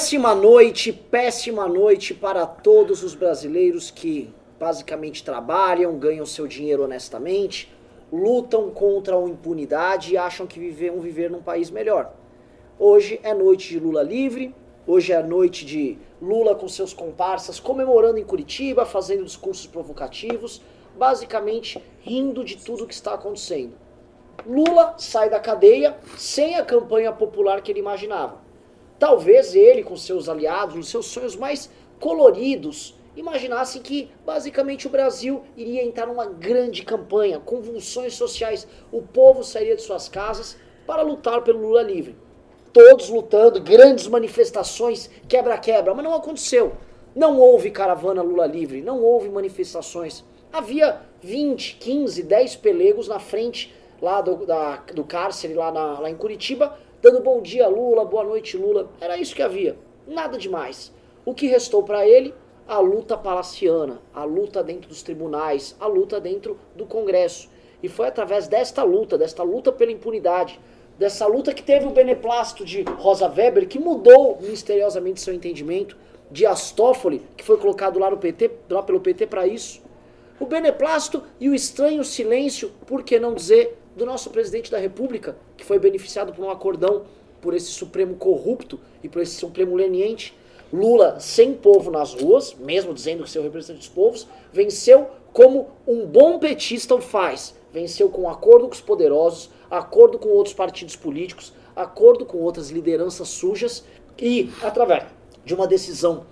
[0.00, 7.70] Péssima noite, péssima noite para todos os brasileiros que basicamente trabalham, ganham seu dinheiro honestamente,
[8.10, 12.14] lutam contra a impunidade e acham que viver, vão viver num país melhor.
[12.78, 14.54] Hoje é noite de Lula livre,
[14.86, 20.62] hoje é noite de Lula com seus comparsas comemorando em Curitiba, fazendo discursos provocativos,
[20.98, 23.74] basicamente rindo de tudo que está acontecendo.
[24.46, 28.48] Lula sai da cadeia sem a campanha popular que ele imaginava.
[29.00, 35.42] Talvez ele, com seus aliados, nos seus sonhos mais coloridos, imaginasse que basicamente o Brasil
[35.56, 41.40] iria entrar numa grande campanha, convulsões sociais, o povo sairia de suas casas para lutar
[41.42, 42.14] pelo Lula livre.
[42.74, 46.74] Todos lutando, grandes manifestações, quebra-quebra, mas não aconteceu.
[47.16, 50.22] Não houve caravana Lula livre, não houve manifestações.
[50.52, 56.10] Havia 20, 15, 10 pelegos na frente lá do, da, do cárcere, lá, na, lá
[56.10, 58.90] em Curitiba, dando bom dia Lula, boa noite Lula.
[59.00, 60.92] Era isso que havia, nada demais.
[61.24, 62.34] O que restou para ele?
[62.68, 67.48] A luta palaciana, a luta dentro dos tribunais, a luta dentro do Congresso.
[67.82, 70.60] E foi através desta luta, desta luta pela impunidade,
[70.98, 75.96] dessa luta que teve o beneplácito de Rosa Weber, que mudou misteriosamente seu entendimento,
[76.30, 79.82] de Astófoli, que foi colocado lá no PT, lá pelo PT para isso.
[80.38, 85.36] O beneplácito e o estranho silêncio, por que não dizer, do nosso presidente da República,
[85.58, 87.02] que foi beneficiado por um acordão
[87.38, 90.34] por esse Supremo corrupto e por esse Supremo leniente.
[90.72, 96.06] Lula, sem povo nas ruas, mesmo dizendo que seu representante dos povos, venceu como um
[96.06, 97.54] bom petista o faz.
[97.72, 103.28] Venceu com acordo com os poderosos, acordo com outros partidos políticos, acordo com outras lideranças
[103.28, 103.84] sujas
[104.18, 105.04] e, através
[105.44, 106.24] de uma decisão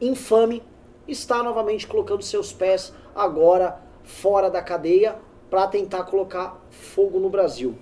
[0.00, 0.62] infame,
[1.06, 5.16] está novamente colocando seus pés agora fora da cadeia
[5.50, 7.74] para tentar colocar fogo no Brasil.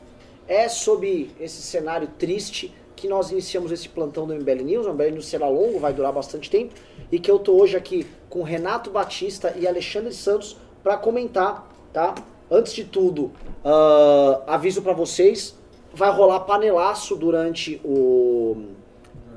[0.48, 4.86] É sob esse cenário triste que nós iniciamos esse plantão do MBL News.
[4.86, 6.74] O MBL News será longo, vai durar bastante tempo.
[7.12, 12.14] E que eu tô hoje aqui com Renato Batista e Alexandre Santos para comentar, tá?
[12.50, 13.26] Antes de tudo,
[13.62, 15.54] uh, aviso para vocês,
[15.92, 18.56] vai rolar panelaço durante o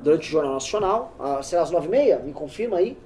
[0.01, 1.13] durante o Jornal Nacional.
[1.19, 2.19] Uh, será às nove e meia?
[2.19, 2.97] Me confirma aí.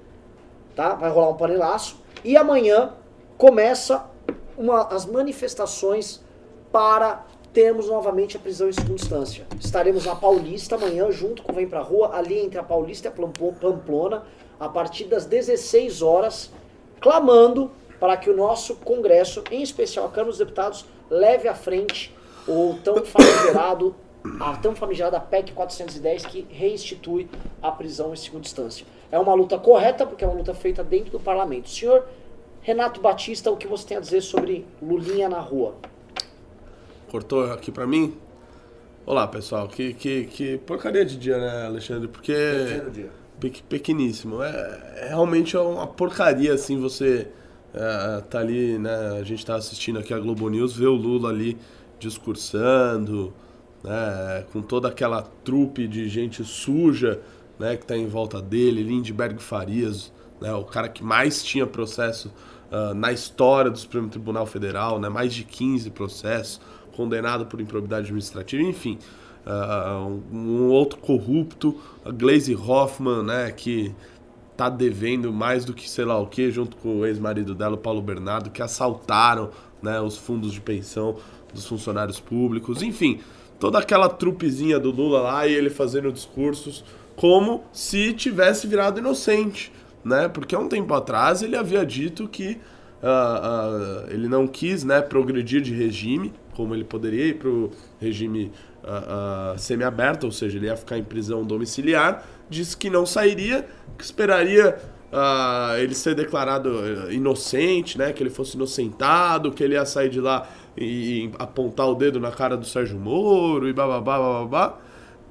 [0.75, 0.93] Tá?
[0.93, 1.97] Vai rolar um panelaço.
[2.23, 2.93] E amanhã
[3.37, 4.09] começa
[4.57, 6.21] uma, as manifestações
[6.71, 9.47] para termos novamente a prisão em segunda instância.
[9.59, 13.51] Estaremos na Paulista amanhã, junto com Vem Pra Rua, ali entre a Paulista e a
[13.51, 14.23] Pamplona,
[14.59, 16.51] a partir das 16 horas,
[16.99, 22.13] clamando para que o nosso Congresso, em especial a Câmara dos Deputados, leve à frente
[22.45, 23.95] o tão famigerado,
[24.39, 27.29] a tão famigerada PEC 410 que reinstitui
[27.61, 28.85] a prisão em segunda instância.
[29.09, 31.69] É uma luta correta, porque é uma luta feita dentro do parlamento.
[31.69, 32.05] Senhor
[32.65, 35.75] Renato Batista, o que você tem a dizer sobre Lulinha na rua?
[37.11, 38.17] Cortou aqui para mim?
[39.05, 39.67] Olá, pessoal.
[39.67, 42.07] Que, que, que porcaria de dia, né, Alexandre?
[42.07, 42.33] Porque.
[42.91, 43.11] Dia.
[43.39, 44.41] Pe pequeníssimo.
[44.41, 47.27] É, é, realmente uma porcaria, assim, você
[47.71, 49.19] é, tá ali, né?
[49.19, 51.59] A gente tá assistindo aqui a Globo News, ver o Lula ali
[51.99, 53.31] discursando,
[53.83, 54.43] né?
[54.51, 57.21] Com toda aquela trupe de gente suja,
[57.59, 57.77] né?
[57.77, 60.11] Que tá em volta dele, Lindbergh Farias,
[60.41, 60.51] né?
[60.55, 62.33] O cara que mais tinha processo
[62.71, 66.61] uh, na história do Supremo Tribunal Federal, né, mais de 15 processos,
[66.95, 68.97] condenado por improbidade administrativa, enfim.
[69.45, 73.93] Uh, um outro corrupto, a Glaze Hoffman, né, que
[74.57, 77.77] tá devendo mais do que sei lá o que, junto com o ex-marido dela, o
[77.77, 81.17] Paulo Bernardo, que assaltaram né, os fundos de pensão
[81.53, 83.19] dos funcionários públicos, enfim,
[83.59, 86.83] toda aquela trupezinha do Lula lá e ele fazendo discursos
[87.15, 89.71] como se tivesse virado inocente
[90.05, 90.29] né?
[90.29, 92.59] Porque há um tempo atrás ele havia dito que
[93.01, 97.71] uh, uh, ele não quis né, progredir de regime, como ele poderia ir para o
[97.99, 98.51] regime
[98.83, 103.67] uh, semiaberto, ou seja, ele ia ficar em prisão domiciliar, disse que não sairia,
[103.97, 104.77] que esperaria
[105.81, 108.11] ele ser declarado eh, inocente, né?
[108.11, 110.45] Que ele fosse inocentado, que ele ia sair de lá
[110.75, 114.77] e, e apontar o dedo na cara do Sérgio Moro e bababá, bababá.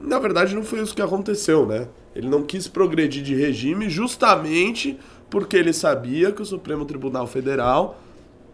[0.00, 1.86] Na verdade, não foi isso que aconteceu, né?
[2.14, 7.98] Ele não quis progredir de regime justamente porque ele sabia que o Supremo Tribunal Federal,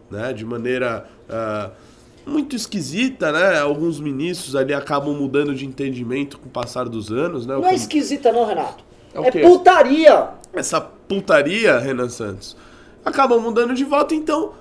[0.09, 1.71] né, de maneira uh,
[2.25, 3.59] muito esquisita, né?
[3.59, 7.55] Alguns ministros ali acabam mudando de entendimento com o passar dos anos, né?
[7.55, 8.83] Não é esquisita não, Renato.
[9.13, 10.29] É, é putaria.
[10.53, 12.55] Essa putaria, Renan Santos,
[13.03, 14.53] acabam mudando de voto, então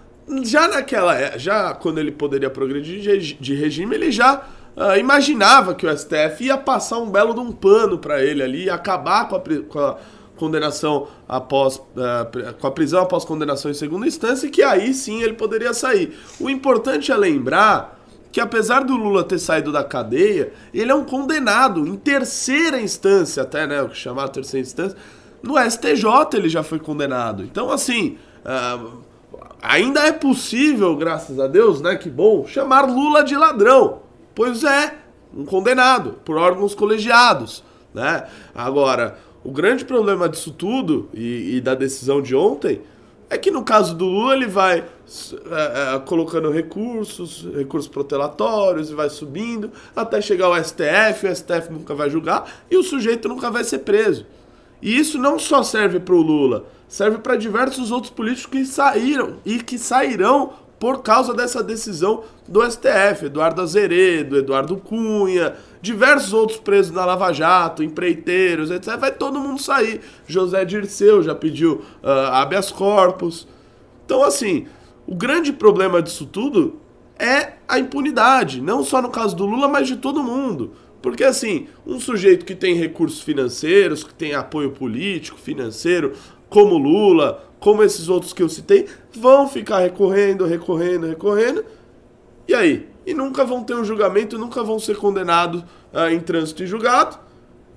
[0.43, 4.44] já naquela, já quando ele poderia progredir de regime, ele já
[4.76, 8.70] uh, imaginava que o STF ia passar um belo de um pano para ele ali,
[8.70, 9.96] acabar com a, com a
[10.37, 15.22] condenação após uh, com a prisão após condenação em segunda instância, e que aí sim
[15.22, 16.19] ele poderia sair.
[16.40, 18.00] O importante é lembrar
[18.32, 23.43] que apesar do Lula ter saído da cadeia, ele é um condenado em terceira instância,
[23.43, 24.96] até, né, o que chamar terceira instância,
[25.43, 27.43] no STJ ele já foi condenado.
[27.43, 28.99] Então, assim, uh,
[29.61, 34.10] ainda é possível, graças a Deus, né, que bom, chamar Lula de ladrão.
[34.41, 34.95] Pois é,
[35.37, 38.27] um condenado por órgãos colegiados, né?
[38.55, 42.81] Agora, o grande problema disso tudo e, e da decisão de ontem
[43.29, 44.85] é que no caso do Lula ele vai é,
[45.95, 51.95] é, colocando recursos, recursos protelatórios e vai subindo até chegar ao STF, o STF nunca
[51.95, 54.25] vai julgar e o sujeito nunca vai ser preso.
[54.81, 59.37] E isso não só serve para o Lula, serve para diversos outros políticos que saíram
[59.45, 66.58] e que sairão por causa dessa decisão do STF, Eduardo Azeredo, Eduardo Cunha, diversos outros
[66.58, 68.99] presos na Lava Jato, empreiteiros, etc.
[68.99, 70.00] Vai todo mundo sair.
[70.26, 73.47] José Dirceu já pediu uh, habeas corpus.
[74.05, 74.67] Então, assim,
[75.06, 76.81] o grande problema disso tudo
[77.17, 80.73] é a impunidade, não só no caso do Lula, mas de todo mundo.
[81.00, 86.14] Porque, assim, um sujeito que tem recursos financeiros, que tem apoio político, financeiro,
[86.49, 91.64] como Lula, como esses outros que eu citei, vão ficar recorrendo, recorrendo, recorrendo.
[92.50, 92.88] E aí?
[93.06, 95.62] E nunca vão ter um julgamento, nunca vão ser condenados
[95.94, 97.17] uh, em trânsito e julgado.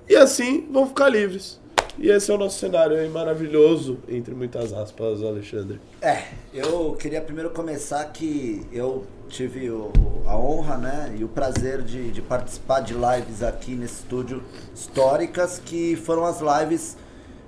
[0.08, 1.60] E assim vão ficar livres.
[1.96, 5.80] E esse é o nosso cenário aí, maravilhoso, entre muitas aspas, Alexandre.
[6.02, 9.92] É, eu queria primeiro começar que eu tive o,
[10.26, 14.42] a honra né, e o prazer de, de participar de lives aqui nesse estúdio
[14.74, 16.96] históricas, que foram as lives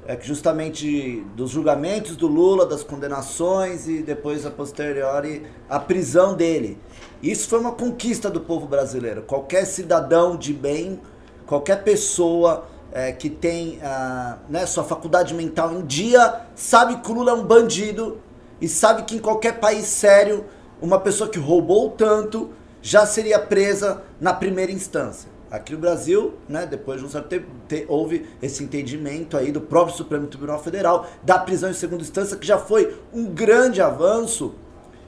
[0.08, 6.34] é que justamente dos julgamentos do Lula, das condenações e depois a posteriori a prisão
[6.34, 6.78] dele.
[7.22, 9.22] Isso foi uma conquista do povo brasileiro.
[9.22, 11.00] Qualquer cidadão de bem,
[11.44, 17.14] qualquer pessoa é, que tem ah, né, sua faculdade mental em dia, sabe que o
[17.14, 18.18] Lula é um bandido
[18.60, 20.44] e sabe que em qualquer país sério,
[20.80, 22.50] uma pessoa que roubou tanto
[22.80, 25.35] já seria presa na primeira instância.
[25.48, 29.60] Aqui no Brasil, né, depois de um certo tempo, te, houve esse entendimento aí do
[29.60, 34.54] próprio Supremo Tribunal Federal da prisão em segunda instância, que já foi um grande avanço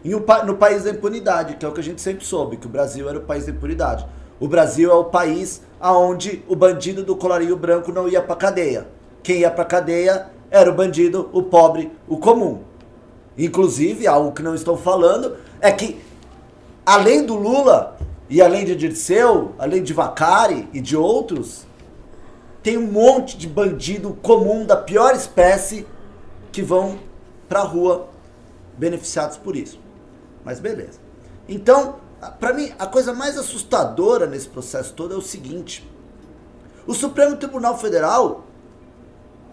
[0.04, 2.66] em um, no país da impunidade, que é o que a gente sempre soube, que
[2.66, 4.06] o Brasil era o país da impunidade.
[4.38, 8.86] O Brasil é o país aonde o bandido do colarinho branco não ia para cadeia.
[9.24, 12.60] Quem ia para cadeia era o bandido, o pobre, o comum.
[13.36, 16.00] Inclusive, algo que não estou falando é que,
[16.86, 17.96] além do Lula,
[18.28, 21.66] e além de Dirceu, além de Vacari e de outros,
[22.62, 25.86] tem um monte de bandido comum da pior espécie
[26.52, 26.98] que vão
[27.48, 28.08] pra rua
[28.76, 29.80] beneficiados por isso.
[30.44, 30.98] Mas beleza.
[31.48, 31.96] Então,
[32.38, 35.88] para mim, a coisa mais assustadora nesse processo todo é o seguinte:
[36.86, 38.44] o Supremo Tribunal Federal.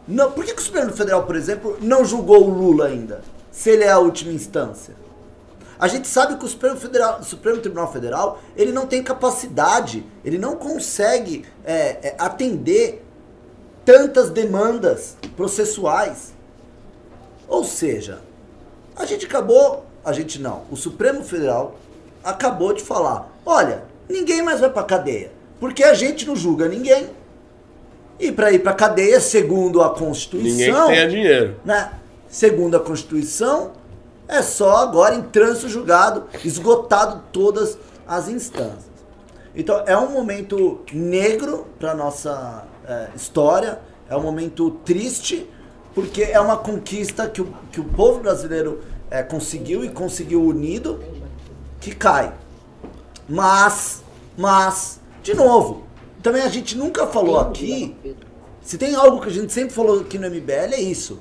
[0.08, 3.24] Não, por que, que o Supremo Federal, por exemplo, não julgou o Lula ainda?
[3.52, 4.94] Se ele é a última instância?
[5.80, 10.06] A gente sabe que o Supremo, Federal, o Supremo Tribunal Federal ele não tem capacidade,
[10.24, 13.04] ele não consegue é, é, atender
[13.84, 16.34] tantas demandas processuais.
[17.48, 18.22] Ou seja,
[18.96, 21.78] a gente acabou, a gente não, o Supremo Federal
[22.24, 27.10] acabou de falar: olha, ninguém mais vai para cadeia, porque a gente não julga ninguém.
[28.18, 31.92] E para ir para cadeia, segundo a Constituição, ninguém que tenha dinheiro, né?
[32.30, 33.74] Segundo a Constituição,
[34.28, 37.78] é só agora em trânsito julgado, esgotado todas
[38.08, 38.96] as instâncias.
[39.56, 43.80] Então é um momento negro para nossa é, história,
[44.10, 45.50] é um momento triste,
[45.94, 51.02] porque é uma conquista que o, que o povo brasileiro é, conseguiu e conseguiu unido,
[51.80, 52.34] que cai.
[53.28, 54.04] Mas,
[54.38, 55.84] mas, de novo,
[56.22, 57.96] também a gente nunca falou aqui,
[58.62, 61.20] se tem algo que a gente sempre falou aqui no MBL é isso,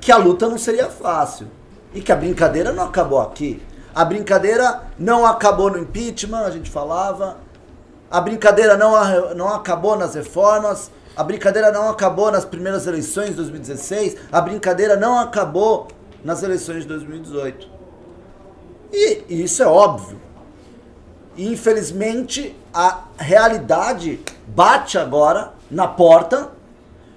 [0.00, 1.46] que a luta não seria fácil.
[1.94, 3.62] E que a brincadeira não acabou aqui.
[3.94, 7.36] A brincadeira não acabou no impeachment, a gente falava.
[8.10, 10.90] A brincadeira não, não acabou nas reformas.
[11.16, 14.16] A brincadeira não acabou nas primeiras eleições de 2016.
[14.30, 15.88] A brincadeira não acabou
[16.24, 17.68] nas eleições de 2018.
[18.92, 20.20] E isso é óbvio.
[21.36, 26.50] E, infelizmente, a realidade bate agora na porta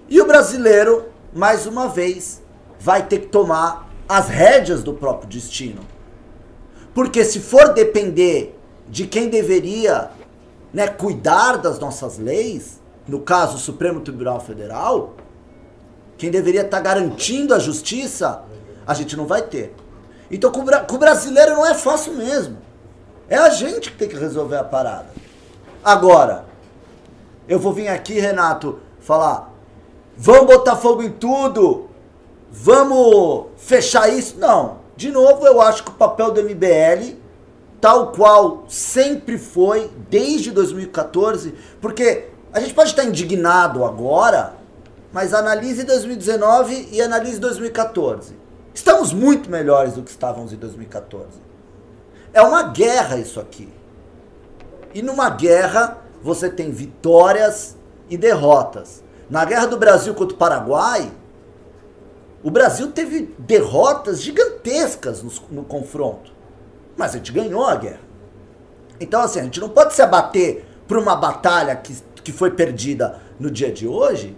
[0.08, 2.42] e o brasileiro, mais uma vez,
[2.80, 5.82] vai ter que tomar as rédeas do próprio destino.
[6.94, 8.58] Porque se for depender
[8.88, 10.12] de quem deveria
[10.74, 15.14] né, cuidar das nossas leis, no caso o Supremo Tribunal Federal,
[16.18, 18.44] quem deveria estar tá garantindo a justiça,
[18.86, 19.76] a gente não vai ter.
[20.30, 22.58] Então com, com o brasileiro não é fácil mesmo.
[23.28, 25.08] É a gente que tem que resolver a parada.
[25.84, 26.46] Agora,
[27.48, 29.52] eu vou vir aqui, Renato, falar:
[30.16, 31.90] vamos botar fogo em tudo,
[32.62, 34.38] Vamos fechar isso?
[34.40, 34.78] Não.
[34.96, 37.18] De novo, eu acho que o papel do MBL
[37.82, 44.56] tal qual sempre foi desde 2014, porque a gente pode estar indignado agora,
[45.12, 48.36] mas analise 2019 e analise 2014.
[48.74, 51.28] Estamos muito melhores do que estávamos em 2014.
[52.34, 53.72] É uma guerra isso aqui.
[54.94, 57.78] E numa guerra você tem vitórias
[58.10, 59.04] e derrotas.
[59.30, 61.12] Na guerra do Brasil contra o Paraguai,
[62.46, 66.32] o Brasil teve derrotas gigantescas no, no confronto.
[66.96, 68.02] Mas a gente ganhou a guerra.
[69.00, 73.20] Então, assim, a gente não pode se abater por uma batalha que, que foi perdida
[73.40, 74.38] no dia de hoje,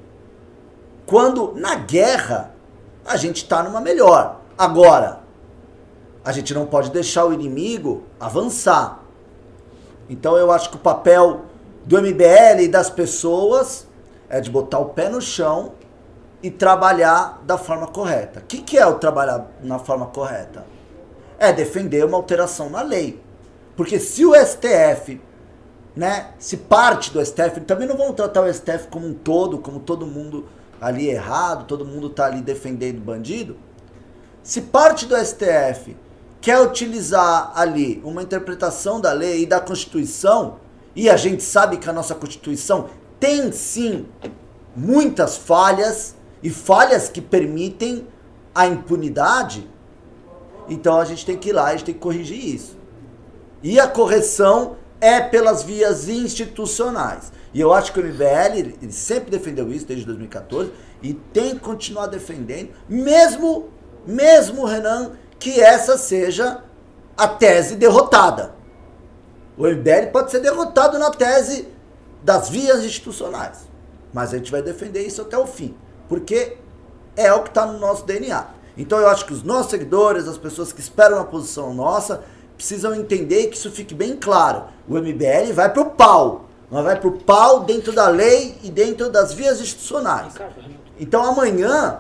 [1.06, 2.56] quando na guerra
[3.06, 4.40] a gente está numa melhor.
[4.58, 5.20] Agora,
[6.24, 9.04] a gente não pode deixar o inimigo avançar.
[10.10, 11.42] Então eu acho que o papel
[11.84, 13.86] do MBL e das pessoas
[14.30, 15.74] é de botar o pé no chão
[16.42, 18.40] e trabalhar da forma correta.
[18.40, 20.66] O que, que é o trabalhar na forma correta?
[21.40, 23.22] É defender uma alteração na lei.
[23.76, 25.22] Porque se o STF,
[25.96, 29.80] né, se parte do STF, também não vamos tratar o STF como um todo, como
[29.80, 30.46] todo mundo
[30.80, 33.58] ali errado, todo mundo tá ali defendendo bandido.
[34.44, 35.96] Se parte do STF
[36.40, 40.58] quer utilizar ali uma interpretação da lei e da Constituição,
[40.96, 42.90] e a gente sabe que a nossa Constituição
[43.20, 44.08] tem sim
[44.76, 48.08] muitas falhas e falhas que permitem
[48.54, 49.70] a impunidade,
[50.70, 52.78] então a gente tem que ir lá, a gente tem que corrigir isso.
[53.64, 57.32] E a correção é pelas vias institucionais.
[57.54, 61.62] E eu acho que o MBL ele sempre defendeu isso desde 2014 e tem que
[61.62, 63.70] continuar defendendo, mesmo,
[64.06, 66.64] mesmo, Renan, que essa seja
[67.16, 68.56] a tese derrotada.
[69.58, 71.68] O MBL pode ser derrotado na tese
[72.24, 73.68] das vias institucionais.
[74.14, 75.76] Mas a gente vai defender isso até o fim.
[76.08, 76.58] Porque
[77.16, 78.46] é o que está no nosso DNA.
[78.78, 82.24] Então eu acho que os nossos seguidores, as pessoas que esperam uma posição nossa,
[82.56, 84.66] precisam entender que isso fique bem claro.
[84.88, 86.46] O MBL vai pro pau.
[86.70, 90.34] Mas vai pro pau dentro da lei e dentro das vias institucionais.
[91.00, 92.00] Então amanhã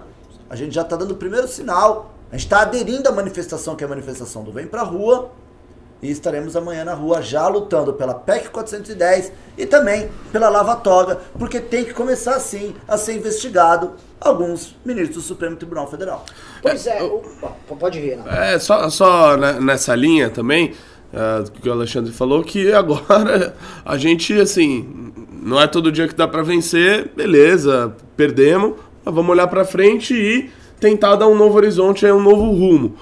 [0.49, 2.13] a gente já está dando o primeiro sinal.
[2.29, 5.31] A gente está aderindo à manifestação que é a manifestação do Vem Pra Rua.
[6.01, 11.19] E estaremos amanhã na rua já lutando pela PEC 410 e também pela Lava Toga,
[11.39, 16.25] porque tem que começar assim a ser investigado alguns ministros do Supremo Tribunal Federal.
[16.61, 17.21] Pois é, o,
[17.79, 20.73] pode ir, É, só, só nessa linha também,
[21.13, 26.15] uh, que o Alexandre falou, que agora a gente, assim, não é todo dia que
[26.15, 28.73] dá para vencer, beleza, perdemos,
[29.03, 32.95] mas vamos olhar para frente e tentar dar um novo horizonte, um novo rumo.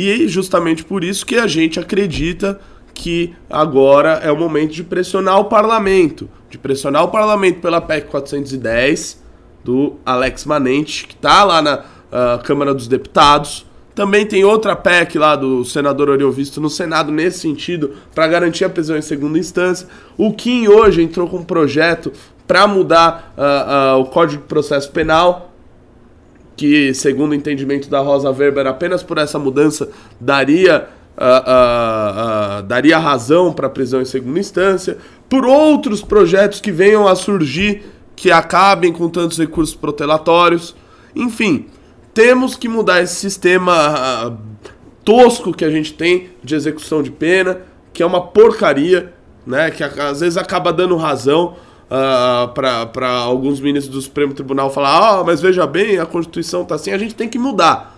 [0.00, 2.60] E justamente por isso que a gente acredita
[2.94, 8.06] que agora é o momento de pressionar o parlamento, de pressionar o parlamento pela PEC
[8.06, 9.20] 410
[9.64, 13.66] do Alex Manente, que está lá na uh, Câmara dos Deputados.
[13.92, 18.70] Também tem outra PEC lá do senador Oriovisto no Senado nesse sentido, para garantir a
[18.70, 19.88] prisão em segunda instância.
[20.16, 22.12] O Kim hoje entrou com um projeto
[22.46, 25.47] para mudar uh, uh, o Código de Processo Penal,
[26.58, 29.88] que, segundo o entendimento da Rosa Weber, apenas por essa mudança
[30.20, 34.98] daria, uh, uh, uh, daria razão para prisão em segunda instância,
[35.28, 37.84] por outros projetos que venham a surgir
[38.16, 40.74] que acabem com tantos recursos protelatórios.
[41.14, 41.66] Enfim,
[42.12, 44.36] temos que mudar esse sistema
[45.04, 47.60] tosco que a gente tem de execução de pena,
[47.92, 49.14] que é uma porcaria,
[49.46, 51.54] né, que às vezes acaba dando razão
[51.90, 56.62] uh, ah, para alguns ministros do Supremo Tribunal falar: ah, mas veja bem, a Constituição
[56.62, 57.96] está assim, a gente tem que mudar.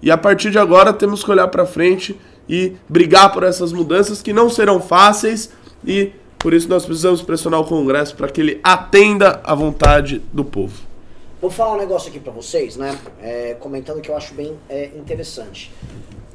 [0.00, 2.18] E a partir de agora temos que olhar para frente
[2.48, 5.50] e brigar por essas mudanças que não serão fáceis
[5.86, 10.44] e por isso nós precisamos pressionar o Congresso para que ele atenda à vontade do
[10.44, 10.82] povo.
[11.40, 12.98] Vou falar um negócio aqui para vocês, né?
[13.20, 15.72] É, comentando que eu acho bem é, interessante.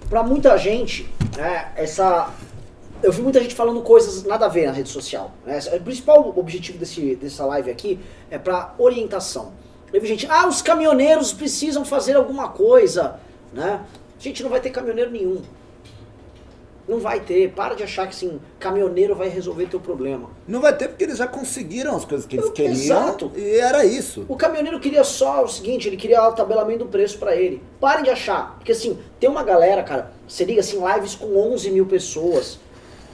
[0.09, 2.29] Para muita gente, né, essa
[3.01, 5.32] eu vi muita gente falando coisas nada a ver na rede social.
[5.46, 5.60] Né?
[5.74, 8.00] O principal objetivo desse, dessa live aqui
[8.30, 9.54] é para orientação.
[9.94, 13.20] Eu vi gente, ah, os caminhoneiros precisam fazer alguma coisa,
[13.54, 13.86] né?
[14.20, 15.42] Gente, não vai ter caminhoneiro nenhum.
[16.88, 17.51] Não vai ter.
[17.51, 20.30] Para de achar que assim, caminhoneiro vai resolver teu problema.
[20.48, 22.74] Não vai ter porque eles já conseguiram as coisas que eles queriam.
[22.74, 23.32] Exato.
[23.36, 24.25] E era isso.
[24.27, 27.62] O caminhoneiro queria só o seguinte, ele queria o tabelamento do preço para ele.
[27.80, 28.56] Parem de achar.
[28.56, 32.60] Porque assim, tem uma galera, cara, você liga assim, lives com 11 mil pessoas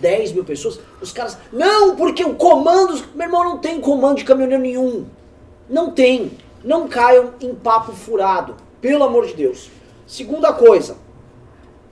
[0.04, 1.38] 10 mil pessoas, os caras.
[1.52, 3.02] Não, porque o comando.
[3.16, 5.06] Meu irmão, não tem comando de caminhoneiro nenhum.
[5.70, 6.34] Não tem.
[6.62, 8.56] Não caiam em papo furado.
[8.82, 9.72] Pelo amor de Deus.
[10.06, 10.98] Segunda coisa.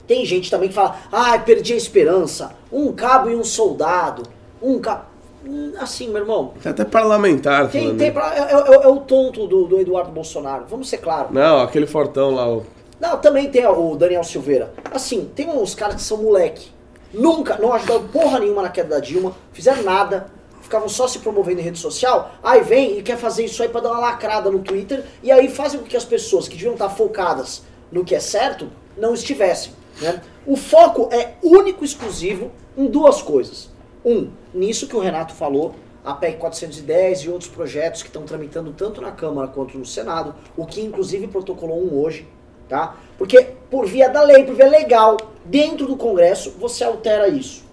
[0.06, 2.54] Tem gente também que fala, ah, perdi a esperança.
[2.70, 4.24] Um cabo e um soldado.
[4.62, 5.06] Um cabo.
[5.46, 6.54] Hum, assim, meu irmão.
[6.62, 7.70] Tem até parlamentar.
[7.72, 10.66] Tem, tem pra, é, é, é, o tonto do, do Eduardo Bolsonaro.
[10.70, 11.32] Vamos ser claros.
[11.32, 12.48] Não, aquele fortão lá.
[12.48, 12.64] O...
[13.00, 14.74] Não, também tem o Daniel Silveira.
[14.94, 16.70] Assim, tem uns caras que são moleque
[17.14, 20.28] nunca, não ajudaram porra nenhuma na queda da Dilma, fizeram nada,
[20.62, 23.82] ficavam só se promovendo em rede social, aí vem e quer fazer isso aí para
[23.82, 26.90] dar uma lacrada no Twitter, e aí fazem com que as pessoas que deviam estar
[26.90, 29.74] focadas no que é certo, não estivessem.
[30.00, 30.22] Né?
[30.46, 33.70] O foco é único e exclusivo em duas coisas.
[34.04, 38.74] Um, nisso que o Renato falou, a PEC 410 e outros projetos que estão tramitando
[38.74, 42.28] tanto na Câmara quanto no Senado, o que inclusive protocolou um hoje,
[42.72, 42.96] tá?
[43.18, 47.66] Porque por via da lei, por via legal, dentro do Congresso, você altera isso.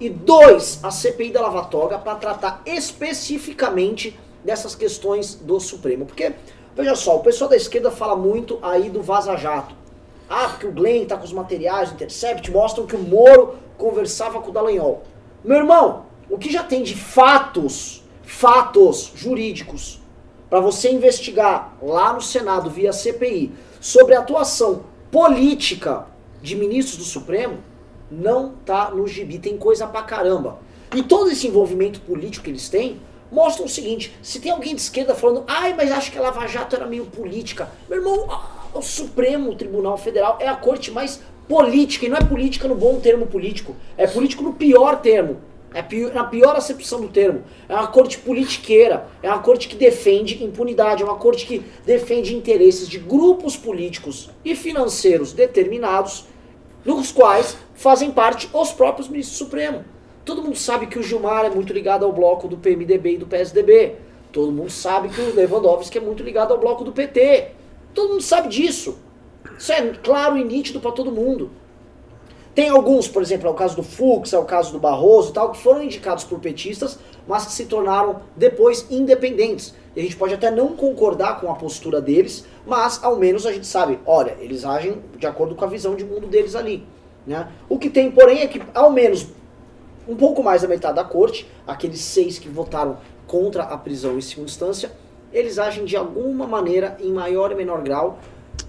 [0.00, 6.06] E dois, a CPI da Lava Toga para tratar especificamente dessas questões do Supremo.
[6.06, 6.32] Porque,
[6.74, 9.74] veja só, o pessoal da esquerda fala muito aí do Vaza Jato.
[10.30, 14.40] Ah, porque o Glenn tá com os materiais do Intercept, mostram que o Moro conversava
[14.40, 15.02] com o Dallagnol.
[15.44, 20.00] Meu irmão, o que já tem de fatos, fatos jurídicos,
[20.48, 26.06] para você investigar lá no Senado via CPI sobre a atuação política
[26.40, 27.58] de ministros do Supremo,
[28.08, 29.40] não tá no gibi.
[29.40, 30.60] Tem coisa pra caramba.
[30.94, 34.80] E todo esse envolvimento político que eles têm mostra o seguinte: se tem alguém de
[34.80, 37.70] esquerda falando, ai, mas acho que a Lava Jato era meio política.
[37.88, 38.28] Meu irmão,
[38.72, 43.00] o Supremo Tribunal Federal é a corte mais política, e não é política no bom
[43.00, 45.40] termo político, é político no pior termo.
[45.74, 47.42] É pior, pior acepção do termo.
[47.68, 49.06] É uma corte politiqueira.
[49.22, 51.02] É uma corte que defende impunidade.
[51.02, 56.26] É uma corte que defende interesses de grupos políticos e financeiros determinados,
[56.84, 59.84] nos quais fazem parte os próprios ministros do Supremo.
[60.24, 63.26] Todo mundo sabe que o Gilmar é muito ligado ao bloco do PMDB e do
[63.26, 63.96] PSDB.
[64.30, 67.48] Todo mundo sabe que o Lewandowski é muito ligado ao bloco do PT.
[67.92, 68.98] Todo mundo sabe disso.
[69.58, 71.50] Isso é claro e nítido para todo mundo.
[72.54, 75.32] Tem alguns, por exemplo, é o caso do Fux, é o caso do Barroso e
[75.32, 79.74] tal, que foram indicados por petistas, mas que se tornaram depois independentes.
[79.96, 83.52] E a gente pode até não concordar com a postura deles, mas ao menos a
[83.52, 86.86] gente sabe, olha, eles agem de acordo com a visão de mundo deles ali.
[87.26, 87.48] Né?
[87.70, 89.28] O que tem, porém, é que ao menos
[90.06, 94.20] um pouco mais da metade da corte, aqueles seis que votaram contra a prisão em
[94.20, 94.92] segunda instância,
[95.32, 98.18] eles agem de alguma maneira, em maior e menor grau,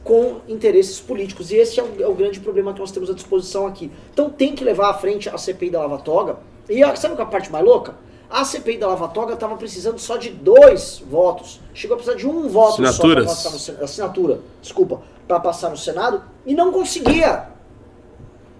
[0.04, 1.52] com interesses políticos.
[1.52, 3.92] E esse é o, é o, grande problema que nós temos à disposição aqui.
[4.14, 6.38] Então tem que levar à frente a CPI da Lava Toga.
[6.70, 7.96] E sabe qual é a parte mais louca?
[8.29, 11.62] A CPI da Lava Toga estava precisando só de dois votos.
[11.74, 13.84] Chegou a precisar de um voto só para passar no Senado.
[13.84, 16.24] Assinatura, desculpa, para passar no Senado.
[16.46, 17.50] E não conseguia.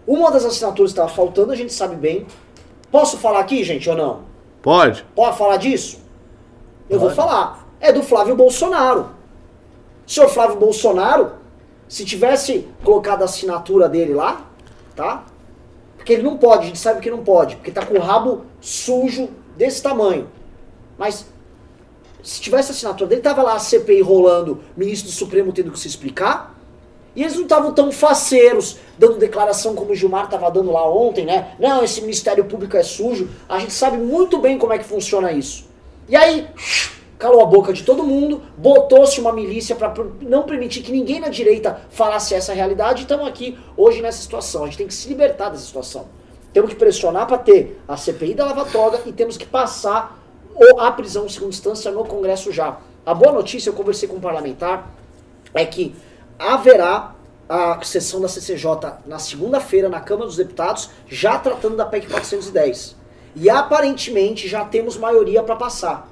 [0.06, 2.28] Uma das assinaturas estava faltando, a gente sabe bem.
[2.92, 4.22] Posso falar aqui, gente, ou não?
[4.62, 5.06] Pode.
[5.16, 6.00] Pode falar disso?
[6.90, 7.16] Eu Pode.
[7.16, 7.68] vou falar.
[7.80, 9.10] É do Flávio Bolsonaro.
[10.06, 11.34] O senhor Flávio Bolsonaro,
[11.88, 14.46] se tivesse colocado a assinatura dele lá,
[14.96, 15.26] tá?
[15.96, 18.46] Porque ele não pode, a gente sabe que não pode, porque tá com o rabo
[18.60, 20.28] sujo desse tamanho.
[20.98, 21.26] Mas
[22.22, 25.80] se tivesse a assinatura dele, tava lá a CPI rolando, ministro do Supremo tendo que
[25.80, 26.54] se explicar.
[27.16, 31.26] E eles não estavam tão faceiros, dando declaração como o Gilmar estava dando lá ontem,
[31.26, 31.56] né?
[31.60, 33.30] Não, esse Ministério Público é sujo.
[33.48, 35.66] A gente sabe muito bem como é que funciona isso.
[36.10, 36.48] E aí,
[37.18, 41.30] calou a boca de todo mundo, botou-se uma milícia para não permitir que ninguém na
[41.30, 43.02] direita falasse essa realidade.
[43.02, 44.64] E estamos aqui hoje nessa situação.
[44.64, 46.08] A gente tem que se libertar dessa situação.
[46.52, 50.20] Temos que pressionar para ter a CPI da Lava Toga e temos que passar
[50.78, 52.78] a prisão em segunda instância no Congresso já.
[53.06, 54.92] A boa notícia, eu conversei com um parlamentar,
[55.54, 55.96] é que
[56.38, 57.16] haverá
[57.50, 62.96] a sessão da CCJ na segunda-feira na Câmara dos Deputados, já tratando da PEC 410.
[63.36, 66.08] E aparentemente já temos maioria para passar.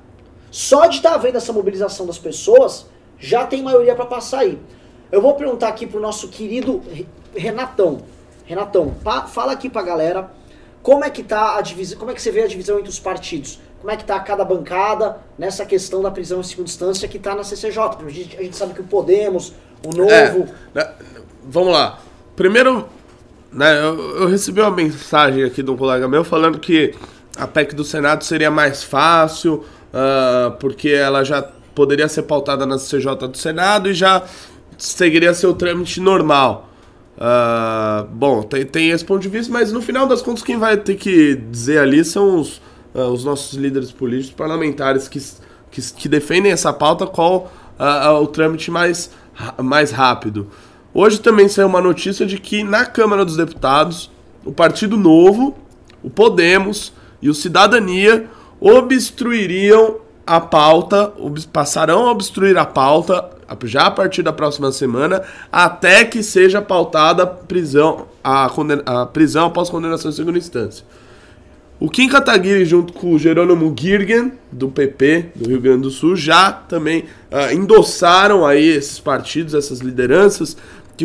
[0.51, 2.85] Só de estar tá vendo essa mobilização das pessoas,
[3.17, 4.59] já tem maioria para passar aí.
[5.11, 6.83] Eu vou perguntar aqui pro nosso querido
[7.35, 8.03] Renatão.
[8.45, 8.93] Renatão,
[9.27, 10.29] fala aqui pra galera
[10.83, 12.99] como é que tá a divisão, como é que você vê a divisão entre os
[12.99, 13.59] partidos?
[13.79, 17.35] Como é que tá cada bancada nessa questão da prisão em segunda instância que tá
[17.35, 17.79] na CCJ?
[18.05, 19.53] A gente, a gente sabe que o Podemos,
[19.85, 20.47] o Novo...
[20.75, 20.91] É,
[21.43, 21.99] vamos lá.
[22.35, 22.87] Primeiro,
[23.51, 26.95] né, eu, eu recebi uma mensagem aqui de um colega meu falando que
[27.37, 31.41] a PEC do Senado seria mais fácil, uh, porque ela já
[31.75, 34.23] poderia ser pautada na CJ do Senado e já
[34.77, 36.69] seguiria seu trâmite normal.
[37.17, 40.77] Uh, bom, tem, tem esse ponto de vista, mas no final das contas quem vai
[40.77, 42.57] ter que dizer ali são os,
[42.95, 45.19] uh, os nossos líderes políticos, parlamentares que,
[45.69, 47.51] que, que defendem essa pauta, qual
[48.21, 49.09] o trâmite mais,
[49.57, 50.47] mais rápido.
[50.93, 54.11] Hoje também saiu uma notícia de que na Câmara dos Deputados,
[54.45, 55.57] o Partido Novo,
[56.03, 58.29] o Podemos e o Cidadania
[58.61, 61.11] obstruiriam a pauta,
[61.51, 63.31] passarão a obstruir a pauta
[63.65, 68.49] já a partir da próxima semana, até que seja pautada prisão, a,
[68.85, 70.85] a prisão após condenação em segunda instância.
[71.81, 76.15] O Kim Kataguiri, junto com o Jerônimo Girgen, do PP do Rio Grande do Sul,
[76.15, 80.55] já também uh, endossaram aí esses partidos, essas lideranças,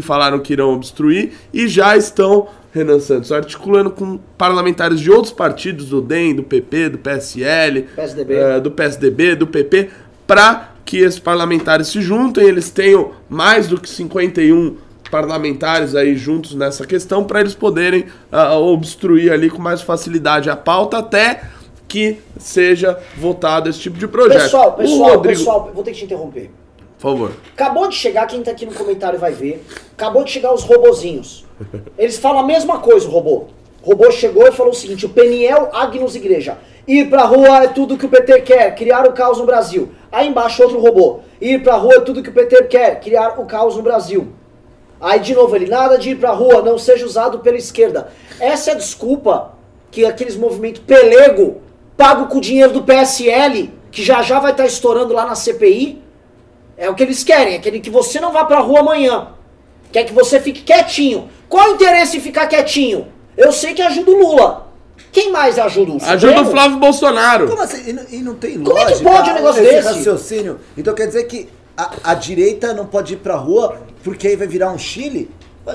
[0.00, 5.32] que falaram que irão obstruir e já estão, Renan Santos, articulando com parlamentares de outros
[5.32, 8.34] partidos, do DEM, do PP, do PSL, PSDB.
[8.34, 9.88] eh, do PSDB, do PP,
[10.26, 14.76] para que esses parlamentares se juntem, eles tenham mais do que 51
[15.10, 20.56] parlamentares aí juntos nessa questão para eles poderem ah, obstruir ali com mais facilidade a
[20.56, 21.42] pauta até
[21.88, 24.42] que seja votado esse tipo de projeto.
[24.42, 26.50] Pessoal, pessoal, Rodrigo- pessoal, vou ter que te interromper.
[26.98, 27.32] Por favor.
[27.52, 29.64] Acabou de chegar, quem tá aqui no comentário vai ver.
[29.92, 31.44] Acabou de chegar os robozinhos.
[31.98, 33.44] Eles falam a mesma coisa, o robô.
[33.82, 36.58] O robô chegou e falou o seguinte: o Peniel Agnus Igreja.
[36.88, 39.90] Ir pra rua é tudo que o PT quer, criar o caos no Brasil.
[40.10, 41.20] Aí embaixo outro robô.
[41.40, 44.28] Ir pra rua é tudo que o PT quer, criar o caos no Brasil.
[45.00, 48.08] Aí de novo ele, nada de ir pra rua, não seja usado pela esquerda.
[48.40, 49.52] Essa é a desculpa
[49.90, 51.60] que aqueles movimentos pelego,
[51.96, 56.02] pago com o dinheiro do PSL, que já já vai estar estourando lá na CPI,
[56.76, 59.28] é o que eles querem, é aquele que você não vá pra rua amanhã.
[59.92, 61.28] Quer que você fique quietinho.
[61.48, 63.08] Qual o interesse em ficar quietinho?
[63.36, 64.66] Eu sei que ajuda o Lula.
[65.12, 66.48] Quem mais ajuda o Ajuda Supremo?
[66.48, 67.48] o Flávio Bolsonaro.
[67.48, 67.90] Como assim?
[67.90, 69.88] E não, e não tem Como é que lógica pode um negócio esse desse?
[69.88, 70.60] raciocínio.
[70.76, 74.46] Então quer dizer que a, a direita não pode ir pra rua porque aí vai
[74.46, 75.30] virar um Chile?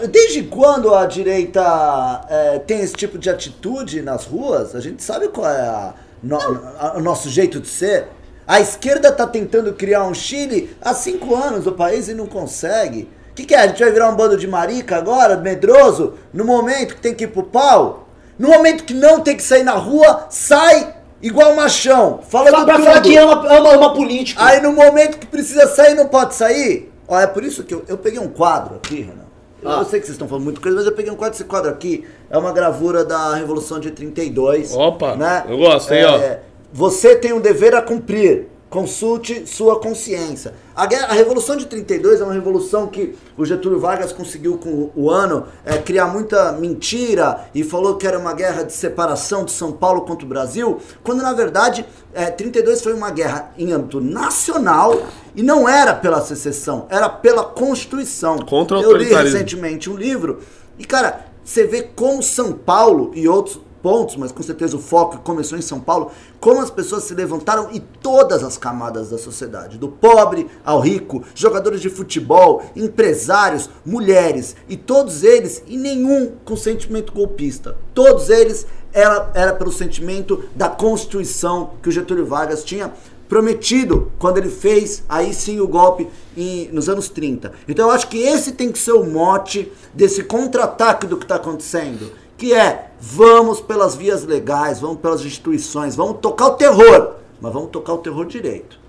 [0.10, 4.76] Desde quando a direita é, tem esse tipo de atitude nas ruas?
[4.76, 6.38] A gente sabe qual é a- no-
[6.80, 8.08] a- o nosso jeito de ser.
[8.52, 13.08] A esquerda tá tentando criar um Chile há cinco anos no país e não consegue.
[13.32, 13.60] O que, que é?
[13.60, 17.24] A gente vai virar um bando de marica agora, medroso, no momento que tem que
[17.24, 18.10] ir pro pau?
[18.38, 22.74] No momento que não tem que sair na rua, sai igual machão, falando Pra, pra
[22.76, 22.86] tudo.
[22.88, 24.42] falar que ama, ama, ama político.
[24.44, 26.92] Aí no momento que precisa sair, não pode sair.
[27.08, 29.22] Ó, é por isso que eu, eu peguei um quadro aqui, Renan.
[29.64, 29.78] Eu, Ah.
[29.80, 31.36] eu sei que vocês estão falando muito coisa, mas eu peguei um quadro.
[31.38, 34.76] Esse quadro aqui é uma gravura da Revolução de 32.
[34.76, 35.46] Opa, né?
[35.48, 36.51] eu gosto, hein, ó.
[36.74, 38.48] Você tem um dever a cumprir.
[38.70, 40.54] Consulte sua consciência.
[40.74, 44.90] A, guerra- a Revolução de 32 é uma revolução que o Getúlio Vargas conseguiu com
[44.96, 49.52] o ano é, criar muita mentira e falou que era uma guerra de separação de
[49.52, 54.00] São Paulo contra o Brasil, quando na verdade é, 32 foi uma guerra em âmbito
[54.00, 55.06] nacional
[55.36, 58.38] e não era pela secessão, era pela Constituição.
[58.38, 60.40] Contra o Eu li recentemente um livro
[60.80, 65.18] e, cara, você vê como São Paulo e outros pontos, mas com certeza o foco
[65.20, 69.78] começou em São Paulo, como as pessoas se levantaram e todas as camadas da sociedade,
[69.78, 76.56] do pobre ao rico, jogadores de futebol, empresários, mulheres, e todos eles, e nenhum com
[76.56, 77.76] sentimento golpista.
[77.94, 82.92] Todos eles era, era pelo sentimento da Constituição que o Getúlio Vargas tinha
[83.28, 87.54] prometido quando ele fez aí sim o golpe em- nos anos 30.
[87.66, 91.36] Então eu acho que esse tem que ser o mote desse contra-ataque do que está
[91.36, 92.12] acontecendo,
[92.42, 97.70] que é vamos pelas vias legais, vamos pelas instituições, vamos tocar o terror, mas vamos
[97.70, 98.80] tocar o terror direito.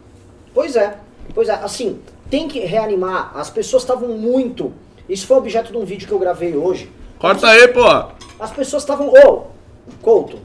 [0.55, 0.97] Pois é,
[1.35, 3.31] pois é, assim, tem que reanimar.
[3.37, 4.73] As pessoas estavam muito.
[5.07, 6.91] Isso foi objeto de um vídeo que eu gravei hoje.
[7.19, 8.13] Corta aí, porra.
[8.41, 9.09] As pessoas estavam.
[9.09, 9.43] Ô,
[10.01, 10.39] Couto.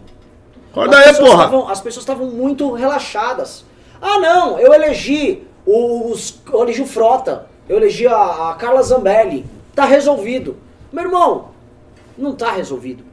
[0.73, 1.45] Corta aí, porra.
[1.45, 3.63] estavam- as pessoas estavam muito relaxadas.
[4.01, 6.41] Ah, não, eu elegi os.
[6.51, 7.47] Eu elegi o Frota.
[7.69, 9.45] Eu elegi a, a Carla Zambelli.
[9.73, 10.57] Tá resolvido.
[10.91, 11.49] Meu irmão,
[12.17, 13.03] não tá resolvido.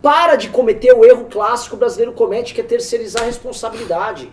[0.00, 4.30] Para de cometer o erro clássico que o brasileiro comete, que é terceirizar a responsabilidade.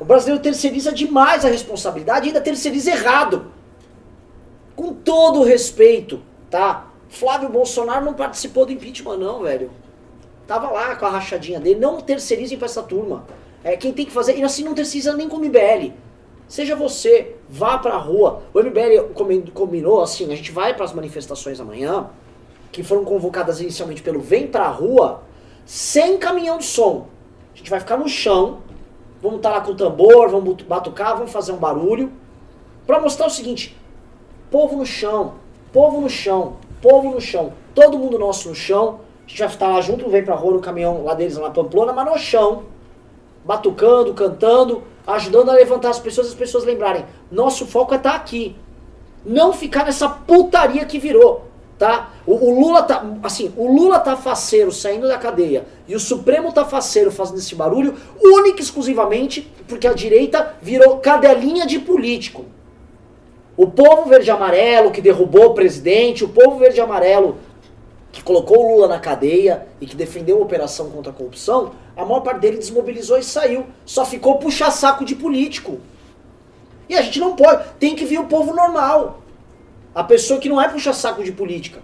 [0.00, 3.52] O brasileiro terceiriza demais a responsabilidade e ainda terceiriza errado.
[4.74, 6.88] Com todo respeito, tá?
[7.08, 9.70] Flávio Bolsonaro não participou do impeachment, não, velho.
[10.46, 11.78] Tava lá com a rachadinha dele.
[11.78, 13.24] Não terceirizem pra essa turma.
[13.62, 14.36] É, quem tem que fazer.
[14.36, 15.92] E assim, não terceiriza nem com o MBL.
[16.48, 18.42] Seja você, vá pra rua.
[18.52, 19.12] O MBL
[19.54, 22.10] combinou assim: a gente vai pras manifestações amanhã,
[22.74, 25.22] que foram convocadas inicialmente pelo Vem Pra Rua,
[25.64, 27.06] sem caminhão de som.
[27.54, 28.58] A gente vai ficar no chão,
[29.22, 32.12] vamos estar lá com o tambor, vamos batucar, vamos fazer um barulho,
[32.84, 33.76] pra mostrar o seguinte:
[34.50, 35.34] povo no chão,
[35.72, 38.98] povo no chão, povo no chão, todo mundo nosso no chão.
[39.24, 41.54] A gente vai estar lá junto, vem pra rua no caminhão lá deles, lá na
[41.54, 42.64] Pamplona, mas no chão,
[43.44, 48.56] batucando, cantando, ajudando a levantar as pessoas, as pessoas lembrarem: nosso foco é estar aqui,
[49.24, 52.12] não ficar nessa putaria que virou, tá?
[52.26, 56.52] O, o Lula tá, assim, o Lula tá faceiro saindo da cadeia e o Supremo
[56.52, 62.44] tá faceiro fazendo esse barulho, única e exclusivamente porque a direita virou cadelinha de político.
[63.56, 67.36] O povo verde amarelo que derrubou o presidente, o povo verde amarelo
[68.10, 72.04] que colocou o Lula na cadeia e que defendeu a operação contra a corrupção, a
[72.04, 73.66] maior parte dele desmobilizou e saiu.
[73.84, 75.80] Só ficou puxa-saco de político.
[76.88, 77.64] E a gente não pode.
[77.78, 79.20] Tem que vir o povo normal.
[79.94, 81.80] A pessoa que não é puxa-saco de política.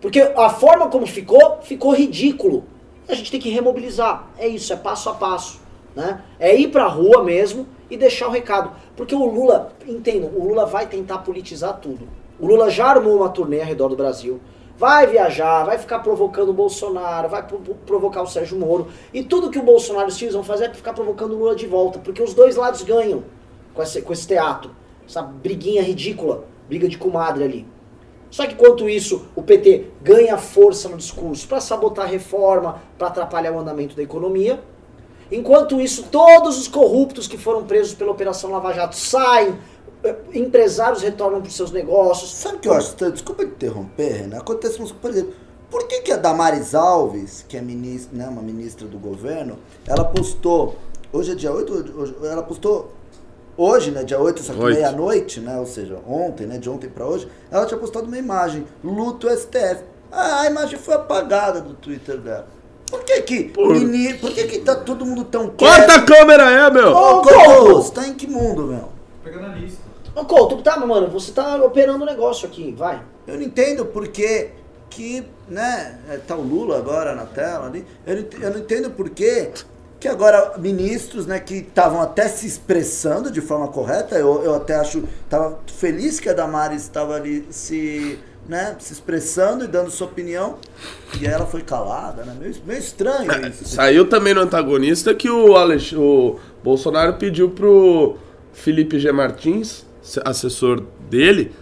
[0.00, 2.64] Porque a forma como ficou, ficou ridículo.
[3.08, 4.28] A gente tem que remobilizar.
[4.38, 5.60] É isso, é passo a passo.
[5.94, 6.22] Né?
[6.38, 8.72] É ir pra rua mesmo e deixar o recado.
[8.96, 12.08] Porque o Lula, entendam, o Lula vai tentar politizar tudo.
[12.38, 14.40] O Lula já armou uma turnê ao redor do Brasil.
[14.76, 18.86] Vai viajar, vai ficar provocando o Bolsonaro, vai pro- provocar o Sérgio Moro.
[19.12, 21.56] E tudo que o Bolsonaro e os filhos vão fazer é ficar provocando o Lula
[21.56, 21.98] de volta.
[21.98, 23.24] Porque os dois lados ganham
[23.74, 24.70] com esse, com esse teatro.
[25.08, 27.66] Essa briguinha ridícula, briga de comadre ali.
[28.30, 33.08] Só que enquanto isso, o PT ganha força no discurso para sabotar a reforma, para
[33.08, 34.60] atrapalhar o andamento da economia.
[35.32, 39.58] Enquanto isso, todos os corruptos que foram presos pela Operação Lava Jato saem,
[40.04, 42.30] eh, empresários retornam para os seus negócios.
[42.34, 42.94] Sabe o que eu acho?
[43.10, 44.38] Desculpa te interromper, Renan.
[44.38, 45.32] Acontece, por exemplo,
[45.70, 50.04] por que, que a Damares Alves, que é ministra, né, uma ministra do governo, ela
[50.04, 50.76] postou,
[51.12, 52.92] hoje é dia 8, hoje- ela postou
[53.58, 57.04] hoje, né, dia 8, só que meia-noite, né, ou seja, ontem, né, de ontem pra
[57.04, 59.82] hoje, ela tinha postado uma imagem, luto STF.
[60.10, 62.46] Ah, a imagem foi apagada do Twitter dela.
[62.90, 66.46] Por que que, Por- meni- por que que tá todo mundo tão Corta a câmera
[66.66, 66.96] aí, meu!
[66.96, 68.88] Ô, Couto, você tá em que mundo, meu?
[69.22, 69.82] Pegando a lista.
[70.16, 73.02] Ô, Couto, tá, mano, você tá operando o negócio aqui, vai.
[73.26, 74.52] Eu não entendo porque
[74.88, 78.90] que, né, é, tá o Lula agora na tela ali, eu não, eu não entendo
[78.92, 79.50] porque
[80.00, 84.76] que agora ministros, né, que estavam até se expressando de forma correta, eu, eu até
[84.76, 88.16] acho, tava feliz que a Damares estava ali se,
[88.48, 90.56] né, se expressando e dando sua opinião,
[91.20, 93.64] e aí ela foi calada, né, meio, meio estranho isso.
[93.64, 98.16] Saiu também no antagonista que o, Alex, o Bolsonaro pediu pro
[98.52, 99.10] Felipe G.
[99.10, 101.52] Martins, se- assessor dele,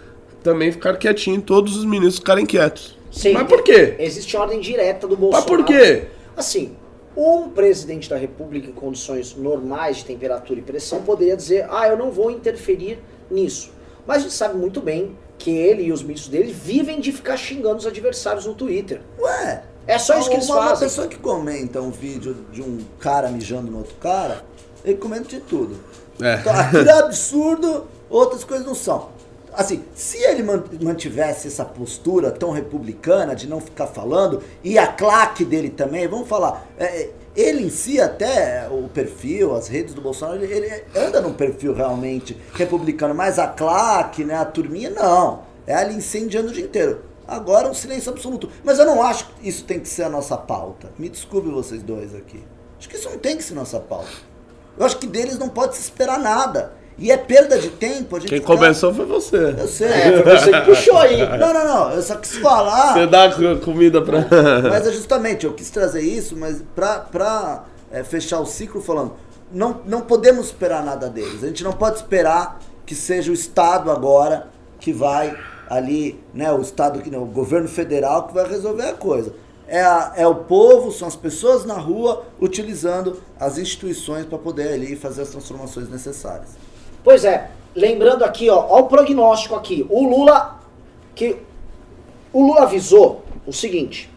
[0.43, 2.95] também ficar quietinho, todos os ministros ficarem quietos.
[3.11, 3.95] Sim, Mas por quê?
[3.97, 5.47] Existe ordem direta do Mas Bolsonaro.
[5.47, 6.03] por quê?
[6.35, 6.75] Assim,
[7.17, 11.97] um presidente da República em condições normais de temperatura e pressão poderia dizer: ah, eu
[11.97, 12.99] não vou interferir
[13.29, 13.71] nisso.
[14.05, 17.35] Mas a gente sabe muito bem que ele e os ministros dele vivem de ficar
[17.35, 19.01] xingando os adversários no Twitter.
[19.19, 20.87] Ué, É só isso que eles uma, uma fazem.
[20.87, 24.43] pessoa que comenta um vídeo de um cara mijando no outro cara,
[24.85, 25.75] ele comenta de tudo.
[26.21, 26.35] É.
[26.35, 29.09] Então, aquilo é absurdo, outras coisas não são.
[29.57, 34.85] Assim, se ele man- mantivesse essa postura tão republicana de não ficar falando, e a
[34.85, 39.95] claque dele também, vamos falar, é, é, ele em si até, o perfil, as redes
[39.95, 44.91] do Bolsonaro, ele, ele anda num perfil realmente republicano, mas a claque, né, a turminha,
[44.91, 45.41] não.
[45.65, 47.01] É ali incendiando o dia inteiro.
[47.27, 48.49] Agora um silêncio absoluto.
[48.63, 50.91] Mas eu não acho que isso tem que ser a nossa pauta.
[50.99, 52.43] Me desculpe vocês dois aqui.
[52.77, 54.07] Acho que isso não tem que ser nossa pauta.
[54.77, 56.76] Eu acho que deles não pode se esperar nada.
[56.99, 59.55] E é perda de tempo a gente Quem ficar- começou foi você.
[59.57, 59.87] Eu sei.
[59.87, 61.17] É, foi você que puxou aí.
[61.37, 61.91] Não, não, não.
[61.91, 62.93] Eu só quis falar.
[62.93, 64.25] Você dá co- comida pra.
[64.67, 69.13] Mas é justamente, eu quis trazer isso, mas pra, pra é, fechar o ciclo falando,
[69.51, 71.43] não, não podemos esperar nada deles.
[71.43, 74.47] A gente não pode esperar que seja o Estado agora
[74.79, 75.37] que vai
[75.69, 79.33] ali, né, o Estado, que o governo federal que vai resolver a coisa.
[79.67, 84.69] É, a- é o povo, são as pessoas na rua utilizando as instituições para poder
[84.73, 86.51] ali fazer as transformações necessárias.
[87.03, 89.85] Pois é, lembrando aqui, ó, ó o prognóstico aqui.
[89.89, 90.57] O Lula
[91.17, 91.37] que
[92.31, 94.09] o Lula avisou o seguinte: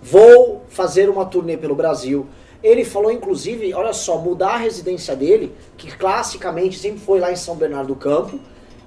[0.00, 2.26] vou fazer uma turnê pelo Brasil.
[2.62, 7.36] Ele falou, inclusive, olha só, mudar a residência dele, que classicamente sempre foi lá em
[7.36, 8.38] São Bernardo do Campo,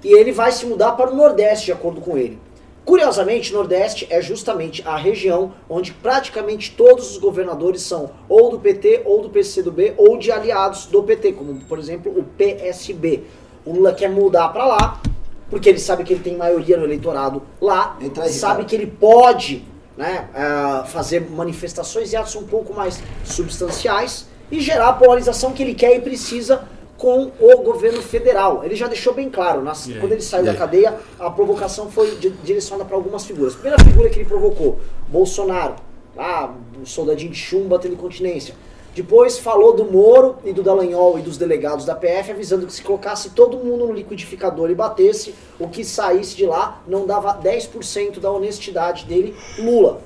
[0.04, 2.40] e ele vai se mudar para o Nordeste, de acordo com ele.
[2.86, 9.04] Curiosamente, Nordeste é justamente a região onde praticamente todos os governadores são ou do PT,
[9.06, 13.24] ou do PCdoB, ou de aliados do PT, como por exemplo o PSB.
[13.66, 15.02] O Lula quer mudar para lá,
[15.50, 18.70] porque ele sabe que ele tem maioria no eleitorado lá, Entra aí, sabe Ricardo.
[18.70, 19.66] que ele pode
[19.96, 25.64] né, ah, fazer manifestações e atos um pouco mais substanciais e gerar a polarização que
[25.64, 26.68] ele quer e precisa
[27.04, 28.64] com o governo federal.
[28.64, 30.00] Ele já deixou bem claro, nas- aí?
[30.00, 33.56] quando ele saiu E da cadeia, a provocação foi di- direcionada para algumas figuras.
[33.56, 35.76] A primeira figura que ele provocou, Bolsonaro,
[36.16, 38.56] lá, o soldadinho de chumbo batendo incontinência.
[38.96, 42.82] Depois falou do Moro e do Dallagnol e dos delegados da PF, avisando que se
[42.82, 48.22] colocasse todo mundo no liquidificador e batesse, o que saísse de lá não dava 10%
[48.22, 50.00] da honestidade dele, Lula.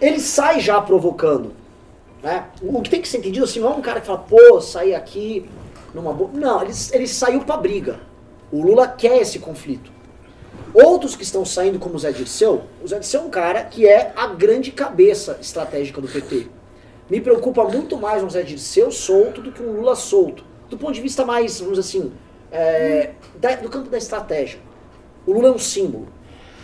[0.00, 1.52] Ele sai já provocando.
[2.20, 2.46] Né?
[2.62, 4.92] O que tem que ser entendido assim, não é um cara que fala, pô, saí
[4.94, 5.48] aqui
[5.94, 6.30] numa boa.
[6.32, 8.00] Não, ele, ele saiu pra briga.
[8.50, 9.90] O Lula quer esse conflito.
[10.74, 13.86] Outros que estão saindo, como o Zé Dirceu, o Zé Dirceu é um cara que
[13.86, 16.46] é a grande cabeça estratégica do PT.
[17.10, 20.44] Me preocupa muito mais um Zé Dirceu solto do que um Lula solto.
[20.70, 22.12] Do ponto de vista mais, vamos dizer assim,
[22.50, 24.58] é, da- do campo da estratégia.
[25.26, 26.08] O Lula é um símbolo.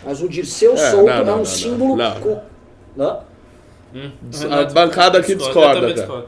[0.03, 2.19] Mas o Dirceu É, solto não, não, é um não, símbolo não.
[2.21, 2.41] com.
[2.97, 3.19] Hã?
[4.51, 6.27] A bancada aqui discorda, Eu discordo.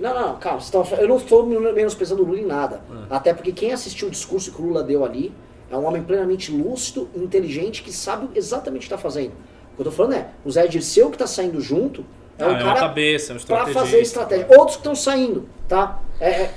[0.00, 0.60] Não, não, calma.
[0.72, 2.80] tão- eu não estou menosprezando o Lula em nada.
[3.10, 5.32] Até porque quem assistiu o discurso que o Lula deu ali
[5.70, 9.32] é um homem plenamente lúcido, inteligente, que sabe exatamente o que está fazendo.
[9.72, 12.04] O que eu tô falando é, o Zé Dirceu que está saindo junto
[12.38, 14.46] é Ah, um é uma cara cabeça, é um para fazer estratégia.
[14.50, 16.00] Outros que estão saindo, tá?
[16.18, 16.54] É, é,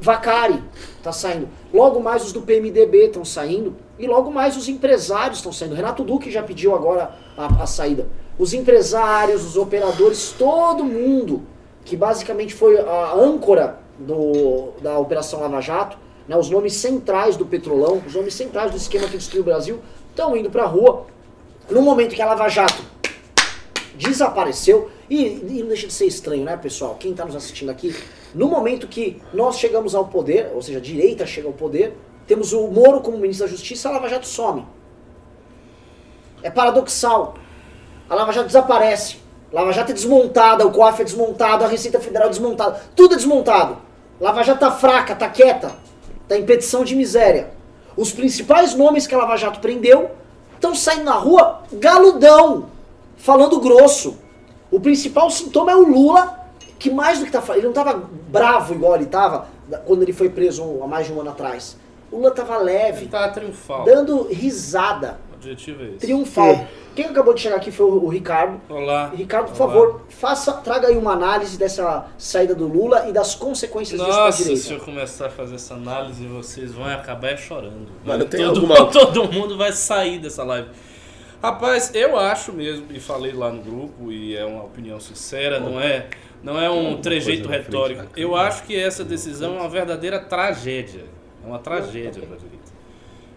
[0.00, 0.62] Vacari
[1.02, 1.48] tá saindo.
[1.72, 3.76] Logo mais os do PMDB estão saindo.
[3.98, 5.74] E logo mais os empresários estão saindo.
[5.74, 8.08] Renato Duque já pediu agora a, a saída.
[8.36, 11.42] Os empresários, os operadores, todo mundo
[11.84, 17.44] que basicamente foi a âncora do, da Operação Lava Jato, né, os nomes centrais do
[17.44, 21.06] Petrolão, os nomes centrais do esquema que destruiu o Brasil, estão indo para a rua.
[21.70, 22.82] No momento que a Lava Jato
[23.94, 26.96] desapareceu, e, e não deixa de ser estranho, né, pessoal?
[26.98, 27.94] Quem está nos assistindo aqui,
[28.34, 32.52] no momento que nós chegamos ao poder, ou seja, a direita chega ao poder, temos
[32.52, 34.66] o Moro como ministro da Justiça, a Lava Jato some.
[36.42, 37.34] É paradoxal.
[38.08, 39.16] A Lava Jato desaparece.
[39.54, 42.80] Lava Jato é desmontada, o COAF é desmontado, a Receita Federal é desmontada.
[42.96, 43.76] Tudo é desmontado.
[44.20, 45.70] Lava Jato tá fraca, tá quieta,
[46.28, 47.50] tá em petição de miséria.
[47.96, 50.10] Os principais nomes que a Lava Jato prendeu
[50.56, 52.66] estão saindo na rua galudão,
[53.16, 54.18] falando grosso.
[54.72, 56.36] O principal sintoma é o Lula,
[56.76, 59.46] que mais do que tá falando, ele não tava bravo igual ele tava
[59.86, 61.76] quando ele foi preso há mais de um ano atrás.
[62.10, 63.02] O Lula tava leve.
[63.02, 63.84] Ele tava triunfal.
[63.84, 65.20] Dando risada.
[65.44, 65.98] Objetivo é esse.
[65.98, 66.50] Triunfal.
[66.50, 66.68] É.
[66.96, 68.60] Quem acabou de chegar aqui foi o Ricardo.
[68.68, 69.12] Olá.
[69.14, 69.72] Ricardo, por Olá.
[69.72, 74.20] favor, faça, traga aí uma análise dessa saída do Lula e das consequências Nossa, disso
[74.20, 74.62] para direita.
[74.62, 77.88] se eu começar a fazer essa análise, vocês vão acabar chorando.
[78.04, 80.68] Mano, tem todo, alguma- todo mundo vai sair dessa live.
[81.42, 85.78] Rapaz, eu acho mesmo, e falei lá no grupo, e é uma opinião sincera, não
[85.78, 86.06] é,
[86.42, 88.06] não é um trejeito retórico.
[88.16, 91.04] Eu acho que essa decisão é uma verdadeira tragédia.
[91.44, 92.63] É uma tragédia para a direita.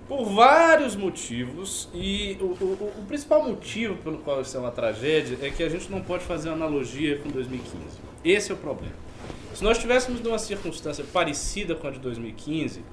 [0.08, 5.38] Por vários motivos, e o, o- o principal motivo pelo qual isso é uma tragédia
[5.42, 7.76] é que a gente não pode fazer analogia com 2015.
[8.24, 8.96] Esse é o problema.
[9.54, 12.84] Se nós estivéssemos numa circunstância parecida com a de 2015,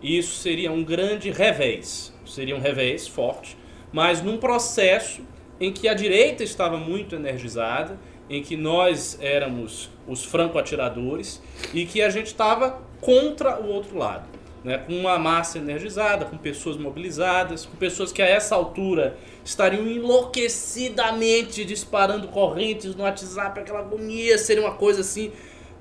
[0.00, 2.14] isso seria um grande revés.
[2.24, 3.56] Seria um revés forte,
[3.92, 5.22] mas num processo
[5.58, 11.42] em que a direita estava muito energizada, em que nós éramos os franco-atiradores
[11.74, 14.29] e que a gente estava contra o outro lado.
[14.62, 19.86] Né, com uma massa energizada, com pessoas mobilizadas, com pessoas que a essa altura estariam
[19.86, 25.32] enlouquecidamente disparando correntes no WhatsApp, aquela agonia, seria uma coisa assim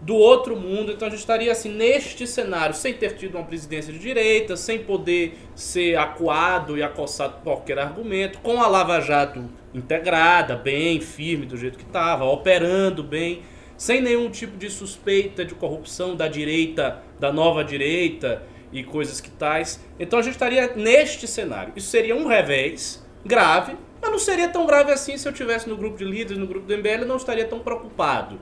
[0.02, 0.92] do outro mundo.
[0.92, 4.80] Então a gente estaria assim neste cenário, sem ter tido uma presidência de direita, sem
[4.80, 11.46] poder ser acuado e acossado por qualquer argumento, com a Lava Jato integrada, bem firme
[11.46, 13.42] do jeito que estava, operando bem,
[13.78, 19.29] sem nenhum tipo de suspeita de corrupção da direita, da nova direita e coisas que
[19.29, 19.79] tais.
[19.99, 21.73] Então a gente estaria neste cenário.
[21.75, 25.75] Isso seria um revés grave, mas não seria tão grave assim se eu tivesse no
[25.75, 28.39] grupo de líderes, no grupo do MBL, eu não estaria tão preocupado.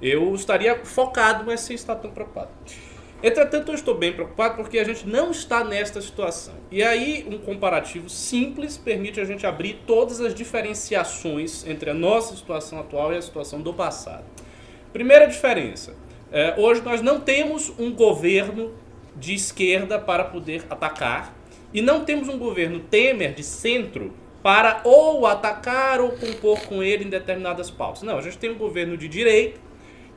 [0.00, 2.50] Eu estaria focado, mas sem estar tão preocupado.
[3.20, 6.54] Entretanto, eu estou bem preocupado porque a gente não está nesta situação.
[6.70, 12.36] E aí, um comparativo simples permite a gente abrir todas as diferenciações entre a nossa
[12.36, 14.22] situação atual e a situação do passado.
[14.92, 15.96] Primeira diferença:
[16.30, 18.72] é, hoje nós não temos um governo
[19.18, 21.34] de esquerda para poder atacar
[21.72, 27.04] e não temos um governo Temer de centro para ou atacar ou compor com ele
[27.04, 28.02] em determinadas pautas.
[28.02, 29.60] Não, a gente tem um governo de direita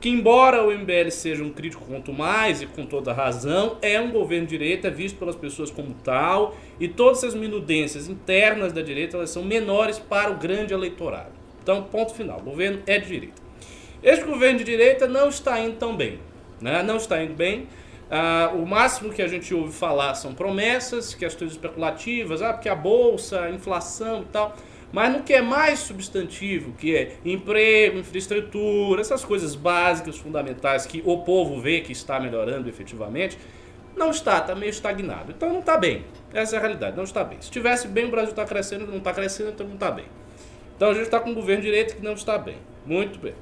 [0.02, 4.10] que embora o MBL seja um crítico quanto mais e com toda razão, é um
[4.10, 9.16] governo de direita visto pelas pessoas como tal, e todas essas minudências internas da direita
[9.16, 11.30] elas são menores para o grande eleitorado.
[11.62, 13.40] Então, ponto final, o governo é de direita.
[14.02, 16.18] Este governo de direita não está indo tão bem,
[16.60, 16.82] né?
[16.82, 17.68] não está indo bem.
[18.14, 22.74] Ah, o máximo que a gente ouve falar são promessas, questões especulativas, ah, porque a
[22.74, 24.54] bolsa, a inflação e tal.
[24.92, 31.02] Mas no que é mais substantivo, que é emprego, infraestrutura, essas coisas básicas, fundamentais que
[31.06, 33.38] o povo vê que está melhorando efetivamente,
[33.96, 35.32] não está, está meio estagnado.
[35.34, 36.04] Então não está bem.
[36.34, 37.38] Essa é a realidade, não está bem.
[37.40, 40.04] Se estivesse bem, o Brasil está crescendo, não está crescendo, então não está bem.
[40.76, 42.58] Então a gente está com um governo de direita que não está bem.
[42.84, 43.32] Muito bem.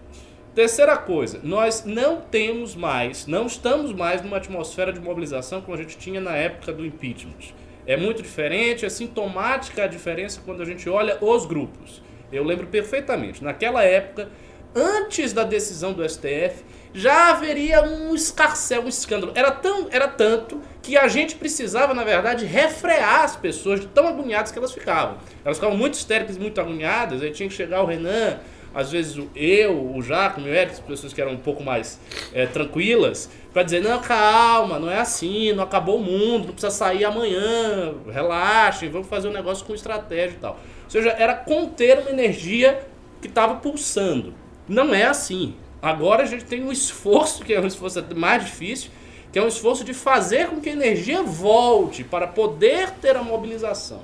[0.55, 5.81] Terceira coisa, nós não temos mais, não estamos mais numa atmosfera de mobilização como a
[5.81, 7.55] gente tinha na época do impeachment.
[7.87, 12.03] É muito diferente, é sintomática a diferença quando a gente olha os grupos.
[12.33, 14.29] Eu lembro perfeitamente, naquela época,
[14.75, 19.33] antes da decisão do STF, já haveria um escarcel, um escândalo.
[19.37, 24.09] Era, tão, era tanto que a gente precisava, na verdade, refrear as pessoas de tão
[24.09, 25.19] agoniadas que elas ficavam.
[25.45, 28.41] Elas ficavam muito histéricas, muito agoniadas, aí tinha que chegar o Renan,
[28.75, 32.01] às vezes eu, o Jaco, o Eric, as pessoas que eram um pouco mais
[32.33, 36.71] é, tranquilas, para dizer, não, calma, não é assim, não acabou o mundo, não precisa
[36.71, 40.53] sair amanhã, relaxem, vamos fazer um negócio com estratégia e tal.
[40.85, 42.87] Ou seja, era conter uma energia
[43.21, 44.35] que estava pulsando.
[44.69, 45.55] Não é assim.
[45.83, 48.91] Agora a gente tem um esforço, que é um esforço mais difícil,
[49.33, 53.23] que é um esforço de fazer com que a energia volte para poder ter a
[53.23, 54.03] mobilização.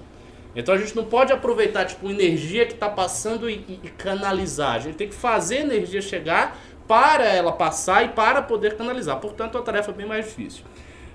[0.57, 4.77] Então a gente não pode aproveitar tipo energia que está passando e, e- canalizar.
[4.77, 9.21] A gente tem que fazer a energia chegar para ela passar e para poder canalizar.
[9.21, 10.65] Portanto, é uma tarefa bem mais difícil.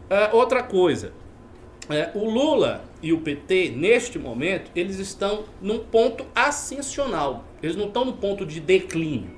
[0.10, 1.12] Uh, outra coisa,
[1.90, 7.46] é, o Lula e o PT, neste momento, eles estão num ponto ascensional.
[7.64, 9.32] Eles não estão no ponto de declínio.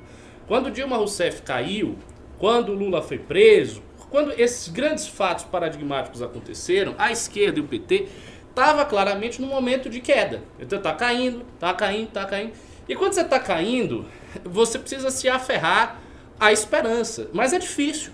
[0.48, 1.96] Quando Dilma Rousseff caiu,
[2.38, 7.68] quando o Lula foi preso, quando esses grandes fatos paradigmáticos aconteceram, a esquerda e o
[7.68, 8.08] PT
[8.54, 10.44] estava claramente no momento de queda.
[10.60, 12.54] Então está caindo, está caindo, está caindo.
[12.88, 14.06] E quando você está caindo,
[14.44, 16.00] você precisa se aferrar
[16.40, 17.30] à esperança.
[17.34, 18.12] Mas é difícil.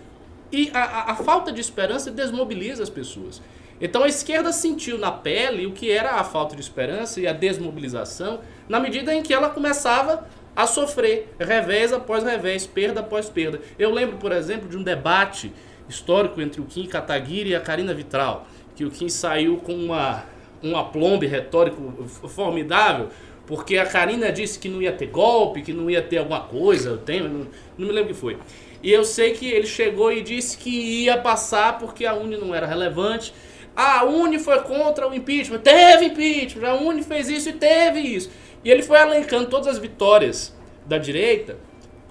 [0.52, 3.42] E a, a, a falta de esperança desmobiliza as pessoas.
[3.82, 7.34] Então a esquerda sentiu na pele o que era a falta de esperança e a
[7.34, 13.62] desmobilização na medida em que ela começava a sofrer revés após revés, perda após perda.
[13.78, 15.54] Eu lembro, por exemplo, de um debate
[15.88, 18.48] histórico entre o Kim Kataguiri e a Karina Vitral,
[18.80, 20.24] que o Kim saiu com uma,
[20.64, 23.10] um aplombe retórico formidável,
[23.46, 26.92] porque a Karina disse que não ia ter golpe, que não ia ter alguma coisa,
[26.92, 28.38] eu tenho, não, não me lembro o que foi.
[28.82, 32.56] E eu sei que ele chegou e disse que ia passar porque a Uni não
[32.56, 33.34] era relevante
[33.76, 35.60] a Uni foi contra o impeachment.
[35.60, 36.68] Teve impeachment.
[36.68, 38.30] A Uni fez isso e teve isso.
[38.64, 40.54] E ele foi elencando todas as vitórias
[40.86, 41.58] da direita.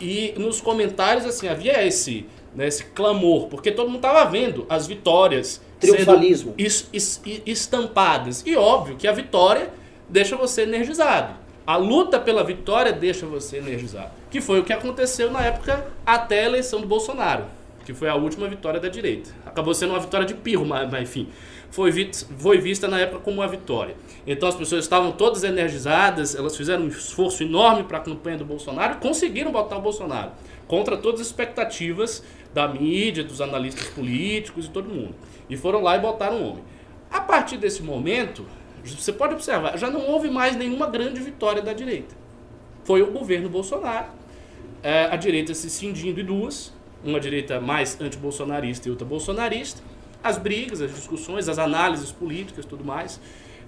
[0.00, 4.86] E nos comentários, assim, havia esse, né, esse clamor, porque todo mundo estava vendo as
[4.86, 6.54] vitórias Triunfalismo.
[6.58, 8.42] Es, es, estampadas.
[8.46, 9.70] E óbvio que a vitória
[10.08, 11.34] deixa você energizado.
[11.66, 14.10] A luta pela vitória deixa você energizado.
[14.30, 17.44] Que foi o que aconteceu na época até a eleição do Bolsonaro,
[17.84, 19.30] que foi a última vitória da direita.
[19.44, 21.28] Acabou sendo uma vitória de pirro, mas, mas enfim
[21.70, 23.94] foi, foi vista na época como uma vitória.
[24.26, 28.44] Então as pessoas estavam todas energizadas, elas fizeram um esforço enorme para a campanha do
[28.44, 30.32] Bolsonaro e conseguiram botar o Bolsonaro
[30.66, 32.22] contra todas as expectativas
[32.52, 35.14] da mídia, dos analistas políticos e todo mundo.
[35.48, 36.64] E foram lá e botaram o homem.
[37.10, 38.44] A partir desse momento,
[38.84, 42.14] você pode observar, já não houve mais nenhuma grande vitória da direita.
[42.84, 44.08] Foi o governo Bolsonaro,
[44.82, 46.72] é, a direita se cindindo em duas,
[47.04, 49.82] uma direita mais anti-bolsonarista e outra bolsonarista,
[50.22, 53.20] as brigas, as discussões, as análises políticas tudo mais.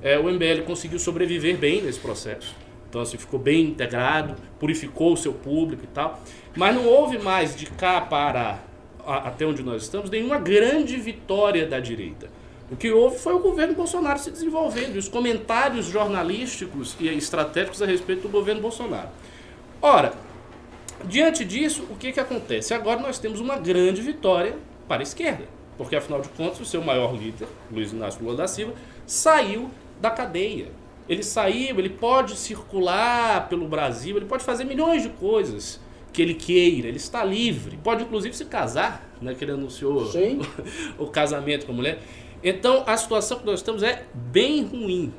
[0.02, 2.54] É, o MBL conseguiu sobreviver bem nesse processo.
[2.88, 6.20] Então, assim, ficou bem integrado, purificou o seu público e tal.
[6.56, 8.58] Mas não houve mais de cá para
[9.07, 12.28] até onde nós estamos nenhuma grande vitória da direita.
[12.70, 17.86] O que houve foi o governo Bolsonaro se desenvolvendo, os comentários jornalísticos e estratégicos a
[17.86, 19.09] respeito do governo Bolsonaro.
[19.82, 20.12] Ora,
[21.05, 22.72] diante disso, o que, que acontece?
[22.72, 26.82] Agora nós temos uma grande vitória para a esquerda porque afinal de contas o seu
[26.82, 28.74] maior líder, Luiz Inácio Lula da Silva,
[29.07, 30.66] saiu da cadeia.
[31.09, 35.80] Ele saiu, ele pode circular pelo Brasil, ele pode fazer milhões de coisas
[36.12, 40.08] que ele queira, ele está livre, pode inclusive se casar, né, que ele anunciou o,
[41.04, 41.98] o casamento com a mulher.
[42.42, 45.12] Então a situação que nós estamos é bem ruim.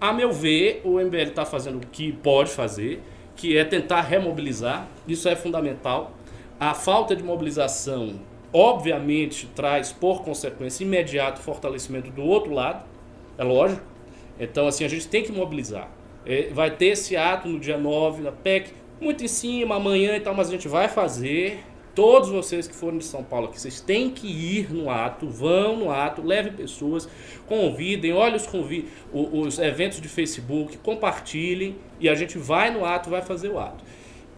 [0.00, 3.02] A meu ver, o MBL está fazendo o que pode fazer,
[3.34, 6.12] que é tentar remobilizar, isso é fundamental.
[6.58, 8.20] A falta de mobilização
[8.52, 12.84] obviamente traz por consequência imediato fortalecimento do outro lado,
[13.36, 13.82] é lógico.
[14.38, 15.90] Então, assim, a gente tem que mobilizar.
[16.24, 20.20] É, vai ter esse ato no dia 9 da PEC, muito em cima, amanhã e
[20.20, 21.60] tal, mas a gente vai fazer.
[21.94, 25.76] Todos vocês que forem de São Paulo aqui, vocês têm que ir no ato, vão
[25.76, 27.08] no ato, levem pessoas,
[27.44, 33.10] convidem, olhem os, convi os eventos de Facebook, compartilhem e a gente vai no ato,
[33.10, 33.82] vai fazer o ato.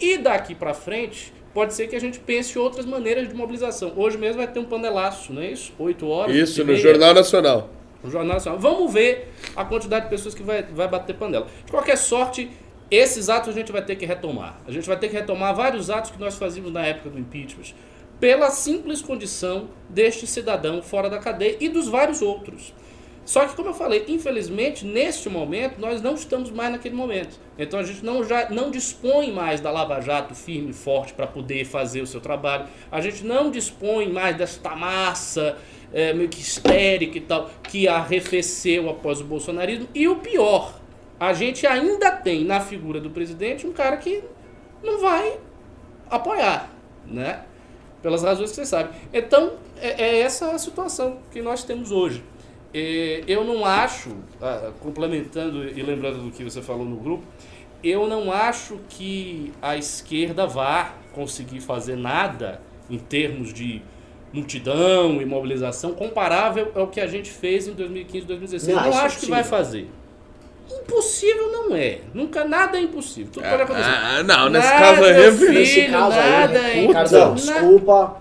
[0.00, 3.92] E daqui para frente, pode ser que a gente pense outras maneiras de mobilização.
[3.94, 5.72] Hoje mesmo vai ter um panelaço, não é isso?
[5.78, 6.34] Oito horas.
[6.34, 7.68] Isso, no Jornal Nacional.
[8.02, 8.58] No Jornal Nacional.
[8.58, 11.46] Vamos ver a quantidade de pessoas que vai, vai bater panela.
[11.66, 12.50] De qualquer sorte,
[12.90, 14.58] esses atos a gente vai ter que retomar.
[14.66, 17.74] A gente vai ter que retomar vários atos que nós fazíamos na época do impeachment.
[18.18, 22.74] Pela simples condição deste cidadão fora da cadeia e dos vários outros.
[23.24, 27.38] Só que, como eu falei, infelizmente, neste momento, nós não estamos mais naquele momento.
[27.56, 31.26] Então a gente não, já, não dispõe mais da Lava Jato firme e forte para
[31.26, 32.66] poder fazer o seu trabalho.
[32.90, 35.56] A gente não dispõe mais desta massa
[35.92, 39.88] é, meio que histérica e tal, que arrefeceu após o bolsonarismo.
[39.94, 40.79] E o pior,
[41.20, 44.24] a gente ainda tem na figura do presidente um cara que
[44.82, 45.38] não vai
[46.08, 46.70] apoiar,
[47.06, 47.44] né?
[48.02, 48.88] Pelas razões que você sabe.
[49.12, 52.24] Então, é, é essa a situação que nós temos hoje.
[52.72, 57.24] É, eu não acho, ah, complementando e lembrando do que você falou no grupo,
[57.84, 63.82] eu não acho que a esquerda vá conseguir fazer nada em termos de
[64.32, 68.76] multidão e mobilização comparável ao que a gente fez em 2015 2016.
[68.76, 69.88] Não, eu não acho que vai fazer.
[70.70, 72.00] Impossível não é.
[72.14, 73.32] Nunca nada é impossível.
[73.32, 73.90] Tudo pode acontecer.
[73.90, 77.34] Ah, não, nesse nada, caso aí é filho, nesse caso nada aí, é impossível.
[77.34, 78.16] desculpa.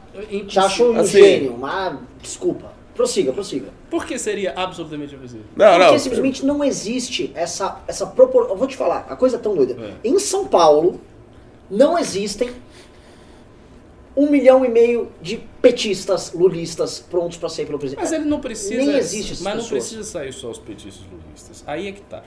[0.47, 2.71] Te acho um assim, gênio, mas desculpa.
[2.93, 3.69] Prossiga, prossiga.
[3.89, 5.45] Por que seria absolutamente impossível?
[5.55, 5.99] Não, Porque não.
[5.99, 8.51] simplesmente não existe essa, essa proporção.
[8.51, 9.75] Eu vou te falar, a coisa é tão doida.
[9.81, 10.07] É.
[10.09, 10.99] Em São Paulo,
[11.69, 12.51] não existem
[14.19, 18.01] um milhão e meio de petistas, lulistas prontos para sair pelo presidente.
[18.03, 18.75] Mas ele não precisa.
[18.75, 21.63] Nem existe Mas não precisa sair só os petistas lulistas.
[21.65, 22.21] Aí é que tá.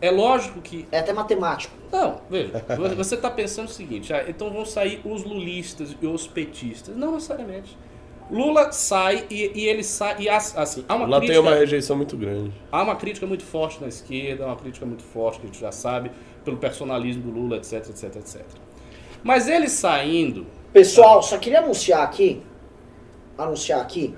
[0.00, 0.86] É lógico que.
[0.90, 1.74] É até matemático.
[1.92, 2.64] Não, veja,
[2.96, 6.96] você está pensando o seguinte, ah, então vão sair os lulistas e os petistas.
[6.96, 7.76] Não necessariamente.
[8.30, 10.16] Lula sai e, e ele sai.
[10.18, 11.38] E as- assim, há uma Lá crítica.
[11.38, 12.52] tem uma rejeição muito grande.
[12.72, 15.70] Há uma crítica muito forte na esquerda, uma crítica muito forte, que a gente já
[15.70, 16.10] sabe,
[16.42, 18.40] pelo personalismo do Lula, etc, etc, etc.
[19.22, 20.46] Mas ele saindo.
[20.72, 22.42] Pessoal, só queria anunciar aqui,
[23.36, 24.14] anunciar aqui,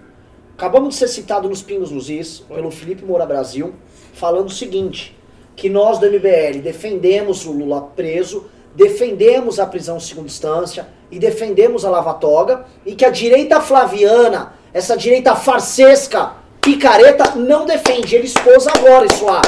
[0.56, 3.74] acabamos de ser citado nos Pingos nos Is, pelo Felipe Moura Brasil,
[4.12, 5.18] falando o seguinte,
[5.56, 11.18] que nós do MBL defendemos o Lula preso, defendemos a prisão em segunda instância e
[11.18, 18.14] defendemos a lava-toga, e que a direita flaviana, essa direita farsesca, picareta, não defende.
[18.14, 19.42] Ele expôs agora isso lá.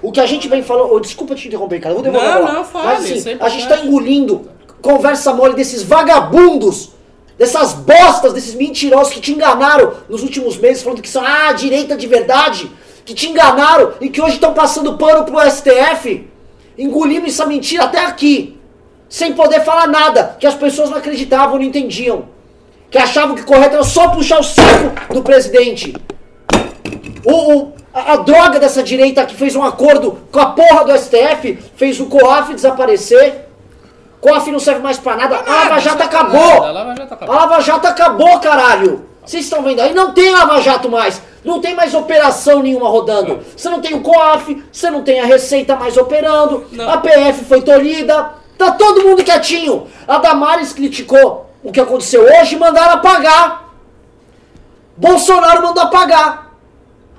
[0.00, 0.92] O que a gente vem falando.
[0.92, 1.94] Oh, desculpa te interromper, cara.
[1.94, 4.50] Eu vou devolver Não, não, fale, Mas assim, a gente tá engolindo
[4.82, 6.90] conversa mole desses vagabundos,
[7.38, 11.96] dessas bostas, desses mentirosos que te enganaram nos últimos meses, falando que são ah, direita
[11.96, 12.70] de verdade,
[13.04, 16.28] que te enganaram e que hoje estão passando pano pro STF,
[16.76, 18.58] engolindo essa mentira até aqui,
[19.08, 22.26] sem poder falar nada, que as pessoas não acreditavam, não entendiam.
[22.90, 25.94] Que achavam que correto era só puxar o saco do presidente.
[27.24, 30.98] O, o- a, a droga dessa direita que fez um acordo com a porra do
[30.98, 33.48] STF, fez o COAF desaparecer.
[34.22, 35.36] COAF não serve mais pra nada.
[35.36, 36.62] A Lava Jato Nada, acabou.
[36.62, 37.34] A Lava Jato A acabou.
[37.34, 39.08] Lava Jato acabou, caralho.
[39.24, 39.92] Vocês estão vendo aí?
[39.92, 41.20] Não tem Lava Jato mais.
[41.44, 43.40] Não tem mais operação nenhuma rodando.
[43.56, 46.64] Você não tem o COAF, você não tem a Receita mais operando.
[46.70, 46.88] Não.
[46.88, 48.34] A PF foi tolhida.
[48.56, 49.88] Tá todo mundo quietinho.
[50.06, 53.70] A Damares criticou o que aconteceu hoje e mandaram apagar.
[54.96, 56.52] Bolsonaro mandou apagar.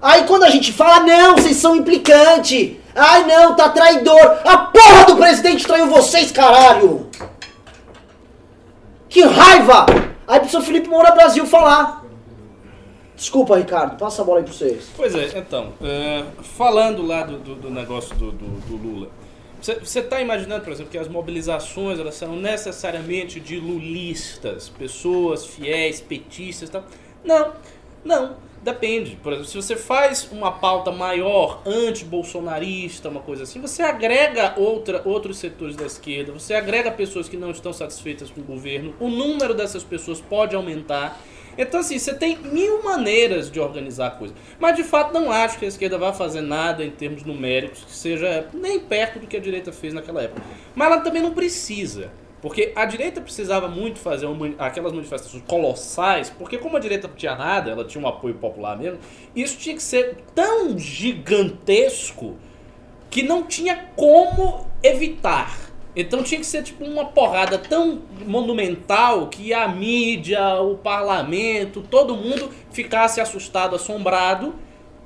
[0.02, 2.80] Aí quando a gente fala, não, vocês são implicante.
[2.96, 4.42] Ai não, tá traidor.
[4.46, 7.10] A porra do presidente traiu vocês, caralho.
[9.10, 9.86] Que raiva!
[10.28, 12.04] Aí precisa o Felipe Moura Brasil falar.
[13.16, 14.90] Desculpa, Ricardo, passa a bola aí pra vocês.
[14.96, 16.24] Pois é, então, é,
[16.58, 19.08] falando lá do, do- do negócio do, do- Lula,
[19.62, 26.02] você está imaginando, por exemplo, que as mobilizações elas serão necessariamente de lulistas, pessoas fiéis,
[26.02, 26.84] petistas tal?
[27.24, 27.52] Não,
[28.04, 29.18] não, depende.
[29.22, 35.02] Por exemplo, se você faz uma pauta maior, anti-bolsonarista, uma coisa assim, você agrega outra,
[35.06, 39.10] outros setores da esquerda, você agrega pessoas que não estão satisfeitas com o governo, o
[39.10, 41.20] número dessas pessoas pode aumentar.
[41.56, 44.34] Então, assim, você tem mil maneiras de organizar a coisa.
[44.58, 47.92] Mas, de fato, não acho que a esquerda vá fazer nada em termos numéricos que
[47.92, 50.42] seja nem perto do que a direita fez naquela época.
[50.74, 52.12] Mas ela também não precisa.
[52.44, 57.16] Porque a direita precisava muito fazer uma aquelas manifestações colossais, porque como a direita não
[57.16, 59.00] tinha nada, ela tinha um apoio popular mesmo,
[59.34, 62.36] isso tinha que ser tão gigantesco
[63.10, 65.58] que não tinha como evitar.
[65.96, 72.14] Então tinha que ser tipo uma porrada tão monumental que a mídia, o parlamento, todo
[72.14, 74.54] mundo ficasse assustado, assombrado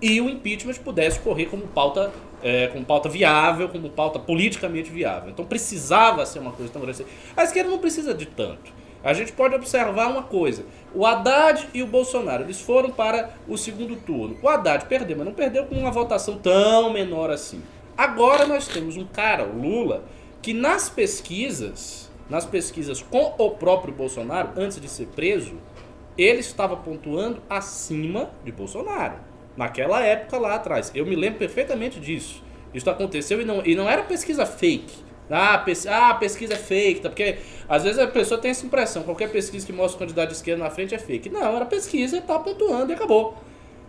[0.01, 2.11] e o impeachment pudesse correr como pauta,
[2.41, 5.29] é, como pauta viável, como pauta politicamente viável.
[5.29, 7.01] Então precisava ser uma coisa tão grande.
[7.01, 7.11] assim.
[7.35, 8.71] A esquerda não precisa de tanto.
[9.03, 10.65] A gente pode observar uma coisa.
[10.93, 14.37] O Haddad e o Bolsonaro, eles foram para o segundo turno.
[14.41, 17.61] O Haddad perdeu, mas não perdeu com uma votação tão menor assim.
[17.97, 20.03] Agora nós temos um cara, o Lula,
[20.41, 25.55] que nas pesquisas, nas pesquisas com o próprio Bolsonaro, antes de ser preso,
[26.17, 29.26] ele estava pontuando acima de Bolsonaro.
[29.57, 30.91] Naquela época lá atrás.
[30.93, 32.43] Eu me lembro perfeitamente disso.
[32.73, 35.07] Isso aconteceu e não, e não era pesquisa fake.
[35.29, 37.09] Ah, pes, ah, pesquisa é fake, tá?
[37.09, 37.37] Porque
[37.67, 40.63] às vezes a pessoa tem essa impressão, qualquer pesquisa que mostra o candidato de esquerda
[40.63, 41.29] na frente é fake.
[41.29, 43.35] Não, era pesquisa, tá pontuando e acabou.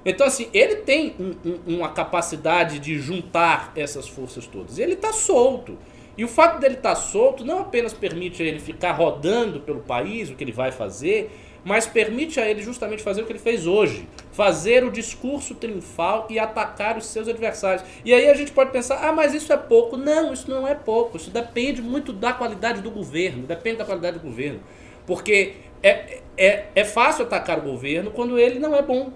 [0.04, 4.78] Então, assim, ele tem um- um- uma capacidade de juntar essas forças todas.
[4.78, 5.76] Ele tá solto.
[6.16, 10.34] E o fato dele estar solto não apenas permite ele ficar rodando pelo país, o
[10.34, 11.30] que ele vai fazer,
[11.64, 14.08] mas permite a ele justamente fazer o que ele fez hoje.
[14.32, 17.84] Fazer o discurso triunfal e atacar os seus adversários.
[18.04, 19.96] E aí a gente pode pensar, ah, mas isso é pouco.
[19.96, 21.16] Não, isso não é pouco.
[21.16, 23.46] Isso depende muito da qualidade do governo.
[23.46, 24.60] Depende da qualidade do governo.
[25.06, 29.12] Porque é, é, é fácil atacar o governo quando ele não é bom.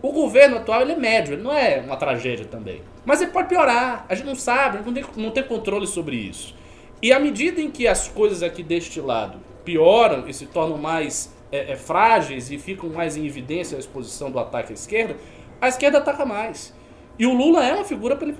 [0.00, 2.82] O governo atual ele é médio, ele não é uma tragédia também.
[3.04, 6.54] Mas ele pode piorar, a gente não sabe, não tem, não tem controle sobre isso.
[7.00, 11.32] E à medida em que as coisas aqui deste lado pioram e se tornam mais
[11.52, 15.16] é, é, frágeis e ficam mais em evidência a exposição do ataque à esquerda,
[15.60, 16.74] a esquerda ataca mais.
[17.18, 18.38] E o Lula é uma figura para ele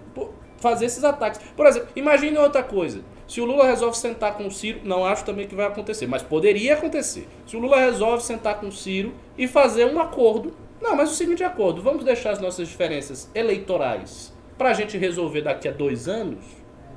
[0.57, 1.41] fazer esses ataques.
[1.55, 3.03] Por exemplo, imagine outra coisa.
[3.29, 6.23] Se o Lula resolve sentar com o Ciro, não acho também que vai acontecer, mas
[6.23, 7.29] poderia acontecer.
[7.47, 10.55] Se o Lula resolve sentar com o Ciro e fazer um acordo.
[10.81, 15.43] Não, mas o seguinte acordo, vamos deixar as nossas diferenças eleitorais para a gente resolver
[15.43, 16.45] daqui a dois anos,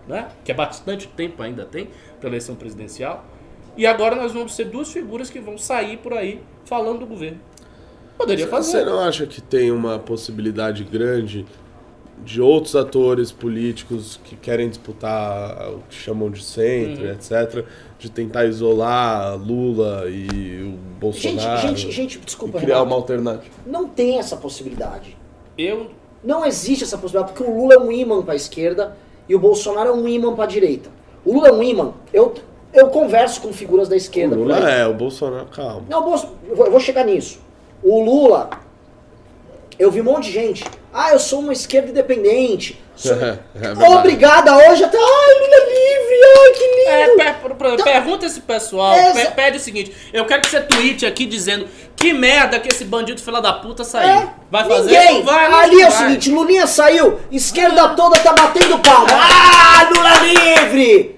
[0.07, 0.28] né?
[0.43, 1.89] que é bastante tempo ainda tem
[2.20, 3.24] para eleição presidencial.
[3.78, 7.39] E agora nós vamos ser duas figuras que vão sair por aí falando do governo.
[8.17, 8.71] Poderia fazer.
[8.71, 11.45] Você não acha que tem uma possibilidade grande
[12.23, 17.11] de outros atores políticos que querem disputar o que chamam de centro, Uhum.
[17.11, 17.65] etc.,
[17.99, 22.89] de tentar isolar Lula e o Bolsonaro Gente, gente, gente, desculpa, e criar Renato.
[22.89, 23.53] uma alternativa?
[23.67, 25.17] Não tem essa possibilidade.
[25.57, 25.91] Eu
[26.23, 28.97] Não existe essa possibilidade, porque o Lula é um imã para a esquerda
[29.30, 30.89] e o Bolsonaro é um imã para a direita.
[31.23, 31.93] O Lula é um imã.
[32.11, 32.34] Eu,
[32.76, 34.36] eu converso com figuras da O esquerda.
[34.36, 35.84] por Lula é, o Bolsonaro, calma.
[35.89, 37.39] Não, Bolso- eu vou, eu vou chegar nisso.
[37.84, 38.49] O Lula,
[39.78, 40.63] eu vi um monte de gente.
[40.93, 42.82] Ah, eu sou uma esquerda independente.
[42.95, 43.11] Sou...
[43.19, 43.93] É, é verdade.
[43.93, 44.97] Obrigada hoje até.
[44.97, 47.21] Ai, Lula livre, ai, que lindo.
[47.21, 50.41] É, per- per- per- pergunta esse pessoal, É, pe- exa- pede o seguinte, eu quero
[50.41, 54.09] que você tweete aqui dizendo que merda que esse bandido filho da puta saiu.
[54.09, 54.97] É, Vai fazer?
[54.97, 55.23] Ninguém.
[55.23, 59.07] Vai, Ali é o seguinte, Lulinha saiu, esquerda toda tá batendo palma.
[59.11, 61.14] Ah, Lula livre!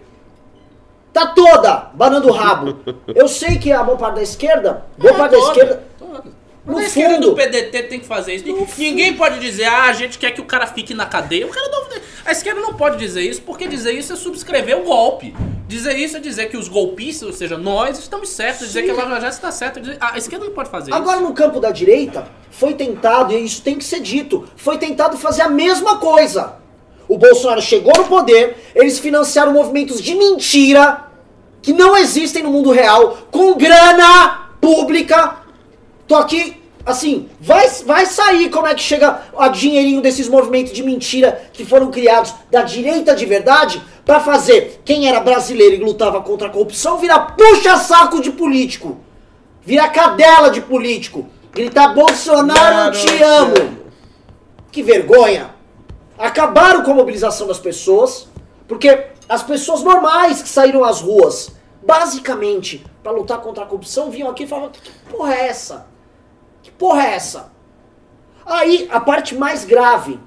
[1.18, 2.78] Tá toda banando o rabo.
[3.15, 6.24] Eu sei que a boa parte da esquerda, boa É, parte da toda, esquerda, toda.
[6.63, 8.45] no Mas fundo- do PDT tem que fazer isso.
[8.78, 11.47] Ninguém pode dizer, ah, a gente quer que o cara fique na cadeia.
[11.47, 11.88] O cara não,
[12.24, 15.34] a esquerda não pode dizer isso, porque dizer isso é subscrever o golpe.
[15.68, 18.93] Dizer isso é dizer que os golpistas, ou seja, nós estamos certos, dizer que a
[18.93, 19.82] Lava Jato está certa.
[19.82, 21.28] dizer- A esquerda não pode fazer Agora isso.
[21.28, 25.41] no campo da direita, foi tentado, e isso tem que ser dito, foi tentado fazer
[25.41, 26.53] a mesma coisa.
[27.09, 31.06] O Bolsonaro chegou no poder, eles financiaram movimentos de mentira,
[31.61, 35.37] que não existem no mundo real, com grana pública.
[36.07, 40.83] Tô aqui, assim, vai, vai sair como é que chega a dinheirinho desses movimentos de
[40.83, 46.21] mentira que foram criados da direita de verdade pra fazer quem era brasileiro e lutava
[46.21, 48.97] contra a corrupção virar puxa-saco de político.
[49.65, 51.27] Virar cadela de político.
[51.53, 53.77] Gritar Bolsonaro, eu te amo.
[54.71, 55.49] Que vergonha.
[56.17, 58.29] Acabaram com a mobilização das pessoas,
[58.67, 61.51] porque as pessoas normais que saíram às ruas,
[61.84, 65.88] basicamente, pra lutar contra a corrupção, vinham aqui e falavam: que porra é essa?
[66.63, 67.51] Que porra é essa?
[68.45, 70.19] Aí, a parte mais grave,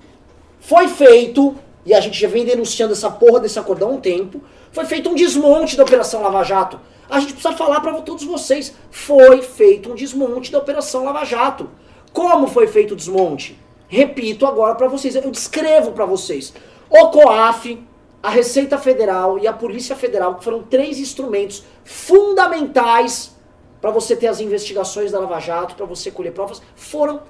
[0.61, 4.43] foi feito, e a gente já vem denunciando essa porra desse acordão há um tempo,
[4.73, 6.79] foi feito um desmonte da Operação Lava Jato.
[7.09, 11.71] A gente precisa falar para todos vocês, foi feito um desmonte da Operação Lava Jato.
[12.13, 13.59] Como foi feito o desmonte?
[13.89, 16.53] Repito agora para vocês, eu descrevo para vocês.
[16.89, 17.83] O COAF,
[18.23, 23.35] a Receita Federal e a Polícia Federal, que foram três instrumentos fundamentais
[23.81, 27.23] para você ter as investigações da Lava Jato, para você colher provas, foram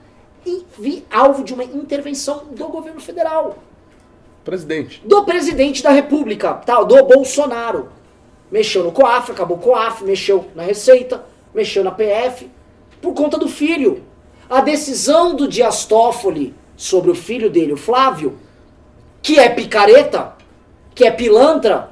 [0.44, 3.58] e alvo de uma intervenção do governo federal,
[4.44, 5.02] Presidente.
[5.04, 6.82] do presidente da República, tá?
[6.82, 7.90] do Bolsonaro.
[8.50, 11.24] Mexeu no COAF, acabou o COAF, mexeu na Receita,
[11.54, 12.50] mexeu na PF,
[13.00, 14.02] por conta do filho.
[14.48, 18.38] A decisão do Dias Toffoli sobre o filho dele, o Flávio,
[19.22, 20.34] que é picareta,
[20.94, 21.90] que é pilantra,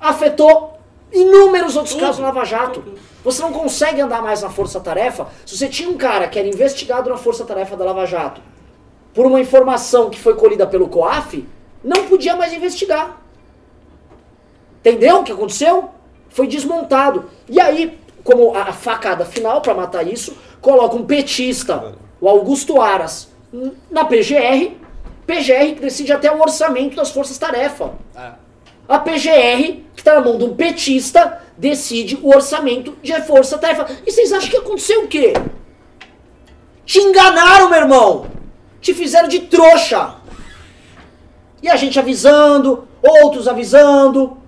[0.00, 0.78] afetou
[1.12, 2.82] inúmeros outros Tudo, casos na Lava Jato.
[3.24, 5.28] Você não consegue andar mais na Força Tarefa.
[5.44, 8.40] Se você tinha um cara que era investigado na Força Tarefa da Lava Jato
[9.12, 11.46] por uma informação que foi colhida pelo COAF,
[11.82, 13.20] não podia mais investigar.
[14.80, 15.90] Entendeu o que aconteceu?
[16.28, 17.28] Foi desmontado.
[17.48, 23.28] E aí, como a facada final para matar isso, coloca um petista, o Augusto Aras,
[23.90, 24.72] na PGR,
[25.28, 27.92] PGR que decide até o orçamento das forças-tarefa.
[28.16, 28.36] Ah,
[28.88, 33.86] A PGR, que tá na mão de um petista, decide o orçamento de força-tarefa.
[34.06, 35.34] E vocês acham que aconteceu o quê?
[36.86, 38.26] Te enganaram, meu irmão!
[38.80, 40.14] Te fizeram de trouxa!
[41.62, 44.38] E a gente avisando, outros avisando.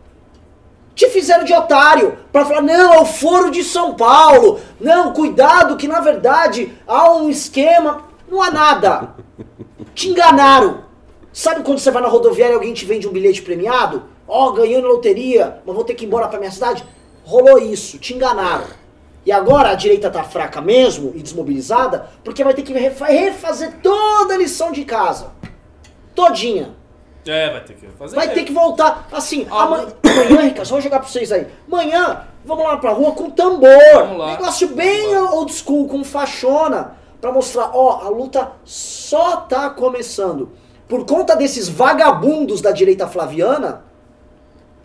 [0.95, 4.59] Te fizeram de otário para falar, não, é o foro de São Paulo.
[4.81, 8.05] Não, cuidado que na verdade há um esquema.
[8.31, 9.15] Não há nada.
[9.95, 10.85] Te enganaram.
[11.33, 14.05] Sabe quando você vai na rodoviária e alguém te vende um bilhete premiado?
[14.27, 16.85] Ó, ganhei na loteria, mas vou ter que ir embora pra minha cidade?
[17.25, 18.65] Rolou isso, te enganaram.
[19.25, 23.75] E agora a direita tá fraca mesmo e desmobilizada, porque vai ter que refa- refazer
[23.83, 25.31] toda a lição de casa.
[26.15, 26.75] Todinha.
[27.27, 28.17] é, vai ter que fazer.
[28.17, 29.07] Vai ter que voltar.
[29.13, 31.47] Assim, Ah, amanhã, amanhã, Ricardo, só vou jogar pra vocês aí.
[31.71, 33.69] Amanhã, vamos lá pra rua com tambor.
[34.33, 36.97] Negócio bem old school, com fachona.
[37.21, 40.51] Pra mostrar, ó, a luta só tá começando.
[40.89, 43.85] Por conta desses vagabundos da direita flaviana,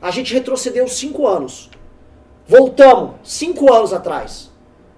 [0.01, 1.69] a gente retrocedeu cinco anos.
[2.47, 4.51] Voltamos cinco anos atrás.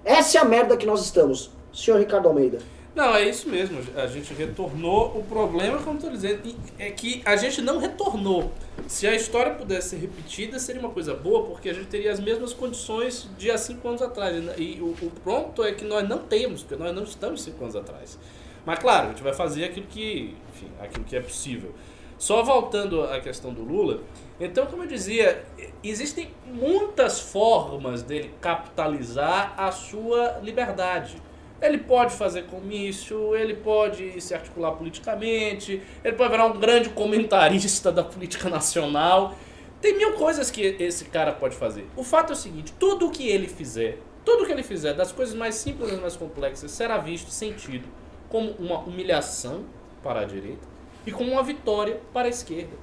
[0.04, 1.50] Essa é a merda que nós estamos.
[1.72, 2.58] Senhor Ricardo Almeida.
[2.98, 3.78] Não, é isso mesmo.
[3.94, 5.16] A gente retornou.
[5.16, 8.52] O problema, como estou dizendo, é que a gente não retornou.
[8.88, 12.18] Se a história pudesse ser repetida, seria uma coisa boa, porque a gente teria as
[12.18, 14.34] mesmas condições de há cinco anos atrás.
[14.58, 17.76] E o, o pronto é que nós não temos, porque nós não estamos cinco anos
[17.76, 18.18] atrás.
[18.66, 21.72] Mas claro, a gente vai fazer aquilo que, enfim, aquilo que é possível.
[22.18, 24.00] Só voltando à questão do Lula,
[24.40, 25.44] então, como eu dizia,
[25.84, 31.27] existem muitas formas dele capitalizar a sua liberdade.
[31.60, 37.90] Ele pode fazer comício, ele pode se articular politicamente, ele pode virar um grande comentarista
[37.90, 39.34] da política nacional.
[39.80, 41.86] Tem mil coisas que esse cara pode fazer.
[41.96, 44.94] O fato é o seguinte: tudo o que ele fizer, tudo o que ele fizer,
[44.94, 47.88] das coisas mais simples às mais complexas, será visto, sentido
[48.28, 49.64] como uma humilhação
[50.02, 50.66] para a direita
[51.06, 52.76] e como uma vitória para a esquerda.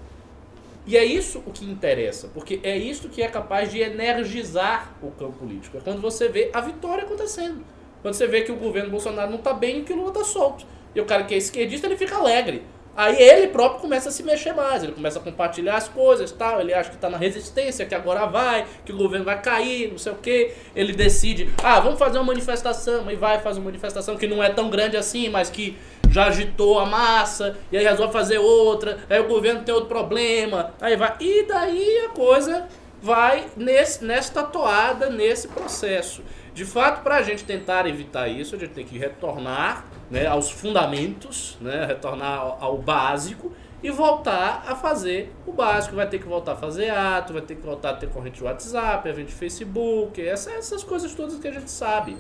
[0.88, 5.10] E é isso o que interessa, porque é isso que é capaz de energizar o
[5.12, 5.78] campo político.
[5.78, 7.64] É quando você vê a vitória acontecendo.
[8.06, 10.24] Quando você vê que o governo Bolsonaro não está bem e que o Lula está
[10.24, 10.64] solto.
[10.94, 12.62] E o cara que é esquerdista, ele fica alegre.
[12.96, 16.62] Aí ele próprio começa a se mexer mais, ele começa a compartilhar as coisas tal,
[16.62, 19.98] ele acha que está na resistência, que agora vai, que o governo vai cair, não
[19.98, 20.54] sei o que.
[20.76, 24.52] Ele decide, ah, vamos fazer uma manifestação, e vai fazer uma manifestação que não é
[24.52, 25.76] tão grande assim, mas que
[26.12, 30.76] já agitou a massa, e aí resolve fazer outra, aí o governo tem outro problema,
[30.80, 31.16] aí vai.
[31.20, 32.68] E daí a coisa
[33.02, 36.24] vai nesse, nesta toada, nesse processo.
[36.56, 40.50] De fato, para a gente tentar evitar isso, a gente tem que retornar né, aos
[40.50, 43.52] fundamentos, né, retornar ao, ao básico
[43.84, 45.98] e voltar a fazer o básico.
[45.98, 48.46] Vai ter que voltar a fazer ato, vai ter que voltar a ter corrente de
[48.46, 52.16] WhatsApp, evento de Facebook, essa, essas coisas todas que a gente sabe.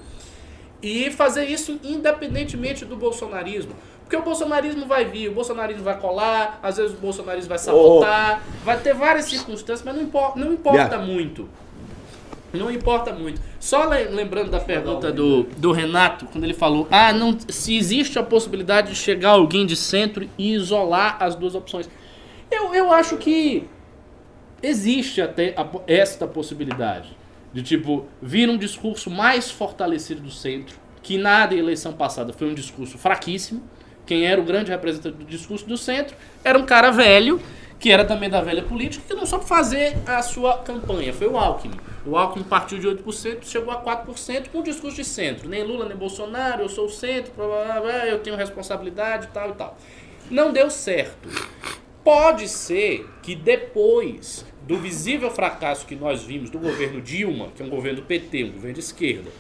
[0.81, 3.73] E fazer isso independentemente do bolsonarismo.
[4.01, 8.43] Porque o bolsonarismo vai vir, o bolsonarismo vai colar, às vezes o bolsonarismo vai sabotar,
[8.45, 8.65] oh.
[8.65, 10.97] vai ter várias circunstâncias, mas não importa, não importa yeah.
[10.97, 11.47] muito.
[12.56, 13.41] Não importa muito.
[13.60, 18.24] Só lembrando da pergunta do, do Renato, quando ele falou: ah, não, se existe a
[18.24, 21.89] possibilidade de chegar alguém de centro e isolar as duas opções.
[22.49, 23.68] Eu, eu acho que
[24.62, 27.16] existe até a, esta possibilidade.
[27.53, 32.53] De tipo, vir um discurso mais fortalecido do centro, que na eleição passada foi um
[32.53, 33.64] discurso fraquíssimo.
[34.06, 37.39] Quem era o grande representante do discurso do centro era um cara velho
[37.80, 41.14] que era também da velha política, que não soube fazer a sua campanha.
[41.14, 41.76] Foi o Alckmin.
[42.06, 45.49] O Alckmin partiu de 8%, chegou a 4% com o discurso de centro.
[45.49, 47.34] Nem Lula, nem Bolsonaro, eu sou o centro,
[48.08, 49.78] eu tenho responsabilidade, tal e tal.
[50.30, 51.28] Não deu certo.
[52.03, 57.66] Pode ser que depois do visível fracasso que nós vimos do governo Dilma, que é
[57.66, 59.32] um governo do PT, um governo de esquerda,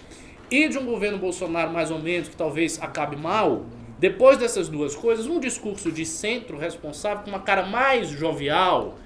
[0.49, 3.65] e de um governo Bolsonaro mais ou menos, que talvez acabe mal,
[3.99, 8.97] depois dessas duas coisas, um discurso de centro responsável, com uma cara mais jovial,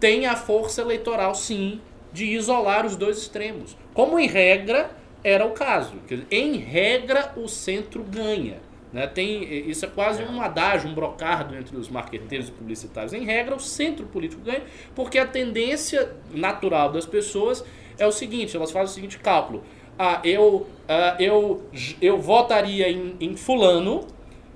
[0.00, 1.80] tem a força eleitoral, sim,
[2.12, 3.76] de isolar os dois extremos.
[3.94, 4.90] Como em regra
[5.24, 5.94] era o caso.
[6.30, 8.60] Em regra, o centro ganha.
[8.92, 9.06] Né?
[9.06, 13.12] Tem, isso é quase um adágio, um brocardo entre os marqueteiros e publicitários.
[13.12, 14.62] Em regra, o centro político ganha,
[14.94, 17.64] porque a tendência natural das pessoas
[17.98, 19.62] é o seguinte: elas fazem o seguinte cálculo.
[19.98, 21.62] Ah, eu, ah, eu,
[22.00, 24.06] eu votaria em, em Fulano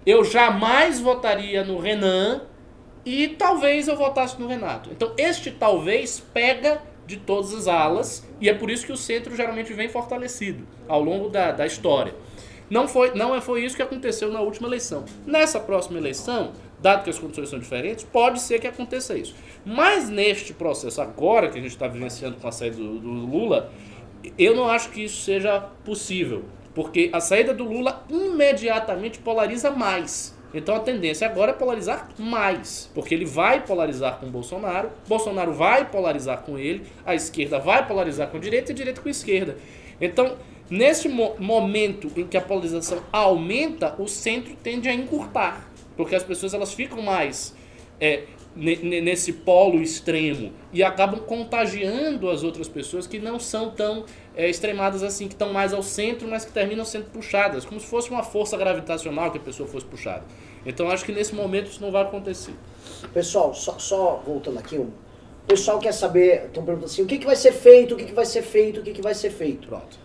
[0.06, 2.42] eu jamais votaria no Renan
[3.04, 4.88] e talvez eu votasse no Renato.
[4.92, 9.34] Então, este talvez pega de todas as alas e é por isso que o centro
[9.36, 12.14] geralmente vem fortalecido ao longo da, da história.
[12.68, 15.04] Não foi, não foi isso que aconteceu na última eleição.
[15.24, 19.36] Nessa próxima eleição, dado que as condições são diferentes, pode ser que aconteça isso.
[19.64, 23.72] Mas neste processo agora que a gente está vivenciando com a saída do, do Lula,
[24.36, 26.44] eu não acho que isso seja possível.
[26.74, 30.35] Porque a saída do Lula imediatamente polariza mais.
[30.54, 35.90] Então a tendência agora é polarizar mais, porque ele vai polarizar com Bolsonaro, Bolsonaro vai
[35.90, 39.10] polarizar com ele, a esquerda vai polarizar com a direita e a direita com a
[39.10, 39.56] esquerda.
[40.00, 40.36] Então,
[40.70, 46.22] nesse mo momento em que a polarização aumenta, o centro tende a encurtar, porque as
[46.22, 47.54] pessoas elas ficam mais
[48.00, 48.24] é,
[48.56, 55.02] nesse polo extremo e acabam contagiando as outras pessoas que não são tão é, extremadas
[55.02, 58.22] assim, que estão mais ao centro, mas que terminam sendo puxadas, como se fosse uma
[58.22, 60.24] força gravitacional que a pessoa fosse puxada.
[60.64, 62.54] Então acho que nesse momento isso não vai acontecer.
[63.14, 64.92] Pessoal, só, só voltando aqui, o
[65.46, 68.12] pessoal quer saber, estão perguntando assim, o que, que vai ser feito, o que, que
[68.12, 69.68] vai ser feito, o que, que vai ser feito.
[69.68, 69.98] Pronto.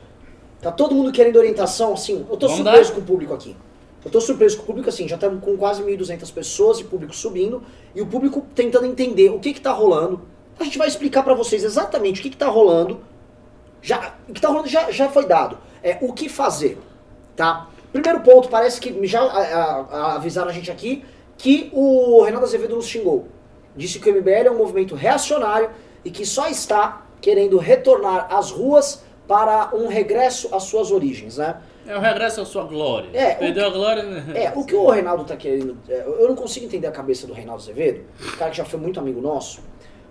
[0.62, 2.96] Tá todo mundo querendo orientação, assim, eu tô Vamos surpreso dar?
[2.96, 3.56] com o público aqui.
[4.06, 7.16] Eu tô surpreso com o público, assim, já estamos com quase 1.200 pessoas e público
[7.16, 7.64] subindo,
[7.94, 10.22] e o público tentando entender o que que tá rolando.
[10.60, 13.00] A gente vai explicar para vocês exatamente o que que tá rolando,
[13.82, 15.58] já, o que está rolando já, já foi dado.
[15.84, 16.78] É o que fazer,
[17.36, 17.68] tá?
[17.92, 21.04] Primeiro ponto, parece que já a, a, avisaram a gente aqui
[21.38, 23.28] que o Renato Azevedo nos xingou.
[23.76, 25.70] Disse que o MBL é um movimento reacionário
[26.06, 31.58] e que só está querendo retornar às ruas para um regresso às suas origens, né?
[31.88, 33.10] É o regresso à sua glória.
[33.14, 34.24] É, Perdeu que, a glória, né?
[34.36, 35.78] É, o que o Reinaldo está querendo.
[35.90, 38.80] É, eu não consigo entender a cabeça do Reinaldo Azevedo, um cara que já foi
[38.80, 39.62] muito amigo nosso.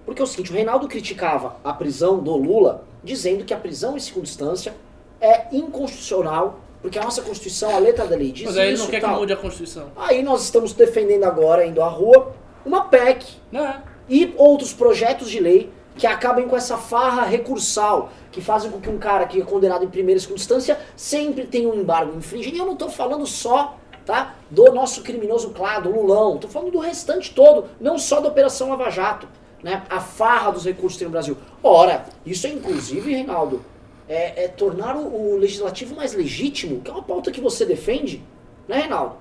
[0.05, 3.97] Porque é o seguinte, o Reinaldo criticava a prisão do Lula, dizendo que a prisão
[3.97, 4.75] em segunda instância
[5.21, 8.85] é inconstitucional, porque a nossa Constituição, a letra da lei diz Mas aí isso.
[8.85, 9.15] Não quer tal.
[9.15, 9.91] que mude a Constituição.
[9.97, 12.33] Aí nós estamos defendendo agora, indo à rua,
[12.65, 13.83] uma PEC Né?
[14.09, 18.89] e outros projetos de lei que acabem com essa farra recursal, que fazem com que
[18.89, 22.57] um cara que é condenado em primeira e segunda instância sempre tenha um embargo infringido.
[22.57, 23.77] E eu não estou falando só
[24.07, 28.29] tá, do nosso criminoso claro, do Lulão, estou falando do restante todo, não só da
[28.29, 29.29] Operação Lava Jato.
[29.63, 31.37] Né, a farra dos recursos que tem no Brasil.
[31.63, 33.63] Ora, isso é inclusive, Reinaldo,
[34.09, 38.25] é, é tornar o, o legislativo mais legítimo, que é uma pauta que você defende,
[38.67, 39.17] né, Reinaldo?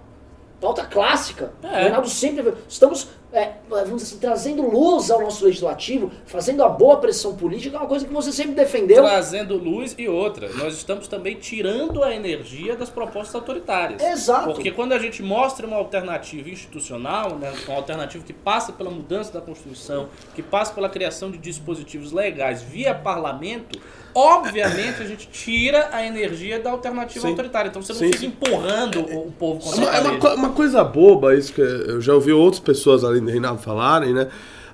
[0.59, 1.53] Pauta clássica.
[1.63, 1.67] É.
[1.67, 2.53] O Reinaldo sempre.
[2.67, 7.75] Estamos, é, vamos dizer assim, trazendo luz ao nosso legislativo, fazendo a boa pressão política,
[7.77, 9.03] é uma coisa que você sempre defendeu.
[9.03, 10.49] Trazendo luz e outra.
[10.53, 14.01] Nós estamos também tirando a energia das propostas autoritárias.
[14.01, 14.53] Exato.
[14.53, 19.31] Porque quando a gente mostra uma alternativa institucional, né, uma alternativa que passa pela mudança
[19.31, 23.79] da Constituição, que passa pela criação de dispositivos legais via parlamento,
[24.19, 27.29] obviamente a gente tira a energia da alternativa Sim.
[27.29, 27.69] autoritária.
[27.69, 28.25] Então você não Sim, fica sim.
[28.27, 32.01] empurrando o o povo É contra é uma co- uma coisa boba isso que eu
[32.01, 34.27] já ouvi outras pessoas além do Reinaldo falarem, né?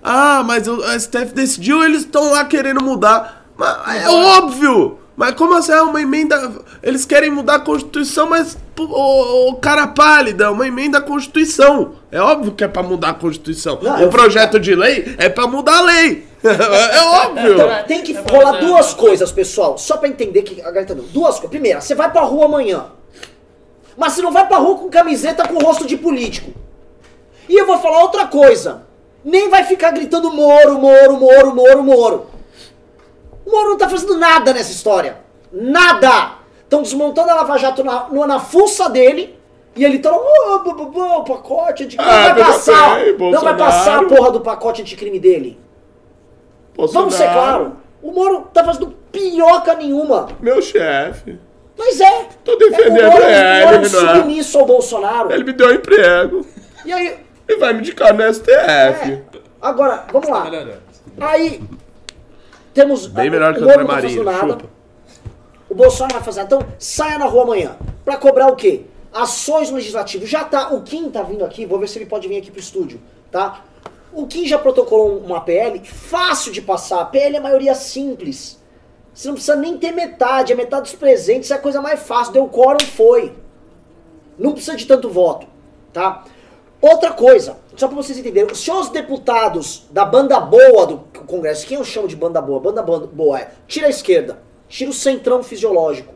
[0.04, 3.46] Ah, mas o STF decidiu, eles estão lá querendo mudar.
[3.58, 5.00] Mas é óbvio!
[5.18, 5.72] Mas como assim?
[5.72, 6.52] É uma emenda.
[6.84, 11.94] Eles querem mudar a Constituição, mas o, o cara pálida, é uma emenda à Constituição.
[12.12, 13.80] É óbvio que é pra mudar a Constituição.
[13.82, 16.28] Não, o projeto de lei é pra mudar a lei.
[16.50, 17.54] É óbvio.
[17.54, 21.08] Então, tem que rolar duas coisas, pessoal, só pra entender que a galera tá dando.
[21.08, 21.50] Duas coisas.
[21.50, 22.88] Primeira, você vai pra rua amanhã.
[23.98, 26.52] Mas você não vai pra rua com camiseta com rosto de político.
[27.48, 28.84] E eu vou falar outra coisa.
[29.24, 32.26] Nem vai ficar gritando Moro, Moro, Moro, Moro, Moro.
[33.46, 35.18] O Moro não tá fazendo nada nessa história.
[35.52, 36.34] Nada!
[36.64, 39.40] Estão desmontando a Lava Jato na, na fuça dele.
[39.76, 42.10] E ele tá, oh, pacote anticrime.
[42.12, 42.98] Não Ah, vai veja passar.
[43.20, 45.60] não vai passar a porra do pacote anticrime dele.
[46.78, 47.78] Vamos ser Bolsonaro, claro.
[48.02, 50.28] O Moro tá fazendo pinhoca nenhuma.
[50.40, 51.40] Meu chefe.
[51.78, 52.28] Mas é.
[52.44, 54.16] Tô defendendo é, o Moro, ele, o Moro é não é?
[54.18, 55.32] submisso ao Bolsonaro.
[55.32, 56.46] Ele me deu um emprego.
[56.86, 57.18] E aí,
[57.50, 58.52] E vai me indicar no STF.
[58.52, 59.22] é,
[59.62, 60.44] agora, vamos lá.
[60.46, 60.82] melhorando.
[61.20, 61.62] Aí,
[62.74, 63.08] temos...
[63.08, 64.54] Bem o- melhor que o Moro André não tá Marinho, fazendo nada.
[64.54, 64.76] chupa.
[65.70, 66.42] O Bolsonaro vai fazer.
[66.42, 67.76] Então, saia na rua amanhã.
[68.04, 68.82] Pra cobrar o quê?
[69.14, 70.26] Ações no legislativo.
[70.26, 70.70] Já tá.
[70.74, 73.02] O Kim tá vindo aqui, vou ver se ele pode vir aqui pro estúdio,
[73.32, 73.62] tá?
[74.16, 77.02] O Kim já protocolou uma PL fácil de passar.
[77.02, 78.60] A PL é maioria simples.
[79.14, 82.34] Você não precisa nem ter metade, a metade dos presentes é a coisa mais fácil.
[82.34, 83.34] Deu quórum, foi.
[84.38, 85.48] Não precisa de tanto voto,
[85.94, 86.24] tá?
[86.82, 91.78] Outra coisa, só pra vocês entenderem, se os deputados da banda boa do Congresso, quem
[91.78, 92.60] eu chamo de banda boa?
[92.60, 96.14] Banda bo- boa é, tira a esquerda, tira o centrão fisiológico,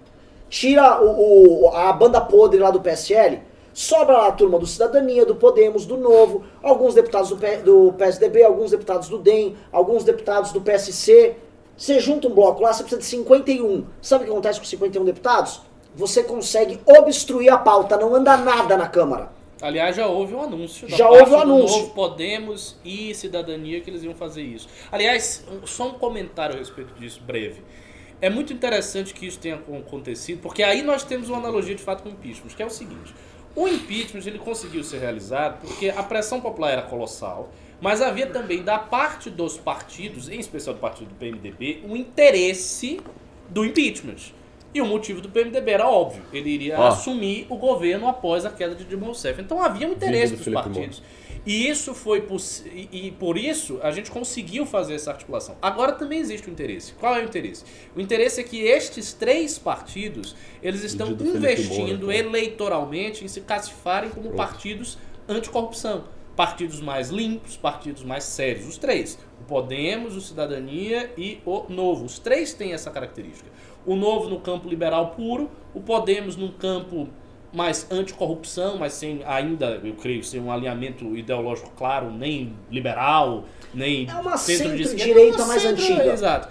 [0.50, 3.40] tira o, o- a banda podre lá do PSL,
[3.74, 7.94] sobra lá a turma do Cidadania, do Podemos, do Novo, alguns deputados do, P- do
[7.94, 11.36] PSDB, alguns deputados do DEM, alguns deputados do PSC.
[11.78, 13.86] Você junta um bloco lá, você precisa de 51.
[14.02, 15.62] Sabe o que acontece com 51 deputados?
[15.96, 19.32] Você consegue obstruir a pauta, não anda nada na Câmara.
[19.62, 20.88] Aliás, já houve um anúncio.
[20.90, 21.80] Já houve um do anúncio.
[21.80, 24.68] Novo Podemos e Cidadania que eles iam fazer isso.
[24.92, 27.62] Aliás, só um comentário a respeito disso, breve.
[28.22, 31.82] É muito interessante que isso tenha acon- acontecido, porque aí nós temos uma analogia de
[31.82, 33.14] fato com o que é o seguinte.
[33.56, 37.50] O impeachment ele conseguiu ser realizado porque a pressão popular era colossal,
[37.82, 43.00] mas havia também da parte dos partidos, em especial do partido do PMDB, um interesse
[43.50, 44.34] do impeachment.
[44.74, 46.88] E o motivo do PMDB era óbvio, ele iria Ó.
[46.88, 49.42] assumir o governo após a queda de Dilma Rousseff.
[49.42, 51.02] Então havia um interesse do dos Felipe partidos.
[51.46, 52.26] E isso foi
[52.92, 55.56] e, por isso a gente conseguiu fazer essa articulação.
[55.62, 56.94] Agora também existe um interesse.
[56.94, 57.64] Qual é o interesse?
[57.96, 62.16] O interesse é que estes três partidos, eles estão investindo Moura, tá?
[62.16, 66.06] eleitoralmente em se classificarem como partidos anticorrupção.
[66.36, 68.66] Partidos mais limpos, partidos mais sérios.
[68.66, 69.20] Os três.
[69.42, 72.06] O Podemos, o Cidadania e o Novo.
[72.06, 73.50] Os três têm essa característica.
[73.86, 77.10] O Novo no campo liberal puro, o Podemos num campo
[77.52, 84.08] mais anticorrupção, mas sem ainda, eu creio, sem um alinhamento ideológico claro, nem liberal, nem
[84.10, 86.06] É uma centro-direita, uma mais centro- antiga.
[86.14, 86.50] Exato.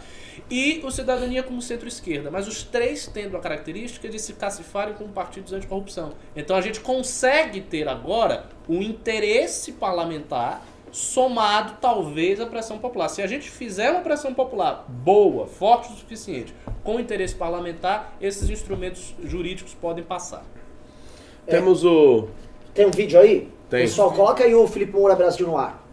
[0.51, 5.11] E o Cidadania como centro-esquerda, mas os três tendo a característica de se classificarem como
[5.11, 6.13] partidos anticorrupção.
[6.35, 13.09] Então a gente consegue ter agora um interesse parlamentar somado talvez à pressão popular.
[13.09, 18.49] Se a gente fizer uma pressão popular boa, forte o suficiente, com interesse parlamentar, esses
[18.49, 20.47] instrumentos jurídicos podem passar.
[21.49, 22.29] Temos o.
[22.75, 23.49] Tem um vídeo aí?
[23.71, 23.81] Tem.
[23.83, 25.85] Pessoal, coloca aí o Felipe Moura Brasil no ar.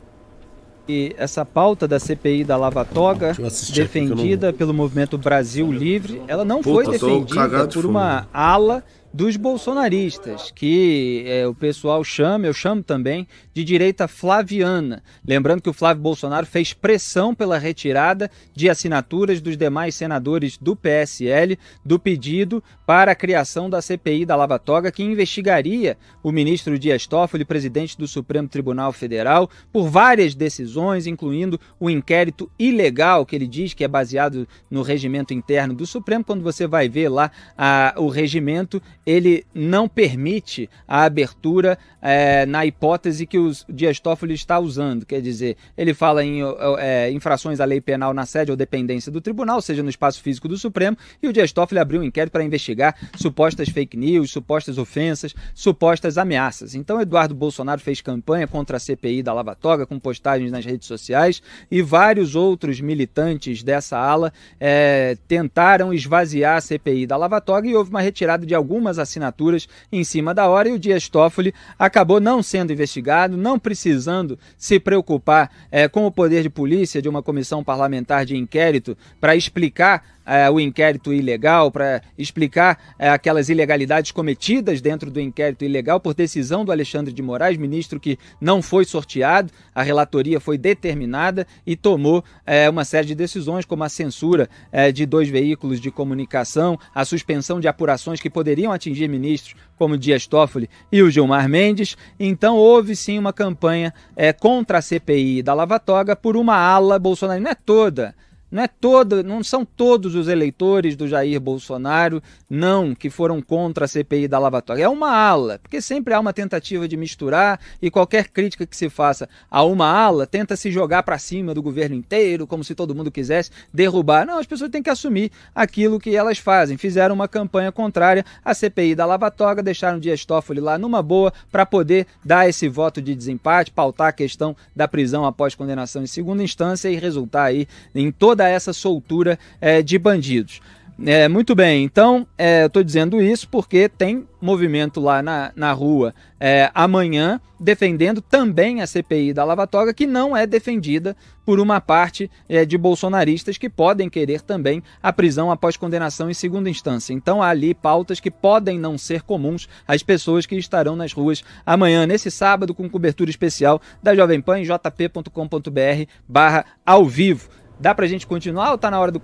[0.87, 3.35] E essa pauta da CPI da Lava Toga,
[3.73, 8.83] defendida pelo movimento Brasil Livre, ela não Puta, foi defendida por uma ala
[9.15, 15.01] dos bolsonaristas, que é, o pessoal chama, eu chamo também, de direita flaviana.
[15.25, 20.75] Lembrando que o Flávio Bolsonaro fez pressão pela retirada de assinaturas dos demais senadores do
[20.75, 26.77] PSL do pedido para a criação da CPI da Lava Toga, que investigaria o ministro
[26.77, 33.33] Dias Toffoli, presidente do Supremo Tribunal Federal, por várias decisões, incluindo o inquérito ilegal, que
[33.33, 36.25] ele diz que é baseado no regimento interno do Supremo.
[36.25, 42.65] Quando você vai ver lá a, o regimento, ele não permite a abertura é, na
[42.65, 45.05] hipótese que o Dias Toffoli está usando.
[45.05, 46.41] Quer dizer, ele fala em
[46.79, 50.47] é, infrações à lei penal na sede ou dependência do tribunal, seja no espaço físico
[50.47, 54.77] do Supremo, e o Dias Toffoli abriu um inquérito para investigar supostas fake news, supostas
[54.77, 56.75] ofensas, supostas ameaças.
[56.75, 60.87] Então, Eduardo Bolsonaro fez campanha contra a CPI da Lava Toga, com postagens nas redes
[60.87, 67.67] sociais, e vários outros militantes dessa ala é, tentaram esvaziar a CPI da Lava Toga
[67.67, 71.53] e houve uma retirada de algumas assinaturas em cima da hora e o Dias Toffoli
[71.77, 77.09] acabou não sendo investigado, não precisando se preocupar é, com o poder de polícia de
[77.09, 83.49] uma comissão parlamentar de inquérito para explicar é, o inquérito ilegal, para explicar é, aquelas
[83.49, 88.61] ilegalidades cometidas dentro do inquérito ilegal por decisão do Alexandre de Moraes, ministro que não
[88.61, 93.89] foi sorteado, a relatoria foi determinada e tomou é, uma série de decisões, como a
[93.89, 99.55] censura é, de dois veículos de comunicação, a suspensão de apurações que poderiam atingir ministros
[99.77, 101.97] como Dias Toffoli e o Gilmar Mendes.
[102.19, 106.97] Então houve sim uma campanha é, contra a CPI da Lava Toga por uma ala
[106.97, 108.15] bolsonarista, não é toda,
[108.55, 113.83] não é toda, não são todos os eleitores do Jair Bolsonaro, não, que foram contra
[113.83, 114.81] a CPI da Lava Toga.
[114.81, 118.89] É uma ala, porque sempre há uma tentativa de misturar e qualquer crítica que se
[118.89, 122.95] faça a uma ala tenta se jogar para cima do governo inteiro, como se todo
[122.95, 124.25] mundo quisesse derrubar.
[124.25, 126.77] Não, as pessoas têm que assumir aquilo que elas fazem.
[126.77, 131.33] Fizeram uma campanha contrária à CPI da Lava Toga, deixaram Dias Toffoli lá numa boa
[131.51, 136.07] para poder dar esse voto de desempate, pautar a questão da prisão após condenação em
[136.07, 140.61] segunda instância e resultar aí em toda essa soltura é, de bandidos.
[141.03, 146.15] É, muito bem, então é, estou dizendo isso porque tem movimento lá na, na rua
[146.39, 151.15] é, amanhã defendendo também a CPI da Lava Toga, que não é defendida
[151.45, 156.33] por uma parte é, de bolsonaristas que podem querer também a prisão após condenação em
[156.33, 157.13] segunda instância.
[157.13, 161.43] Então há ali pautas que podem não ser comuns às pessoas que estarão nas ruas
[161.65, 167.49] amanhã, nesse sábado, com cobertura especial da Jovem Pan em jp.com.br barra ao vivo.
[167.79, 169.21] Dá pra gente continuar ou tá na hora do.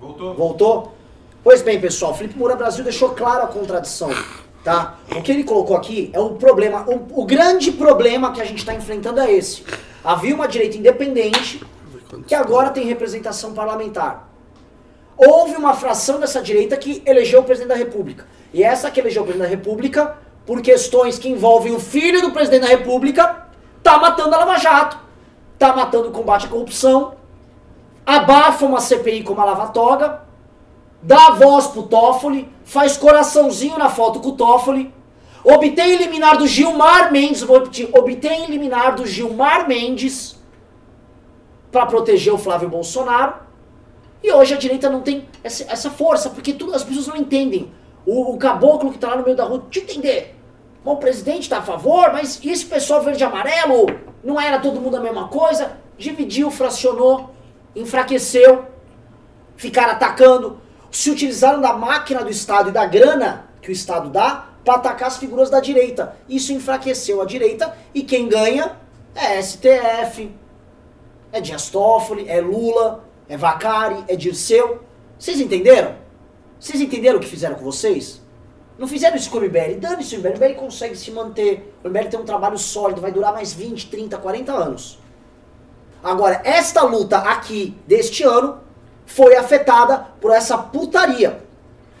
[0.00, 0.34] Voltou?
[0.34, 0.94] Voltou?
[1.42, 4.10] Pois bem, pessoal, Felipe Moura Brasil deixou claro a contradição,
[4.62, 4.98] tá?
[5.10, 8.58] O que ele colocou aqui é o problema, o, o grande problema que a gente
[8.58, 9.64] está enfrentando é esse.
[10.04, 11.64] Havia uma direita independente
[12.26, 14.28] que agora tem representação parlamentar.
[15.16, 18.26] Houve uma fração dessa direita que elegeu o presidente da República.
[18.52, 22.32] E essa que elegeu o presidente da República, por questões que envolvem o filho do
[22.32, 23.46] presidente da República,
[23.82, 25.09] tá matando a Lava Jato
[25.60, 27.12] tá matando o combate à corrupção,
[28.06, 30.22] abafa uma CPI como a Lava Toga,
[31.02, 34.90] dá voz pro Toffoli, faz coraçãozinho na foto com o Toffoli,
[35.44, 40.40] obtém liminar do Gilmar Mendes, vou repetir, obtém liminar do Gilmar Mendes
[41.70, 43.34] para proteger o Flávio Bolsonaro.
[44.22, 47.70] E hoje a direita não tem essa, essa força, porque tudo, as pessoas não entendem.
[48.06, 50.39] O, o caboclo que tá lá no meio da rua, te entender.
[50.82, 53.86] Bom, o presidente está a favor, mas e esse pessoal verde e amarelo?
[54.24, 55.78] Não era todo mundo a mesma coisa?
[55.98, 57.30] Dividiu, fracionou,
[57.76, 58.64] enfraqueceu,
[59.56, 60.58] ficaram atacando.
[60.90, 65.08] Se utilizaram da máquina do Estado e da grana que o Estado dá para atacar
[65.08, 66.16] as figuras da direita.
[66.28, 68.76] Isso enfraqueceu a direita e quem ganha
[69.14, 70.34] é STF,
[71.32, 74.82] é Dias Toffoli, é Lula, é Vacari, é Dirceu.
[75.18, 75.94] Vocês entenderam?
[76.58, 78.19] Vocês entenderam o que fizeram com vocês?
[78.80, 79.78] Não fizeram isso com o MBL.
[79.78, 81.76] Dane-se, o MBL consegue se manter.
[81.84, 84.98] O MBL tem um trabalho sólido, vai durar mais 20, 30, 40 anos.
[86.02, 88.58] Agora, esta luta aqui deste ano
[89.04, 91.42] foi afetada por essa putaria.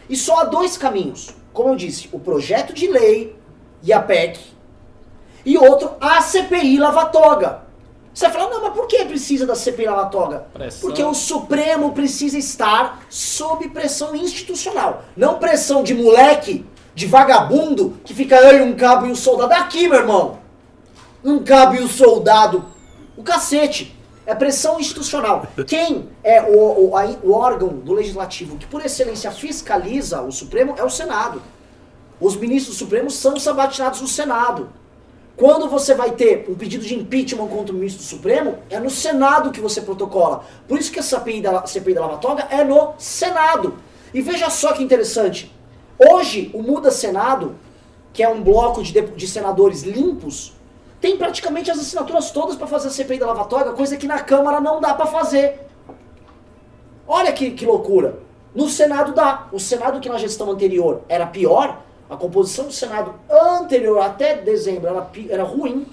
[0.08, 1.28] E só há dois caminhos.
[1.52, 3.36] Como eu disse, o projeto de lei
[3.82, 4.40] e a PEC.
[5.44, 7.60] E outro, a CPI Lavatoga.
[8.12, 10.46] Você vai falar, não, mas por que precisa da CPI Lavatoga?
[10.52, 10.80] Pressão.
[10.80, 15.04] Porque o Supremo precisa estar sob pressão institucional.
[15.16, 19.52] Não pressão de moleque, de vagabundo, que fica aí um cabo e um soldado.
[19.54, 20.38] Aqui, meu irmão.
[21.24, 22.64] Um cabo e um soldado.
[23.16, 23.96] O cacete.
[24.26, 25.46] É pressão institucional.
[25.66, 30.74] Quem é o, o, a, o órgão do legislativo que, por excelência, fiscaliza o Supremo
[30.78, 31.42] é o Senado.
[32.20, 34.68] Os ministros supremos são sabatinados no Senado.
[35.40, 38.90] Quando você vai ter um pedido de impeachment contra o ministro do Supremo, é no
[38.90, 40.44] Senado que você protocola.
[40.68, 43.78] Por isso que a CPI da, CPI da Lava Toga é no Senado.
[44.12, 45.50] E veja só que interessante.
[45.98, 47.56] Hoje, o Muda Senado,
[48.12, 50.52] que é um bloco de, de senadores limpos,
[51.00, 54.18] tem praticamente as assinaturas todas para fazer a CPI da Lava Toga, coisa que na
[54.18, 55.58] Câmara não dá para fazer.
[57.08, 58.18] Olha que, que loucura.
[58.54, 59.48] No Senado dá.
[59.52, 61.80] O Senado que na gestão anterior era pior,
[62.10, 65.86] a composição do Senado anterior até dezembro era, era ruim.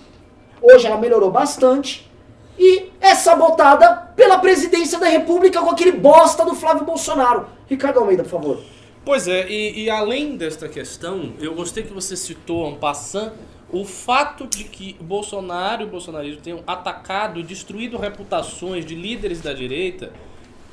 [0.60, 2.10] Hoje ela melhorou bastante.
[2.58, 7.46] E é sabotada pela presidência da República com aquele bosta do Flávio Bolsonaro.
[7.68, 8.60] Ricardo Almeida, por favor.
[9.06, 13.32] Pois é, e, e além desta questão, eu gostei que você citou, passant,
[13.72, 19.40] o fato de que Bolsonaro e o bolsonarismo tenham atacado e destruído reputações de líderes
[19.42, 20.12] da direita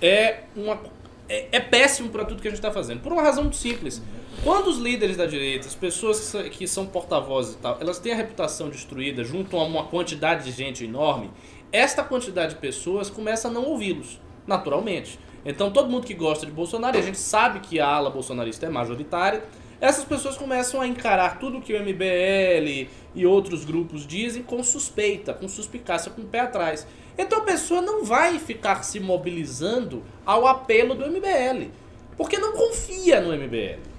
[0.01, 0.79] é uma
[1.29, 3.01] é, é péssimo para tudo que a gente está fazendo.
[3.01, 4.03] Por uma razão muito simples.
[4.43, 8.17] Quando os líderes da direita, as pessoas que, são porta-vozes e tal, elas têm a
[8.17, 11.31] reputação destruída junto a uma quantidade de gente enorme,
[11.73, 15.19] esta quantidade de pessoas começa a não ouvi-los, naturalmente.
[15.45, 18.67] Então todo mundo que gosta de Bolsonaro, e a gente sabe que a ala bolsonarista
[18.67, 19.43] é majoritária,
[19.81, 25.35] essas pessoas começam a encarar tudo que o MBL e outros grupos dizem com suspeita,
[25.35, 26.87] com suspicácia, com o pé atrás.
[27.19, 31.71] Então a pessoa não vai ficar se mobilizando ao apelo do MBL,
[32.17, 33.94] porque não confia no MBL.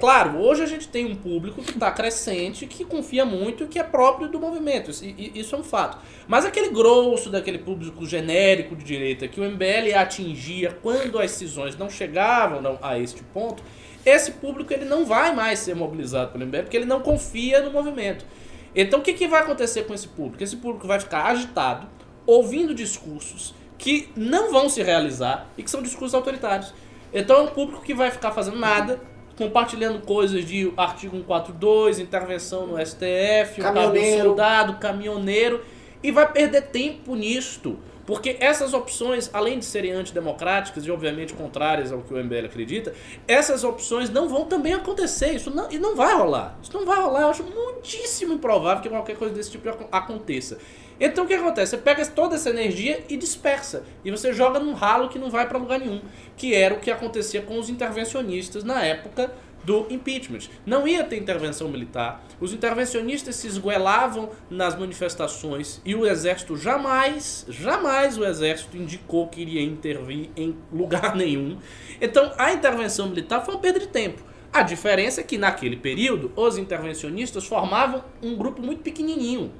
[0.00, 3.84] Claro, hoje a gente tem um público que está crescente, que confia muito que é
[3.84, 4.90] próprio do movimento.
[4.90, 5.98] Isso é um fato.
[6.26, 11.76] Mas aquele grosso daquele público genérico de direita que o MBL atingia quando as cisões
[11.76, 13.62] não chegavam a este ponto,
[14.04, 17.70] esse público ele não vai mais ser mobilizado pelo MBL porque ele não confia no
[17.70, 18.26] movimento.
[18.74, 20.42] Então o que, que vai acontecer com esse público?
[20.42, 21.86] Esse público vai ficar agitado,
[22.26, 26.74] ouvindo discursos que não vão se realizar e que são discursos autoritários.
[27.12, 29.00] Então é um público que vai ficar fazendo nada,
[29.38, 34.20] compartilhando coisas de artigo 142, intervenção no STF, caminhoneiro.
[34.20, 35.64] um soldado, caminhoneiro,
[36.02, 37.78] e vai perder tempo nisto.
[38.04, 42.94] Porque essas opções, além de serem antidemocráticas e obviamente contrárias ao que o MBL acredita,
[43.28, 45.34] essas opções não vão também acontecer.
[45.34, 46.58] Isso não, e não vai rolar.
[46.62, 47.20] Isso não vai rolar.
[47.20, 50.58] Eu acho muitíssimo improvável que qualquer coisa desse tipo aconteça.
[51.00, 51.70] Então o que acontece?
[51.70, 53.84] Você pega toda essa energia e dispersa.
[54.04, 56.00] E você joga num ralo que não vai para lugar nenhum.
[56.36, 59.30] Que era o que acontecia com os intervencionistas na época
[59.64, 60.48] do impeachment.
[60.64, 62.24] Não ia ter intervenção militar.
[62.40, 69.42] Os intervencionistas se esguelavam nas manifestações e o exército jamais, jamais o exército indicou que
[69.42, 71.58] iria intervir em lugar nenhum.
[72.00, 74.22] Então a intervenção militar foi uma perda de tempo.
[74.50, 79.52] A diferença é que naquele período os intervencionistas formavam um grupo muito pequenininho.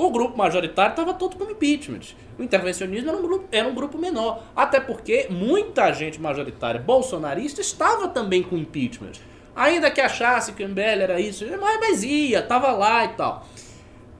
[0.00, 2.16] O grupo majoritário estava todo com impeachment.
[2.38, 4.44] O intervencionismo era um, grupo, era um grupo menor.
[4.56, 9.12] Até porque muita gente majoritária bolsonarista estava também com impeachment.
[9.54, 13.46] Ainda que achasse que o MBL era isso, mas, mas ia, tava lá e tal.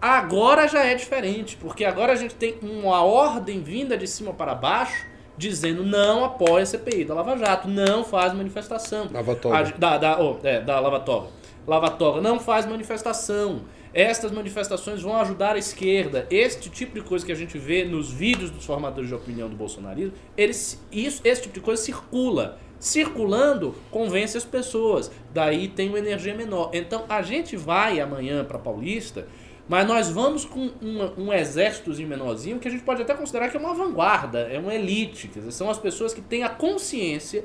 [0.02, 4.54] Agora já é diferente, porque agora a gente tem uma ordem vinda de cima para
[4.54, 5.06] baixo
[5.38, 9.08] dizendo não apoia a CPI da Lava Jato, não faz manifestação.
[9.10, 9.72] Lava Toga.
[9.78, 11.28] Da, da, oh, é, da Lava Toga.
[11.66, 13.62] Lava Toga não faz manifestação.
[13.92, 16.26] Estas manifestações vão ajudar a esquerda.
[16.30, 19.56] Este tipo de coisa que a gente vê nos vídeos dos formadores de opinião do
[19.56, 22.58] bolsonarismo, eles, isso, esse tipo de coisa circula.
[22.78, 25.10] Circulando, convence as pessoas.
[25.34, 26.70] Daí tem uma energia menor.
[26.72, 29.26] Então a gente vai amanhã para Paulista,
[29.68, 30.70] mas nós vamos com
[31.18, 34.74] um exércitozinho menorzinho que a gente pode até considerar que é uma vanguarda, é uma
[34.74, 35.28] elite.
[35.28, 37.44] Quer dizer, são as pessoas que têm a consciência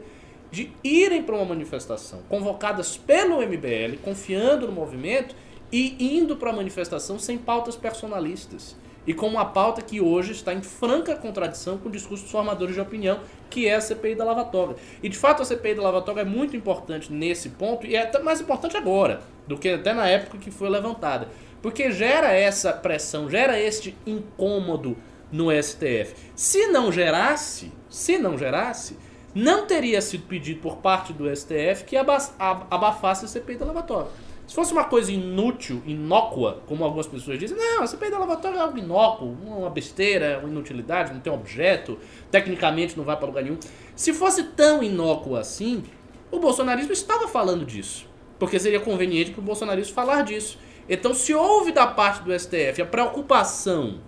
[0.52, 5.36] de irem para uma manifestação, convocadas pelo MBL, confiando no movimento
[5.76, 8.78] e indo para a manifestação sem pautas personalistas.
[9.05, 12.76] E com uma pauta que hoje está em franca contradição com o discurso dos formadores
[12.76, 13.19] de opinião,
[13.49, 14.78] que é a CPI da Lava Toga.
[15.03, 18.03] E de fato a CPI da Lava Toga é muito importante nesse ponto, e é
[18.03, 21.28] até mais importante agora, do que até na época que foi levantada.
[21.61, 24.95] Porque gera essa pressão, gera este incômodo
[25.30, 26.15] no STF.
[26.36, 28.97] Se não gerasse, se não gerasse,
[29.36, 34.24] não teria sido pedido por parte do STF que abafasse a CPI da Lava Toga.
[34.48, 38.58] Se fosse uma coisa inútil, inócua, como algumas pessoas dizem, não, a CPI da lavatória
[38.58, 41.98] é algo inócuo, uma besteira, uma inutilidade, não tem objeto,
[42.30, 43.57] tecnicamente não vai para lugar nenhum.
[43.95, 45.84] Se fosse tão inócuo assim,
[46.32, 48.07] o bolsonarismo estava falando disso.
[48.38, 50.60] Porque seria conveniente para o bolsonarismo falar disso.
[50.88, 53.99] Então, se houve da parte do STF a preocupação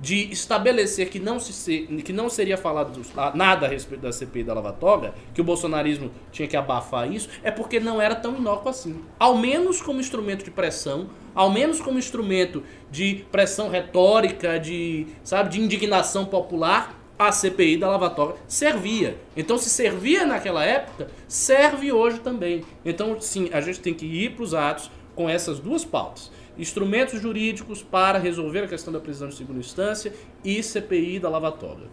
[0.00, 3.00] de estabelecer que não, se, que não seria falado
[3.34, 7.28] nada a respeito da CPI da Lava Toga, que o bolsonarismo tinha que abafar isso,
[7.42, 9.02] é porque não era tão inócuo assim.
[9.18, 15.50] Ao menos como instrumento de pressão, ao menos como instrumento de pressão retórica, de, sabe,
[15.50, 19.16] de indignação popular, a CPI da Lava Toga servia.
[19.34, 22.62] Então, se servia naquela época, serve hoje também.
[22.84, 27.20] Então, sim, a gente tem que ir para os atos com essas duas pautas instrumentos
[27.20, 30.12] jurídicos para resolver a questão da prisão de segunda instância
[30.44, 31.84] e CPI da Lava Toga.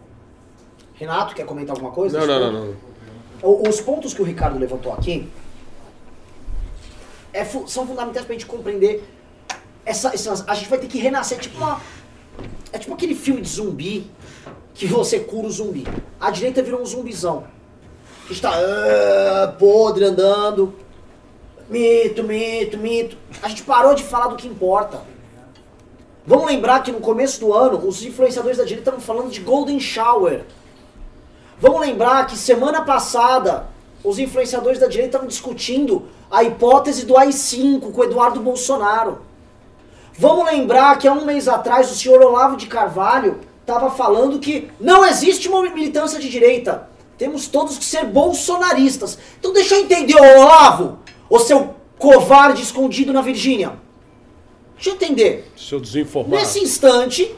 [0.94, 2.18] Renato, quer comentar alguma coisa?
[2.20, 2.74] Não, não, não, não.
[3.68, 5.28] Os pontos que o Ricardo levantou aqui,
[7.32, 9.04] é fu- são fundamentais pra gente compreender
[9.84, 11.80] essa, essa- A gente vai ter que renascer, tipo uma.
[12.72, 14.10] É tipo aquele filme de zumbi
[14.72, 15.86] que você cura o zumbi.
[16.20, 17.44] A direita virou um zumbizão.
[18.26, 20.74] Que está ah, podre andando.
[21.68, 23.16] Mito, mito, mito.
[23.42, 25.02] A gente parou de falar do que importa.
[26.26, 29.80] Vamos lembrar que no começo do ano, os influenciadores da direita estavam falando de Golden
[29.80, 30.44] Shower.
[31.58, 33.66] Vamos lembrar que semana passada,
[34.02, 39.22] os influenciadores da direita estavam discutindo a hipótese do AI-5 com Eduardo Bolsonaro.
[40.18, 44.70] Vamos lembrar que há um mês atrás o senhor Olavo de Carvalho estava falando que
[44.78, 46.88] não existe uma militância de direita.
[47.16, 49.18] Temos todos que ser bolsonaristas.
[49.38, 53.72] Então deixa eu entender, Olavo, o seu covarde escondido na Virgínia.
[54.74, 55.50] Deixa eu entender.
[55.56, 56.40] Se eu desinformar.
[56.40, 57.34] Nesse instante,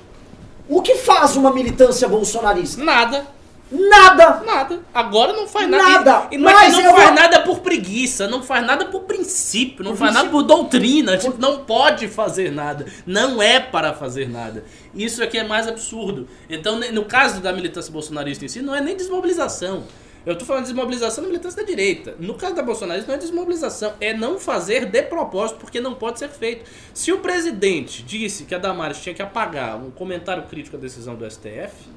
[0.68, 2.82] o que faz uma militância bolsonarista?
[2.82, 3.26] Nada.
[3.70, 4.42] Nada!
[4.46, 4.80] Nada.
[4.94, 5.82] Agora não faz nada.
[6.12, 6.28] Nada.
[6.30, 8.84] E, e não é Mas que não faz vou- nada por preguiça, não faz nada
[8.86, 10.48] por princípio, não Por faz nada princípio.
[10.48, 11.16] por doutrina.
[11.18, 12.86] Tipo, não pode fazer nada.
[13.04, 14.64] Não é para fazer nada.
[14.94, 16.28] Isso aqui é mais absurdo.
[16.48, 19.82] Então, no caso da militância bolsonarista em si, não é nem desmobilização.
[20.26, 22.16] Eu tô falando de desmobilização da militância da direita.
[22.18, 26.18] No caso da bolsonarista, não é desmobilização, é não fazer de propósito, porque não pode
[26.18, 26.68] ser feito.
[26.92, 31.14] Se o presidente disse que a Damares tinha que apagar um comentário crítico à decisão
[31.14, 31.88] do STF,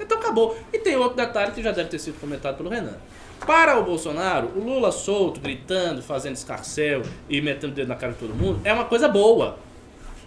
[0.00, 0.58] então acabou.
[0.72, 2.96] E tem outro detalhe que já deve ter sido comentado pelo Renan.
[3.46, 8.14] Para o Bolsonaro, o Lula solto, gritando, fazendo escarcel e metendo o dedo na cara
[8.14, 9.58] de todo mundo, é uma coisa boa.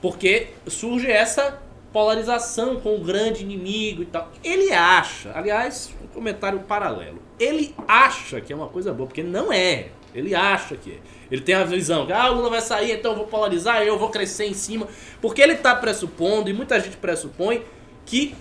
[0.01, 1.59] Porque surge essa
[1.91, 4.31] polarização com o grande inimigo e tal.
[4.43, 7.21] Ele acha, aliás, comentário paralelo.
[7.39, 9.87] Ele acha que é uma coisa boa, porque não é.
[10.13, 10.97] Ele acha que é.
[11.31, 13.97] Ele tem a visão que ah, o Lula vai sair, então eu vou polarizar, eu
[13.97, 14.87] vou crescer em cima.
[15.21, 17.63] Porque ele está pressupondo, e muita gente pressupõe,
[18.05, 18.35] que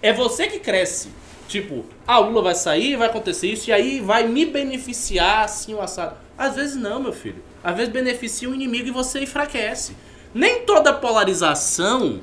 [0.00, 1.10] é você que cresce.
[1.48, 5.74] Tipo, ah, o Lula vai sair, vai acontecer isso, e aí vai me beneficiar assim
[5.74, 6.16] o assado.
[6.36, 7.42] Às vezes não, meu filho.
[7.64, 9.96] Às vezes beneficia o inimigo e você enfraquece.
[10.32, 12.20] Nem toda polarização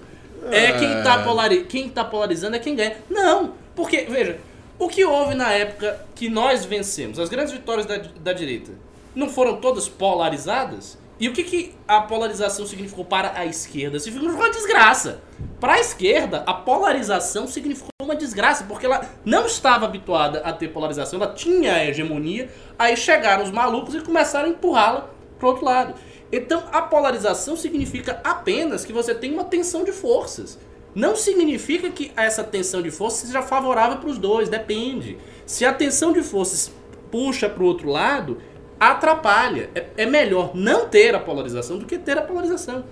[0.51, 2.95] é quem tá, polari quem tá polarizando é quem ganha.
[3.09, 4.37] Não, porque, veja,
[4.77, 8.71] o que houve na época que nós vencemos, as grandes vitórias da, da direita,
[9.15, 10.97] não foram todas polarizadas?
[11.17, 13.97] E o que, que a polarização significou para a esquerda?
[13.99, 15.21] Significou uma desgraça.
[15.61, 20.67] Para a esquerda, a polarização significou uma desgraça, porque ela não estava habituada a ter
[20.67, 25.63] polarização, ela tinha a hegemonia, aí chegaram os malucos e começaram a empurrá-la para outro
[25.63, 25.95] lado.
[26.31, 30.59] Então, a polarização significa apenas que você tem uma tensão de forças.
[30.95, 35.17] Não significa que essa tensão de forças seja favorável para os dois, depende.
[35.45, 36.71] Se a tensão de forças
[37.11, 38.37] puxa para o outro lado,
[38.79, 39.69] atrapalha.
[39.75, 42.85] É, é melhor não ter a polarização do que ter a polarização.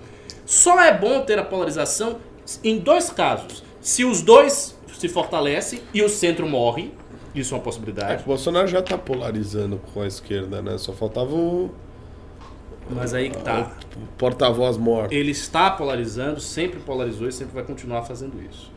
[0.44, 2.18] Só é bom ter a polarização
[2.62, 3.62] em dois casos.
[3.80, 6.92] Se os dois se fortalecem e o centro morre,
[7.34, 8.16] isso é uma É possibilidade.
[8.18, 10.76] que o Bolsonaro já tá polarizando com a esquerda, né?
[10.78, 11.70] Só faltava o,
[12.90, 13.72] Mas aí que tá.
[14.18, 15.12] porta-voz morto.
[15.12, 18.70] Ele está polarizando, sempre polarizou e sempre vai continuar fazendo isso.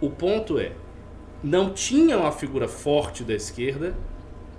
[0.00, 0.72] O ponto é,
[1.42, 3.94] não tinha uma figura forte da esquerda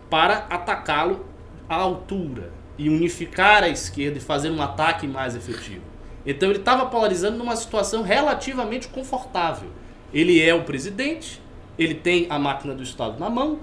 [0.09, 1.25] para atacá-lo
[1.67, 5.83] à altura e unificar a esquerda e fazer um ataque mais efetivo.
[6.25, 9.69] Então ele estava polarizando numa situação relativamente confortável.
[10.13, 11.41] Ele é o presidente,
[11.77, 13.59] ele tem a máquina do Estado na mão.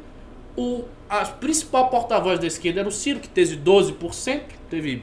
[0.56, 4.40] O a principal porta-voz da esquerda era o Ciro, que teve 12%,
[4.70, 5.02] teve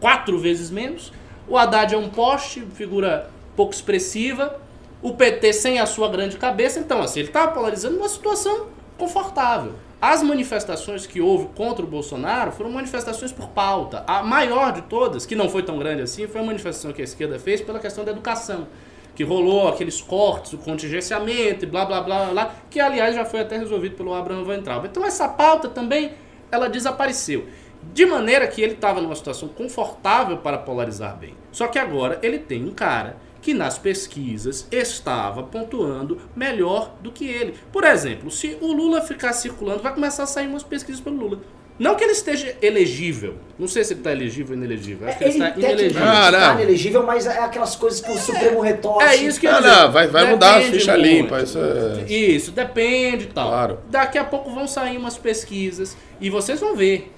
[0.00, 1.12] quatro vezes menos.
[1.46, 4.60] O Haddad é um poste, figura pouco expressiva.
[5.02, 6.78] O PT sem a sua grande cabeça.
[6.78, 8.66] Então, assim, ele estava polarizando numa situação
[8.98, 9.72] confortável.
[10.00, 14.02] As manifestações que houve contra o Bolsonaro foram manifestações por pauta.
[14.06, 17.04] A maior de todas, que não foi tão grande assim, foi a manifestação que a
[17.04, 18.66] esquerda fez pela questão da educação.
[19.14, 23.40] Que rolou aqueles cortes, o contingenciamento e blá blá blá, blá que aliás já foi
[23.40, 24.86] até resolvido pelo Abraham Weintraub.
[24.86, 26.12] Então essa pauta também,
[26.50, 27.46] ela desapareceu.
[27.82, 31.34] De maneira que ele estava numa situação confortável para polarizar bem.
[31.50, 37.26] Só que agora ele tem um cara que nas pesquisas estava pontuando melhor do que
[37.26, 37.54] ele.
[37.72, 41.40] Por exemplo, se o Lula ficar circulando, vai começar a sair umas pesquisas pelo Lula.
[41.78, 43.36] Não que ele esteja elegível.
[43.58, 45.08] Não sei se ele está elegível ou inelegível.
[45.08, 46.06] Acho que ele, está tecnicamente inelegível.
[46.06, 49.08] Ah, está inelegível, mas é aquelas coisas que o Supremo retorce.
[49.08, 49.82] É isso que eu Não, ia dizer.
[49.82, 51.06] não, vai, vai mudar a ficha muito.
[51.06, 51.40] limpa.
[51.40, 52.12] Isso é...
[52.12, 53.48] Isso, depende e tal.
[53.48, 53.78] Claro.
[53.88, 57.10] Daqui a pouco vão sair umas pesquisas e vocês vão ver.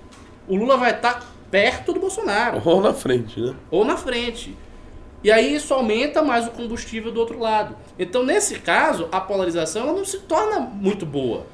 [0.47, 3.55] O Lula vai estar perto do Bolsonaro Ou na frente, né?
[3.71, 4.57] ou na frente.
[5.23, 7.77] E aí isso aumenta mais o combustível do outro lado.
[7.99, 11.47] Então, nesse caso, a polarização ela não se torna muito boa.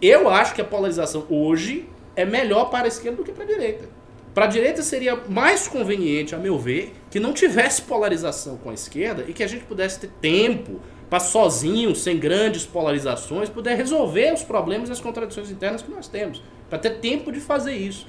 [0.00, 1.86] Eu acho que a polarização hoje
[2.16, 3.88] é melhor para a esquerda do que para a direita.
[4.32, 8.74] Para a direita seria mais conveniente, a meu ver, que não tivesse polarização com a
[8.74, 10.80] esquerda e que a gente pudesse ter tempo
[11.10, 16.06] para sozinho, sem grandes polarizações, poder resolver os problemas e as contradições internas que nós
[16.06, 16.40] temos.
[16.70, 18.06] Para ter tempo de fazer isso.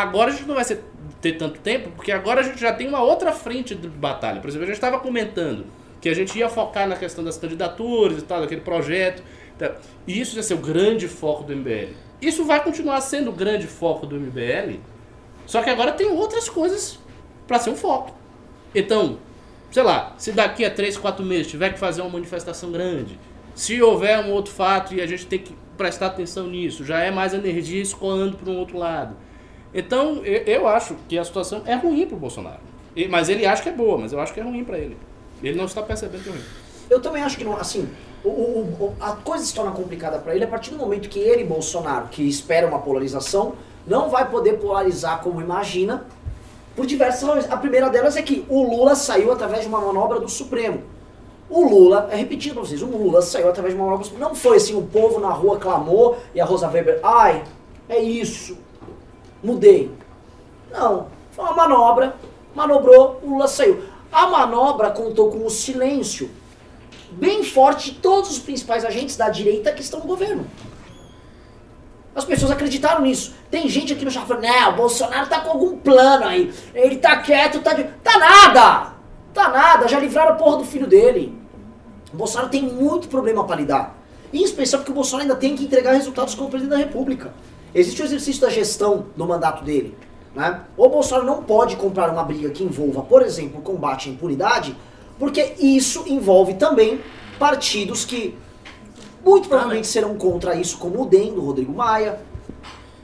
[0.00, 0.84] Agora a gente não vai ser,
[1.20, 4.40] ter tanto tempo, porque agora a gente já tem uma outra frente de batalha.
[4.40, 5.66] Por exemplo, a gente estava comentando
[6.00, 9.22] que a gente ia focar na questão das candidaturas e tal, daquele projeto.
[9.56, 9.72] Então,
[10.06, 11.94] e isso ia ser o grande foco do MBL.
[12.20, 14.78] Isso vai continuar sendo o grande foco do MBL,
[15.46, 16.98] só que agora tem outras coisas
[17.46, 18.14] para ser um foco.
[18.74, 19.18] Então,
[19.70, 23.18] sei lá, se daqui a 3, 4 meses tiver que fazer uma manifestação grande,
[23.54, 27.10] se houver um outro fato e a gente tem que prestar atenção nisso, já é
[27.10, 29.16] mais energia escoando para um outro lado.
[29.78, 32.60] Então, eu, eu acho que a situação é ruim para o Bolsonaro.
[32.96, 34.96] E- Mas ele acha que é boa, mas eu acho que é ruim para ele.
[35.42, 36.42] Ele não está percebendo que é ruim.
[36.88, 37.86] Eu também acho que não, assim,
[38.24, 41.44] o, o- a coisa se torna complicada para ele a partir do momento que ele,
[41.44, 43.52] Bolsonaro, que espera uma polarização,
[43.86, 46.06] não vai poder polarizar como imagina,
[46.74, 47.50] por diversas razões.
[47.50, 50.82] A primeira delas é que o Lula saiu através de uma manobra do Supremo.
[51.50, 54.28] O Lula, é repetindo pra vocês, o Lula saiu através de uma manobra do Supremo.
[54.30, 57.44] Não foi assim, o povo na rua clamou e a Rosa Weber, ai,
[57.88, 58.56] é isso,
[59.46, 59.90] mudei.
[60.70, 62.16] Não, foi uma manobra,
[62.54, 63.82] manobrou, o Lula saiu.
[64.10, 66.30] A manobra contou com o silêncio
[67.12, 70.46] bem forte de todos os principais agentes da direita que estão no governo.
[72.14, 73.34] As pessoas acreditaram nisso.
[73.50, 76.52] Tem gente aqui no chat falando, não, o Bolsonaro tá com algum plano aí.
[76.74, 77.84] Ele tá quieto, tá de...
[78.02, 78.96] Tá nada!
[79.34, 81.38] Tá nada, já livraram a porra do filho dele.
[82.12, 83.98] O Bolsonaro tem muito problema para lidar.
[84.32, 87.34] Em especial porque o Bolsonaro ainda tem que entregar resultados como presidente da República.
[87.74, 89.96] Existe o exercício da gestão do mandato dele.
[90.34, 90.62] Né?
[90.76, 94.76] O Bolsonaro não pode comprar uma briga que envolva, por exemplo, combate à impunidade,
[95.18, 97.00] porque isso envolve também
[97.38, 98.36] partidos que
[99.24, 102.20] muito provavelmente serão contra isso, como o DEM, do Rodrigo Maia,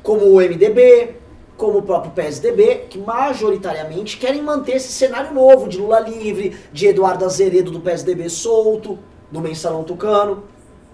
[0.03, 1.17] como o MDB,
[1.57, 6.87] como o próprio PSDB, que majoritariamente querem manter esse cenário novo de Lula livre, de
[6.87, 8.99] Eduardo Azeredo do PSDB solto,
[9.31, 10.45] do Mensalão Tucano.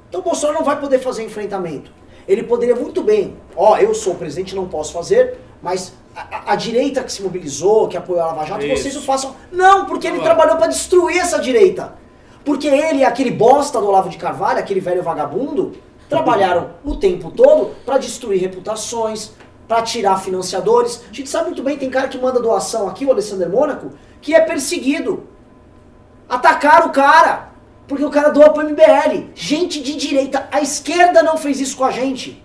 [0.08, 1.90] Então o Bolsonaro não vai poder fazer enfrentamento.
[2.28, 6.52] Ele poderia muito bem, ó, eu sou o presidente, não posso fazer, mas a, a-
[6.52, 8.82] a direita que se mobilizou, que apoiou a Lava Jato, Isso.
[8.82, 9.34] vocês o façam.
[9.50, 11.94] Não, porque ele trabalhou para destruir essa direita.
[12.44, 15.72] Porque ele e aquele bosta do Olavo de Carvalho, aquele velho vagabundo,
[16.08, 19.32] trabalharam o tempo todo para destruir reputações,
[19.66, 21.02] para tirar financiadores.
[21.10, 24.34] A gente sabe muito bem, tem cara que manda doação aqui, o Alessandro Mônaco, que
[24.34, 25.24] é perseguido.
[26.28, 27.47] Atacaram o cara,
[27.88, 29.30] porque o cara doa pro MBL.
[29.34, 32.44] Gente de direita, a esquerda não fez isso com a gente.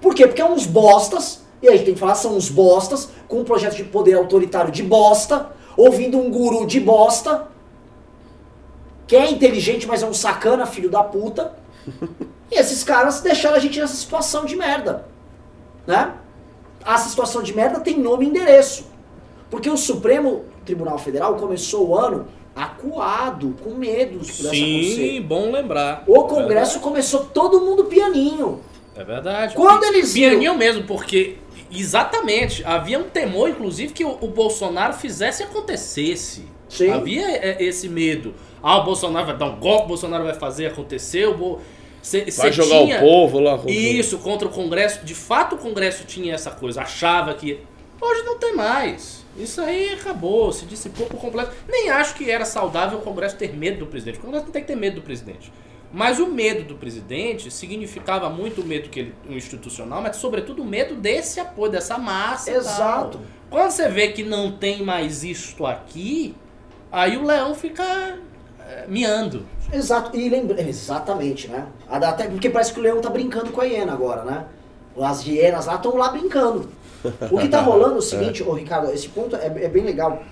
[0.00, 0.26] Por quê?
[0.26, 3.44] Porque é uns bostas, e a gente tem que falar, são uns bostas, com um
[3.44, 7.48] projeto de poder autoritário de bosta, ouvindo um guru de bosta,
[9.06, 11.52] que é inteligente, mas é um sacana, filho da puta.
[12.48, 15.08] E esses caras deixaram a gente nessa situação de merda.
[15.84, 16.14] Né?
[16.86, 18.86] Essa situação de merda tem nome e endereço.
[19.50, 25.52] Porque o Supremo Tribunal Federal começou o ano acuado, com medos por essa Sim, bom
[25.52, 26.02] lembrar.
[26.06, 28.60] O Congresso começou todo mundo pianinho.
[28.96, 29.54] É verdade.
[29.54, 31.36] Quando eles viram- Pianinho mesmo, porque
[31.70, 36.44] exatamente havia um temor, inclusive, que o, o Bolsonaro fizesse e acontecesse.
[36.68, 36.90] Sim.
[36.90, 38.34] Havia é, esse medo.
[38.62, 41.60] Ah, o Bolsonaro vai dar um golpe, o Bolsonaro vai fazer acontecer, o Bo...
[42.02, 42.96] cê, Vai cê jogar tinha...
[42.96, 43.56] o povo lá.
[43.58, 45.04] contra- Isso, contra o Congresso.
[45.04, 47.60] De fato, o Congresso tinha essa coisa, achava que.
[48.00, 49.24] Hoje não tem mais.
[49.38, 51.52] Isso aí acabou, se dissipou por completo.
[51.68, 54.18] Nem acho que era saudável o Congresso ter medo do presidente.
[54.18, 55.52] O Congresso não tem que ter medo do presidente.
[55.92, 60.62] Mas o medo do presidente significava muito o medo que ele, o institucional, mas sobretudo
[60.62, 62.50] o medo desse apoio, dessa massa.
[62.50, 63.20] Exato.
[63.48, 66.34] Quando você vê que não tem mais isto aqui,
[66.90, 68.18] aí o leão fica
[68.68, 69.46] é, miando.
[69.72, 70.60] Exato, e lembra...
[70.60, 71.66] Exatamente, né?
[71.88, 74.44] Até porque parece que o leão tá brincando com a hiena agora, né?
[75.00, 76.68] As hienas lá estão lá brincando.
[77.30, 80.22] O que tá rolando é o seguinte, ô Ricardo, esse ponto é, é bem legal.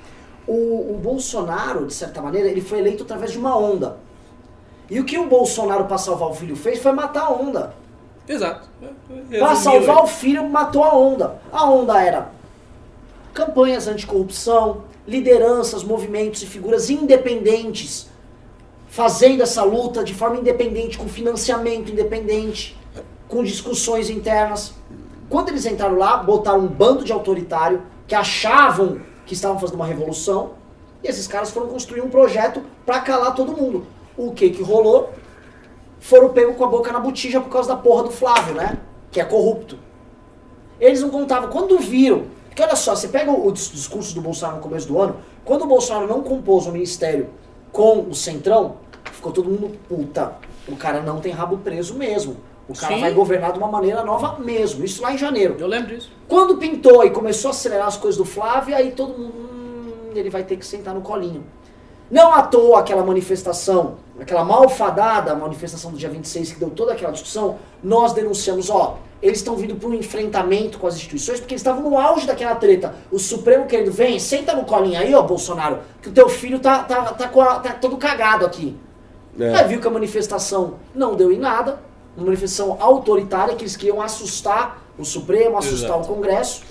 [0.47, 3.97] O, o Bolsonaro, de certa maneira, ele foi eleito através de uma onda.
[4.91, 7.74] E o que o Bolsonaro, pra salvar o filho, fez foi matar a onda.
[8.28, 8.69] Exato.
[9.31, 11.41] Pra salvar o filho, matou a onda.
[11.53, 12.31] A onda era
[13.32, 18.09] campanhas anticorrupção, lideranças, movimentos e figuras independentes
[18.95, 22.78] fazendo essa luta de forma independente, com financiamento independente,
[23.27, 24.73] com discussões internas.
[25.35, 29.85] Quando eles entraram lá, botaram um bando de autoritário que achavam que estavam fazendo uma
[29.85, 30.52] revolução,
[31.02, 33.85] e esses caras foram construir um projeto pra calar todo mundo.
[34.16, 35.11] O que que rolou?
[35.98, 38.78] Foram pegos com a boca na botija por causa da porra do Flávio, né?
[39.11, 39.77] Que é corrupto.
[40.78, 41.51] Eles não contavam.
[41.51, 42.27] Quando viram.
[42.48, 45.62] Porque olha só, você pega o dis- discurso do Bolsonaro no começo do ano, quando
[45.62, 47.28] o Bolsonaro não compôs o ministério
[47.73, 48.77] com o Centrão,
[49.11, 50.35] ficou todo mundo, puta,
[50.69, 52.36] o cara não tem rabo preso mesmo.
[52.69, 53.01] O cara Sim.
[53.01, 54.85] vai governar de uma maneira nova mesmo.
[54.85, 55.57] Isso lá em janeiro.
[55.59, 56.11] Eu lembro disso.
[56.27, 59.35] Quando pintou e começou a acelerar as coisas do Flávio, aí todo mundo.
[59.36, 61.45] hum, ele vai ter que sentar no colinho.
[62.11, 67.11] Não à toa aquela manifestação, aquela malfadada manifestação do dia 26 que deu toda aquela
[67.11, 71.61] discussão, nós denunciamos, ó, eles estão vindo para um enfrentamento com as instituições porque eles
[71.62, 72.95] estavam no auge daquela treta.
[73.11, 76.85] O Supremo querendo, vem, senta no colinho aí, ó, Bolsonaro, que o teu filho tá,
[76.85, 78.77] tá, tá, com a- tá todo cagado aqui.
[79.41, 79.55] É.
[79.55, 81.81] Aí viu que a manifestação não deu em nada,
[82.16, 86.05] uma manifestação autoritária que eles queriam assustar o Supremo, assustar Exato.
[86.11, 86.62] o Congresso.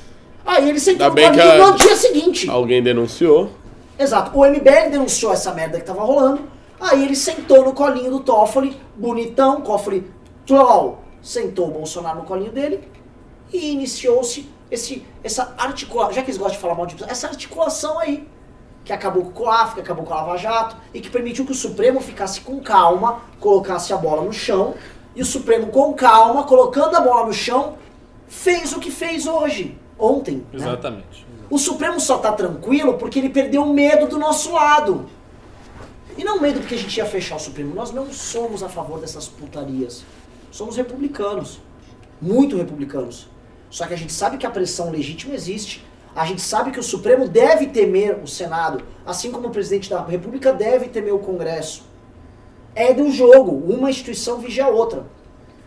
[0.45, 2.49] Aí ele sentou no a- no dia seguinte.
[2.49, 3.49] Alguém denunciou.
[3.97, 4.37] Exato.
[4.37, 6.41] O MBL denunciou essa merda que tava rolando.
[6.79, 10.11] Aí ele sentou no colinho do Toffoli, bonitão, Toffoli,
[10.45, 12.81] troll, sentou o Bolsonaro no colinho dele
[13.53, 17.99] e iniciou-se esse, essa articulação, já que eles gostam de falar mal de essa articulação
[17.99, 18.27] aí,
[18.83, 21.51] que acabou com o COAF, que acabou com a Lava Jato, e que permitiu que
[21.53, 24.73] o Supremo ficasse com calma, colocasse a bola no chão,
[25.15, 27.77] e o Supremo com calma, colocando a bola no chão,
[28.27, 30.37] fez o que fez hoje, ontem.
[30.51, 30.59] né?
[30.59, 31.25] Exatamente.
[31.49, 35.05] O Supremo só tá tranquilo porque ele perdeu o medo do nosso lado.
[36.17, 37.73] E não medo porque a gente ia fechar o Supremo.
[37.75, 40.03] Nós não somos a favor dessas putarias.
[40.51, 41.59] Somos republicanos.
[42.21, 43.27] Muito republicanos.
[43.69, 45.83] Só que a gente sabe que a pressão legítima existe.
[46.15, 50.03] A gente sabe que o Supremo deve temer o Senado, assim como o presidente da
[50.03, 51.83] República deve temer o Congresso.
[52.75, 55.05] É do jogo, uma instituição vigia a outra.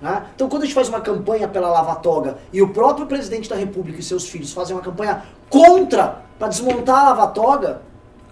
[0.02, 0.26] né?
[0.34, 3.56] Então, quando a gente faz uma campanha pela Lava Toga e o próprio presidente da
[3.56, 7.82] República e seus filhos fazem uma campanha contra para desmontar a Lava Toga,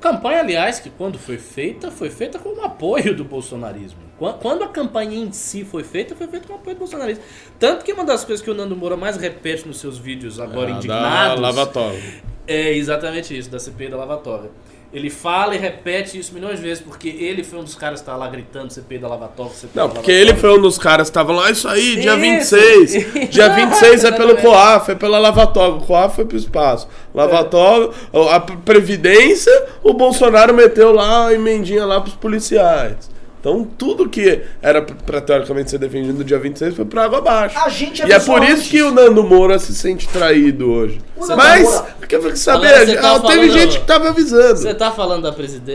[0.01, 4.01] Campanha, aliás, que quando foi feita, foi feita com o apoio do bolsonarismo.
[4.19, 7.25] Quan- Quando a campanha em si foi feita, foi feita com o apoio do bolsonarismo.
[7.59, 10.67] Tanto que uma das coisas que o Nando Moura mais repete nos seus vídeos agora
[10.67, 12.03] Ah, da indignados lavatório.
[12.47, 14.51] é exatamente isso, da CPI da lavatória.
[14.95, 18.07] Ele fala e repete isso milhões de vezes, porque ele foi um dos caras que
[18.07, 21.11] tá lá gritando CPI da lavatória, CPI Não, porque ele foi um dos caras que
[21.11, 22.57] estavam lá, isso aí, dia Isso.
[22.57, 23.31] 26.
[23.31, 24.37] Dia 26 é pelo.
[24.37, 25.77] COAF, é pela Lavatório.
[25.77, 26.87] O COAF foi pro espaço.
[27.13, 27.93] Lavatório,
[28.31, 33.14] a Previdência, o Bolsonaro meteu lá a emendinha lá pros policiais.
[33.45, 37.59] Então tudo que era pra teoricamente ser defendido no dia 26 foi pra água abaixo.
[37.59, 38.69] a gente E é por isso antes.
[38.69, 40.99] que o Nando Moura se sente traído hoje.
[41.15, 44.57] Nando Mas, Moura- quer saber, você tá ah, teve falando- gente que tava avisando.
[44.57, 45.31] Você tá falando da,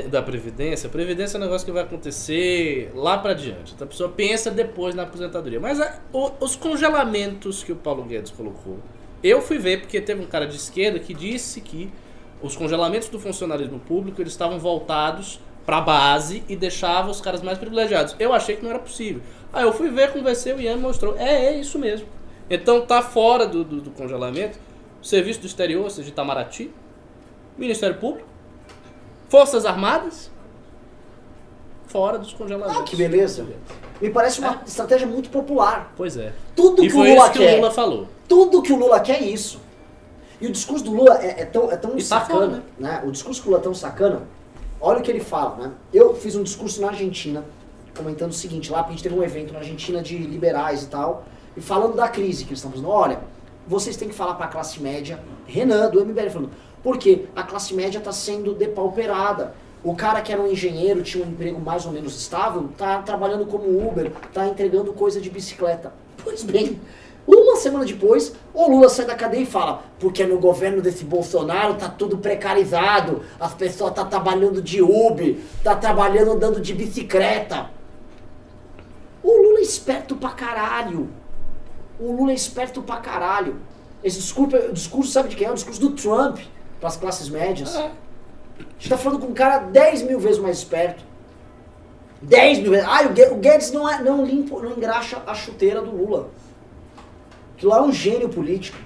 [0.10, 3.74] da Previdência, a Previdência é um negócio que vai acontecer lá pra diante.
[3.76, 5.60] Então a pessoa pensa depois na aposentadoria.
[5.60, 8.80] Mas a- o- os congelamentos que o Paulo Guedes colocou,
[9.24, 11.88] eu fui ver porque teve um cara de esquerda que disse que
[12.42, 15.40] os congelamentos do funcionalismo público eles estavam voltados
[15.70, 18.16] pra base e deixavam os caras mais privilegiados.
[18.18, 19.22] Eu achei que não era possível.
[19.54, 21.16] Aí eu fui ver, conversei, o Ian mostrou.
[21.16, 22.08] É, é isso mesmo.
[22.50, 24.58] Então tá fora do, do- do congelamento.
[25.00, 26.72] O Serviço do Exterior, ou seja, de Itamaraty,
[27.56, 28.28] Ministério Público,
[29.30, 30.32] Forças Armadas,
[31.86, 32.76] fora dos congelamentos.
[32.82, 33.46] Ah, que beleza.
[34.02, 35.94] Me parece uma estratégia muito popular.
[35.96, 36.34] Pois é.
[36.56, 37.54] Tudo E que o Lula isso que quer.
[37.54, 38.08] o Lula falou.
[38.28, 39.62] Tudo que o Lula quer é isso.
[40.42, 43.04] E o discurso do Lula é, é tão, é tão E tá sacana, fora, né?
[43.06, 44.24] O discurso do Lula é tão sacana.
[44.82, 45.72] Olha o que ele fala, né?
[45.94, 47.44] Eu fiz um discurso na Argentina,
[47.96, 51.26] comentando o seguinte, lá a gente teve um evento na Argentina de liberais e tal,
[51.58, 52.90] e falando da crise que eles estão fazendo.
[52.90, 53.20] Olha,
[53.68, 56.52] vocês têm que falar para a classe média, Renan, do MBL, falando,
[56.82, 59.54] porque a classe média está sendo depauperada.
[59.84, 63.46] O cara que era um engenheiro, tinha um emprego mais ou menos estável, tá trabalhando
[63.46, 65.94] como Uber, tá entregando coisa de bicicleta.
[66.24, 66.80] Pois bem,
[67.38, 71.76] uma semana depois, o Lula sai da cadeia e fala: porque no governo desse Bolsonaro
[71.76, 77.70] tá tudo precarizado, as pessoas tá trabalhando de Uber, tá trabalhando andando de bicicleta.
[79.22, 81.10] O Lula é esperto pra caralho.
[82.00, 83.58] O Lula é esperto pra caralho.
[84.04, 85.52] Esse discurso, o discurso sabe de quem é?
[85.52, 86.40] O discurso do Trump
[86.80, 87.76] pras classes médias.
[87.76, 87.92] A
[88.78, 91.04] gente tá falando com um cara 10 mil vezes mais esperto.
[92.22, 92.88] 10 mil vezes.
[92.88, 96.30] Ah, o Guedes não, é, não limpa, não engraxa a chuteira do Lula.
[97.60, 98.78] Que lá é um gênio político.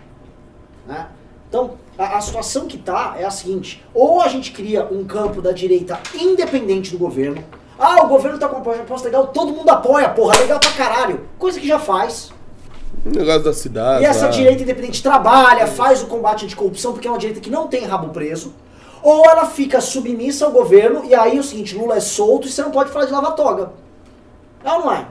[0.85, 1.07] Né?
[1.47, 5.41] Então, a, a situação que tá é a seguinte: ou a gente cria um campo
[5.41, 7.43] da direita independente do governo.
[7.77, 11.21] Ah, o governo tá com uma proposta legal, todo mundo apoia, porra, legal pra caralho.
[11.37, 12.31] Coisa que já faz.
[13.05, 14.03] O negócio da cidade.
[14.03, 14.31] E essa lá.
[14.31, 18.09] direita independente trabalha, faz o combate anticorrupção, porque é uma direita que não tem rabo
[18.09, 18.53] preso.
[19.01, 22.51] Ou ela fica submissa ao governo, e aí é o seguinte, Lula é solto e
[22.51, 23.73] você não pode falar de lava-toga.
[24.63, 25.07] É ou não é?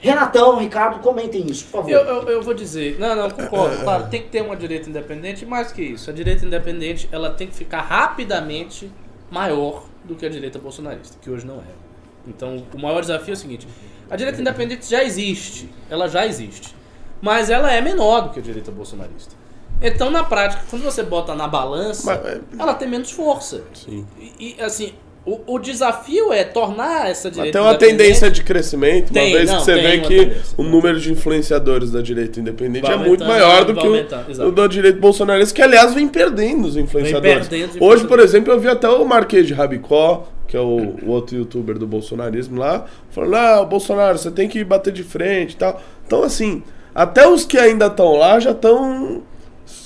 [0.00, 1.90] Renatão, Ricardo, comentem isso, por favor.
[1.90, 3.76] Eu, eu, eu vou dizer, não, não, concordo.
[3.82, 6.08] Claro, tem que ter uma direita independente, mais que isso.
[6.08, 8.90] A direita independente ela tem que ficar rapidamente
[9.30, 11.90] maior do que a direita bolsonarista, que hoje não é.
[12.26, 13.68] Então, o maior desafio é o seguinte:
[14.10, 16.74] a direita independente já existe, ela já existe,
[17.20, 19.34] mas ela é menor do que a direita bolsonarista.
[19.82, 23.64] Então, na prática, quando você bota na balança, Mas, é- ela tem menos força.
[23.72, 24.06] Sim.
[24.18, 24.92] E, e, assim,
[25.24, 29.50] o, o desafio é tornar essa direita Tem uma tendência de crescimento, Tem, uma vez
[29.50, 30.54] não, que você vê que tendência.
[30.56, 34.52] o número de influenciadores da direita independente Vai é muito maior do que o, o
[34.52, 37.48] da direita bolsonarista, que aliás vem perdendo os influenciadores.
[37.48, 40.96] perdendo os Hoje, por exemplo, eu vi até o Marquês de Rabicó, que é o,
[41.02, 45.52] o outro youtuber do bolsonarismo lá, falando, ah, Bolsonaro, você tem que bater de frente
[45.52, 45.80] e tal.
[46.06, 46.62] Então, assim,
[46.94, 49.22] até os que ainda estão lá já estão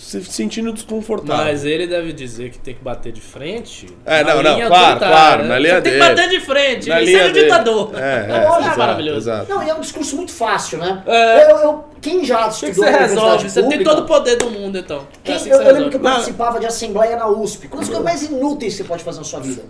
[0.05, 1.61] se sentindo desconfortáveis.
[1.61, 3.87] Mas ele deve dizer que tem que bater de frente.
[4.05, 5.49] É, não, não, claro, autoritária, claro, né?
[5.49, 6.15] na linha Você tem que dele.
[6.15, 7.45] bater de frente, Na ele linha é um dele.
[7.47, 7.91] ditador.
[7.95, 9.17] É, é, Lógico, exato, maravilhoso.
[9.31, 9.51] exato.
[9.51, 11.03] Não, e é um discurso muito fácil, né?
[11.07, 11.51] É.
[11.53, 13.49] Eu, eu- quem já O que, que estudou você resolve?
[13.51, 14.99] Você tem todo o poder do mundo, então.
[14.99, 17.67] É Quem- assim que eu, eu lembro que eu participava de assembleia na USP.
[17.69, 19.63] Uma das coisas mais inúteis que você pode fazer na sua vida.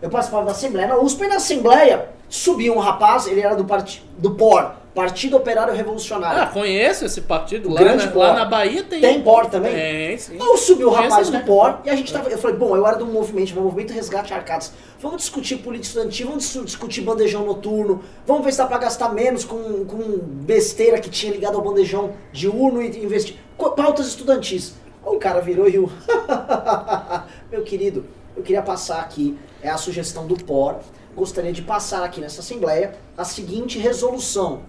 [0.00, 3.64] Eu participava da assembleia na USP e na assembleia subia um rapaz, ele era do,
[3.64, 6.42] parti, do POR, Partido Operário Revolucionário.
[6.42, 7.68] Ah, conheço esse partido.
[7.68, 8.22] Lá, grande na, POR.
[8.22, 9.00] lá na Bahia tem.
[9.00, 9.74] Tem POR também?
[9.74, 10.36] Tem, sim.
[10.36, 11.46] Então subiu o Conheço rapaz do também.
[11.46, 12.28] POR e a gente tava.
[12.30, 14.72] Eu falei, bom, eu era do movimento, meu movimento Resgate Arcadas.
[15.00, 19.12] Vamos discutir política estudantil, vamos dis- discutir bandejão noturno, vamos ver se dá pra gastar
[19.12, 23.36] menos com, com besteira que tinha ligado ao bandejão diurno e investir.
[23.58, 24.74] Pautas estudantis.
[25.04, 25.90] O cara virou e riu.
[27.50, 28.06] Meu querido,
[28.36, 30.76] eu queria passar aqui, é a sugestão do POR.
[31.14, 34.62] Gostaria de passar aqui nessa Assembleia a seguinte resolução.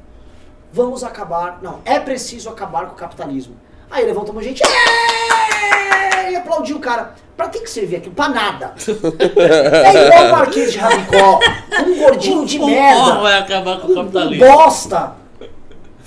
[0.76, 1.60] Vamos acabar.
[1.62, 3.56] Não, é preciso acabar com o capitalismo.
[3.90, 4.62] Aí levantou uma gente.
[4.62, 7.14] "É!" E aplaudiu o cara.
[7.38, 8.14] Pra que, que servia aquilo?
[8.14, 8.74] Pra nada.
[8.86, 11.40] É igual o Marquês de Rabicó.
[11.88, 13.20] Um gordinho de o merda.
[13.20, 14.46] Vai acabar com o um capitalismo.
[14.46, 15.14] bosta.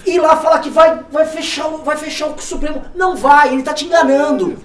[0.06, 2.82] Ir lá falar que vai, vai, fechar, o- vai fechar o Supremo.
[2.94, 4.58] Não vai, ele tá te enganando.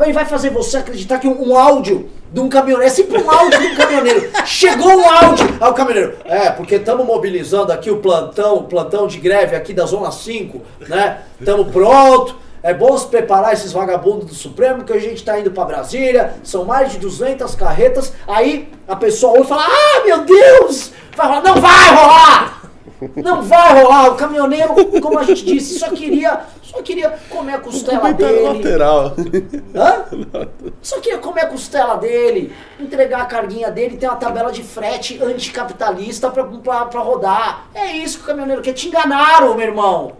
[0.00, 3.30] Ele vai fazer você acreditar que um, um áudio de um caminhoneiro, é sempre um
[3.30, 4.30] áudio de um caminhoneiro.
[4.46, 5.46] Chegou um áudio.
[5.60, 9.72] Aí o caminhoneiro, é, porque estamos mobilizando aqui o plantão, o plantão de greve aqui
[9.72, 11.22] da Zona 5, né?
[11.38, 12.36] Estamos pronto.
[12.62, 16.34] É bom se preparar esses vagabundos do Supremo, que a gente tá indo pra Brasília,
[16.44, 18.12] são mais de 200 carretas.
[18.28, 20.92] Aí a pessoa ouve e fala: Ah, meu Deus!
[21.16, 21.42] Vai rolar.
[21.42, 22.59] Não vai rolar!
[23.16, 24.10] Não vai rolar!
[24.10, 28.40] O caminhoneiro, como a gente disse, só queria, só queria comer a costela dele.
[28.40, 29.14] lateral.
[29.74, 30.04] Hã?
[30.82, 35.22] Só queria comer a costela dele, entregar a carguinha dele, ter uma tabela de frete
[35.22, 37.66] anticapitalista pra, pra, pra rodar.
[37.74, 38.72] É isso que o caminhoneiro quer.
[38.72, 40.12] Te enganaram, meu irmão.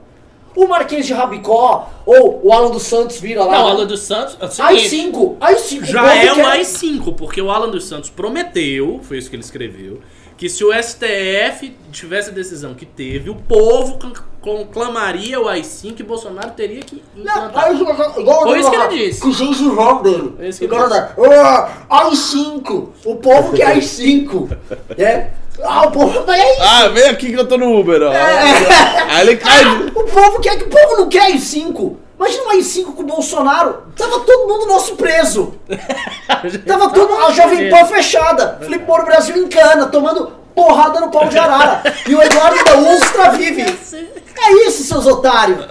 [0.57, 3.53] O Marquês de Rabicó, ou o Alan dos Santos vira lá.
[3.59, 4.37] Não, o Alan dos Santos.
[4.41, 5.85] é o Ai seguinte, 5, ai 5.
[5.87, 10.01] Já é um AI-5, porque o Alan dos Santos prometeu, foi isso que ele escreveu,
[10.37, 16.01] que se o STF tivesse a decisão que teve, o povo con- conclamaria o AI-5
[16.01, 19.21] e Bolsonaro teria que Não, ai, igual Foi isso que ele disse.
[19.21, 20.33] Com o gengivão dele.
[20.37, 21.13] Foi isso que O ele cara da,
[21.45, 22.93] "Ah, ai 5.
[23.05, 24.49] O povo quer ai 5.
[24.97, 25.31] É?
[25.65, 26.25] Ah, o povo.
[26.27, 26.63] Mas é isso.
[26.63, 28.11] Ah, vem aqui que eu tô no Uber, ó.
[29.11, 29.65] Aí ele cai.
[29.65, 31.97] de- O povo quer que o povo não quer AI-5.
[32.19, 33.85] Imagina um AI-5 com o Bolsonaro.
[33.97, 35.55] Tava todo mundo nosso preso.
[36.67, 38.59] Tava todo a Jovem Pan fechada.
[38.63, 41.83] Flipou o Brasil em cana, tomando porrada no pau de arara.
[42.07, 43.63] E o Eduardo da Ustra vive.
[43.63, 45.67] É isso, seus otários.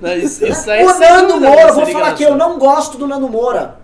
[0.00, 3.06] Não, isso, isso aí O Nando Moura, vai vou falar aqui, eu não gosto do
[3.06, 3.76] Nando Moura.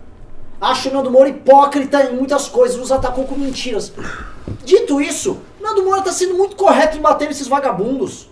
[0.59, 3.91] Acho o Nando Moura hipócrita em muitas coisas, nos atacou com mentiras.
[4.63, 8.29] Dito isso, Nando Moura tá sendo muito correto em bater nesses vagabundos.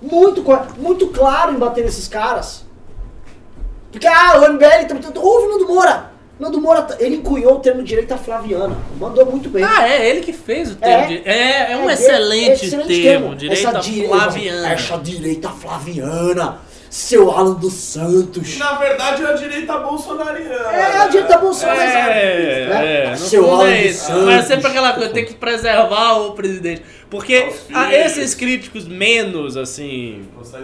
[0.00, 0.44] Muito,
[0.78, 2.64] muito claro em bater nesses caras.
[3.90, 5.20] Porque, ah, o MBL tá...
[5.20, 6.10] Ouve o Nando Moura.
[6.38, 8.76] Nando Moura, tá- ele encunhou o termo direita flaviana.
[8.98, 9.62] Mandou muito bem.
[9.62, 11.04] Ah, é ele que fez o termo.
[11.04, 11.06] É.
[11.06, 14.72] de- É, é um É, excelente, excelente termo, direita Essa flaviana.
[14.72, 16.58] Essa direita flaviana.
[16.94, 18.56] Seu Alan dos Santos.
[18.56, 20.70] Na verdade é a direita bolsonariana.
[20.70, 21.98] É a direita bolsonarista.
[21.98, 23.12] É, né?
[23.12, 24.06] é, Seu Alan é dos isso.
[24.06, 24.24] Santos.
[24.26, 26.84] Mas é sempre aquela coisa, tem que preservar o presidente.
[27.14, 30.22] Porque a- esses críticos menos, assim,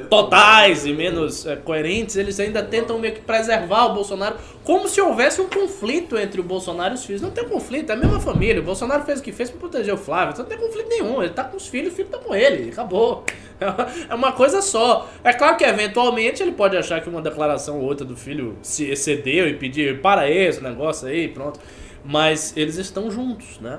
[0.08, 5.00] totais e menos é, coerentes, eles ainda tentam meio que preservar o Bolsonaro, como se
[5.00, 7.22] houvesse um conflito entre o Bolsonaro e os filhos.
[7.22, 8.60] Não tem conflito, é a mesma família.
[8.60, 11.22] O Bolsonaro fez o que fez pra proteger o Flávio, então não tem conflito nenhum.
[11.22, 13.24] Ele tá com os filhos, o filho tá com ele, acabou.
[14.08, 15.06] É uma coisa só.
[15.22, 18.86] É claro que eventualmente ele pode achar que uma declaração ou outra do filho se
[18.90, 21.60] excedeu e pedir para esse negócio aí, pronto.
[22.02, 23.78] Mas eles estão juntos, né?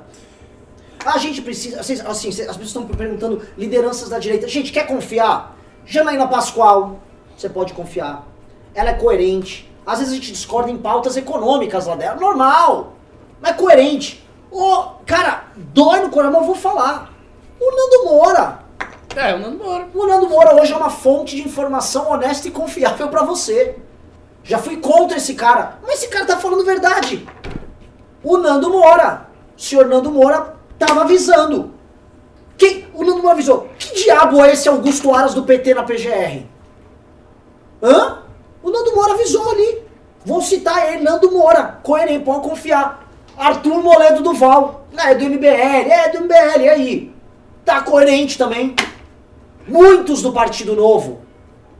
[1.05, 1.79] A gente precisa.
[1.79, 4.47] Assim, assim, as pessoas estão perguntando lideranças da direita.
[4.47, 5.57] Gente, quer confiar?
[5.85, 6.99] Janaína Pascoal,
[7.35, 8.25] você pode confiar.
[8.73, 9.69] Ela é coerente.
[9.85, 12.19] Às vezes a gente discorda em pautas econômicas lá dela.
[12.19, 12.93] Normal.
[13.41, 14.27] Mas é coerente.
[14.51, 17.11] Ô, cara, dói no coração, mas eu vou falar.
[17.59, 18.59] O Nando Moura.
[19.15, 19.87] É, o Nando Moura.
[19.93, 23.77] O Nando Moura hoje é uma fonte de informação honesta e confiável pra você.
[24.43, 27.27] Já fui contra esse cara, mas esse cara tá falando verdade.
[28.23, 30.55] O Nando Moura, o senhor Nando Moura
[30.85, 31.71] tava avisando.
[32.57, 33.69] Quem, o Nando Moura avisou.
[33.77, 36.45] Que diabo é esse Augusto Aras do PT na PGR?
[37.81, 38.23] Hã?
[38.63, 39.83] O Nando Moura avisou ali.
[40.25, 41.79] Vou citar ele, Nando Moura.
[41.83, 43.07] Coerente, pode confiar.
[43.37, 44.85] Arthur Moledo Duval.
[44.97, 45.45] É do MBL,
[45.89, 47.15] é do MBL, e aí?
[47.63, 48.75] Tá coerente também.
[49.67, 51.21] Muitos do Partido Novo.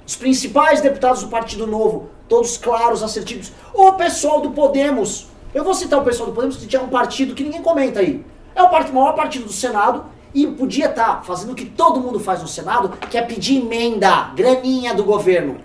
[0.06, 2.10] Os principais deputados do Partido Novo.
[2.28, 3.52] Todos claros, assertivos.
[3.74, 5.28] O pessoal do Podemos.
[5.54, 8.24] Eu vou citar o pessoal do Podemos, que tinha um partido que ninguém comenta aí.
[8.56, 12.42] É o maior partido do Senado e podia estar fazendo o que todo mundo faz
[12.42, 15.58] no Senado, que é pedir emenda, graninha do governo.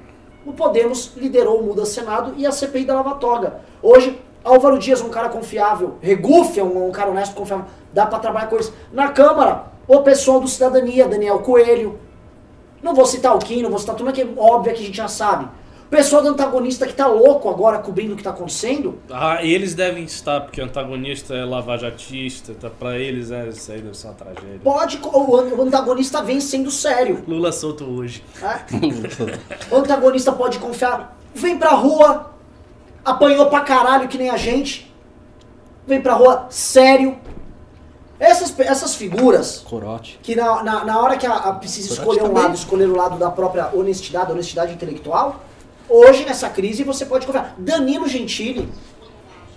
[0.45, 3.61] O Podemos liderou o Muda Senado e a CPI da Lava Toga.
[3.83, 8.21] Hoje, Álvaro Dias, um cara confiável, Regufe é um, um cara honesto, confiável, dá pra
[8.21, 8.73] trabalhar com eles.
[8.93, 11.99] Na Câmara, o pessoal do Cidadania, Daniel Coelho.
[12.83, 14.97] Não vou citar o Kim, não vou citar tudo, que é óbvio que a gente
[14.97, 15.49] já sabe.
[15.87, 18.99] O pessoal do antagonista que tá louco agora cobrindo o que tá acontecendo.
[19.09, 23.81] Ah, eles devem estar, porque o antagonista é lavajatista, tá, pra eles é, isso aí
[23.81, 24.61] deve ser uma tragédia.
[24.65, 27.23] Pode, o an- o antagonista vem sendo sério.
[27.29, 28.25] Lula solto hoje.
[28.43, 28.65] né?
[29.71, 31.17] O antagonista pode confiar.
[31.33, 32.33] Vem pra rua,
[33.05, 34.93] apanhou pra caralho que nem a gente.
[35.87, 37.17] Vem pra rua, sério.
[38.19, 40.19] Essas, essas figuras Corote.
[40.23, 42.43] que na, na, na hora que a, a precisa escolher um também.
[42.43, 45.45] lado, escolher o lado da própria honestidade, honestidade intelectual,
[45.89, 47.55] hoje nessa crise você pode confiar.
[47.59, 48.69] Danilo Gentili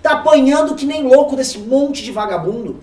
[0.01, 2.80] tá apanhando que nem louco desse monte de vagabundo.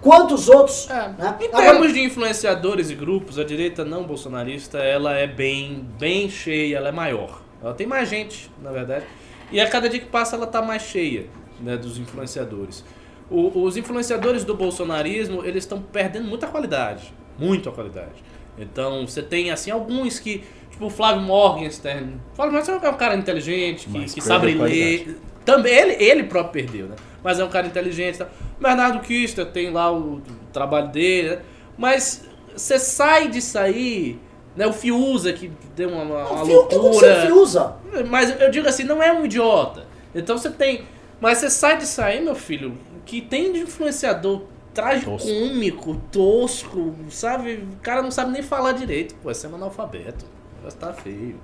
[0.00, 0.86] Quantos outros?
[0.88, 1.14] né?
[1.40, 6.28] Em Agora- termos de influenciadores e grupos, a direita não bolsonarista, ela é bem, bem
[6.28, 7.40] cheia, ela é maior.
[7.62, 9.06] Ela tem mais gente, na verdade.
[9.50, 11.26] E a cada dia que passa ela tá mais cheia,
[11.58, 12.84] né, dos influenciadores.
[13.30, 18.22] O- os influenciadores do bolsonarismo, eles estão perdendo muita qualidade, muita qualidade.
[18.58, 22.14] Então, você tem assim alguns que, tipo o Flávio Morgenstern.
[22.32, 26.64] O Flávio Morgenstern é um cara inteligente, que, que sabe ler, também ele, ele próprio
[26.64, 26.96] perdeu, né?
[27.22, 28.18] Mas é um cara inteligente.
[28.18, 28.28] Tá?
[28.60, 30.22] Bernardo Kister tem lá o, o
[30.52, 31.38] trabalho dele, né?
[31.76, 32.24] Mas
[32.54, 34.18] você sai de sair,
[34.56, 34.66] né?
[34.66, 37.20] O Fiuza que deu uma, uma, uma O Fio- loucura.
[37.26, 37.76] Fiuza.
[38.08, 39.84] Mas eu digo assim, não é um idiota.
[40.14, 40.82] Então você tem.
[41.20, 42.74] Mas você sai de sair, meu filho,
[43.06, 44.42] que tem de influenciador
[44.74, 47.54] tragicômico, tosco, sabe?
[47.72, 49.14] O cara não sabe nem falar direito.
[49.22, 50.24] Pô, é um analfabeto.
[50.64, 51.36] Já tá feio.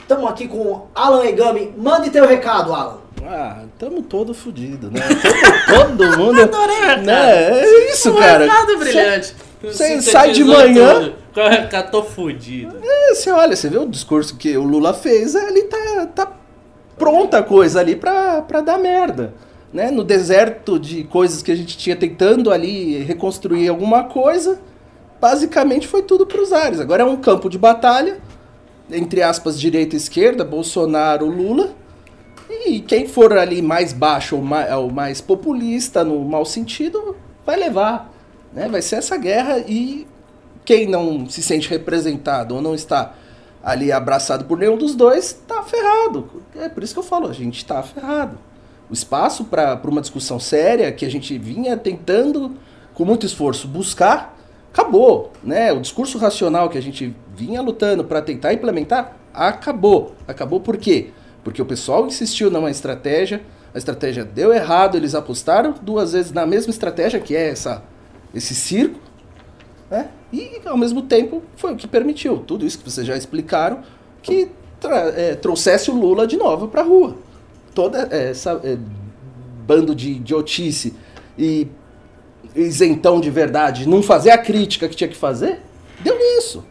[0.00, 1.74] Estamos aqui com Alan Egami.
[1.76, 2.98] Mande teu recado, Alan.
[3.22, 5.00] Ah, tamo todo fudido, né?
[5.66, 6.40] Todo, todo mundo.
[6.44, 7.02] Adorei recado.
[7.04, 7.60] né?
[7.60, 8.44] É isso, cara.
[8.44, 9.34] recado brilhante.
[9.62, 11.14] Você sai de manhã- tudo.
[11.34, 11.90] Qual é o recado?
[11.90, 12.76] Tô fudido.
[12.82, 16.32] É, Você olha, você vê o discurso que o Lula fez, ali tá, tá
[16.96, 19.34] pronta a coisa ali pra, pra dar merda.
[19.72, 19.90] Né?
[19.90, 24.60] No deserto de coisas que a gente tinha tentando ali reconstruir alguma coisa,
[25.20, 26.80] basicamente foi tudo pros ares.
[26.80, 28.18] Agora é um campo de batalha,
[28.90, 31.70] entre aspas, direita e esquerda, Bolsonaro, Lula.
[32.48, 37.14] E quem for ali mais baixo ou mais, ou mais populista, no mau sentido,
[37.44, 38.10] vai levar.
[38.52, 38.68] Né?
[38.68, 40.06] Vai ser essa guerra e
[40.64, 43.14] quem não se sente representado ou não está
[43.62, 46.42] ali abraçado por nenhum dos dois, tá ferrado.
[46.56, 48.38] É por isso que eu falo, a gente tá ferrado.
[48.90, 52.56] O espaço para uma discussão séria que a gente vinha tentando,
[52.94, 54.36] com muito esforço, buscar,
[54.72, 55.32] acabou.
[55.42, 55.72] Né?
[55.72, 60.14] O discurso racional que a gente vinha lutando para tentar implementar, acabou.
[60.26, 61.10] Acabou por quê?
[61.44, 63.42] Porque o pessoal insistiu numa estratégia,
[63.74, 67.82] a estratégia deu errado, eles apostaram duas vezes na mesma estratégia, que é essa,
[68.34, 68.98] esse circo,
[69.90, 70.08] né?
[70.32, 73.82] E ao mesmo tempo foi o que permitiu tudo isso que vocês já explicaram
[74.22, 74.50] que
[75.16, 77.16] é, trouxesse o Lula de novo para rua.
[77.78, 78.76] Toda essa é,
[79.64, 80.96] bando de idiotice
[81.38, 81.68] e
[82.56, 85.60] isentão de verdade, não fazer a crítica que tinha que fazer,
[86.00, 86.64] deu nisso.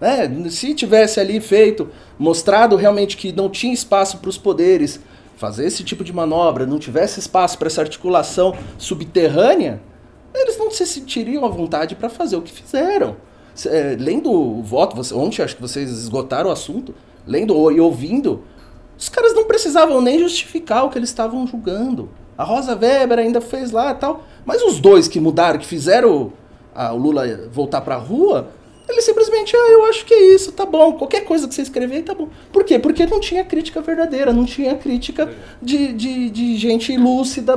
[0.00, 0.32] Né?
[0.50, 5.00] Se tivesse ali feito, mostrado realmente que não tinha espaço para os poderes
[5.36, 9.82] fazer esse tipo de manobra, não tivesse espaço para essa articulação subterrânea,
[10.32, 13.16] eles não se sentiriam à vontade para fazer o que fizeram.
[13.66, 16.94] É, lendo o voto, você- ontem acho que vocês esgotaram o assunto,
[17.26, 18.44] lendo e ouvindo,
[18.98, 22.08] os caras não precisavam nem justificar o que eles estavam julgando.
[22.36, 26.32] A Rosa Weber ainda fez lá tal, mas os dois que mudaram, que fizeram
[26.74, 28.48] o Lula voltar pra rua,
[28.88, 32.02] ele simplesmente, ah, eu acho que é isso, tá bom, qualquer coisa que você escrever
[32.02, 32.28] tá bom.
[32.52, 32.78] Por quê?
[32.78, 37.56] Porque não tinha crítica verdadeira, não tinha crítica de, de, de gente lúcida,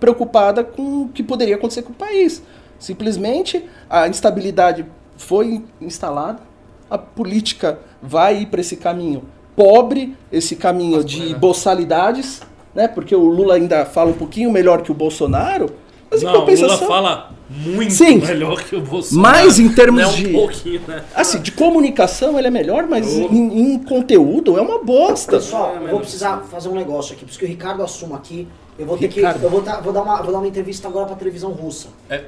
[0.00, 2.42] preocupada com o que poderia acontecer com o país.
[2.78, 4.86] Simplesmente a instabilidade
[5.16, 6.42] foi instalada,
[6.90, 9.24] a política vai ir para esse caminho
[9.56, 12.40] pobre, esse caminho de boçalidades,
[12.74, 12.86] né?
[12.86, 15.70] Porque o Lula ainda fala um pouquinho melhor que o Bolsonaro,
[16.10, 18.18] mas em Não, o Lula compensação, fala muito Sim.
[18.18, 19.36] melhor que o Bolsonaro.
[19.38, 21.02] Mas em termos é um de- pouquinho, né?
[21.14, 23.32] assim, de comunicação ele é melhor, mas Oh.
[23.32, 25.32] em, em conteúdo é uma bosta.
[25.32, 28.46] Pessoal, É, eu vou precisar fazer um negócio aqui, porque o Ricardo assuma aqui.
[28.78, 29.38] Eu vou ter Ricardo.
[29.40, 29.46] que.
[29.46, 31.88] Eu vou, tá- vou dar uma, vou dar uma entrevista agora pra televisão russa.
[32.10, 32.24] É,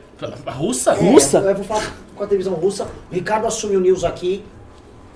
[0.47, 0.93] a russa?
[0.93, 1.39] É, Russa?
[1.41, 2.85] Eu vou falar com a televisão russa.
[3.13, 4.43] O Ricardo assume o news aqui.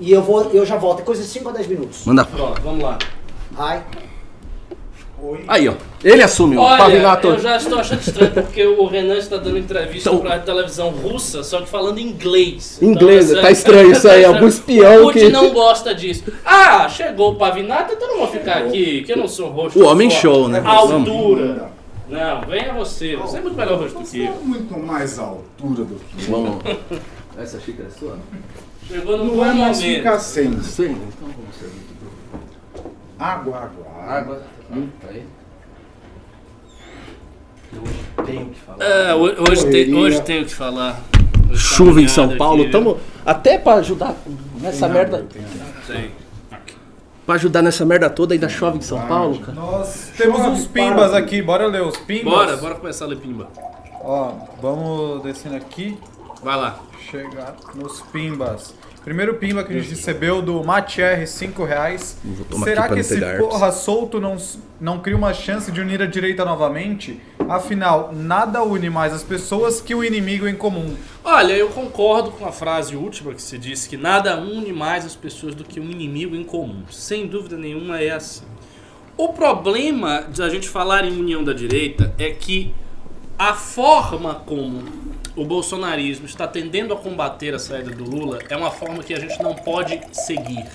[0.03, 1.01] E eu vou, eu já volto.
[1.01, 2.05] É coisa de 5 a 10 minutos.
[2.05, 2.25] Manda.
[2.25, 2.99] Pronto, vamos lá.
[3.57, 3.83] Ai.
[5.47, 5.75] Aí, ó.
[6.03, 6.61] Ele assumiu.
[6.61, 7.29] Olha, Pavinato.
[7.29, 10.91] eu já estou achando estranho porque o Renan está dando entrevista Então- para a televisão
[10.91, 12.79] russa, só que falando inglês.
[12.83, 16.25] Inglês, Então, tá estranho isso aí, algum espião O Putin que- não gosta disso.
[16.45, 19.79] Ah, chegou o Pavinato, então não vou ficar aqui, que eu não sou rosto.
[19.79, 20.61] O homem só show, né?
[20.65, 21.71] A altura.
[22.09, 24.35] Não, venha você, você é muito melhor rosto do que Você é eu.
[24.43, 26.31] muito mais à altura do que eu.
[26.33, 26.59] Vamos.
[27.39, 28.19] Essa xícara é sua?
[28.87, 29.97] Chegou no Não é mais momento.
[29.97, 30.63] ficar sem.
[30.63, 30.91] Sim.
[30.91, 32.91] Então vamos servir tudo.
[33.19, 34.13] Água, água, água.
[34.15, 34.43] Água.
[34.71, 35.25] Hum, aí.
[37.73, 38.85] Eu tenho que falar.
[38.85, 41.01] É, hoje, hoje, tem, hoje tenho que falar.
[41.51, 42.63] Hoje tá Chuva em São Paulo.
[42.63, 44.15] aqui, Tamo até pra ajudar
[44.61, 45.27] nessa Tem merda.
[47.25, 49.53] Pra ajudar nessa merda toda, ainda chove em São Paulo, cara.
[49.55, 51.19] Nós temos Chove, uns pimbas para.
[51.19, 52.25] aqui, bora ler os pimbas.
[52.25, 53.49] Bora, bora começar a ler pimba.
[54.05, 55.97] Ó, vamos descendo aqui,
[56.43, 56.81] Vai lá.
[57.11, 58.75] chegar nos pimbas.
[59.05, 62.17] Primeiro pimba que a gente recebeu do Matier, 5 reais.
[62.63, 64.37] Será que esse porra solto não,
[64.81, 67.21] não cria uma chance de unir a direita novamente?
[67.49, 70.95] Afinal, nada une mais as pessoas que o inimigo em comum.
[71.25, 75.17] Olha, eu concordo com a frase última que se disse que nada une mais as
[75.17, 76.85] pessoas do que um inimigo em comum.
[76.89, 78.45] Sem dúvida nenhuma é assim.
[79.17, 82.73] O problema de a gente falar em união da direita é que
[83.39, 84.85] a forma como
[85.35, 89.21] o bolsonarismo está tendendo a combater a saída do Lula é uma forma que a
[89.21, 90.67] gente não pode seguir.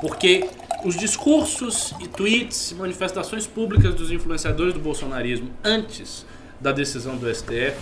[0.00, 0.48] Porque
[0.84, 6.26] os discursos e tweets, manifestações públicas dos influenciadores do bolsonarismo antes
[6.60, 7.76] da decisão do STF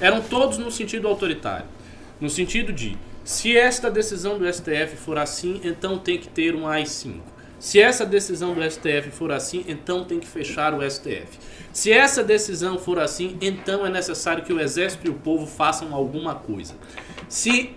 [0.00, 1.66] eram todos no sentido autoritário.
[2.20, 6.66] No sentido de, se esta decisão do STF for assim, então tem que ter um
[6.66, 7.20] AI-5.
[7.58, 11.38] Se essa decisão do STF for assim, então tem que fechar o STF.
[11.72, 15.94] Se essa decisão for assim, então é necessário que o exército e o povo façam
[15.94, 16.74] alguma coisa.
[17.28, 17.74] Se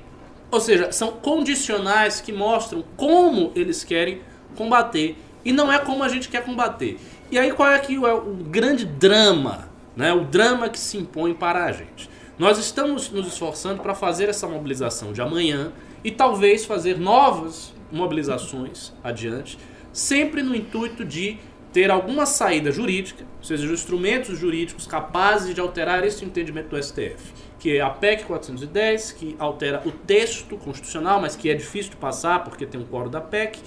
[0.51, 4.21] ou seja, são condicionais que mostram como eles querem
[4.55, 6.97] combater e não é como a gente quer combater.
[7.29, 10.13] E aí qual é que é o grande drama, né?
[10.13, 12.09] O drama que se impõe para a gente.
[12.37, 15.71] Nós estamos nos esforçando para fazer essa mobilização de amanhã
[16.03, 19.57] e talvez fazer novas mobilizações adiante,
[19.91, 21.37] sempre no intuito de
[21.75, 27.17] ter alguma saída jurídica, ou seja, instrumentos jurídicos capazes de alterar esse entendimento do STF,
[27.59, 31.97] que é a PEC 410, que altera o texto constitucional, mas que é difícil de
[31.97, 33.59] passar porque tem um coro da PEC,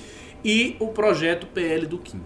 [0.43, 2.23] e o projeto PL do Kim.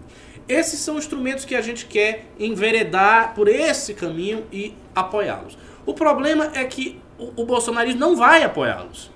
[0.47, 5.57] Esses são instrumentos que a gente quer enveredar por esse caminho e apoiá-los.
[5.85, 9.11] O problema é que o, o bolsonarismo não vai apoiá-los.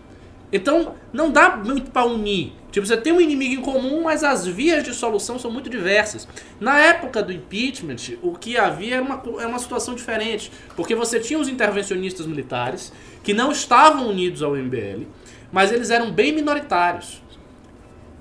[0.52, 2.54] Então, não dá muito para unir.
[2.72, 6.28] Tipo, você tem um inimigo em comum, mas as vias de solução são muito diversas.
[6.60, 10.52] Na época do impeachment, o que havia era uma, co- era uma situação diferente.
[10.76, 12.94] Porque você tinha os intervencionistas militares,
[13.24, 15.04] que não estavam unidos ao MBL,
[15.52, 17.22] mas eles eram bem minoritários.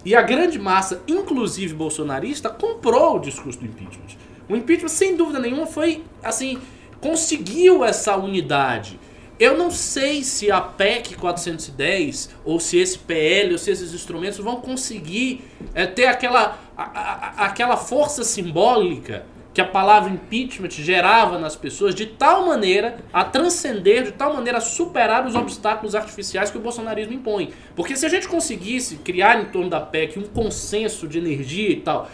[0.04, 4.16] E a grande massa, inclusive bolsonarista, comprou o discurso do impeachment.
[4.48, 6.58] O impeachment, sem dúvida nenhuma, foi assim,
[7.00, 8.98] conseguiu essa unidade.
[9.38, 14.38] Eu não sei se a PEC 410, ou se esse PL, ou se esses instrumentos
[14.38, 15.44] vão conseguir
[15.74, 21.94] é, ter aquela, a- a- aquela força simbólica que a palavra impeachment gerava nas pessoas
[21.94, 26.60] de tal maneira a transcender, de tal maneira a superar os obstáculos artificiais que o
[26.60, 27.52] bolsonarismo impõe.
[27.74, 31.76] Porque se a gente conseguisse criar em torno da PEC um consenso de energia e
[31.80, 32.10] tal,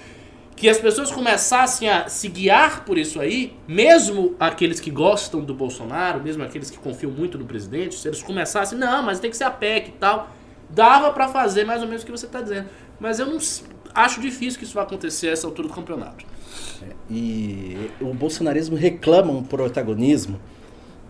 [0.63, 5.53] que as pessoas começassem a se guiar por isso aí, mesmo aqueles que gostam do
[5.53, 9.37] Bolsonaro, mesmo aqueles que confiam muito no presidente, se eles começassem, não, mas tem que
[9.37, 10.31] ser a PEC e tal,
[10.71, 12.69] dava pra fazer mais ou menos o que você tá dizendo.
[13.01, 13.39] Mas eu não
[13.93, 16.25] acho difícil que isso vai acontecer a essa altura do campeonato.
[17.11, 20.41] E o bolsonarismo reclama um protagonismo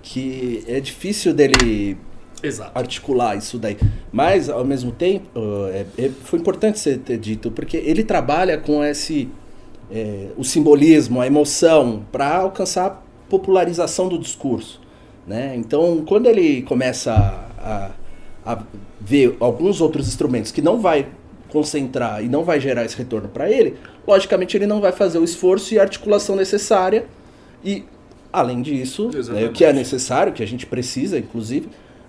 [0.02, 1.98] que é difícil dele
[2.42, 2.72] Exato.
[2.74, 3.76] articular isso daí.
[4.10, 8.56] Mas, ao mesmo tempo, uh, é- é- foi importante você ter dito, porque ele trabalha
[8.56, 9.28] com esse
[9.92, 12.96] é, o simbolismo, a emoção, para alcançar a
[13.28, 14.80] popularização do discurso.
[15.26, 15.54] Né?
[15.56, 17.90] Então, quando ele começa a,
[18.44, 18.62] a- a
[19.00, 21.06] ver alguns outros instrumentos que não vai
[21.48, 23.74] concentrar e não vai gerar esse retorno para ele,
[24.06, 27.04] logicamente ele não vai fazer o esforço e a articulação necessária.
[27.64, 27.84] E,
[28.32, 31.68] além disso, né, o que é necessário, que a gente precisa, inclusive,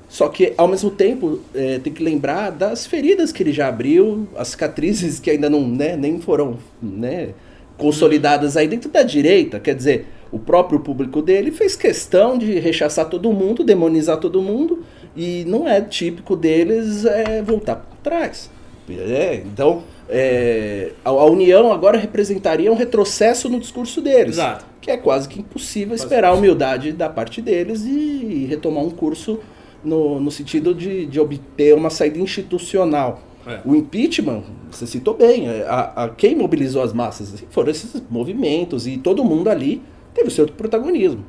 [0.10, 4.27] só que, ao mesmo tempo, é, tem que lembrar das feridas que ele já abriu,
[4.35, 7.30] as cicatrizes que ainda não, né, nem foram né,
[7.77, 9.59] consolidadas aí dentro da direita.
[9.59, 14.83] Quer dizer, o próprio público dele fez questão de rechaçar todo mundo, demonizar todo mundo,
[15.15, 18.49] e não é típico deles é, voltar para trás.
[18.89, 24.35] É, então, é, a, a união agora representaria um retrocesso no discurso deles.
[24.35, 24.65] Exato.
[24.81, 29.39] Que é quase que impossível esperar a humildade da parte deles e retomar um curso
[29.83, 33.21] no, no sentido de, de obter uma saída institucional.
[33.45, 33.59] É.
[33.65, 38.87] O impeachment, você citou bem, é, a, a- quem mobilizou as massas foram esses movimentos
[38.87, 39.81] e todo mundo ali
[40.13, 41.23] teve o seu protagonismo.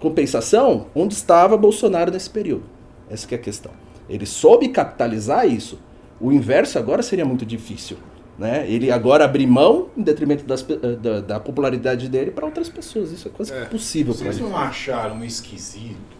[0.00, 2.64] Compensação, onde estava Bolsonaro nesse período?
[3.08, 3.72] Essa que é a questão.
[4.08, 5.78] Ele soube capitalizar isso.
[6.20, 7.96] O inverso agora seria muito difícil.
[8.38, 8.68] Né?
[8.68, 13.12] Ele agora abrir mão em detrimento das eh, da, da popularidade dele para outras pessoas.
[13.12, 16.13] Isso é quase impossível para Vocês não acharam esquisito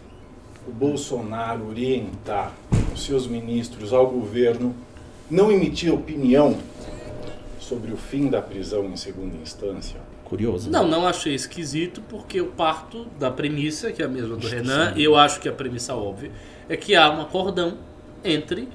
[0.67, 2.53] o Bolsonaro orientar
[2.93, 4.75] os seus ministros ao governo
[5.31, 6.57] não emitir opinião
[7.59, 10.01] sobre o fim da prisão em segunda instância?
[10.25, 10.71] Curioso.
[10.71, 10.79] né?
[10.79, 14.95] Não, não achei esquisito, porque eu parto da premissa, que é a mesma do Renan,
[14.97, 16.31] e eu acho que a premissa óbvia,
[16.69, 17.75] é que há um acordão
[18.25, 18.69] entre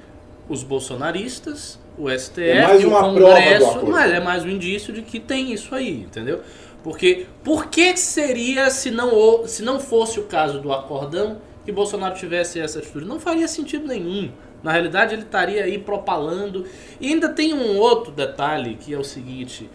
[0.48, 4.44] os bolsonaristas, o STF É mais e o uma prova do Congresso, mas é mais
[4.44, 6.40] um indício de que tem isso aí, entendeu?
[6.82, 12.14] Porque por que seria, se não, se não fosse o caso do acordão, que Bolsonaro
[12.14, 13.04] tivesse essa atitude?
[13.04, 14.30] Não faria sentido nenhum.
[14.62, 16.64] Na realidade, ele estaria aí propalando.
[17.00, 19.68] E ainda tem um outro detalhe, que é o seguinte...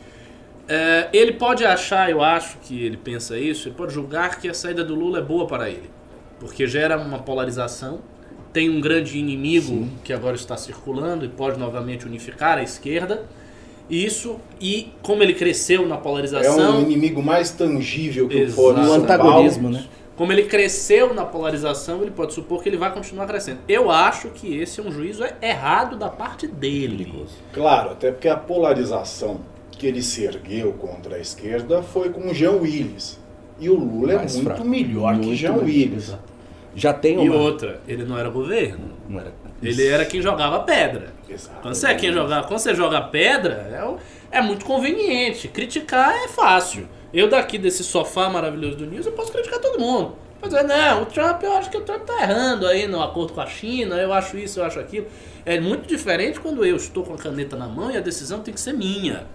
[0.67, 4.53] É, ele pode achar, eu acho que ele pensa isso, ele pode julgar que a
[4.53, 5.91] saída do Lula é boa para ele.
[6.39, 7.99] Porque gera uma polarização,
[8.51, 13.25] tem um grande inimigo que agora está circulando e pode novamente unificar a esquerda.
[13.87, 18.49] Isso, e como ele cresceu na É polarização, um inimigo mais tangível que o.
[18.49, 19.77] Foro O antagonismo, Paulo.
[19.77, 19.85] né?
[20.15, 23.59] Como ele cresceu na polarização, ele pode supor que ele vai continuar crescendo.
[23.67, 27.25] Eu acho que esse é um juízo errado da parte dele.
[27.53, 32.33] Claro, até porque a polarização que ele se ergueu contra a esquerda foi com o
[32.33, 33.19] Jean Willis.
[33.59, 34.65] E o Lula é Mais muito fraco.
[34.65, 36.15] melhor que Muito Jean melhor, Willis.
[36.75, 37.37] Já tem E uma...
[37.39, 38.89] outra, ele não era governo.
[39.07, 39.33] Não era-
[39.63, 41.13] Ele era quem jogava pedra.
[41.29, 41.59] Exato.
[41.61, 43.53] Quando você, é quem joga, quando você joga pedra,
[44.31, 45.47] é, é muito conveniente.
[45.47, 46.87] Criticar é fácil.
[47.15, 50.15] Eu daqui desse sofá maravilhoso do News, eu posso criticar todo mundo.
[50.41, 53.31] Pode dizer, não, o Trump, eu acho que o Trump tá errando aí no acordo
[53.31, 55.07] com a China, eu acho isso, eu acho aquilo.
[55.45, 58.53] É muito diferente quando eu estou com a caneta na mão e a decisão tem
[58.53, 59.25] que ser minha.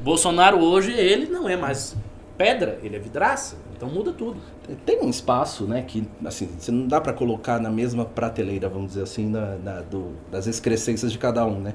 [0.00, 1.94] Bolsonaro hoje, ele não é mais
[2.38, 3.56] pedra, ele é vidraça.
[3.76, 4.40] Então muda tudo.
[4.86, 8.88] Tem um espaço, né, que assim, você não dá pra colocar na mesma prateleira, vamos
[8.88, 11.74] dizer assim, na, na- do- das excrescências de cada um, né?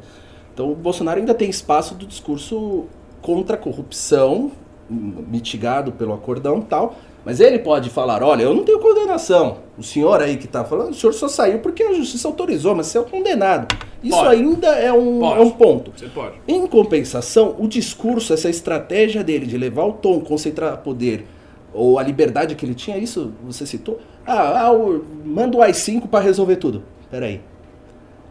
[0.51, 2.87] Então o Bolsonaro ainda tem espaço do discurso
[3.21, 4.51] contra a corrupção,
[4.91, 9.57] mitigado pelo acordão tal, mas ele pode falar, olha, eu não tenho condenação.
[9.77, 12.87] O senhor aí que tá falando, o senhor só saiu porque a justiça autorizou, mas
[12.87, 13.75] você é o condenado.
[14.03, 14.35] Isso Pode.
[14.35, 15.91] ainda é um, é um ponto.
[15.95, 16.35] Você pode.
[16.47, 21.27] Em compensação, o discurso, essa estratégia dele de levar o tom, concentrar poder,
[21.71, 23.99] ou a liberdade que ele tinha, isso você citou?
[24.25, 26.83] Ah, ah manda o AI-5 para resolver tudo.
[27.11, 27.41] Peraí.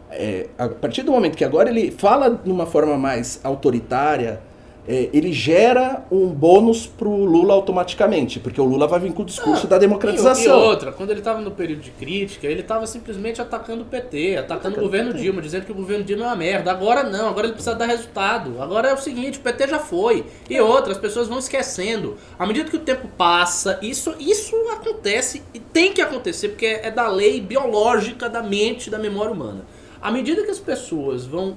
[0.09, 4.41] É, a partir do momento que agora ele fala de uma forma mais autoritária,
[4.87, 9.25] é, ele gera um bônus pro Lula automaticamente, porque o Lula vai vir com o
[9.25, 10.59] discurso Ah, da E, democratização.
[10.59, 14.79] outra, quando ele estava no período de crítica, ele estava simplesmente atacando o PT, atacando
[14.79, 16.71] o governo Dilma, dizendo que o governo Dilma é uma merda.
[16.71, 18.59] Agora não, agora ele precisa dar resultado.
[18.59, 20.25] Agora é o seguinte, o PT já foi.
[20.49, 22.17] E outra, as pessoas vão esquecendo.
[22.39, 26.89] À medida que o tempo passa, isso, isso acontece e tem que acontecer, porque é
[26.89, 29.63] da lei biológica da mente, da memória humana.
[30.01, 31.55] À medida que as pessoas vão.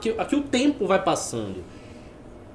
[0.00, 1.73] que, que o tempo vai passando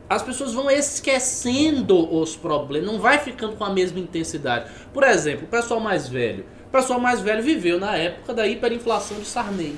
[0.10, 4.72] as pessoas vão esquecendo os problemas, não vai ficando com a mesma intensidade.
[4.92, 6.46] Por exemplo, o pessoal mais velho.
[6.68, 9.76] O pessoal mais velho viveu na época da hiperinflação de Sarney.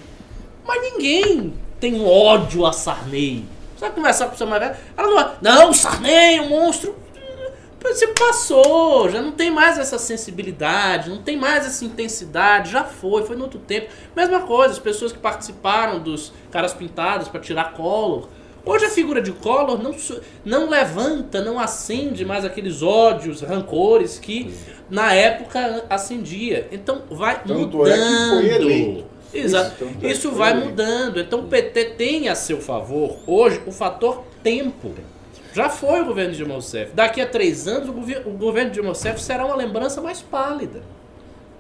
[0.66, 3.46] Mas ninguém tem ódio a Sarney.
[3.76, 4.76] Você vai conversar com o pessoa mais velho?
[4.96, 6.96] Ela não vai, não, Sarney é um monstro.
[7.84, 13.26] Você passou, já não tem mais essa sensibilidade, não tem mais essa intensidade, já foi,
[13.26, 13.90] foi no outro tempo.
[14.16, 18.30] Mesma coisa, as pessoas que participaram dos caras pintados para tirar Collor.
[18.64, 19.96] Hoje a figura de Collor não,
[20.46, 24.54] não levanta, não acende mais aqueles ódios, rancores que
[24.90, 26.68] na época acendia.
[26.72, 27.88] Então vai Tanto mudando.
[27.88, 29.06] é que foi eleito.
[29.34, 29.86] Exato.
[29.86, 30.70] Isso, é Isso foi vai eleito.
[30.70, 31.20] mudando.
[31.20, 34.92] Então o PT tem a seu favor hoje o fator tempo.
[35.54, 36.92] Já foi o governo de Dilma Rousseff.
[36.94, 37.92] Daqui a três anos o
[38.32, 40.82] governo de Dilma Rousseff será uma lembrança mais pálida.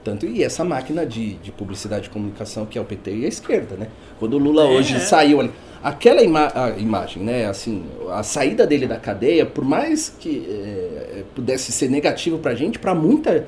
[0.03, 3.27] Tanto e essa máquina de, de publicidade e comunicação que é o PT e a
[3.27, 3.87] esquerda, né?
[4.19, 4.67] Quando o Lula É.
[4.67, 5.51] hoje saiu ali,
[5.83, 7.45] aquela ima a imagem, né?
[7.45, 12.79] Assim, a saída dele da cadeia, por mais que é, pudesse ser negativo pra gente,
[12.79, 13.45] pra muita,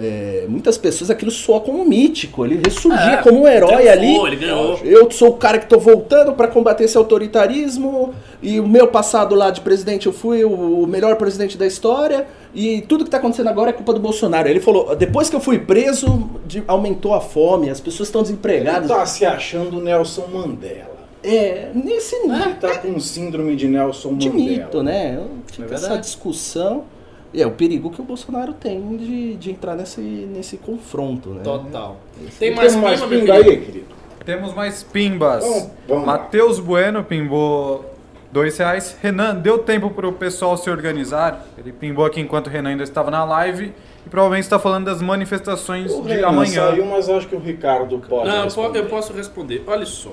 [0.00, 2.44] é, muitas pessoas aquilo soa como mítico.
[2.44, 4.36] Ele ressurgia É, como um herói triunfou, ali.
[4.44, 4.94] ele.
[4.94, 9.34] Eu sou o cara que tô voltando pra combater esse autoritarismo e o meu passado
[9.34, 13.48] lá de presidente eu fui o melhor presidente da história e tudo que tá acontecendo
[13.48, 14.48] agora é culpa do Bolsonaro.
[14.48, 18.28] Ele falou, depois que eu fui preso, de- aumentou a fome, as pessoas estão Ele
[18.30, 18.88] desempregadas.
[18.88, 20.98] tá se achando Nelson Mandela.
[21.22, 24.48] É, nesse nível Ele tá com síndrome de Nelson de Mandela.
[24.48, 25.20] mito, né?
[25.46, 26.84] Fica É essa discussão.
[27.32, 31.42] E é o perigo que o Bolsonaro tem de, de entrar nesse, nesse confronto, né?
[31.42, 31.96] Total.
[32.18, 33.32] Tem Tem mais mais querido?
[33.32, 33.86] aí, querido?
[34.24, 35.44] Temos mais pimbas.
[36.06, 37.94] Matheus Bueno pimbou
[38.32, 38.96] dois reais.
[39.02, 41.46] Renan, deu tempo para o pessoal se organizar?
[41.56, 43.72] Ele pimbou aqui enquanto o Renan ainda estava na live.
[44.06, 46.70] E provavelmente está falando das manifestações O de Renan amanhã.
[46.70, 48.78] saiu, mas acho que o Ricardo pode Não, responder.
[48.80, 49.62] eu posso responder.
[49.66, 50.12] Olha só.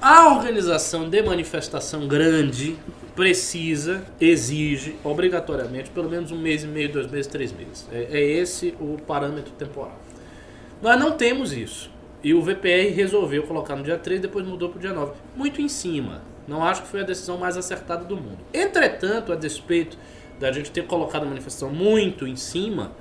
[0.00, 2.76] A organização de manifestação grande
[3.14, 7.88] precisa, exige, obrigatoriamente, pelo menos um mês e meio, dois meses, três meses.
[7.90, 9.98] É, é esse o parâmetro temporal.
[10.82, 11.90] Nós não temos isso.
[12.22, 15.12] E o VPR resolveu colocar no dia 3, depois mudou para o dia 9.
[15.34, 16.22] Muito em cima.
[16.46, 18.38] Não acho que foi a decisão mais acertada do mundo.
[18.52, 19.96] Entretanto, a despeito
[20.38, 22.92] da gente ter colocado a manifestação muito em cima,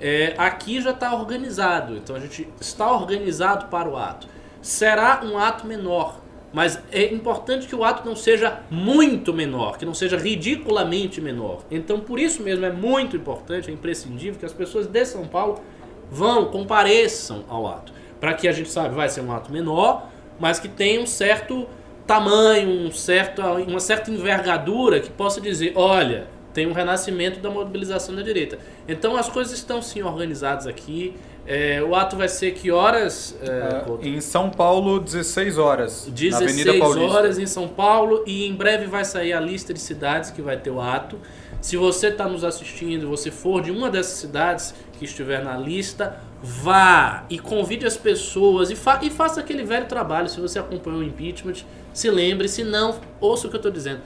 [0.00, 1.96] é, aqui já está organizado.
[1.96, 4.28] Então a gente está organizado para o ato.
[4.62, 6.20] Será um ato menor.
[6.54, 11.64] Mas é importante que o ato não seja muito menor, que não seja ridiculamente menor.
[11.68, 15.60] Então, por isso mesmo, é muito importante, é imprescindível que as pessoas de São Paulo
[16.08, 17.92] vão, compareçam ao ato.
[18.20, 20.08] Para que a gente saiba, vai ser um ato menor,
[20.38, 21.66] mas que tenha um certo
[22.06, 28.14] tamanho, um certo, uma certa envergadura que possa dizer, olha, tem um renascimento da mobilização
[28.14, 28.60] da direita.
[28.86, 31.16] Então as coisas estão sim organizadas aqui.
[31.46, 33.36] É, o ato vai ser que horas?
[33.42, 36.06] é, Ah, em São Paulo, 16 horas.
[36.06, 37.12] na 16 Avenida Paulista.
[37.12, 40.56] horas em São Paulo e em breve vai sair a lista de cidades que vai
[40.56, 41.18] ter o ato.
[41.60, 46.18] Se você está nos assistindo, você for de uma dessas cidades que estiver na lista,
[46.42, 50.28] vá e convide as pessoas e, fa e faça aquele velho trabalho.
[50.28, 54.00] Se você acompanhou o impeachment, se lembre, se não, ouça o que eu estou dizendo.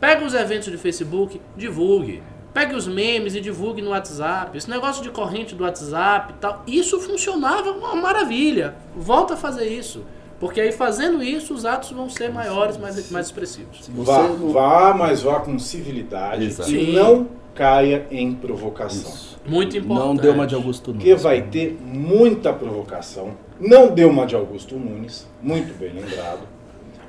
[0.00, 2.22] Pega os eventos de Facebook, divulgue.
[2.58, 4.58] Pegue os memes e divulgue no WhatsApp.
[4.58, 8.74] Esse negócio de corrente do WhatsApp e tal, isso funcionava uma maravilha.
[8.96, 10.02] Volta a fazer isso.
[10.40, 13.88] Porque aí fazendo isso, os atos vão ser maiores, mais, mais expressivos.
[13.94, 16.68] Vá, vá, mas vá com civilidade Exato.
[16.68, 16.92] e Sim.
[16.94, 19.12] não caia em provocação.
[19.46, 20.06] Muito importante.
[20.08, 21.04] Não deu uma de Augusto Nunes.
[21.04, 23.36] Porque vai ter muita provocação.
[23.60, 26.40] Não deu uma de Augusto Nunes, muito bem lembrado.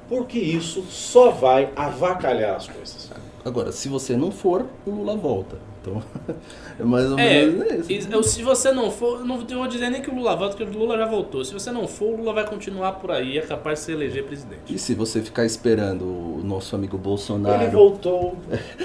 [0.07, 3.09] Porque isso só vai avacalhar as coisas.
[3.49, 5.57] Agora, se você não for, o Lula volta.
[5.81, 6.03] Então,
[6.79, 8.07] é mais ou É, menos isso.
[8.11, 10.79] eu- se você não for, não vou dizer nem que o Lula volta, porque o
[10.79, 11.43] Lula já voltou.
[11.43, 14.23] Se você não for, o Lula vai continuar por aí, é capaz de se eleger
[14.25, 14.73] presidente.
[14.73, 18.35] E se você ficar esperando o nosso amigo Bolsonaro, Ele voltou.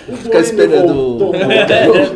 [0.08, 1.32] O Ficar esperando- voltou.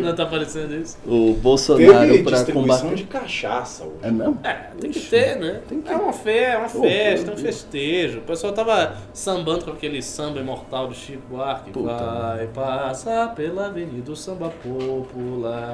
[0.00, 0.96] não tá aparecendo isso?
[1.06, 2.96] o Bolsonaro Teve para distribuição combater.
[2.96, 3.94] de cachaça hoje.
[4.02, 4.38] É mesmo?
[4.42, 5.60] É, tem que ter, né?
[5.86, 8.18] É uma fe é uma Pô, festa, é um festejo.
[8.18, 11.70] O pessoal tava sambando com aquele samba imortal de Chico Buarque.
[11.70, 11.92] Puta.
[11.94, 15.67] Vai passar pela avenida o samba popular.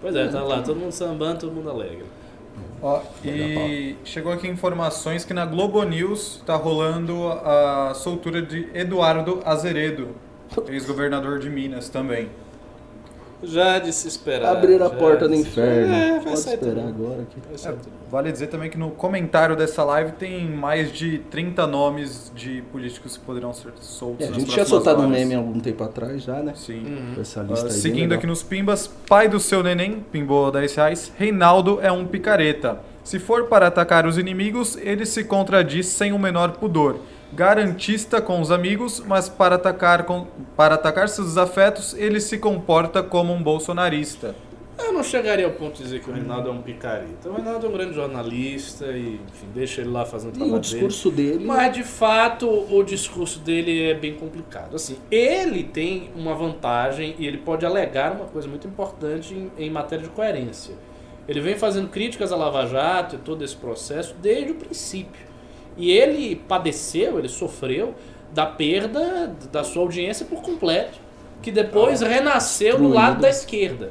[0.00, 2.04] Pois é, tá lá, todo mundo sambando, todo mundo alegre.
[2.80, 9.40] Ó, e chegou aqui informações que na Globo News tá rolando a soltura de Eduardo
[9.44, 10.10] Azeredo,
[10.68, 12.28] ex-governador de Minas também.
[13.42, 14.56] Já de se esperar.
[14.56, 15.94] Abrir a já porta do de se- inferno.
[15.94, 16.88] É, vai Pode sair esperar tudo.
[16.88, 17.22] agora.
[17.22, 17.40] aqui.
[17.40, 17.78] Tudo.
[18.10, 23.16] Vale dizer também que no comentário dessa live tem mais de 30 nomes de políticos
[23.16, 26.22] que poderão ser soltos É, a gente tinha soltado um meme há algum tempo atrás
[26.22, 26.52] já, né?
[26.56, 26.84] Sim.
[27.14, 30.74] Com essa Ah, lista aí seguindo aqui nos Pimbas, pai do seu neném, pimbou 10
[30.74, 32.80] reais, Reinaldo é um picareta.
[33.04, 36.96] Se for para atacar os inimigos, ele se contradiz sem o menor pudor.
[37.32, 40.26] Garantista com os amigos, mas para atacar, com,
[40.56, 44.34] para atacar seus afetos, ele se comporta como um bolsonarista.
[44.78, 47.28] Eu não chegaria ao ponto de dizer que o Reinaldo é um picareta.
[47.28, 50.56] O Reinaldo é um grande jornalista e, enfim, deixa ele lá fazendo o E trabalho
[50.56, 51.32] o discurso dele.
[51.32, 51.44] dele.
[51.44, 54.76] Mas, de fato, o discurso dele é bem complicado.
[54.76, 59.68] Assim, ele tem uma vantagem e ele pode alegar uma coisa muito importante em, em
[59.68, 60.74] matéria de coerência.
[61.28, 65.27] Ele vem fazendo críticas à Lava Jato e todo esse processo desde o princípio.
[65.78, 67.94] E ele padeceu, ele sofreu
[68.34, 70.98] da perda da sua audiência por completo,
[71.40, 73.90] que depois renasceu do lado da esquerda.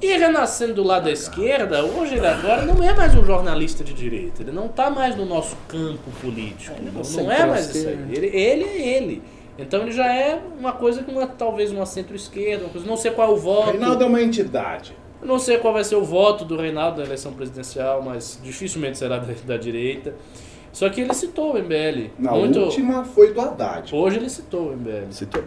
[0.00, 3.94] E renascendo do lado da esquerda, hoje ele agora não é mais um jornalista de
[3.94, 4.42] direita.
[4.42, 6.76] Ele não está mais no nosso campo político.
[6.82, 7.98] Não, não é mais isso aí.
[8.12, 9.22] Ele, ele é ele.
[9.58, 13.10] Então ele já é uma coisa que uma, talvez uma centro-esquerda, uma coisa, não sei
[13.10, 13.70] qual é o O voto.
[13.70, 14.94] Reinaldo é uma entidade.
[15.22, 19.18] Não sei qual vai ser o voto do Reinaldo na eleição presidencial, mas dificilmente será
[19.18, 20.14] da, da direita.
[20.76, 22.10] Só que ele citou o MBL.
[22.18, 22.60] Na muito...
[22.60, 23.94] última foi do Haddad.
[23.94, 25.10] Hoje ele citou o MBL.
[25.10, 25.42] Citou.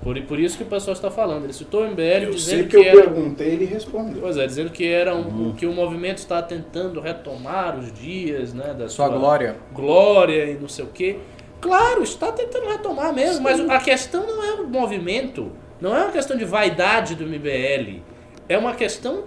[0.00, 1.42] Por, por isso que o pessoal está falando.
[1.42, 3.10] Ele citou o MBL Eu sei dizendo que que, eu era.
[3.10, 4.22] perguntei ele respondeu.
[4.22, 8.72] Pois é, dizendo que era um, que o movimento está tentando retomar os dias, né,
[8.72, 9.56] da Sua sua, glória.
[9.74, 11.18] glória e não sei o quê.
[11.60, 15.50] Claro, está tentando retomar mesmo, mas a questão não é o movimento,
[15.80, 18.00] não é uma questão de vaidade do MBL.
[18.48, 19.24] É uma questão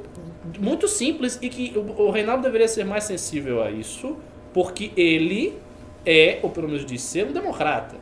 [0.57, 4.15] muito simples e que o, o Reinaldo deveria ser mais sensível a isso,
[4.53, 5.57] porque ele
[6.05, 7.95] é, ou pelo menos disse ser, um democrata.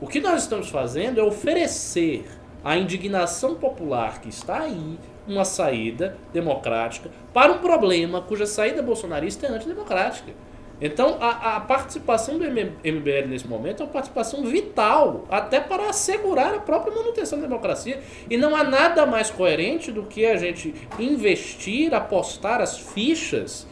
[0.00, 2.24] O que nós estamos fazendo é oferecer
[2.64, 9.46] à indignação popular que está aí uma saída democrática para um problema cuja saída bolsonarista
[9.46, 10.32] é antidemocrática.
[10.80, 16.52] Então, a, a participação do MBL nesse momento é uma participação vital, até para assegurar
[16.54, 18.00] a própria manutenção da democracia.
[18.28, 23.64] E não há nada mais coerente do que a gente investir, apostar as fichas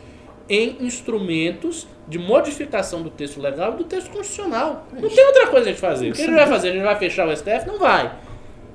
[0.50, 4.84] em instrumentos de modificação do texto legal e do texto constitucional.
[4.92, 6.10] Não tem outra coisa a gente fazer.
[6.10, 6.68] O que a gente vai fazer?
[6.70, 7.66] A gente vai fechar o STF?
[7.68, 8.12] Não vai.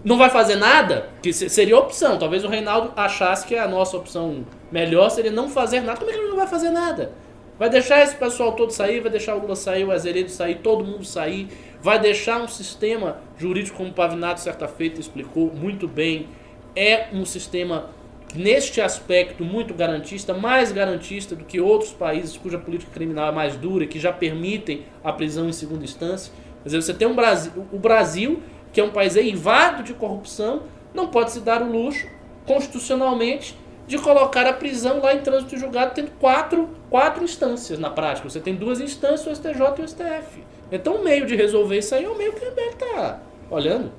[0.03, 1.10] Não vai fazer nada?
[1.22, 2.18] Que se- seria opção.
[2.18, 5.97] Talvez o Reinaldo achasse que a nossa opção melhor seria não fazer nada.
[5.99, 7.11] Como é que ele não vai fazer nada?
[7.60, 10.84] Vai deixar esse pessoal todo sair, vai deixar o Lula sair, o Azeredo sair, todo
[10.84, 11.47] mundo sair,
[11.81, 16.27] vai deixar um sistema jurídico, como o Pavinato certa feita explicou muito bem,
[16.76, 17.89] é um sistema
[18.36, 23.56] neste aspecto muito garantista, mais garantista do que outros países cuja política criminal é mais
[23.56, 26.32] dura, que já permitem a prisão em segunda instância.
[26.64, 28.41] Quer dizer, você tem um Brasil, o Brasil,
[28.74, 30.64] que é um país eivado de corrupção,
[30.94, 32.07] não pode se dar o luxo,
[32.45, 33.57] constitucionalmente,
[33.88, 38.28] de colocar a prisão lá em trânsito julgado, tendo quatro, quatro instâncias na prática.
[38.30, 40.44] Você tem duas instâncias, o STJ e o STF.
[40.72, 43.91] Então o meio de resolver isso aí é o meio que o MBL está olhando.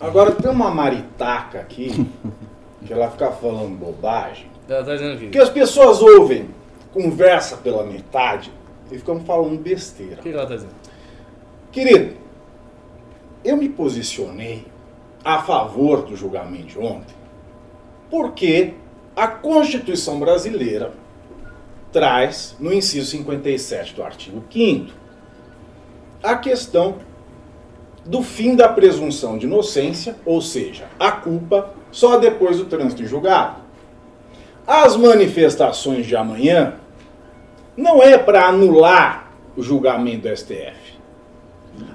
[0.00, 2.06] Agora tem uma maritaca aqui,
[2.86, 5.28] que ela fica falando bobagem, Ela tá dizendo aqui.
[5.30, 6.48] que as pessoas ouvem,
[6.92, 8.52] conversa pela metade
[8.90, 10.14] e ficam falando besteira.
[10.14, 10.74] O que que ela tá dizendo?
[11.72, 12.16] Querido,
[13.44, 14.64] eu me posicionei
[15.24, 17.14] a favor do julgamento de ontem
[18.10, 18.74] porque
[19.14, 20.92] a Constituição brasileira
[21.92, 24.92] traz, no inciso 57 do artigo 5
[26.22, 26.96] a questão
[28.04, 33.06] do fim da presunção de inocência, ou seja, a culpa só depois do trânsito em
[33.06, 33.56] julgado.
[34.66, 36.74] As manifestações de amanhã
[37.76, 40.98] não é para anular o julgamento do STF.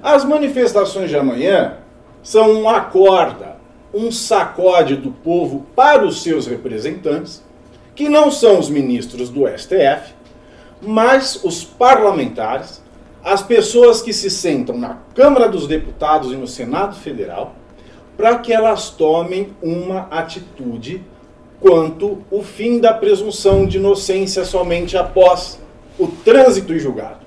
[0.02, 1.76] As manifestações de amanhã
[2.22, 3.56] são um acorda,
[3.92, 7.44] um sacode do povo para os seus representantes,
[7.94, 10.14] que não são os ministros do STF,
[10.82, 12.82] mas os parlamentares,
[13.22, 17.54] as pessoas que se sentam na Câmara dos Deputados e no Senado Federal,
[18.16, 21.02] para que elas tomem uma atitude
[21.60, 25.60] quanto o fim da presunção de inocência somente após
[25.98, 27.24] o trânsito em julgado.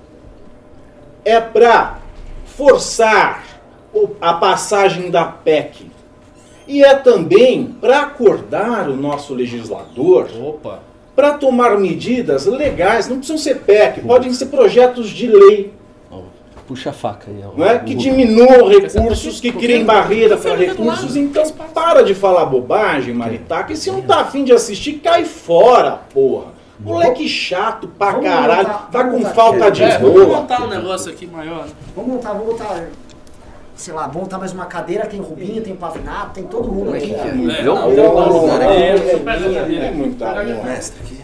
[1.26, 2.00] É para
[2.46, 3.44] forçar
[4.22, 5.92] a passagem da PEC.
[6.68, 10.28] E é também para acordar o nosso legislador
[11.16, 15.74] para tomar medidas legais, não precisam ser PEC, podem ser projetos de lei,
[16.68, 17.42] Puxa a faca aí.
[17.46, 17.58] ó.
[17.58, 17.80] não é?
[17.80, 21.16] que O- diminuam recursos, que criem barreira para recursos.
[21.16, 25.92] Então para de falar bobagem, Maritaca, e se não tá afim de assistir, cai fora,
[26.14, 26.58] porra.
[26.80, 30.68] Moleque chato pra Vamos caralho, montar- tá com montar falta de É, vamos montar um
[30.68, 31.66] negócio aqui maior.
[31.66, 31.72] né?
[31.96, 32.86] Vamos montar, vamos montar.
[33.76, 37.14] Sei lá, vamos montar mais uma cadeira, tem Rubinho, tem Pavinato, tem todo mundo aqui.
[37.14, 39.86] É, É, é, super verdadeiro.
[39.86, 40.44] é muita honra.
[40.66, 41.17] Mestre aqui.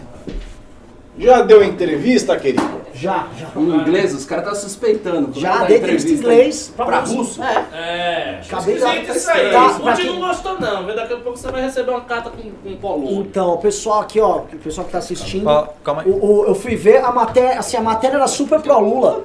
[1.17, 2.81] Já deu entrevista, querido?
[2.95, 3.47] Já, já.
[3.55, 5.27] O inglês, os caras estão suspeitando.
[5.27, 6.73] Como é Já dá dei entrevista em inglês.
[6.75, 7.41] Pra russo?
[7.43, 7.65] É.
[7.73, 9.51] É, Acabei de- esquisito isso aí.
[9.51, 12.29] Tá, O pra quem- não gostou não, daqui a pouco você vai receber uma carta
[12.31, 13.11] com, com coluna.
[13.21, 15.47] Então, o pessoal aqui, ó, o pessoal que tá assistindo.
[15.47, 16.09] Ó, calma aí.
[16.09, 19.23] o- o- eu fui ver a matéria, assim, a matéria era super pro Lula.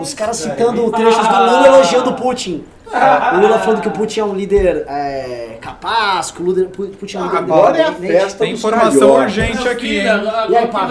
[0.00, 2.64] Os caras citando trechos do Lula elogiando o Putin.
[2.86, 7.16] O Lula falando que o Putin é um líder é, capaz, que o Lula- Putin
[7.16, 10.06] é um líder Agora é a festa Tem informação urgente aqui, hein?
[10.50, 10.88] E aí, pá?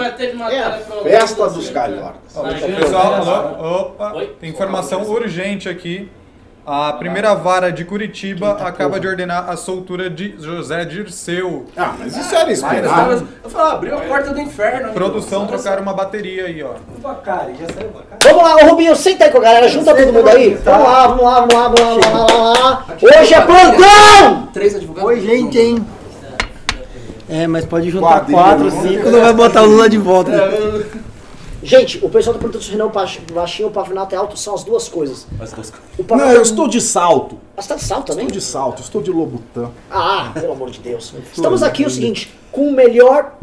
[0.50, 2.36] É a festa dos calhordas.
[2.36, 2.76] Agenda.
[2.80, 6.10] Pessoal, opa, tem informação urgente aqui.
[6.64, 11.66] A primeira vara de Curitiba acaba de ordenar a soltura de José Dirceu.
[11.76, 12.88] Ah, mas isso era Ah, esperado.
[12.88, 14.86] tavam- Eu falo, abriu a porta do inferno.
[14.88, 14.94] hein?
[14.94, 16.74] Produção trocaram uma bateria aí, ó.
[17.02, 20.54] Vamos lá, ô Rubinho, senta aí com a galera, junta todo mundo aí.
[20.54, 22.86] Vamos lá, vamos lá, vamos lá, vamos lá, vamos lá, vamos lá.
[23.20, 24.46] Hoje é plantão!
[24.52, 25.10] Três advogados.
[25.10, 25.84] Oi, gente, hein?
[27.28, 28.82] É, mas pode juntar quatro, não.
[28.82, 30.30] cinco, não vai botar o Lula de volta.
[31.62, 34.36] Gente, o pessoal tá perguntando se o Renan baixo- baixinho ou o Pavinato é alto,
[34.36, 35.24] são as duas coisas.
[35.24, 35.36] O
[35.98, 37.38] Não, Pavinato eu é- estou de salto.
[37.56, 38.26] Ah, você tá de salto também?
[38.26, 39.70] Estou de salto, estou de lobutã.
[39.90, 41.14] Ah, pelo amor de Deus.
[41.32, 43.34] Estamos aqui o seguinte, com o melhor.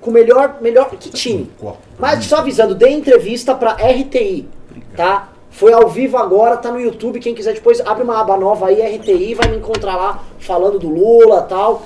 [0.00, 0.58] Com o melhor.
[0.60, 0.88] Melhor.
[0.90, 1.50] Que time?
[1.98, 4.48] Mas só avisando, dei entrevista pra RTI,
[4.96, 5.30] tá?
[5.50, 7.18] Foi ao vivo agora, tá no YouTube.
[7.18, 10.88] Quem quiser depois abre uma aba nova aí, RTI, vai me encontrar lá falando do
[10.88, 11.82] Lula e tal.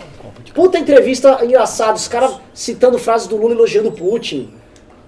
[0.52, 4.51] Puta entrevista engraçada, os caras citando frases do Lula elogiando o Putin.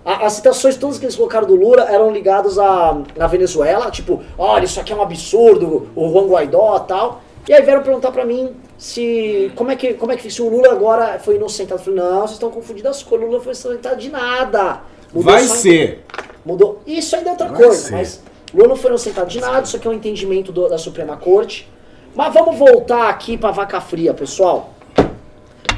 [0.04, 4.20] A- as citações todas que eles colocaram do Lula eram ligadas à, à Venezuela, tipo,
[4.36, 7.20] olha, isso aqui é um absurdo, o Juan Guaidó e tal.
[7.48, 9.50] E aí vieram perguntar pra mim se.
[9.56, 11.80] Como é que, como é que se o Lula agora foi inocentado?
[11.80, 14.80] Eu falei, não, vocês estão confundindo as coisas, o Lula foi inocentado de nada.
[15.12, 16.04] Mudou Vai ser.
[16.44, 16.80] Mudou.
[16.86, 17.92] Isso ainda é outra Vai coisa, ser.
[17.92, 18.22] mas
[18.54, 21.68] Lula não foi inocentado de nada, isso aqui é um entendimento do- da Suprema Corte.
[22.14, 24.70] Mas vamos voltar aqui pra vaca fria, pessoal.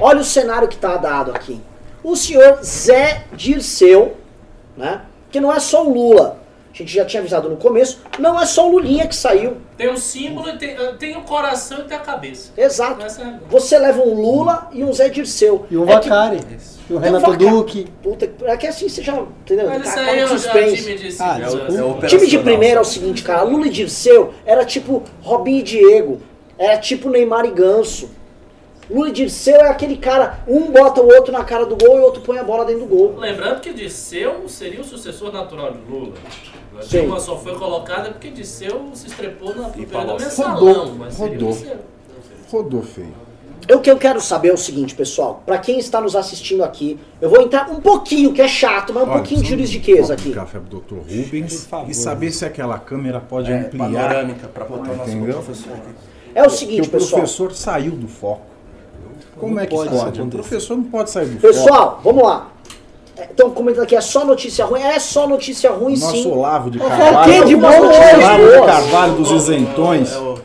[0.00, 1.60] Olha o cenário que tá dado aqui.
[2.04, 4.16] O senhor Zé Dirceu,
[4.76, 5.00] né?
[5.24, 6.38] Porque não é só o Lula.
[6.72, 9.58] A gente já tinha avisado no começo, não é só o Lulinha que saiu.
[9.76, 12.50] Tem um símbolo, tem, tem o coração e tem a cabeça.
[12.56, 13.04] Exato.
[13.06, 15.66] Essa é- Você leva um Lula e um Zé Dirceu.
[15.70, 16.40] E o É que- Vacari.
[16.90, 17.86] E o É Renato Vaca- Duque.
[18.02, 19.14] Puta, que- é que assim você já.
[19.14, 19.68] Entendeu?
[19.68, 20.76] Mas isso aí é o suspense.
[20.82, 21.38] time de Ah.
[21.40, 23.42] É o O time de primeira é o seguinte, cara.
[23.44, 26.20] Lula e Dirceu era tipo Robinho e Diego.
[26.58, 28.10] Era tipo Neymar e Ganso.
[28.94, 32.00] Lula e Dirceu é aquele cara, um bota o outro na cara do gol e
[32.00, 33.16] o outro põe a bola dentro do gol.
[33.18, 36.12] Lembrando que Disseu seria o sucessor natural de Lula.
[36.78, 37.00] A Sim.
[37.00, 40.24] Dilma só foi colocada porque Disseu se estrepou na período Palocci.
[40.24, 41.52] mensalão, Rodou, mas seria rodou.
[41.52, 41.76] Disseu.
[42.50, 43.24] Rodou feio.
[43.72, 45.42] O que eu quero saber é o seguinte, pessoal.
[45.46, 49.04] Pra quem está nos assistindo aqui, eu vou entrar um pouquinho, que é chato, mas
[49.04, 50.32] um Olha, pouquinho de juridiqueza de aqui.
[50.34, 50.96] café pro Dr.
[50.96, 51.88] Rubens favor.
[51.90, 53.86] e saber se aquela câmera pode É, ampliar.
[53.90, 55.94] panorâmica pra botar o nosso professor aqui.
[56.34, 57.22] É o seguinte, o pessoal.
[57.22, 58.42] professor saiu do foco.
[59.38, 60.20] Como é que pode pode?
[60.20, 61.52] O professor não pode sair do foco.
[61.52, 62.48] Pessoal, vamos lá.
[63.30, 64.80] Estão comentando aqui, é só notícia ruim?
[64.82, 66.30] É só notícia ruim, Nosso sim.
[66.30, 67.32] Olavo de Mas Carvalho.
[67.32, 68.66] quem de bom Nosso hoje, Olavo de?
[68.66, 70.12] Carvalho dos isentões.
[70.12, 70.38] É o-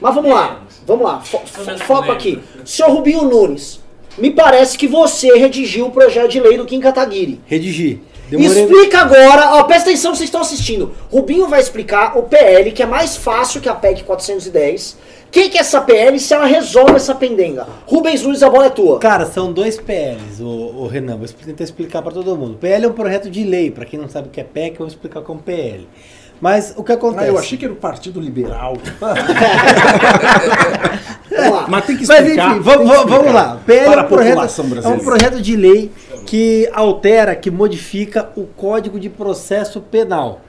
[0.00, 1.20] Mas vamos lá, vamos lá.
[1.20, 1.40] Fo-
[1.86, 2.42] foco aqui.
[2.64, 3.80] Senhor Rubinho Nunes,
[4.18, 7.40] me parece que você redigiu o projeto de lei do Kim Kataguiri.
[7.46, 8.02] Redigi.
[8.38, 8.62] Demorei.
[8.64, 10.92] Explica agora, ó, presta atenção, vocês estão assistindo.
[11.10, 14.92] Rubinho vai explicar o PL, que é mais fácil que a PEC 410.
[15.26, 17.66] O que, que é essa PL se ela resolve essa pendenga?
[17.86, 18.98] Rubens Nunes, a bola é tua.
[18.98, 21.16] Cara, são dois PLs, o, o Renan.
[21.16, 22.56] Vou tentar explicar para todo mundo.
[22.58, 23.70] PL é um projeto de lei.
[23.70, 25.86] Para quem não sabe o que é PEC, eu vou explicar como PL.
[26.40, 27.28] Mas o que Ah, acontece?
[27.28, 28.76] eu achei que era o Partido Liberal.
[31.30, 31.66] Vamos lá.
[31.68, 32.50] Mas tem que Mas explicar.
[32.50, 33.58] enfim, vamos, vamos- lá.
[33.64, 35.90] PL para é a um, projeto, é um projeto de lei
[36.26, 40.40] que altera, que modifica o Código de Processo Penal.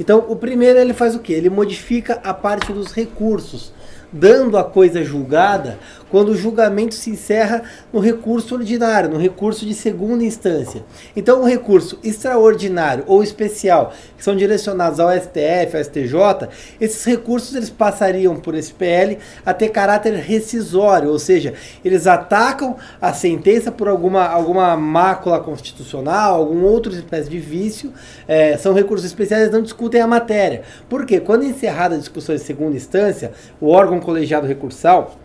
[0.00, 1.32] Então, o primeiro ele faz o quê?
[1.32, 3.72] Ele modifica a parte dos recursos,
[4.12, 5.78] dando a coisa julgada
[6.10, 7.62] quando o julgamento se encerra
[7.92, 10.84] no recurso ordinário, no recurso de segunda instância.
[11.16, 16.48] Então, o recurso extraordinário ou especial, que são direcionados ao STF, ao STJ,
[16.80, 21.54] esses recursos eles passariam por esse PL a ter caráter rescisório, ou seja,
[21.84, 27.92] eles atacam a sentença por alguma, alguma mácula constitucional, algum outro espécie de vício,
[28.26, 30.62] é, são recursos especiais, não discutem a matéria.
[30.88, 31.20] Por quê?
[31.20, 35.16] Quando encerrada a discussão em segunda instância, o órgão colegiado recursal,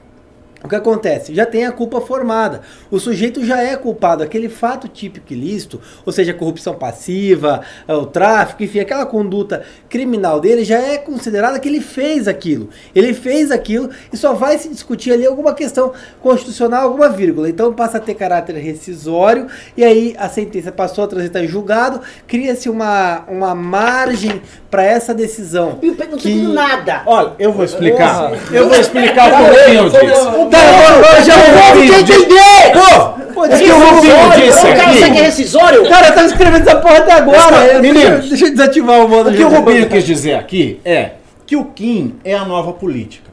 [0.64, 1.34] o que acontece?
[1.36, 2.62] Já tem a culpa formada.
[2.90, 4.24] O sujeito já é culpado.
[4.24, 9.64] Aquele fato típico ilícito, ou seja, a corrupção passiva, eh, o tráfico, enfim, aquela conduta
[9.90, 12.70] criminal dele já é considerada que ele fez aquilo.
[12.96, 15.92] Ele fez aquilo e só vai se discutir ali alguma questão
[16.22, 17.50] constitucional, alguma vírgula.
[17.50, 22.00] Então passa a ter caráter rescisório e aí a sentença passou a transitar em julgado,
[22.28, 24.42] cria-se uma, uma margem
[24.72, 25.78] para essa decisão.
[25.82, 27.04] Eu não que- nada.
[27.06, 28.30] Olha, eu vou explicar.
[28.30, 28.42] Porra.
[28.52, 33.34] Eu vou explicar o que Tá, eu já quer entender!
[33.34, 35.00] Pô, O que o Rubinho disse O cara aqui?
[35.00, 35.90] segue rescisório?
[35.90, 37.82] Cara, eu tava escrevendo essa porra até agora.
[37.82, 41.14] Meninos, deixa, eu desativar o modo O que o Rubinho quis dizer aqui é
[41.46, 43.32] que o Kim é a nova política.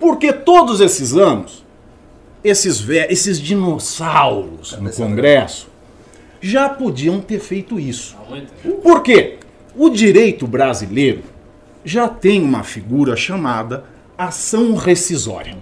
[0.00, 1.64] Porque todos esses anos,
[2.42, 5.68] esses, esses dinossauros no Congresso
[6.40, 8.16] já podiam ter feito isso.
[8.82, 9.38] Por quê?
[9.76, 11.22] O direito brasileiro
[11.84, 13.84] já tem uma figura chamada
[14.18, 15.56] ação rescisória.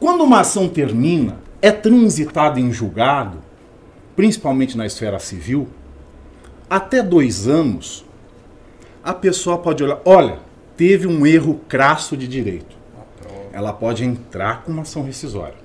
[0.00, 3.38] Quando uma ação termina, é transitada em julgado,
[4.14, 5.68] principalmente na esfera civil,
[6.70, 8.04] até dois anos,
[9.02, 10.38] a pessoa pode olhar, olha,
[10.76, 12.76] teve um erro crasso de direito.
[13.52, 15.56] Ela pode entrar com uma ação rescisória.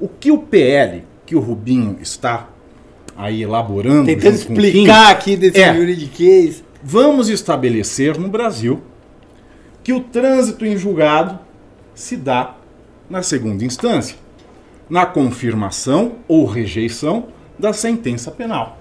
[0.00, 2.48] O que o PL, que o Rubinho está
[3.16, 5.74] aí elaborando, Tentando Kim, explicar aqui desse É.
[5.74, 6.62] juridiquês.
[6.82, 8.80] vamos estabelecer no Brasil
[9.82, 11.38] que o trânsito em julgado
[11.94, 12.55] se dá
[13.08, 14.16] na segunda instância,
[14.88, 17.28] na confirmação ou rejeição
[17.58, 18.78] da sentença penal.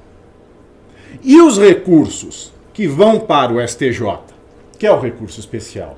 [1.23, 4.19] E os recursos que vão para o STJ,
[4.77, 5.97] que é o recurso especial,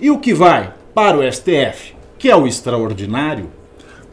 [0.00, 3.50] e o que vai para o STF, que é o extraordinário,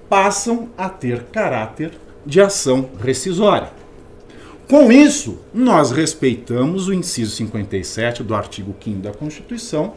[0.07, 1.91] passam a ter caráter
[2.25, 3.69] de ação rescisória.
[4.67, 9.93] Com isso, nós respeitamos o inciso 57 do artigo 5 da Constituição,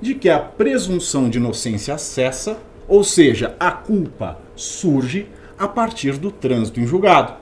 [0.00, 2.58] de que a presunção de inocência cessa,
[2.92, 5.26] ou seja, a culpa surge
[5.58, 7.32] a partir do trânsito em julgado.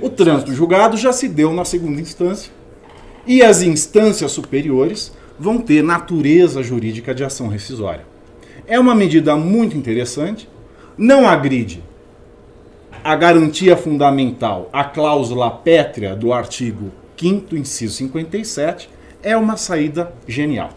[0.00, 2.50] O trânsito em julgado já se deu na segunda instância
[3.24, 8.04] e as instâncias superiores vão ter natureza jurídica de ação rescisória.
[8.66, 10.48] É uma medida muito interessante,
[10.98, 11.80] não agride
[13.04, 18.90] a garantia fundamental, a cláusula pétrea do artigo 5 inciso 57,
[19.22, 20.70] é uma saída genial.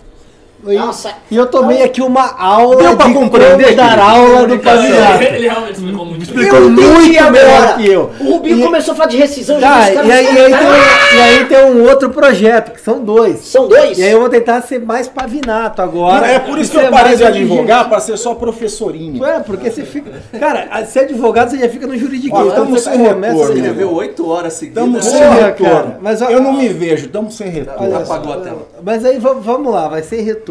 [0.65, 1.11] E, Nossa.
[1.29, 5.23] e eu tomei aqui uma aula Deu pra de compreender, como dar aula do Paziato.
[5.23, 7.31] Ele realmente explicou muito explicou Eu muito agora.
[7.31, 8.11] melhor que eu.
[8.19, 11.15] O Rubinho E- começou a falar de rescisão, Tá, e, aí, e, aí tem, um-
[11.17, 13.39] e aí tem um outro projeto, que são dois.
[13.41, 13.97] São dois?
[13.97, 16.25] E aí eu vou tentar ser mais pavinato agora.
[16.27, 19.23] é por isso que eu parei de advogar, para ser só professorinho.
[19.23, 20.11] É, porque você fica.
[20.39, 22.47] Cara, ser advogado você já fica no juridiquês.
[22.47, 23.45] Estamos você sem começa, retorno.
[23.45, 24.83] você Escreveu oito horas seguidas.
[24.83, 25.95] Estamos sem retorno.
[26.31, 27.95] eu não me vejo, estamos sem retorno.
[27.97, 28.67] Apagou a tela.
[28.83, 30.46] Mas aí va- vamos lá, vai ser retorno.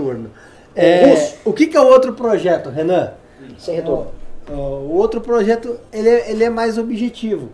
[0.75, 1.37] É, Russo.
[1.45, 3.13] o que, que é o outro projeto, Renan?
[3.59, 4.09] Sem retorno.
[4.51, 7.49] Ó, O outro projeto ele é, ele é mais objetivo.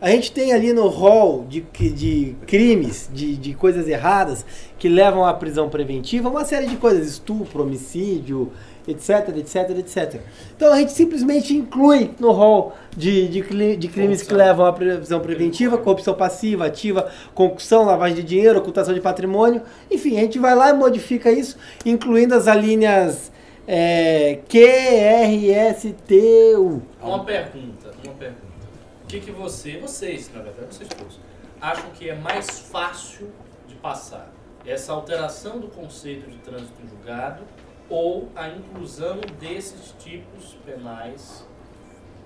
[0.00, 4.46] A gente tem ali no rol de, de crimes, de, de coisas erradas
[4.78, 8.52] que levam à prisão preventiva uma série de coisas, estupro, homicídio,
[8.88, 10.20] etc, etc, etc.
[10.56, 15.20] Então a gente simplesmente inclui no rol de, de, de crimes que levam à prisão
[15.20, 19.62] preventiva, corrupção passiva, ativa, concussão, lavagem de dinheiro, ocultação de patrimônio.
[19.90, 23.30] Enfim, a gente vai lá e modifica isso, incluindo as alíneas
[23.66, 26.82] é, Q, R, S, T, U.
[27.02, 28.48] Uma pergunta, uma pergunta.
[29.04, 31.20] O que, que você, vocês, na verdade, vocês todos,
[31.60, 33.28] acham que é mais fácil
[33.66, 34.32] de passar?
[34.66, 37.42] Essa alteração do conceito de trânsito em julgado
[37.90, 41.46] ou a inclusão desses tipos penais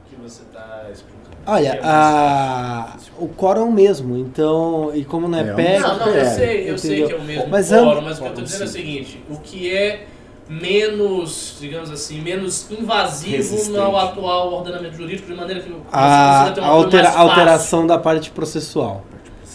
[0.09, 1.23] que você está explicando?
[1.47, 5.81] Olha, é a, o quórum é o mesmo, então, e como não é, É, PEC,
[5.81, 8.21] Não, não, eu é, sei, eu sei que é o mesmo Mas am- mas o
[8.21, 10.07] que eu estou dizendo é o seguinte, o que é
[10.49, 13.71] menos, digamos assim, menos invasivo Resistente.
[13.71, 19.03] no atual ordenamento jurídico, de maneira que a, a altera- alteração da parte processual.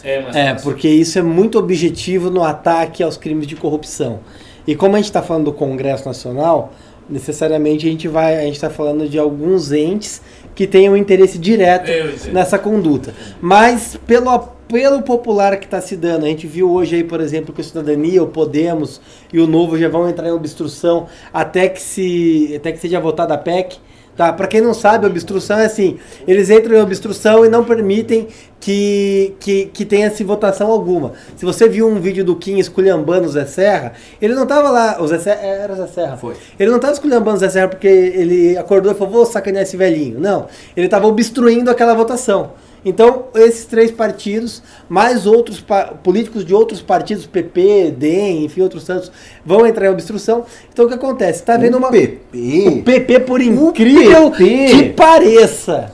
[0.03, 4.19] É, É, porque isso é muito objetivo no ataque aos crimes de corrupção.
[4.68, 6.73] E como a gente está falando do Congresso Nacional,
[7.10, 10.22] necessariamente a gente vai, a gente está falando de alguns entes
[10.53, 11.89] que tenham interesse direto
[12.34, 13.14] nessa conduta.
[13.39, 17.53] Mas pelo apelo popular que está se dando, a gente viu hoje aí, por exemplo,
[17.53, 18.99] que o Cidadania, o Podemos
[19.31, 23.34] e o Novo já vão entrar em obstrução até que se até que seja votada
[23.34, 23.80] a PEC.
[24.18, 28.27] Tá, para quem não sabe, obstrução é assim, eles entram em obstrução e não permitem
[28.60, 31.14] que, que, que tenha-se votação alguma.
[31.35, 34.99] Se você viu um vídeo do Kim esculhambando o Zé Serra, ele não tava lá,
[34.99, 36.18] o Zé Serra, era o Zé Serra.
[36.18, 36.34] Foi.
[36.60, 39.77] Ele não tava esculhambando o Zé Serra porque ele acordou e falou, vou sacanear esse
[39.77, 40.19] velhinho.
[40.19, 42.53] Não, ele tava obstruindo aquela votação.
[42.85, 48.85] Então, esses três partidos, mais outros pa- políticos de outros partidos, PP, DEM, enfim, outros
[48.85, 49.11] tantos,
[49.45, 50.45] vão entrar em obstrução.
[50.71, 51.43] Então, o que acontece?
[51.43, 51.89] Tá vendo uma...
[51.89, 52.67] PP.
[52.67, 54.67] O PP, por incrível PP.
[54.69, 55.91] que pareça.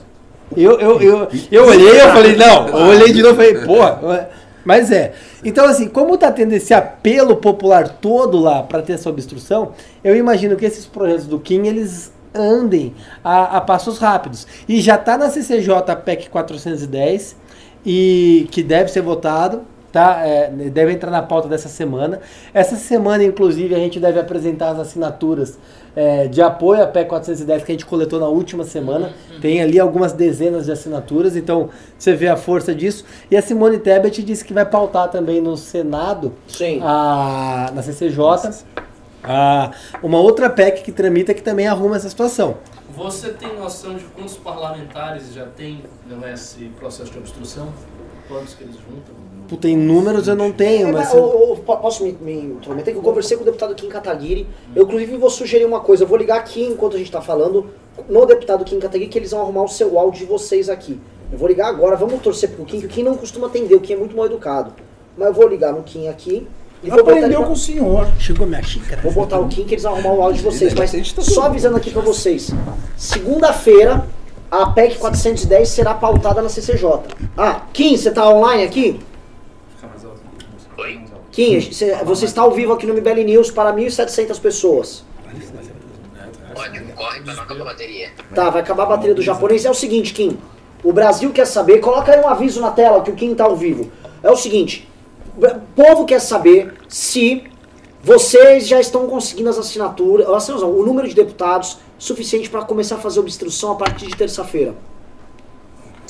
[0.56, 4.28] Eu, eu, eu, eu olhei eu falei, não, eu olhei de novo e falei, porra.
[4.64, 5.12] Mas é.
[5.44, 10.16] Então, assim, como tá tendo esse apelo popular todo lá para ter essa obstrução, eu
[10.16, 14.46] imagino que esses projetos do Kim, eles andem a, a passos rápidos.
[14.68, 17.36] E já tá na CCJ a PEC 410,
[17.86, 19.62] e que deve ser votado,
[19.92, 20.26] tá?
[20.26, 22.20] É, deve entrar na pauta dessa semana.
[22.52, 25.58] Essa semana, inclusive, a gente deve apresentar as assinaturas
[25.94, 29.12] é, de apoio à PEC 410 que a gente coletou na última semana.
[29.40, 33.04] Tem ali algumas dezenas de assinaturas, então você vê a força disso.
[33.30, 36.80] E a Simone Tebet disse que vai pautar também no Senado, Sim.
[36.82, 38.64] a, na CCJ,
[39.24, 39.70] a,
[40.02, 42.56] uma outra PEC que tramita que também arruma essa situação.
[42.94, 47.68] Você tem noção de quantos parlamentares já tem nesse processo de obstrução?
[48.28, 49.14] Quantos que eles juntam?
[49.48, 51.12] Puta, em números eu não tenho, É, mas...
[51.12, 51.18] eu-
[51.50, 52.94] eu po- posso me, me intrometer?
[52.94, 54.46] Que eu conversei com o deputado Kim Kataguiri.
[54.74, 56.04] Eu, inclusive, vou sugerir uma coisa.
[56.04, 57.66] Eu vou ligar aqui enquanto a gente está falando
[58.08, 60.98] no deputado Kim Kataguiri, que eles vão arrumar o seu áudio de vocês aqui.
[61.30, 61.94] Eu vou ligar agora.
[61.96, 63.74] Vamos torcer pro Kim, que o Kim não costuma atender.
[63.74, 64.72] O Kim é muito mal educado.
[65.16, 66.46] Mas eu vou ligar no Kim aqui.
[66.84, 68.08] E Aprendeu pra- com o senhor.
[68.18, 69.00] Chegou minha xícara.
[69.02, 70.74] Vou botar o Kim que eles vão arrumar o áudio de vocês.
[70.74, 72.50] Mas tá só avisando aqui pra vocês.
[72.96, 74.06] Segunda-feira,
[74.50, 77.00] a PEC 410 será pautada na CCJ.
[77.36, 79.00] Ah, Kim, você tá online aqui?
[79.76, 80.20] Fica mais alto.
[80.78, 81.00] Oi?
[81.32, 85.04] Kim, cê- você está ao vivo aqui no MBL News para 1.700 pessoas.
[86.54, 88.08] Ótimo, corre pra não acabar a bateria.
[88.34, 89.64] Tá, vai acabar a bateria do japonês.
[89.64, 90.38] É o seguinte, Kim.
[90.84, 91.78] O Brasil quer saber.
[91.80, 93.90] Coloca aí um aviso na tela que o Kim tá ao vivo.
[94.22, 94.88] É o seguinte.
[95.36, 97.44] O povo quer saber se
[98.02, 102.62] vocês já estão conseguindo as assinaturas, as assinaturas não, o número de deputados suficiente para
[102.62, 104.74] começar a fazer obstrução a partir de terça-feira.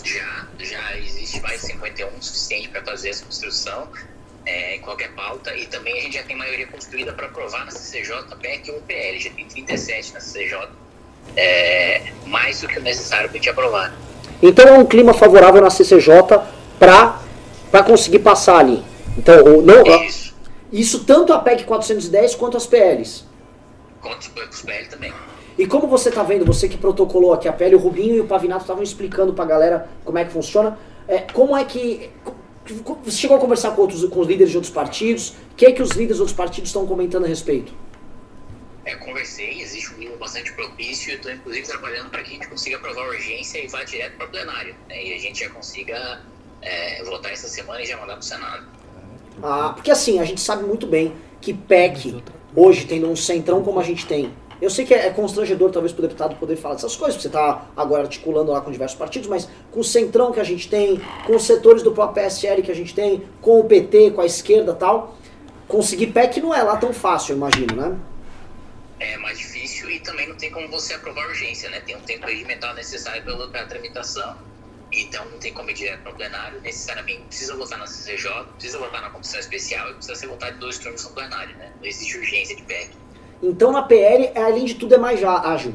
[0.03, 3.89] Já, já existe mais 51 o suficiente para fazer essa construção
[4.45, 7.71] é, em qualquer pauta e também a gente já tem maioria construída para aprovar na
[7.71, 10.69] CCJ, PEC ou PL, já tem 37 na CCJ,
[11.37, 13.95] é, mais do que o necessário para a gente aprovar.
[14.43, 16.07] Então é um clima favorável na CCJ
[16.79, 18.85] para conseguir passar ali.
[19.17, 20.35] Então, não, Isso,
[20.73, 23.25] isso tanto a PEC 410 quanto as PLs.
[24.01, 25.13] contra os bancos PL também.
[25.57, 28.27] E como você tá vendo, você que protocolou aqui a PL, o Rubinho e o
[28.27, 30.77] Pavinato estavam explicando pra galera como é que funciona.
[31.07, 32.11] É, como é que.
[33.05, 35.31] Você chegou a conversar com, outros, com os líderes de outros partidos?
[35.53, 37.73] O que é que os líderes de outros partidos estão comentando a respeito?
[38.87, 42.77] É, conversei, existe um nível bastante propício estou inclusive trabalhando para que a gente consiga
[42.77, 44.75] aprovar a urgência e vá direto para o plenário.
[44.89, 46.21] Né, e a gente já consiga
[46.61, 48.67] é, votar essa semana e já mandar para o Senado.
[49.43, 52.23] Ah, porque assim, a gente sabe muito bem que PEC,
[52.55, 56.05] hoje, tendo um centrão como a gente tem, eu sei que é, constrangedor talvez para
[56.05, 59.29] o deputado poder falar dessas coisas, porque você está agora articulando lá com diversos partidos,
[59.29, 62.71] mas com o centrão que a gente tem, com os setores do próprio PSL que
[62.71, 65.17] a gente tem, com o PT, com a esquerda tal,
[65.69, 67.97] conseguir PEC não é lá tão fácil, eu imagino, né?
[69.01, 71.81] É mais difícil e também não tem como você aprovar urgência, né?
[71.81, 74.35] Tem um tempo regimental necessário para a tramitação.
[74.97, 78.79] Então não tem como ir direto para o plenário, necessariamente precisa votar na CCJ, precisa
[78.79, 81.73] votar na comissão especial e precisa ser votado em dois turnos no plenário, né?
[81.81, 82.91] Não existe urgência de PEC.
[83.43, 85.75] Então na PL, além de tudo, é mais já ágil.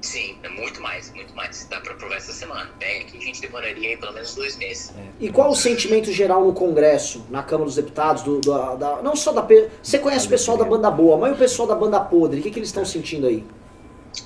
[0.00, 1.64] Sim, é muito mais, muito mais.
[1.70, 2.68] Dá para aprovar essa semana.
[2.80, 4.92] PEC a gente demoraria aí pelo menos dois meses.
[5.20, 9.14] E qual o sentimento geral no Congresso, na Câmara dos Deputados, do, da, da- não
[9.14, 9.46] só da...
[9.80, 12.40] Você conhece o pessoal da banda boa, mas e o pessoal da banda podre?
[12.40, 13.44] O que, que eles estão sentindo aí?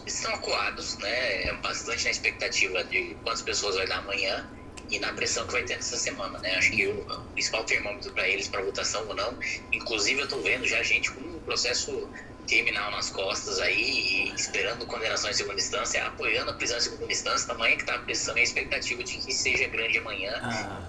[0.06, 1.44] Estão acuados, né?
[1.44, 4.48] É Bastante na expectativa de quantas pessoas vai dar amanhã
[4.90, 6.56] e na pressão que vai ter nessa semana, né?
[6.56, 9.38] Acho que o o principal termômetro para eles, para votação ou não,
[9.72, 12.08] inclusive eu tô vendo já gente com um processo
[12.46, 17.12] criminal nas costas aí, e esperando condenação em segunda instância, apoiando a prisão em segunda
[17.12, 20.32] instância, tamanho que tá a pressão e a expectativa de que seja grande amanhã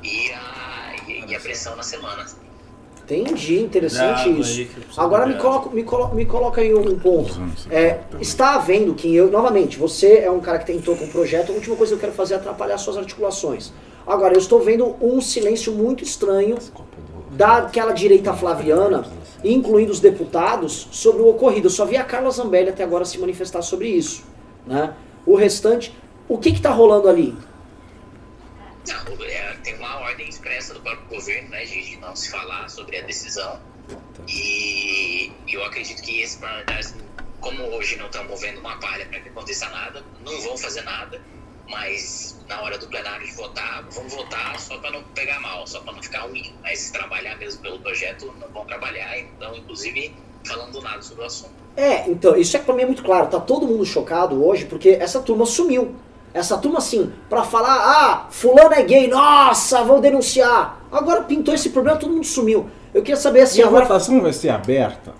[0.03, 2.26] e, a, e, e a pressão na semana.
[3.10, 4.68] Entendi, interessante isso.
[4.98, 7.42] Agora me coloca, me, colo, me coloca aí um ponto.
[7.72, 11.54] É, está havendo que eu, novamente, você é um cara que tentou com o projeto,
[11.54, 13.72] a última coisa que eu quero fazer é atrapalhar suas articulações.
[14.06, 16.58] Agora, eu estou vendo um silêncio muito estranho
[17.32, 19.06] daquela direita flaviana,
[19.42, 21.68] incluindo os deputados, sobre o ocorrido.
[21.68, 24.26] Eu só vi a Carla Zambelli até agora se manifestar sobre isso.
[24.66, 24.94] Né?
[25.26, 25.96] O restante,
[26.28, 27.34] o que está rolando ali?
[28.88, 32.97] Não, é, tem uma ordem expressa do próprio governo, né, de, não se falar sobre
[32.97, 33.59] a decisão.
[34.27, 36.95] E eu acredito que esses parlamentares,
[37.39, 41.22] como hoje não estão movendo uma palha para que aconteça nada, não vão fazer nada,
[41.69, 45.80] mas na hora do plenário de votar, vão votar só para não pegar mal, só
[45.81, 46.53] para não ficar ruim.
[46.61, 50.14] Mas se trabalhar mesmo pelo projeto, não vão trabalhar, então, inclusive,
[50.45, 51.51] falando nada sobre o assunto.
[51.76, 53.27] É, então, isso é que pra mim é muito claro.
[53.27, 55.95] Tá todo mundo chocado hoje porque essa turma sumiu.
[56.34, 60.80] Essa turma, assim, pra falar, ah, fulano é gay, nossa, vou denunciar.
[60.91, 62.70] Agora pintou esse problema, todo mundo sumiu.
[62.94, 63.86] Eu queria saber assim, E a agora.
[63.86, 65.14] votação vai ser aberta?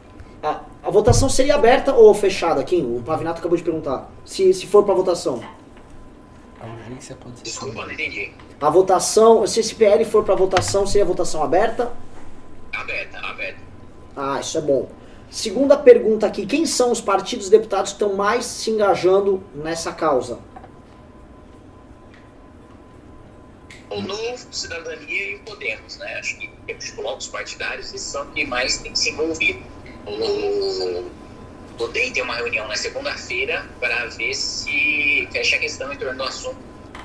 [0.44, 2.98] A, a votação seria aberta ou fechada, Kim?
[2.98, 4.10] O Pavinato acabou de perguntar.
[4.26, 5.42] Se, se for pra votação.
[7.44, 8.32] Desculpa, não entendi.
[8.60, 11.92] A votação, se esse PL for pra votação, seria votação aberta?
[12.74, 13.60] Aberta, aberta.
[14.16, 14.88] Ah, isso é bom.
[15.30, 20.40] Segunda pergunta aqui: quem são os partidos deputados que estão mais se engajando nessa causa?
[23.90, 26.16] O Novo, Cidadania e o Podemos, né?
[26.20, 29.60] Acho que os blocos partidários esses são que mais têm se envolvido.
[30.06, 31.10] O,
[31.80, 36.18] o DEM tem uma reunião na segunda-feira para ver se fecha a questão em torno
[36.18, 36.58] do assunto.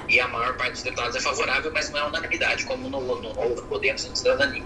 [0.08, 3.32] E a maior parte dos deputados é favorável, mas não é unanimidade, como no, no
[3.32, 4.62] Novo, Podemos e no Cidadania.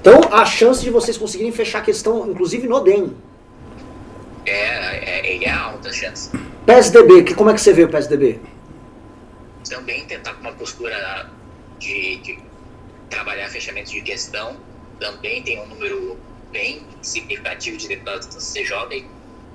[0.00, 3.16] Então, a chance de vocês conseguirem fechar a questão, inclusive no DEM.
[4.44, 6.30] É, é, é alta a chance.
[6.66, 8.40] PSDB, que, como é que você vê o PSDB?
[9.68, 11.30] Também tentar com uma postura
[11.78, 12.38] de, de
[13.10, 14.56] trabalhar fechamento de questão.
[14.98, 16.16] Também tem um número
[16.50, 18.96] bem significativo de deputados do CJ.
[18.96, 19.06] E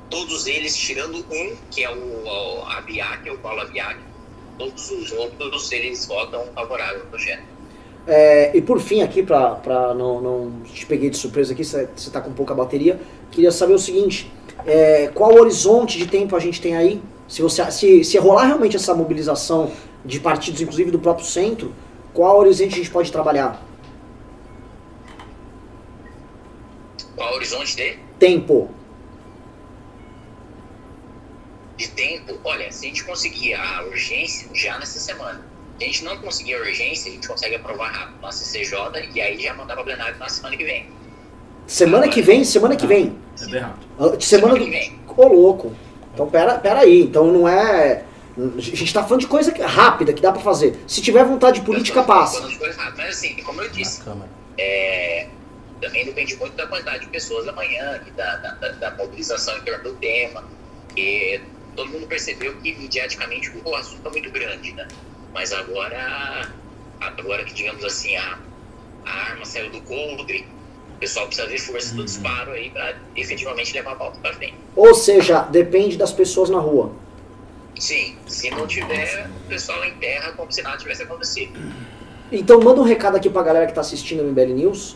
[0.10, 4.00] todos eles, tirando um, que é o, o Abiac, o Paulo Abiac,
[4.58, 7.54] todos os outros eles votam favorável ao projeto.
[8.06, 12.12] É, e por fim, aqui, pra não, não te peguei de surpresa aqui, você você
[12.12, 13.00] tá com pouca bateria,
[13.32, 14.32] queria saber o seguinte:
[14.66, 17.02] é, qual horizonte de tempo a gente tem aí?
[17.28, 19.72] Se, você, se, se rolar realmente essa mobilização
[20.06, 21.74] de partidos, inclusive do próprio centro,
[22.14, 23.62] qual horizonte a gente pode trabalhar?
[27.16, 28.70] Qual o horizonte de, Tempo.
[31.78, 32.40] de tempo?
[32.44, 35.46] Olha, se a gente conseguir a urgência já nessa semana,
[35.78, 39.22] se a gente não conseguir a urgência, a gente consegue aprovar rápido na CCJ e
[39.22, 40.88] aí já mandar para plenário na semana que vem.
[41.68, 43.18] Semana que vem, semana que vem.
[43.42, 43.88] É bem rápido.
[44.00, 44.66] Ah, de Semana do.
[45.16, 45.74] Ô, louco.
[46.14, 47.02] Então, pera, pera aí.
[47.02, 48.04] Então não é.
[48.36, 50.76] A gente tá falando de coisa rápida que dá pra fazer.
[50.88, 52.38] Se tiver vontade política, passa.
[52.38, 53.04] Falando de coisa rápida.
[53.04, 54.02] Mas assim, como eu disse,
[54.58, 55.28] é,
[55.80, 59.62] também depende muito da quantidade de pessoas amanhã e da, da, da- da mobilização em
[59.62, 60.44] torno do tema.
[60.98, 61.40] E
[61.76, 64.88] todo mundo percebeu que mediaticamente o assunto é muito grande, né?
[65.34, 66.50] Mas agora,
[67.02, 68.38] agora que digamos assim, a,
[69.06, 70.48] a arma saiu do coldre,
[70.96, 74.56] o pessoal precisa ver força do disparo aí para efetivamente levar a pauta para frente.
[74.76, 76.92] Ou seja, depende das pessoas na rua.
[77.80, 81.54] Sim, se não tiver, o pessoal enterra como se nada tivesse acontecido.
[82.32, 84.96] Então manda um recado aqui pra galera que tá assistindo o MBL News.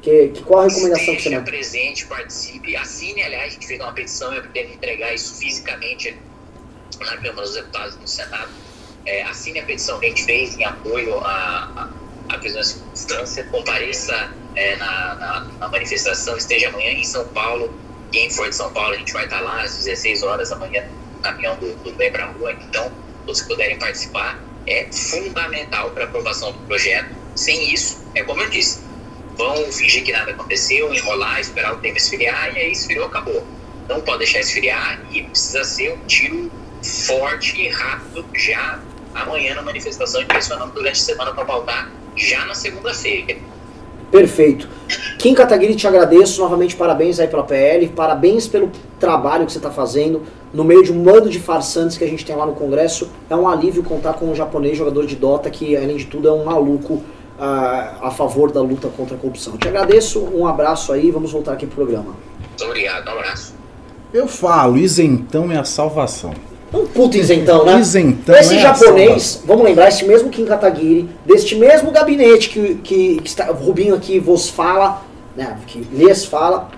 [0.00, 1.44] Que, que qual a recomendação que você Esteja dá?
[1.44, 6.16] presente, participe, assine, aliás, a gente fez uma petição, eu pretendo entregar isso fisicamente
[7.00, 8.48] na Câmara dos Deputados no Senado.
[9.04, 11.90] É, assine a petição que a gente fez em apoio à,
[12.28, 17.74] à, prisão em circunstância, compareça é, na, na, na manifestação, esteja amanhã em São Paulo.
[18.12, 20.88] Quem for de São Paulo, a gente vai estar lá às 16 horas da manhã,
[21.18, 22.52] caminhão do, Bem pra Rua.
[22.52, 22.92] Então,
[23.24, 27.14] todos que puderem participar, é fundamental para a aprovação do projeto.
[27.34, 28.80] Sem isso, é como eu disse,
[29.36, 33.46] vão fingir que nada aconteceu, enrolar, esperar o tempo esfriar, e aí esfriou, acabou.
[33.88, 36.50] Não pode deixar esfriar e precisa ser um tiro
[36.82, 38.82] forte e rápido já
[39.14, 43.38] amanhã na manifestação, e pressionando durante a semana para pautar já na segunda-feira.
[44.10, 44.68] Perfeito.
[45.18, 49.70] Kim Kataguiri, te agradeço novamente, parabéns aí pela PL, parabéns pelo trabalho que você está
[49.70, 50.22] fazendo
[50.52, 53.10] no meio de um bando de farsantes que a gente tem lá no Congresso.
[53.28, 56.32] É um alívio contar com um japonês jogador de Dota que, além de tudo, é
[56.32, 57.02] um maluco
[57.38, 59.56] ah, a favor da luta contra a corrupção.
[59.58, 62.14] Te agradeço, um abraço aí, vamos voltar aqui pro programa.
[62.38, 63.54] Muito obrigado, um abraço.
[64.12, 66.32] Eu falo, isentão é a salvação.
[66.72, 67.78] Um puto isentão, né?
[67.80, 72.74] Isentão Esse é a japonês, vamos lembrar, esse mesmo Kim Kataguiri, deste mesmo gabinete que,
[72.76, 75.02] que, que está, o Rubinho aqui vos fala,
[75.36, 76.68] né, que lhes fala,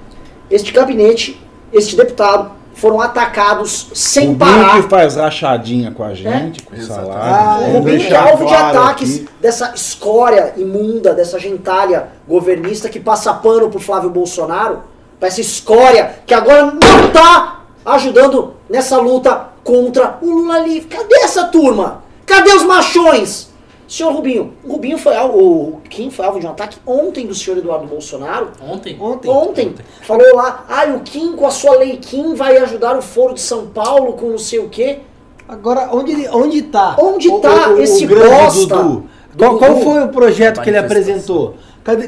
[0.48, 1.40] este gabinete,
[1.72, 4.80] este deputado, foram atacados sem o parar.
[4.82, 7.62] que faz rachadinha com a gente, com o Ah, salário.
[7.64, 9.28] o Vamos Rubinho que é alvo de ataques aqui.
[9.40, 14.82] dessa escória imunda, dessa gentalha governista que passa pano pro Flávio Bolsonaro,
[15.18, 20.88] pra essa escória que agora não tá ajudando nessa luta contra o Lula livre.
[20.88, 22.02] Cadê essa turma?
[22.26, 23.50] Cadê os machões?
[23.88, 27.34] Senhor Rubinho, o Rubinho foi alvo, o Kim foi alvo de um ataque ontem do
[27.34, 28.50] senhor Eduardo Bolsonaro.
[28.62, 28.96] Ontem?
[29.00, 29.28] Ontem.
[29.28, 29.74] Ontem.
[30.02, 33.40] Falou lá, ah, o Kim com a sua lei Kim vai ajudar o Foro de
[33.40, 35.00] São Paulo com não sei o quê.
[35.48, 36.94] Agora, onde, onde tá?
[37.00, 38.76] Onde o- tá o- o esse bosta?
[38.76, 39.04] Dudu?
[39.36, 41.54] Qual, qual foi o projeto que ele apresentou?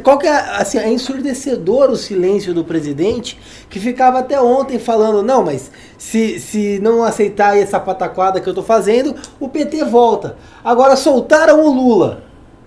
[0.02, 3.38] Qual que é, assim, é ensurdecedor o silêncio do presidente,
[3.68, 8.54] que ficava até ontem falando, não, mas se, se não aceitar essa pataquada que eu
[8.54, 10.36] tô fazendo, o PT volta.
[10.64, 12.24] Agora soltaram o Lula.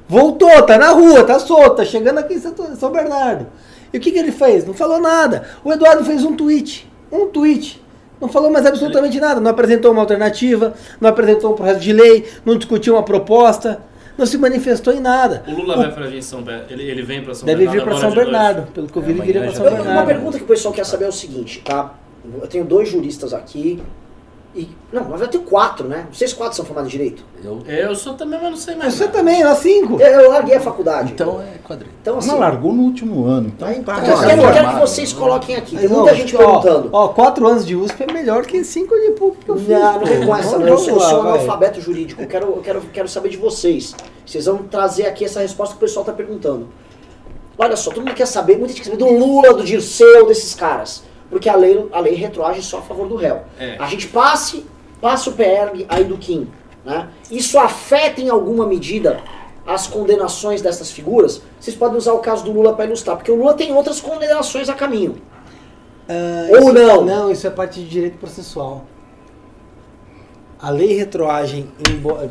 [0.08, 3.48] Voltou, tá na rua, tá solto, tá chegando aqui em São Bernardo.
[3.92, 4.66] E o que, que ele fez?
[4.66, 5.48] Não falou nada.
[5.64, 6.88] O Eduardo fez um tweet.
[7.12, 7.82] Um tweet.
[8.20, 9.40] Não falou mais absolutamente nada.
[9.40, 13.82] Não apresentou uma alternativa, não apresentou um projeto de lei, não discutiu uma proposta,
[14.18, 15.44] não se manifestou em nada.
[15.48, 16.72] O Lula vai pra vir em São Bernardo.
[16.72, 17.80] Ele, ele vem pra São Deve Bernardo.
[17.80, 18.12] vir para São.
[18.16, 18.72] Bernardo.
[18.72, 19.72] Pelo que eu vi, ele É, viria amanhã para São tá.
[19.82, 20.08] Uma Bernardo.
[20.08, 21.94] pergunta que o pessoal quer saber é o seguinte, tá?
[22.42, 23.82] Eu tenho dois juristas aqui.
[24.56, 26.08] E, não, na verdade tenho quatro, né?
[26.10, 27.26] Vocês quatro são formados em direito.
[27.44, 28.94] Eu, Eu sou também, mas não sei mais.
[28.94, 29.18] Você nada.
[29.18, 30.00] também, nós cinco.
[30.00, 31.12] Eu, eu larguei a faculdade.
[31.12, 31.92] então é quadrilha.
[32.02, 33.52] Então, assim, Não, largou no último ano.
[33.54, 35.76] Então aí, tá eu quero, eu quero que vocês coloquem aqui.
[35.76, 36.90] Tem Mas, muita ó, gente ó, perguntando.
[36.94, 39.68] Ó, quatro anos de USP é melhor que cinco de PUC que eu fiz.
[39.68, 40.68] Não, não vem com essa, Vamos- não.
[40.70, 42.22] Eu sou, eu sou um analfabeto jurídico.
[42.22, 43.94] Eu quero, eu quero, quero saber de vocês.
[44.26, 46.70] Vocês vão trazer aqui essa resposta que o pessoal está perguntando.
[47.58, 50.54] Olha só, todo mundo quer saber, muita gente quer saber do Lula, do Dirceu, desses
[50.54, 51.04] caras.
[51.30, 53.42] Porque a lei, a lei retroage só a favor do réu.
[53.60, 53.76] É.
[53.80, 54.66] A gente passe,
[55.02, 56.48] passa o PL aí do Kim.
[56.84, 57.10] Né?
[57.32, 59.20] Isso afeta em alguma medida
[59.66, 61.42] as condenações dessas figuras?
[61.60, 64.70] Vocês podem usar o caso do Lula para ilustrar, porque o Lula tem outras condenações
[64.70, 65.16] a caminho.
[66.08, 67.04] Ah, Ou isso- não?
[67.04, 68.86] Não, isso é parte de direito processual.
[70.60, 71.68] A lei retroagem,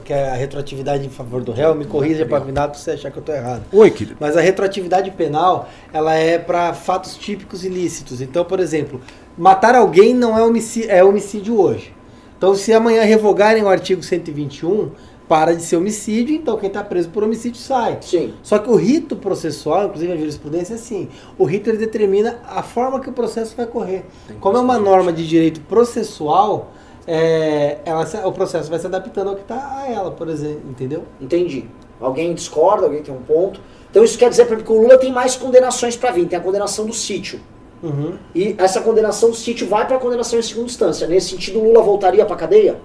[0.05, 3.11] que é a retroatividade em favor do réu, me corrija para afinar para você achar
[3.11, 3.65] que eu estou errado.
[3.71, 4.17] Oi, querido.
[4.19, 8.23] Mas a retroatividade penal, ela é para fatos típicos ilícitos.
[8.23, 9.01] Então, por exemplo,
[9.37, 11.95] matar alguém não é homicídio, é homicídio hoje.
[12.39, 14.91] Então, se amanhã revogarem o artigo 121,
[15.29, 17.99] para de ser homicídio, então quem está preso por homicídio sai.
[18.03, 18.35] Sim.
[18.43, 21.09] Só que o rito processual, inclusive a jurisprudência, é assim.
[21.39, 24.05] O rito ele determina a forma que o processo vai correr.
[24.41, 26.73] Como é uma norma de direito processual,
[27.07, 30.63] é, ela se- o processo vai se adaptando ao que está a ela, por exemplo,
[30.71, 31.05] entendeu?
[31.21, 31.67] Entendi.
[32.01, 33.61] Alguém discorda, alguém tem um ponto.
[33.91, 36.27] Então isso quer dizer, por exemplo, que o Lula tem mais condenações para vir.
[36.27, 37.41] Tem a condenação do sítio.
[37.83, 38.15] Uhum.
[38.35, 41.07] E essa condenação do sítio vai para a condenação em segunda instância.
[41.07, 42.81] Nesse sentido, o Lula voltaria para cadeia?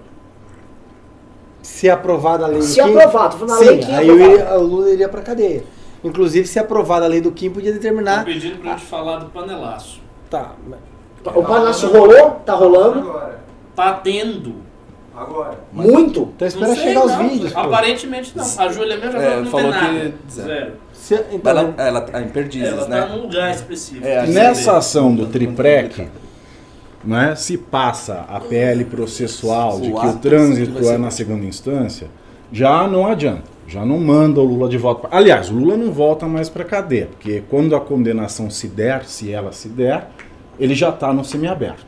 [1.62, 4.08] Se aprovada a lei Se do Kim, aprovado, tô falando a sim, lei Kim aí
[4.08, 5.64] iria- o Lula iria para cadeia.
[6.02, 8.24] Inclusive, se aprovada a lei do Kim, podia determinar.
[8.24, 10.00] pedindo pra gente falar do panelaço.
[10.30, 10.52] Tá.
[11.34, 13.12] O Palácio rolou, tá rolando.
[13.80, 14.54] Tá tendo.
[15.16, 15.58] Agora.
[15.72, 16.30] Muito.
[16.36, 17.28] Então espera Não sei, chegar os não.
[17.28, 17.52] vídeos.
[17.52, 17.58] pô.
[17.60, 18.44] Aparentemente não.
[18.58, 20.14] A Júlia mesmo já É, falou que não falou tem que nada.
[20.30, 20.48] zero.
[20.48, 20.72] Zero.
[20.92, 23.00] Se- então, Ela, ela tá em perdizes, Ela né?
[23.02, 24.06] tá num lugar específico.
[24.06, 26.08] É, Tem que Nessa ação do Triprec,
[27.04, 32.08] né, se passa a PL processual de que o trânsito é na segunda instância,
[32.52, 33.44] já não adianta.
[33.66, 35.06] Já não manda o Lula de volta.
[35.08, 39.04] pra- Aliás, o Lula não volta mais para cadeia, porque quando a condenação se der,
[39.04, 40.08] se ela se der,
[40.58, 41.86] ele já está no semiaberto.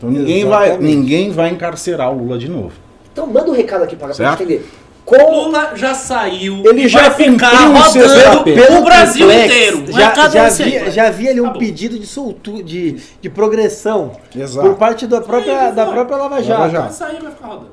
[0.00, 2.72] Então ninguém vai, ninguém vai encarcerar o Lula de novo.
[3.12, 4.66] Então manda um recado aqui para a entender.
[5.04, 9.84] Com Lula já saiu Ele e já vai ficar rodando pelo Brasil Complex, inteiro.
[9.84, 11.60] O Já, já, é havia, já havia ali um Acabou.
[11.60, 14.68] pedido de soltu, de, de progressão Exato.
[14.68, 16.70] por parte da própria, Sim, da própria Lava Lava Jato.
[16.70, 16.84] Jato.
[16.84, 17.72] Vai sair, vai ficar rodando.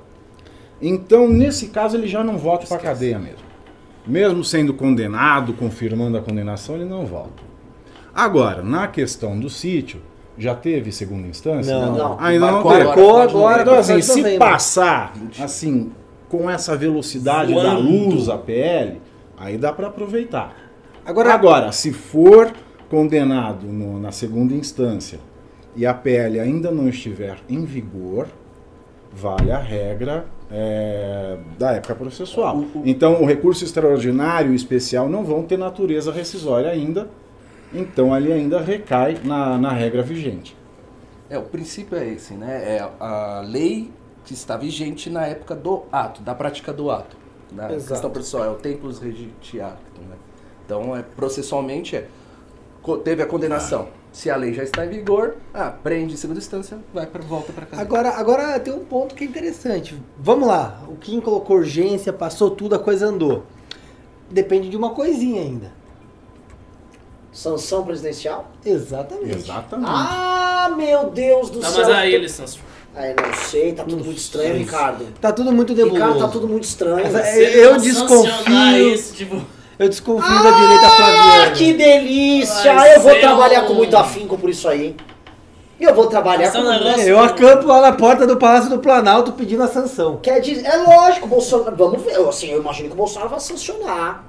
[0.82, 3.48] Então, nesse caso, ele já não volta para cadeia mesmo.
[4.06, 7.44] Mesmo sendo condenado, confirmando a condenação, ele não volta.
[8.14, 10.02] Agora, na questão do sítio,
[10.38, 11.73] já teve segunda instância?
[11.77, 12.18] Não, não.
[12.19, 14.39] Ainda não Marcou agora, agora, Então, assim, se novembro.
[14.39, 15.91] passar, assim,
[16.30, 17.81] com essa velocidade da Voando.
[17.81, 19.01] luz, a PL,
[19.38, 20.55] aí dá para aproveitar.
[21.05, 22.51] Agora, Agora, se for
[22.89, 25.19] condenado no- na segunda instância
[25.76, 28.27] e a PL ainda não estiver em vigor,
[29.14, 32.64] vale a regra é, da época processual.
[32.85, 37.09] Então, o recurso extraordinário e especial não vão ter natureza rescisória ainda,
[37.73, 40.56] então ele ainda recai na, na regra vigente.
[41.30, 42.77] É, o princípio é esse, né?
[42.77, 43.91] É a lei
[44.23, 47.18] que está vigente na época do ato, da prática do ato.
[47.52, 47.91] Na Exato.
[47.91, 50.15] questão processual, é o tempus regiti actum, né?
[50.65, 52.07] Então, é, processualmente, é,
[53.03, 53.88] teve a condenação.
[54.11, 57.53] Se a lei já está em vigor, ah, prende em segunda instância, vai para volta
[57.53, 57.81] para casa.
[57.81, 59.95] agora, agora tem um ponto que é interessante.
[60.18, 60.84] Vamos lá.
[60.88, 63.44] O Kim colocou urgência, passou tudo, a coisa andou.
[64.30, 65.72] Depende de uma coisinha ainda.
[67.38, 68.47] Sanção presidencial?
[68.65, 69.38] Exatamente.
[69.38, 69.89] Exatamente.
[69.89, 71.85] Ah, meu Deus do Não, céu.
[71.85, 72.68] mas aí ele sancionou.
[72.95, 74.57] Aí, não sei, tá tudo muito estranho, sei.
[74.57, 75.05] Ricardo.
[75.22, 75.95] Tá tudo muito nebuloso.
[76.01, 77.05] Ricardo, tá tudo muito estranho.
[77.11, 79.39] Se ele eu não desconfio- Esse, tipo,
[79.77, 81.51] Eu desconfio da direita Ah, flaviana.
[81.51, 82.73] que delícia!
[82.73, 84.95] Vai eu vou trabalhar um- com muito afinco por isso aí.
[85.80, 86.64] E eu vou trabalhar com...
[86.64, 90.18] negócio- É, eu acampo lá na porta do Palácio do Planalto pedindo a sanção.
[90.18, 91.76] Quer dizer, é lógico, o Bolsonaro.
[91.76, 94.23] Vamos ver, eu, assim, eu imagino que o Bolsonaro vai sancionar.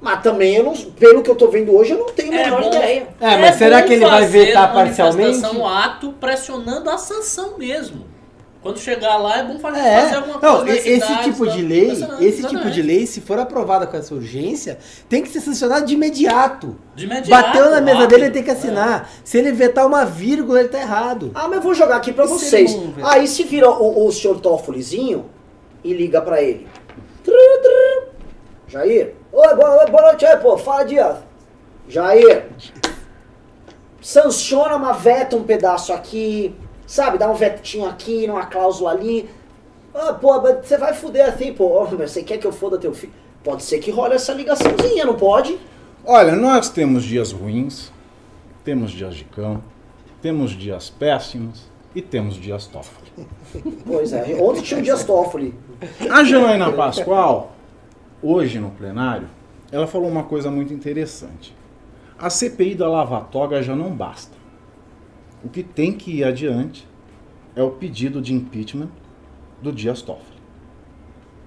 [0.00, 2.44] Mas também, eu não, pelo que eu tô vendo hoje, eu não tenho a É
[2.44, 3.08] menor ideia.
[3.20, 5.46] É, mas será bom que ele vai fazer vetar parcialmente?
[5.46, 8.06] um ato pressionando a sanção mesmo.
[8.60, 10.76] Quando chegar lá é bom fazer, É, fazer alguma não, coisa.
[10.76, 11.52] esse cidades, tipo tá?
[11.52, 15.40] de lei, esse tipo de lei, se for aprovada com essa urgência, tem que ser
[15.40, 16.76] sancionado de imediato.
[16.94, 18.52] De imediato, Bateu na mesa rápido, dele, ele tem que é.
[18.52, 19.10] assinar.
[19.24, 21.30] Se ele vetar uma vírgula, ele tá errado.
[21.34, 22.76] Ah, mas eu vou jogar aqui pra se vocês.
[23.02, 25.26] Aí se vira o, o senhor Toffolizinho
[25.84, 26.66] e liga pra ele.
[28.68, 29.14] Jair.
[29.30, 30.56] Oi, boa, boa noite aí, pô.
[30.56, 31.18] Fala, Dias.
[31.86, 32.46] Jair.
[34.00, 36.54] Sanciona, mas veta um pedaço aqui.
[36.86, 39.28] Sabe, dá um vetinho aqui, numa cláusula ali.
[39.94, 41.84] Ah, pô, você vai fuder assim, pô.
[41.84, 43.12] Você quer que eu foda teu filho?
[43.44, 45.58] Pode ser que role essa ligaçãozinha, não pode?
[46.04, 47.92] Olha, nós temos dias ruins,
[48.64, 49.62] temos dias de cão,
[50.22, 51.64] temos dias péssimos
[51.94, 53.28] e temos dias Toffoli.
[53.86, 54.36] Pois é.
[54.40, 55.54] Ontem tinha um Dias Toffoli.
[56.10, 57.52] A Janaína Pascoal,
[58.22, 59.28] hoje no plenário,
[59.70, 61.54] ela falou uma coisa muito interessante.
[62.18, 64.36] A CPI da Lava Toga já não basta.
[65.44, 66.86] O que tem que ir adiante
[67.54, 68.90] é o pedido de impeachment
[69.62, 70.38] do Dias Toffoli.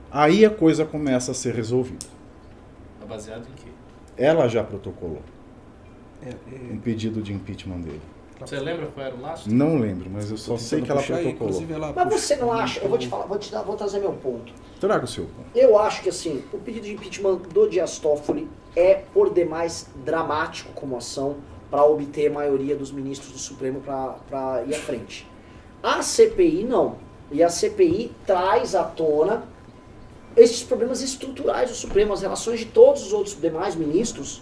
[0.10, 2.06] Aí a coisa começa a ser resolvida.
[3.07, 3.69] Baseado em quê?
[4.18, 5.22] Ela já protocolou
[6.72, 8.02] um pedido de impeachment dele.
[8.41, 9.53] Você lembra qual era o lastro?
[9.53, 11.61] Não lembro, mas eu só sei que ela protocolou.
[11.95, 14.51] Mas você não acha, eu vou te falar, vou te dar, vou trazer meu ponto.
[14.80, 15.47] Traga o seu ponto.
[15.55, 20.72] Eu acho que assim, o pedido de impeachment do Dias Toffoli é por demais dramático
[20.73, 21.38] como ação
[21.69, 25.27] para obter a maioria dos ministros do Supremo para ir à frente.
[25.82, 26.98] A CPI não.
[27.32, 29.43] E a CPI traz à tona
[30.35, 34.41] esses problemas estruturais do Supremo, as relações de todos os outros demais ministros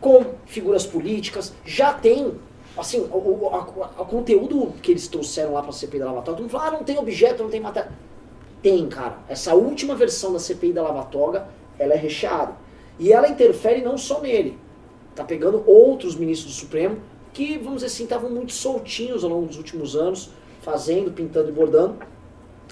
[0.00, 1.52] com figuras políticas.
[1.64, 2.34] Já tem,
[2.80, 6.22] assim, o, o- a- o conteúdo que eles trouxeram lá para a CPI da Lava
[6.22, 7.90] Toga, todo mundo fala, ah, não tem objeto, não tem matéria.
[8.62, 9.18] Tem, cara.
[9.28, 11.48] Essa última versão da CPI da Lava Toga,
[11.78, 12.54] ela é recheada.
[12.98, 14.58] E ela interfere não só nele.
[15.14, 16.98] Tá pegando outros ministros do Supremo
[17.32, 21.52] que, vamos dizer assim, estavam muito soltinhos ao longo dos últimos anos, fazendo, pintando e
[21.52, 21.96] bordando.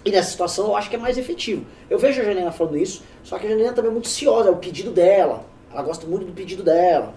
[0.04, 1.64] E nessa situação eu acho que é mais efetivo.
[1.90, 4.52] Eu vejo a Janina falando isso, só que a Janina também é muito ciosa, é
[4.52, 5.44] o pedido dela.
[5.72, 7.12] Ela gosta muito do pedido dela.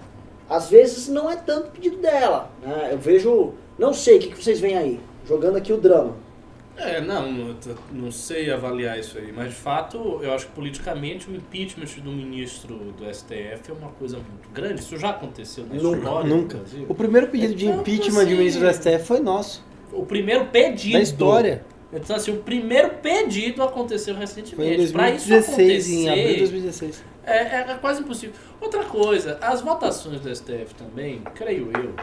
[0.49, 2.51] Às vezes não é tanto o pedido dela.
[2.61, 2.89] Né?
[2.91, 3.53] Eu vejo.
[3.77, 4.99] Não sei, o que, que vocês veem aí?
[5.25, 6.15] Jogando aqui o drama.
[6.79, 7.55] É, não,
[7.91, 12.09] não, sei avaliar isso aí, mas de fato, eu acho que politicamente o impeachment do
[12.09, 14.79] ministro do STF é uma coisa muito grande.
[14.79, 16.57] Isso já aconteceu na Nunca, história nunca.
[16.57, 16.85] do Brasil.
[16.87, 19.65] O primeiro pedido de Então, impeachment de assim, ministro do STF foi nosso.
[19.91, 20.93] O primeiro pedido.
[20.93, 21.65] Da história.
[21.91, 24.93] Então, assim, o primeiro pedido aconteceu Foi em recentemente.
[24.93, 27.03] Para isso 2016, em abril de acontecer, 2016.
[27.29, 28.35] É, é- é quase impossível.
[28.59, 31.93] Outra coisa, as votações do STF também, creio eu,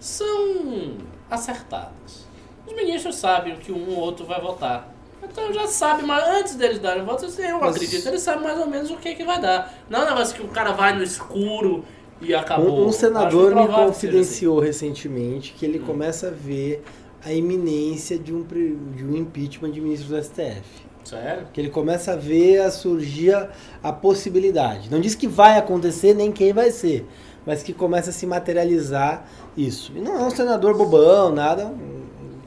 [0.00, 0.96] são
[1.30, 2.26] acertadas.
[2.66, 4.94] Os ministros sabem o que um ou outro vai votar.
[5.22, 8.66] Então já sabe, mas antes deles darem votos, eu Mas- acredito, eles sabem mais ou
[8.66, 9.74] menos o que, que vai dar.
[9.90, 11.84] Não é um negócio que o cara vai no escuro
[12.20, 12.84] e acabou.
[12.84, 13.84] Um, um senador me seja assim.
[13.86, 15.68] confidenciou recentemente que Hum.
[15.70, 16.84] ele começa a ver
[17.24, 20.86] a iminência de um, de um impeachment de ministro do STF.
[21.08, 21.46] Sério?
[21.52, 23.48] Que ele começa a ver a surgir a,
[23.82, 24.90] a possibilidade.
[24.90, 27.06] Não diz que vai acontecer nem quem vai ser,
[27.46, 29.24] mas que começa a se materializar
[29.56, 29.92] isso.
[29.96, 32.02] E não é um senador bobão, nada, um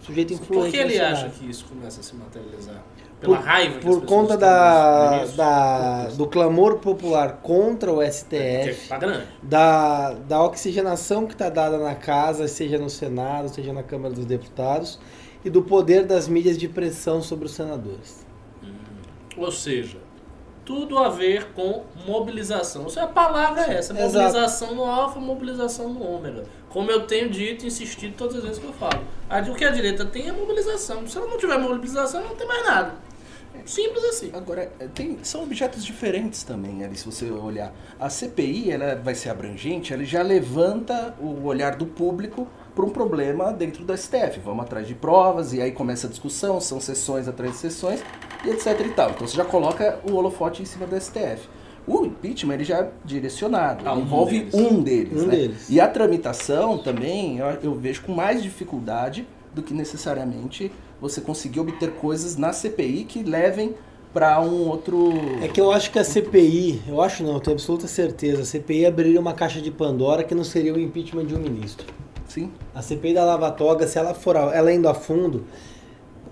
[0.05, 0.63] sujeito influente.
[0.65, 2.83] Por que ele acha que isso começa a se materializar?
[3.19, 8.89] Pela por, raiva que por conta da, da- do clamor popular contra o Porque STF,
[8.89, 8.99] tá
[9.43, 14.25] da, da oxigenação que está dada na casa, seja no Senado, seja na Câmara dos
[14.25, 14.99] Deputados,
[15.45, 18.20] e do poder das mídias de pressão sobre os senadores.
[19.37, 19.97] Ou seja,
[20.65, 22.87] tudo a ver com mobilização.
[22.89, 24.03] Seja, a palavra é essa, Exato.
[24.03, 26.43] mobilização no alfa, mobilização no ômega.
[26.69, 29.01] Como eu tenho dito e insistido todas as vezes que eu falo.
[29.49, 31.05] O que a direita tem é mobilização.
[31.07, 32.93] Se ela não tiver mobilização, não tem mais nada.
[33.65, 34.31] Simples assim.
[34.33, 37.73] Agora, é, tem, são objetos diferentes também, ali, se você olhar.
[37.99, 42.89] A CPI, ela vai ser abrangente, ela já levanta o olhar do público para um
[42.89, 44.39] problema dentro do STF.
[44.43, 48.01] Vamos atrás de provas, e aí começa a discussão, são sessões atrás de sessões,
[48.45, 49.11] e etc e tal.
[49.11, 51.47] Então você já coloca o holofote em cima do STF.
[51.87, 54.53] O impeachment, ele já é direcionado, Ah, um envolve deles.
[54.53, 55.21] um deles.
[55.23, 55.35] Um né?
[55.35, 55.69] deles.
[55.69, 61.59] E a tramitação também, eu, eu vejo com mais dificuldade do que necessariamente você conseguir
[61.59, 63.73] obter coisas na CPI que levem
[64.13, 65.11] para um outro.
[65.41, 68.45] É que eu acho que a CPI, eu acho não, eu tenho absoluta certeza, a
[68.45, 71.87] CPI abriria uma caixa de Pandora que não seria o impeachment de um ministro.
[72.31, 72.49] Sim.
[72.73, 75.43] A CPI da Lava Toga, se ela for ela indo a fundo,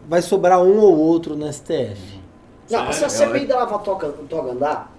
[0.07, 2.21] vai sobrar um ou outro no STF.
[2.69, 3.33] Não, se a Sério?
[3.33, 4.95] CPI da Lava Toga, Toga andar,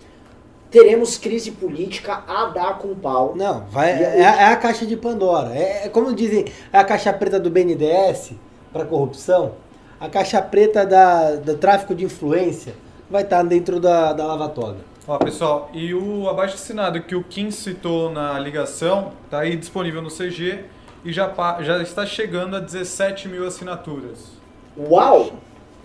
[0.70, 3.32] teremos crise política a dar com pau.
[3.34, 5.54] Não, vai, é, é a caixa de Pandora.
[5.54, 8.32] É, é como dizem, é a caixa preta do BNDES
[8.70, 9.52] para corrupção,
[9.98, 12.74] a caixa preta da, do tráfico de influência
[13.08, 14.90] vai estar dentro da, da Lava Toga.
[15.08, 20.02] Ó, pessoal, e o abaixo assinado que o Kim citou na ligação tá aí disponível
[20.02, 20.64] no CG
[21.04, 24.40] e já, já está chegando a 17 mil assinaturas.
[24.76, 25.32] Uau!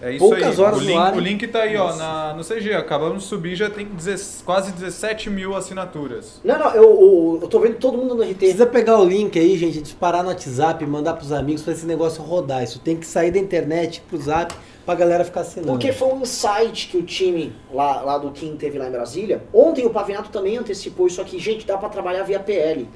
[0.02, 0.66] É isso Poucas aí.
[0.66, 2.74] horas o, link, ar, o link tá aí, ó, na, no CG.
[2.74, 6.42] Acabamos de subir já tem 10 quase 17 mil assinaturas.
[6.44, 8.36] Não, não, eu, eu, eu tô vendo todo mundo no RT.
[8.36, 12.22] Precisa pegar o link aí, gente, disparar no WhatsApp, mandar pros amigos pra esse negócio
[12.22, 12.62] rodar.
[12.64, 14.54] Isso tem que sair da internet pro zap
[14.86, 15.72] pra galera ficar assinando.
[15.72, 19.44] Porque foi um insight que o time lá, lá do Kim teve lá em Brasília.
[19.54, 21.40] Ontem o Pavinato também antecipou isso aqui.
[21.40, 22.88] Gente, dá pra trabalhar via PL.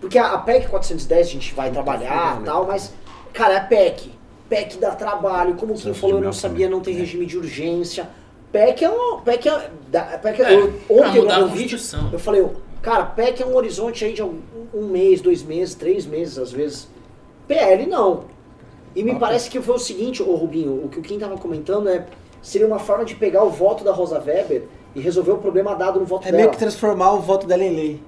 [0.00, 2.92] Porque a, a PEC 410 a gente vai trabalhar e tal, mas,
[3.32, 4.10] cara, é PEC.
[4.48, 5.54] PEC dá trabalho.
[5.56, 6.70] Como o Kim falou, eu não sabia, também.
[6.78, 8.08] não tem regime de urgência.
[8.52, 9.20] PEC é um.
[9.20, 9.70] PEC é.
[9.88, 11.78] da- PEC É, eu, pra ontem eu mudar gravei a um vídeo.
[12.12, 12.46] Eu falei,
[12.82, 14.40] cara, PEC é um horizonte aí de um,
[14.72, 16.88] um mês, dois meses, três meses, às vezes.
[17.48, 18.24] PL não.
[18.94, 21.88] E me parece que foi o seguinte, ô Rubinho, o que o Kim tava comentando
[21.88, 22.06] é
[22.40, 25.98] seria uma forma de pegar o voto da Rosa Weber e resolver o problema dado
[26.00, 26.36] no voto É dela.
[26.38, 28.02] meio que transformar o voto dela em lei.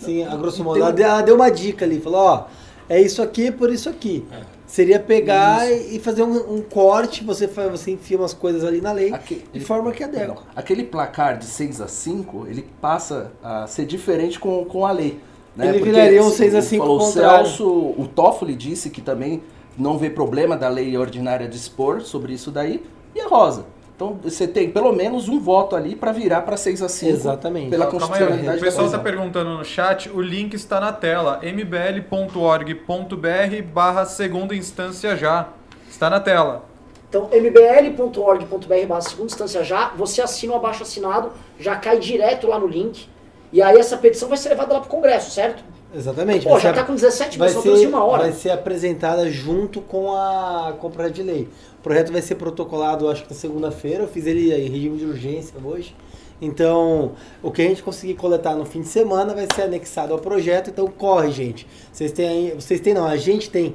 [0.00, 0.78] Sim, a grosso modo.
[0.80, 2.44] Ela, deu- ela deu uma dica ali, falou, ó,
[2.88, 4.24] é isso aqui por isso aqui.
[4.66, 8.92] Seria pegar e e fazer um, um corte, você, você enfia umas coisas ali na
[8.92, 10.26] lei, Aque- de forma que adequa.
[10.26, 10.42] Perdão.
[10.56, 15.20] Aquele placar de 6 a 5, ele passa a ser diferente com, com a lei.
[15.54, 15.68] Né?
[15.68, 17.00] Ele Porque, viraria um assim, 6 a o- 5 falou, O.
[17.12, 19.40] Celso, o Toffoli disse que também
[19.78, 22.82] não vê problema da lei ordinária dispor sobre isso daí,
[23.14, 23.64] e a Rosa.
[23.96, 27.70] Então você tem pelo menos um voto ali para virar para 6 a 5 Exatamente.
[27.70, 32.82] pela constitucionalidade o pessoal está perguntando no chat, o link está na tela, mbl.org.br
[33.72, 35.48] barra segunda instância já.
[35.88, 36.66] Está na tela.
[37.08, 42.58] Então, mbl.org.br barra segunda instância já, você assina o abaixo assinado, já cai direto lá
[42.58, 43.08] no link,
[43.50, 45.64] e aí essa petição vai ser levada lá pro Congresso, certo?
[45.94, 46.44] Exatamente.
[46.46, 48.24] Pô, já ser- tá com 17 vai pessoas ser, de uma hora.
[48.24, 51.48] vai ser apresentada junto com a com o projeto de lei.
[51.78, 54.04] O projeto vai ser protocolado, acho que na segunda-feira.
[54.04, 55.94] Eu fiz ele em regime de urgência hoje.
[56.42, 60.18] Então, o que a gente conseguir coletar no fim de semana vai ser anexado ao
[60.18, 60.68] projeto.
[60.68, 61.66] Então, corre, gente.
[61.90, 63.74] Vocês têm vocês têm não, a gente tem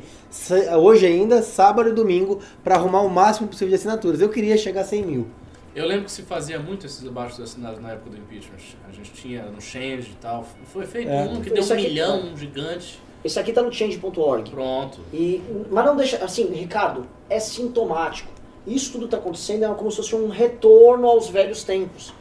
[0.80, 4.22] hoje ainda, sábado e domingo, para arrumar o máximo possível de assinaturas.
[4.22, 5.28] Eu queria chegar a 100 mil.
[5.74, 8.58] Eu lembro que se fazia muito esses abaixos assinados na época do impeachment.
[8.88, 10.46] A gente tinha no Change e tal.
[10.66, 11.24] Foi feito É.
[11.24, 13.00] um que deu um aqui- milhão, um gigante.
[13.24, 14.50] Esse aqui tá no change.org.
[14.50, 15.00] Pronto.
[15.14, 18.30] E, mas não deixa, assim, Ricardo, é sintomático.
[18.68, 22.14] Isso tudo tá acontecendo é como se fosse um retorno aos velhos tempos.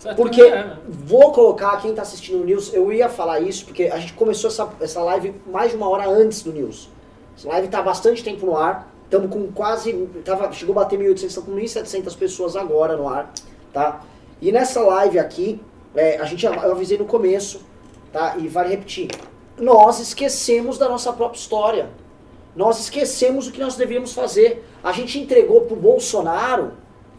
[0.00, 0.16] Certo?
[0.16, 0.76] Porque, É, né?
[0.88, 4.48] vou colocar, quem tá assistindo o News, eu ia falar isso, porque a gente começou
[4.50, 6.88] essa, essa live mais de uma hora antes do News.
[7.36, 10.98] Essa live tá há bastante tempo no ar, estamos com quase, tava, chegou a bater
[10.98, 13.32] 1.800, estamos com 1.700 pessoas agora no ar,
[13.72, 14.02] tá?
[14.40, 15.60] E nessa live aqui,
[15.94, 17.62] é, a gente, eu avisei no começo,
[18.12, 18.36] tá?
[18.36, 19.08] E vale repetir,
[19.58, 21.90] nós esquecemos da nossa própria história.
[22.54, 24.64] Nós esquecemos o que nós devíamos fazer.
[24.82, 26.72] A gente entregou pro Bolsonaro,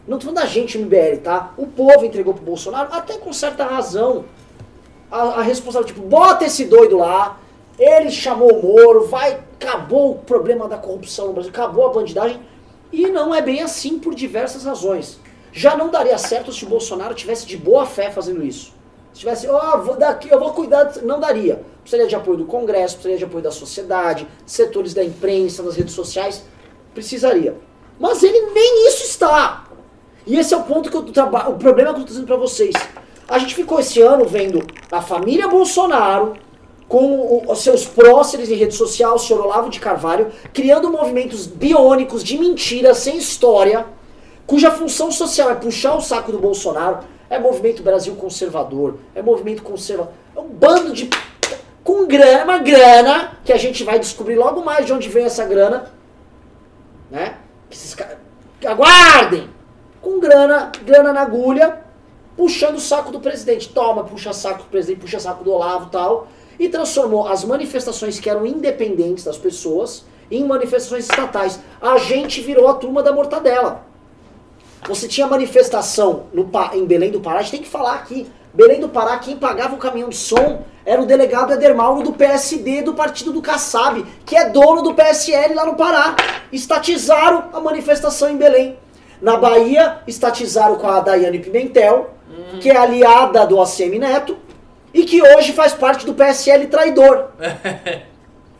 [0.06, 1.52] não tô falando da gente, MBL, tá?
[1.56, 4.26] O povo entregou pro Bolsonaro, até com certa razão,
[5.10, 7.39] a, a responsabilidade, tipo, bota esse doido lá,
[7.80, 12.38] ele chamou o Moro, vai, acabou o problema da corrupção no Brasil, acabou a bandidagem,
[12.92, 15.18] E não é bem assim por diversas razões.
[15.52, 18.74] Já não daria certo se o Bolsonaro tivesse de boa fé fazendo isso.
[19.12, 21.62] Se tivesse, ó, vou daqui, eu vou cuidar, não daria.
[21.82, 25.94] Precisaria de apoio do Congresso, precisaria de apoio da sociedade, setores da imprensa, das redes
[25.94, 26.44] sociais,
[26.92, 27.56] precisaria.
[27.98, 29.64] Mas ele nem isso está.
[30.26, 32.36] E esse é o ponto que eu trabalho, o problema que eu estou dizendo para
[32.36, 32.74] vocês.
[33.28, 36.34] A gente ficou esse ano vendo a família Bolsonaro
[36.90, 42.24] com os seus próceres em rede social, o senhor Olavo de Carvalho, criando movimentos biônicos
[42.24, 43.86] de mentira, sem história,
[44.44, 49.62] cuja função social é puxar o saco do Bolsonaro, é movimento Brasil conservador, é movimento
[49.62, 51.08] conservador, é um bando de
[51.84, 55.44] com grana, uma grana que a gente vai descobrir logo mais de onde vem essa
[55.44, 55.92] grana,
[57.08, 57.36] né?
[57.70, 58.18] Esses caras
[58.66, 59.48] aguardem
[60.02, 61.82] com grana, grana na agulha,
[62.36, 63.68] puxando o saco do presidente.
[63.68, 66.26] Toma, puxa saco do presidente, puxa saco do Olavo tal.
[66.60, 71.58] E transformou as manifestações que eram independentes das pessoas em manifestações estatais.
[71.80, 73.84] A gente virou a turma da mortadela.
[74.86, 78.30] Você tinha manifestação no, em Belém do Pará, a gente tem que falar aqui.
[78.52, 82.12] Belém do Pará, quem pagava o caminhão de som era o delegado Eder Mauro do
[82.12, 86.16] PSD do partido do Kassab, que é dono do PSL lá no Pará.
[86.52, 88.76] Estatizaram a manifestação em Belém.
[89.20, 92.10] Na Bahia, estatizaram com a Daiane Pimentel,
[92.60, 94.36] que é aliada do ACM Neto,
[94.92, 97.28] e que hoje faz parte do PSL traidor.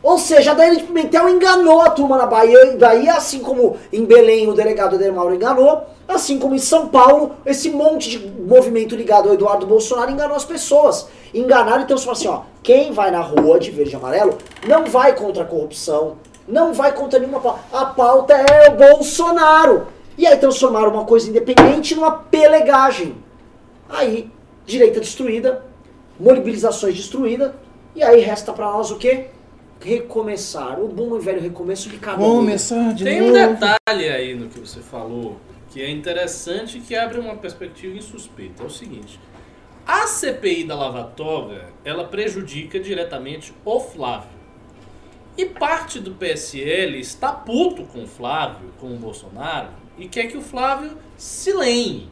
[0.02, 4.48] Ou seja, a Daiane Pimentel enganou a turma na Bahia, Bahia, assim como em Belém
[4.48, 9.28] o delegado Eder Mauro enganou, assim como em São Paulo, esse monte de movimento ligado
[9.28, 11.06] ao Eduardo Bolsonaro enganou as pessoas.
[11.34, 15.42] Enganaram, então, assim, ó, quem vai na rua de verde e amarelo não vai contra
[15.42, 16.16] a corrupção,
[16.48, 17.60] não vai contra nenhuma pauta.
[17.70, 19.88] A pauta é o Bolsonaro.
[20.16, 23.16] E aí transformaram uma coisa independente numa pelegagem.
[23.88, 24.30] Aí,
[24.66, 25.62] direita destruída,
[26.20, 27.52] mobilizações destruídas,
[27.96, 29.26] e aí resta pra nós o quê?
[29.80, 30.78] Recomeçar.
[30.78, 32.36] O bom e velho recomeço de cada um.
[32.36, 33.54] Começar de Tem um novo.
[33.54, 35.36] detalhe aí no que você falou
[35.70, 38.62] que é interessante e que abre uma perspectiva insuspeita.
[38.62, 39.18] É o seguinte:
[39.86, 44.38] a CPI da Lava Toga ela prejudica diretamente o Flávio.
[45.38, 50.36] E parte do PSL está puto com o Flávio, com o Bolsonaro, e quer que
[50.36, 52.10] o Flávio se lenhe.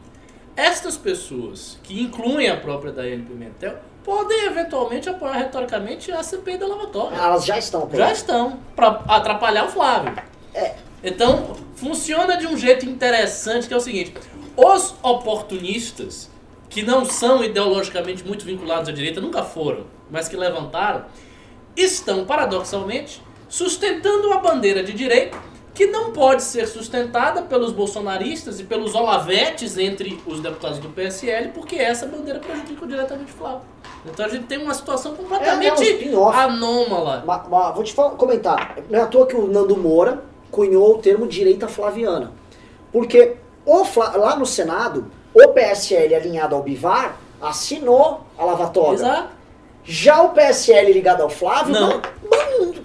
[0.55, 6.67] Estas pessoas, que incluem a própria Daiane Pimentel, podem eventualmente apoiar retoricamente a CPI da
[6.67, 7.15] Lava Toga.
[7.15, 8.13] Elas já estão Já apoiando.
[8.13, 10.13] estão, para atrapalhar o Flávio.
[10.53, 10.75] É.
[11.03, 14.13] Então, funciona de um jeito interessante, que é o seguinte:
[14.55, 16.29] os oportunistas,
[16.69, 21.05] que não são ideologicamente muito vinculados à direita, nunca foram, mas que levantaram,
[21.75, 25.37] estão, paradoxalmente, sustentando uma bandeira de direita
[25.73, 31.49] que não pode ser sustentada pelos bolsonaristas e pelos olavetes entre os deputados do PSL,
[31.53, 33.61] porque essa bandeira prejudica diretamente o Flávio.
[34.05, 36.37] Então a gente tem uma situação É, é completamente spin-off.
[36.37, 37.23] anômala.
[37.25, 38.77] Ma- ma- vou te falar, comentar.
[38.89, 42.31] Não é à toa que o Nando Moura cunhou o termo direita flaviana.
[42.91, 43.83] Porque o
[44.17, 48.93] lá no Senado, o PSL alinhado ao Bivar assinou a lavatória.
[48.95, 49.39] Exato.
[49.83, 52.01] Já o PSL ligado ao Flávio Não.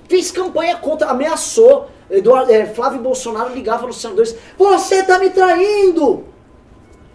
[0.08, 1.88] fez campanha contra, ameaçou.
[2.10, 6.24] Eduardo, eh, Flávio Bolsonaro ligava nos senadores: Você tá me traindo!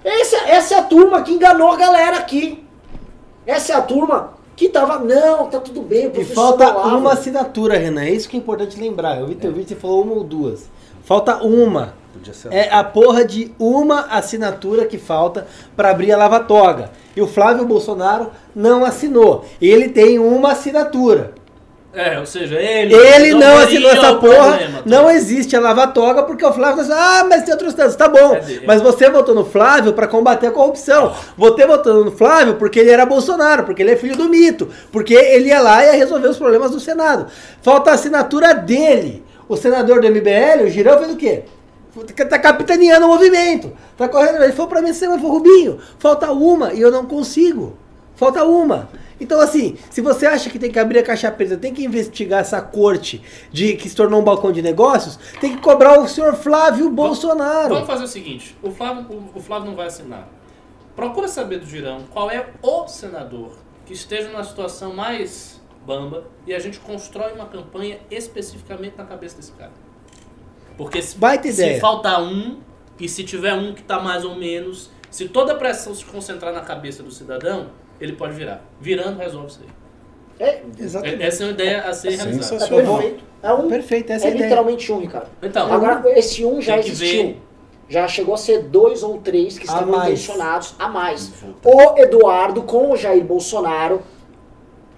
[0.03, 2.65] Essa, essa é a turma que enganou a galera aqui.
[3.49, 4.99] Essa é a turma que tava.
[4.99, 8.03] Não, tá tudo bem, o E falta Olavo." uma assinatura, Renan.
[8.03, 9.19] É isso que é importante lembrar.
[9.19, 10.69] Eu vi teu vídeo, você falou uma ou duas.
[11.03, 11.93] Falta uma.
[12.13, 16.91] Podia ser É a porra de uma assinatura que falta para abrir a lava-toga.
[17.15, 19.45] E o Flávio Bolsonaro não assinou.
[19.59, 21.33] Ele tem uma assinatura.
[21.91, 22.93] É, ou seja, ele.
[22.93, 24.49] Ele não resolveria assinou essa porra.
[24.57, 25.13] problema, Não tá?
[25.15, 27.95] existe a lava-toga porque o Flávio disse, ah, mas tem outros tantos.
[27.95, 28.35] Tá bom.
[28.35, 28.61] É.
[28.65, 31.15] Mas você votou no Flávio para combater a corrupção.
[31.35, 35.15] Você votou no Flávio porque ele era Bolsonaro, porque ele é filho do mito, porque
[35.15, 37.25] ele ia lá e ia resolver os problemas do Senado.
[37.61, 39.23] Falta a assinatura dele.
[39.47, 41.43] O senador do MBL, o Girão, fez o quê?
[42.29, 43.73] Tá capitaneando o movimento.
[43.97, 44.43] Tá correndo.
[44.43, 45.79] Ele falou pra mim, você foi Rubinho.
[45.97, 47.75] Falta uma e eu não consigo.
[48.15, 48.89] Falta uma.
[49.19, 52.39] Então, assim, se você acha que tem que abrir a caixa preta, tem que investigar
[52.39, 56.33] essa corte de que se tornou um balcão de negócios, tem que cobrar o senhor
[56.35, 57.73] Flávio Bolsonaro.
[57.73, 60.29] Vamos fazer o seguinte: o Flávio, o, o Flávio não vai assinar.
[60.95, 66.53] Procura saber do Girão qual é o senador que esteja na situação mais bamba e
[66.53, 69.71] a gente constrói uma campanha especificamente na cabeça desse cara.
[70.77, 71.79] Porque se, se ideia.
[71.79, 72.59] faltar um,
[72.99, 76.53] e se tiver um que tá mais ou menos, se toda a pressão se concentrar
[76.53, 77.69] na cabeça do cidadão,
[77.99, 78.61] ele pode virar.
[78.79, 80.47] Virando, resolve isso aí.
[80.47, 81.21] É, Exatamente.
[81.21, 82.63] É- Essa é uma ideia a ser realizada.
[82.65, 83.23] é perfeito.
[83.43, 83.69] É um.
[83.69, 85.27] Perfeito, essa é é literalmente um, Ricardo.
[85.41, 87.23] Então, Agora, esse um já existiu.
[87.23, 87.41] ver.
[87.89, 90.09] Já chegou a ser dois ou três que estavam mais.
[90.11, 91.31] intencionados a mais.
[91.65, 94.01] O Eduardo com o Jair Bolsonaro,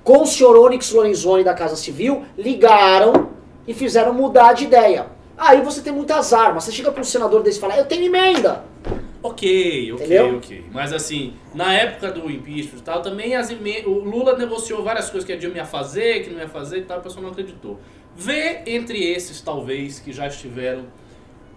[0.04, 3.30] com o senhor Onyx Lorenzoni da Casa Civil, ligaram
[3.66, 5.06] e fizeram mudar de ideia.
[5.38, 6.66] Aí você tem muitas armas.
[6.66, 8.64] Você chega pra um senador desse e fala, eu tenho emenda.
[9.24, 10.38] Ok, ok, Entendeu?
[10.38, 10.66] ok.
[10.72, 15.25] Mas assim, na época do impeachment e tal, também as o Lula negociou várias coisas
[15.25, 17.80] que a Dilma ia fazer, que não ia fazer e tal, o pessoal não acreditou.
[18.16, 20.85] Vê entre esses, talvez, que já estiveram,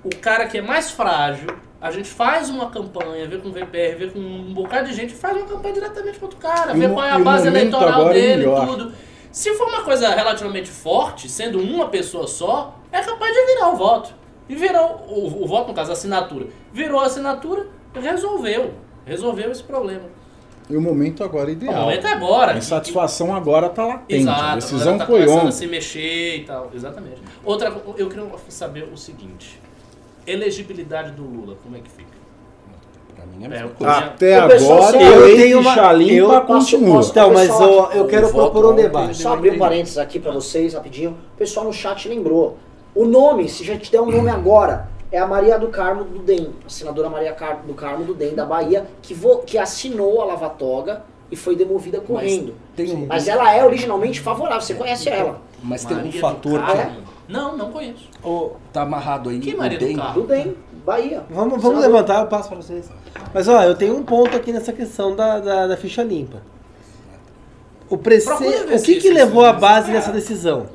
[0.04, 1.48] o cara que é mais frágil,
[1.80, 5.14] a gente faz uma campanha, vê com o VPR, vê com um bocado de gente,
[5.14, 8.10] faz uma campanha diretamente contra o cara, vê o qual é a o base eleitoral
[8.10, 8.92] é dele e tudo.
[9.32, 13.76] Se for uma coisa relativamente forte, sendo uma pessoa só, é capaz de virar o
[13.76, 14.14] voto.
[14.48, 16.46] E virou o, o voto, no caso, a assinatura.
[16.74, 18.72] Virou a assinatura, resolveu.
[19.06, 20.02] Resolveu esse problema.
[20.68, 21.82] E o momento agora é O ideal.
[21.82, 22.52] momento é agora.
[22.52, 24.22] A insatisfação agora está latente.
[24.22, 25.52] Exato, a decisão tá foi começando a ontem.
[25.52, 26.70] se mexer e tal.
[26.74, 27.22] Exatamente.
[27.44, 29.60] Outra, eu queria saber o seguinte.
[30.26, 32.08] Elegibilidade do Lula, como é que fica?
[33.14, 33.92] Pra mim é a É, mesma o- coisa.
[33.98, 36.96] Até O agora, eu tenho uma- limpa eu continua.
[36.96, 39.16] posso- Então, mas eu o quero voto propor um ontem debate.
[39.18, 41.10] Só abrir um parênteses aqui pra vocês, rapidinho.
[41.34, 42.56] O pessoal no chat lembrou.
[42.94, 46.18] O nome, se já te der um nome agora, é a Maria do Carmo do
[46.20, 50.20] DEM, a senadora Maria Car- do Carmo do DEM da Bahia, que, vo- que assinou
[50.20, 52.54] a lavatoga e foi demovida correndo.
[52.76, 55.40] Tem um- Mas ela é originalmente favorável, você conhece ela.
[55.62, 56.96] Mas tem um Maria do fator que Carmo?
[57.26, 58.08] Não, não conheço.
[58.22, 59.38] Ô, tá amarrado aí.
[59.38, 59.96] Que o Maria do DEM.
[59.96, 60.20] Carmo?
[60.20, 61.22] Do DEM, Bahia.
[61.30, 62.90] Vamos, vamos levantar, eu passo para vocês.
[63.32, 66.42] Mas ó, eu tenho um ponto aqui nessa questão da, da, da ficha limpa.
[67.88, 68.28] O, prece...
[68.32, 70.66] O que, que levou a base dessa decisão?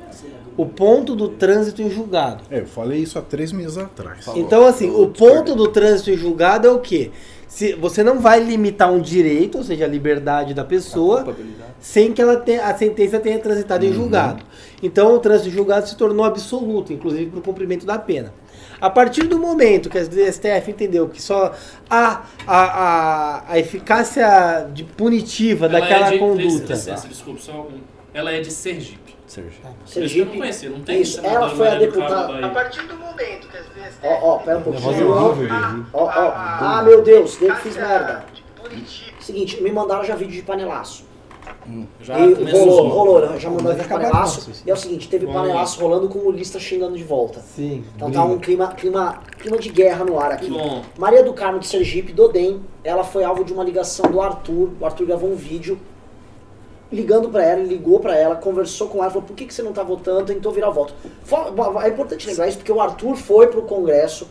[0.60, 2.44] O ponto do trânsito em julgado.
[2.50, 4.26] É, eu falei isso há três meses atrás.
[4.36, 7.10] Então, assim, o ponto do trânsito em julgado é o quê?
[7.48, 11.34] Se você não vai limitar um direito, ou seja, a liberdade da pessoa,
[11.80, 14.44] sem que ela tenha, a sentença tenha transitado em julgado.
[14.82, 18.32] Então, o trânsito em julgado se tornou absoluto, inclusive para o cumprimento da pena.
[18.80, 21.54] A partir do momento que a STF entendeu que só
[21.88, 26.74] a, a, a, a eficácia de punitiva Ela daquela é de, conduta.
[26.74, 27.80] Licença, desculpa, só um-
[28.12, 29.09] Ela é de Sergipe.
[29.30, 29.68] Sergipe.
[29.86, 30.18] Sergipe.
[30.18, 32.46] Eu não conhecia, não tem Isso, ela foi a deputada-.
[32.46, 35.86] A partir do momento que as STF Ó, ó, pera um pouquinho.
[35.92, 38.24] Ó, ó, ah, meu Deus, Deus, fiz merda.
[39.20, 41.04] Seguinte, me mandaram já vídeo de panelaço.
[42.00, 44.50] Já e rolou, rolou, já mandaram Mas de panelaço.
[44.66, 47.38] E é o seguinte, teve Vamos panelaço rolando com o lista xingando de volta.
[47.40, 47.84] Sim.
[47.94, 50.50] Então tá um clima, clima, clima de guerra no ar aqui.
[50.50, 50.82] Bom.
[50.98, 54.70] Maria do Carmo de Sergipe, do DEM, ela foi alvo de uma ligação do Arthur.
[54.80, 55.78] O Arthur gravou um vídeo
[56.92, 59.72] ligando pra ela, ligou pra ela, conversou com ela, falou: por que, que você não
[59.72, 60.24] tá votando?
[60.26, 60.94] Tentou virar o voto.
[61.84, 64.28] É importante lembrar isso porque o Arthur foi pro Congresso.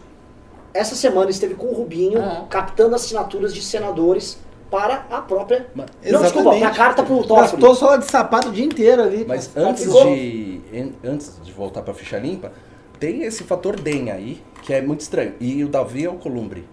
[0.74, 2.46] Essa semana esteve com o Rubinho, Ah.
[2.50, 4.38] captando assinaturas de senadores
[4.70, 5.68] para a própria.
[5.74, 6.34] Não, Exatamente.
[6.34, 7.42] desculpa, pra carta pro Toffoli.
[7.42, 9.26] Gastou só de sapato o dia inteiro ali.
[9.28, 12.52] Mas antes ficou- de, en- antes de voltar pra ficha limpa,
[13.00, 15.34] tem esse fator DEM aí, que é muito estranho.
[15.40, 16.68] E o Davi Alcolumbre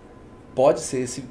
[0.55, 1.25] pode ser esse,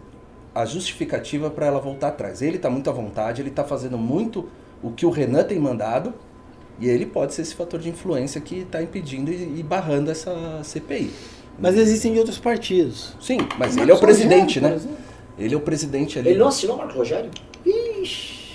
[0.56, 2.42] a justificativa para ela voltar atrás.
[2.42, 4.48] Ele tá muito à vontade, ele tá fazendo muito
[4.82, 6.14] o que o Renan tem mandado,
[6.80, 10.34] e ele pode ser esse fator de influência que tá impedindo e, e barrando essa
[10.64, 11.12] CPI.
[11.60, 13.16] Mas existem de outros partidos.
[13.22, 14.76] Sim, mas O ele é o presidente, Rogério, por né?
[14.76, 14.98] exemplo.
[15.38, 17.30] Ele é o presidente ali Ele não assinou, Marco Rogério?
[17.66, 18.46] Ixi.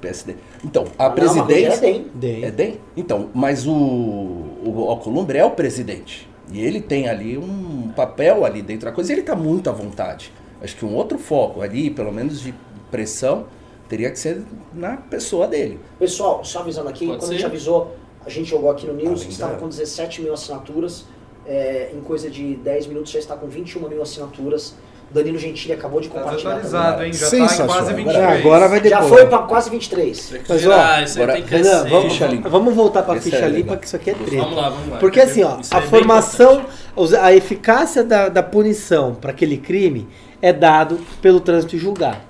[0.00, 0.36] PSD.
[0.64, 1.80] Então, a Ah, não, Marco Rogério é presidência...
[1.80, 2.06] DEM.
[2.14, 2.44] Dem.
[2.44, 2.80] É DEM?
[2.96, 6.28] Então, mas o, o Alcolumbre é o presidente.
[6.52, 9.72] E ele tem ali um papel ali dentro da coisa e ele está muito à
[9.72, 10.32] vontade.
[10.62, 12.54] Acho que um outro foco ali, pelo menos de
[12.90, 13.44] pressão,
[13.88, 15.78] teria que ser na pessoa dele.
[15.98, 17.34] Pessoal, só avisando aqui, Pode quando a ser.
[17.34, 17.94] gente avisou,
[18.24, 21.04] a gente jogou aqui no News, Além estava com 17 mil assinaturas,
[21.46, 24.74] é, em coisa de 10 minutos já está com 21 mil assinaturas.
[25.08, 26.66] Danilo Gentili acabou de Tá compartilhar também.
[26.66, 26.72] hein?
[26.72, 27.84] Já tá em quase Sensacional.
[27.94, 28.16] 23.
[28.16, 29.08] É, agora vai Já depois.
[29.20, 30.28] foi para quase 23.
[30.30, 32.18] Tem que Mas, ó, aí agora- tem que Renan, vamos,
[32.50, 34.36] vamos voltar para a Esse ficha é limpa, que isso aqui é treta.
[34.42, 34.96] Vamos lá, vamos lá.
[34.98, 39.56] Porque assim, ó, é a bem formação, os- a eficácia da, da punição para aquele
[39.58, 40.08] crime
[40.46, 42.20] é dado pelo trânsito julgado.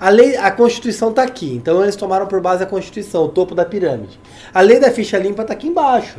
[0.00, 3.54] A lei, a Constituição está aqui, então eles tomaram por base a Constituição, o topo
[3.54, 4.18] da pirâmide.
[4.52, 6.18] A lei da ficha limpa está aqui embaixo.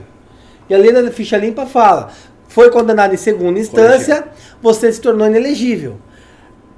[0.69, 2.11] E a lei da ficha limpa fala:
[2.49, 4.27] foi condenado em segunda instância,
[4.61, 5.95] você se tornou inelegível.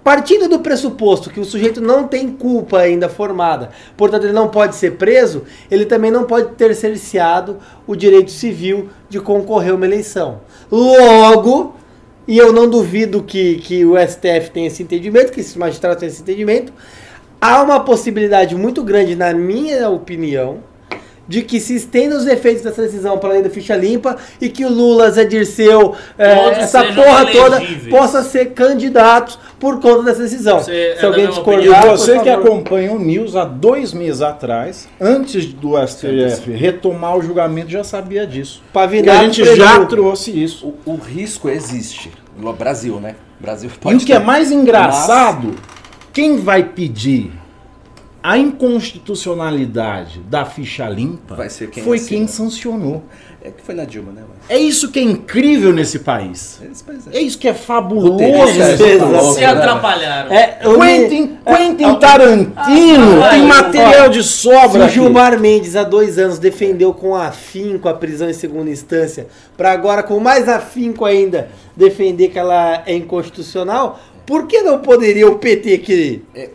[0.04, 4.76] Partindo do pressuposto que o sujeito não tem culpa ainda formada, portanto ele não pode
[4.76, 9.86] ser preso, ele também não pode ter cerceado o direito civil de concorrer a uma
[9.86, 10.40] eleição.
[10.72, 11.76] Logo,
[12.28, 16.12] e eu não duvido que, que o STF tenha esse entendimento, que esses magistrados tenham
[16.12, 16.74] esse entendimento,
[17.40, 20.60] há uma possibilidade muito grande, na minha opinião,
[21.28, 24.64] de que se estenda os efeitos dessa decisão para além da ficha limpa e que
[24.66, 27.90] o Lula, Zé Dirceu, Todos essa porra toda elegíveis.
[27.90, 30.60] possa ser candidatos por conta dessa decisão.
[30.60, 34.22] Você é se da alguém E discordar, você que acompanha o News há dois meses
[34.22, 38.62] atrás, antes do STF retomar o julgamento, já sabia disso.
[38.72, 40.74] Pavinato a gente já trouxe isso.
[40.86, 42.12] O, o risco existe.
[42.40, 43.16] No Brasil, né?
[43.40, 44.26] Brasil E pode o que é ter.
[44.26, 45.56] mais engraçado,
[46.14, 47.32] quem vai pedir
[48.24, 52.10] A inconstitucionalidade da ficha limpa Vai ser quem foi assina.
[52.10, 53.04] quem sancionou.
[53.42, 54.24] É que foi na Dilma, né?
[54.28, 56.60] mas- É isso que é incrível nesse país.
[57.14, 57.18] É.
[57.18, 58.18] É isso que é fabuloso.
[58.18, 59.36] Nesse é, país.
[59.36, 60.32] Se atrapalharam.
[60.34, 64.82] É, eu me- Quentin, Quentin Tarantino Ah, tem ah, material de Se sobra.
[64.82, 64.96] o aqui.
[64.96, 70.04] Gilmar Mendes há dois anos defendeu com afinco a prisão em segunda instância, para agora
[70.04, 75.78] com mais afinco ainda defender que ela é inconstitucional, por que não poderia o PT
[75.78, 76.50] querer É.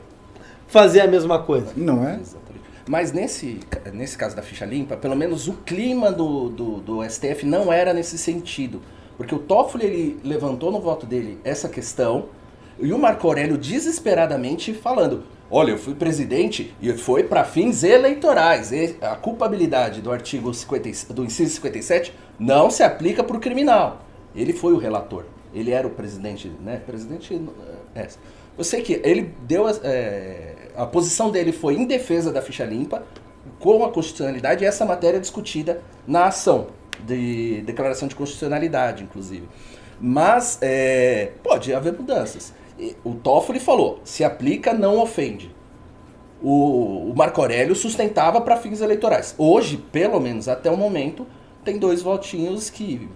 [0.73, 1.73] fazer a mesma coisa?
[1.76, 2.18] Não é?
[2.18, 2.62] Exatamente.
[2.89, 3.60] Mas nesse,
[3.92, 7.92] nesse caso da ficha limpa, pelo menos o clima do, do, do STF não era
[7.92, 8.81] nesse sentido.
[9.17, 12.31] Porque o Toffoli ele levantou no voto dele essa questão
[12.81, 18.73] e o Marco Aurélio desesperadamente falando: olha, eu fui presidente e foi para fins eleitorais.
[18.73, 24.01] E a culpabilidade do artigo 50, do inciso 57 não se aplica para o criminal.
[24.34, 25.25] Ele foi o relator.
[25.55, 26.81] Ele era o presidente, né?
[26.84, 27.39] Presidente.
[27.94, 28.09] É.
[28.57, 29.68] Eu sei que ele deu.
[29.68, 33.05] é, a posição dele foi em defesa da ficha limpa,
[33.59, 36.68] com a constitucionalidade, e essa matéria é discutida na ação
[37.01, 39.49] de declaração de constitucionalidade, inclusive.
[40.01, 42.52] Mas é, pode haver mudanças.
[42.78, 45.55] E O Toffoli falou: se aplica, não ofende.
[46.42, 49.34] O, o Marco Aurélio sustentava para fins eleitorais.
[49.39, 51.25] Hoje, pelo menos até o momento,
[51.65, 53.09] tem dois votinhos que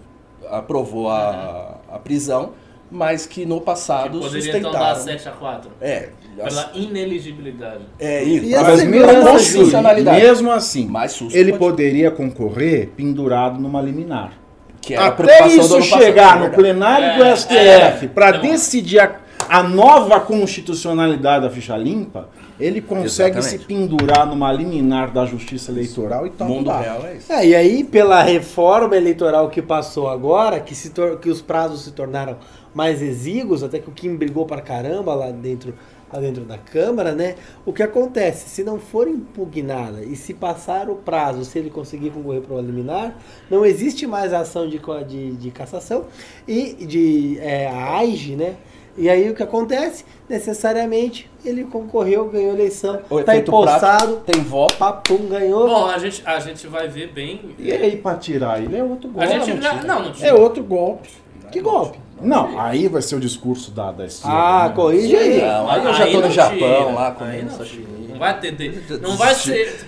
[0.49, 2.53] aprovou a, a prisão,
[2.89, 5.19] mas que no passado Poderia então dar sustentaram.
[5.19, 6.11] 7 a 4 É,
[6.45, 7.81] Pela ineligibilidade.
[7.99, 8.45] é isso.
[8.47, 10.21] E a Mas mesmo assim, constitucionalidade.
[10.23, 14.33] mesmo assim, Mais susto ele pode- poderia concorrer pendurado numa liminar.
[14.81, 18.29] Que era a Até do isso chegar é no plenário do É, STF é, para
[18.29, 18.41] é bom.
[18.43, 19.17] decidir a,
[19.49, 23.63] a nova constitucionalidade da ficha limpa, ele consegue Exatamente.
[23.63, 26.49] se pendurar numa liminar da Justiça Eleitoral e O tal.
[26.49, 27.33] mundo real é isso.
[27.33, 30.91] É, e aí, pela reforma eleitoral que passou agora, que, se
[31.21, 32.37] que os prazos se tornaram
[32.73, 35.75] mais exíguos, até que o Kim brigou pra caramba lá dentro,
[36.13, 37.35] lá dentro da Câmara, né?
[37.65, 38.49] O que acontece?
[38.49, 42.61] Se não for impugnada e se passar o prazo, se ele conseguir concorrer para o
[42.61, 43.17] liminar,
[43.51, 46.05] não existe mais a ação de, de, de cassação
[46.47, 48.57] e de é, a AIGE, né?
[48.99, 50.07] E aí o que acontece?
[50.27, 54.75] Necessariamente ele concorreu, ganhou a eleição, O tá empossado, tem voto.
[54.79, 55.69] papum, ganhou.
[55.69, 57.55] Bom, a gente, a gente vai ver bem.
[57.59, 59.45] E aí, pra tirar ele é outro A golpe.
[59.45, 60.15] gente não não, não.
[60.23, 61.11] É outro golpe.
[61.53, 61.99] Que golpe?
[62.21, 64.37] Não, aí vai ser o discurso da, da esquerda.
[64.37, 64.75] Ah, né?
[64.75, 65.41] corrige aí.
[65.43, 67.87] Não, aí eu já tô no Japão tira, lá comendo não sashimi.
[68.09, 69.87] Não vai ter, de- não vai ser,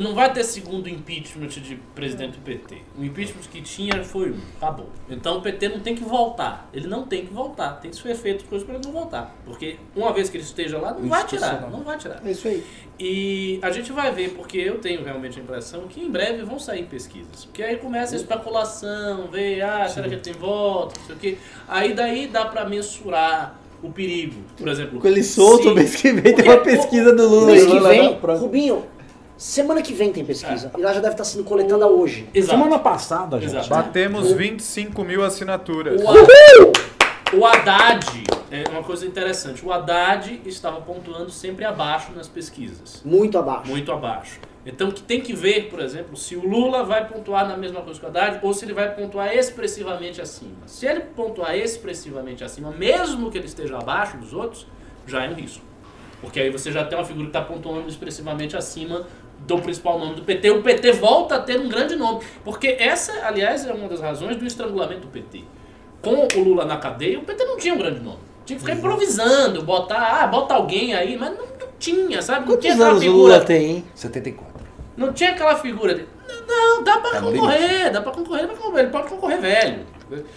[0.00, 2.76] não vai ter segundo impeachment de presidente do PT.
[2.98, 4.88] O impeachment que tinha foi um, acabou.
[5.10, 6.68] Então o PT não tem que voltar.
[6.72, 7.80] Ele não tem que voltar.
[7.80, 10.78] Tem que ser feito coisas para ele não voltar, porque uma vez que ele esteja
[10.78, 12.20] lá, não vai tirar, não vai tirar.
[12.24, 12.62] É isso aí.
[12.98, 16.58] E a gente vai ver, porque eu tenho realmente a impressão que em breve vão
[16.60, 17.44] sair pesquisas.
[17.44, 21.18] Porque aí começa a especulação, ver, ah, será que ele tem voto, não sei o
[21.18, 21.38] quê.
[21.66, 24.40] Aí daí dá pra mensurar o perigo.
[24.56, 25.00] Por exemplo.
[25.00, 27.78] Com ele solto, se- mês que vem tem uma o- pesquisa do Lula Mês que
[27.80, 28.14] vem.
[28.38, 28.86] Rubinho,
[29.44, 30.70] semana que vem tem pesquisa.
[30.76, 32.28] E lá já deve estar sendo coletada hoje.
[32.32, 32.58] Exato.
[32.58, 33.50] Semana passada, gente.
[33.50, 33.68] Exato.
[33.68, 36.00] Batemos 25 mil assinaturas.
[36.02, 38.06] O, Ha- o Haddad,
[38.50, 43.02] é uma coisa interessante, o Haddad estava pontuando sempre abaixo nas pesquisas.
[43.04, 43.68] Muito abaixo.
[43.70, 44.38] Muito abaixo.
[44.66, 48.00] Então que tem que ver, por exemplo, se o Lula vai pontuar na mesma coisa
[48.00, 50.52] que o Haddad ou se ele vai pontuar expressivamente acima.
[50.66, 54.66] Se ele pontuar expressivamente acima, mesmo que ele esteja abaixo dos outros,
[55.06, 55.62] já é um risco.
[56.22, 59.06] Porque aí você já tem uma figura que está pontuando expressivamente acima
[59.40, 60.50] do principal nome do PT.
[60.50, 62.20] O PT volta a ter um grande nome.
[62.44, 65.42] Porque essa, aliás, é uma das razões do estrangulamento do PT.
[66.02, 68.18] Com o Lula na cadeia, o PT não tinha um grande nome.
[68.44, 72.40] Tinha que ficar improvisando, botar, ah, bota alguém aí, mas não, não tinha, sabe?
[72.40, 73.34] Não Quantos tinha aquela anos o figura.
[73.34, 73.84] Lula tem, hein?
[73.94, 74.64] 74.
[74.96, 76.04] Não tinha aquela figura de.
[76.46, 78.82] Não, dá pra Tá concorrer, dá pra concorrer, dá pra concorrer.
[78.84, 79.78] Ele pode concorrer velho.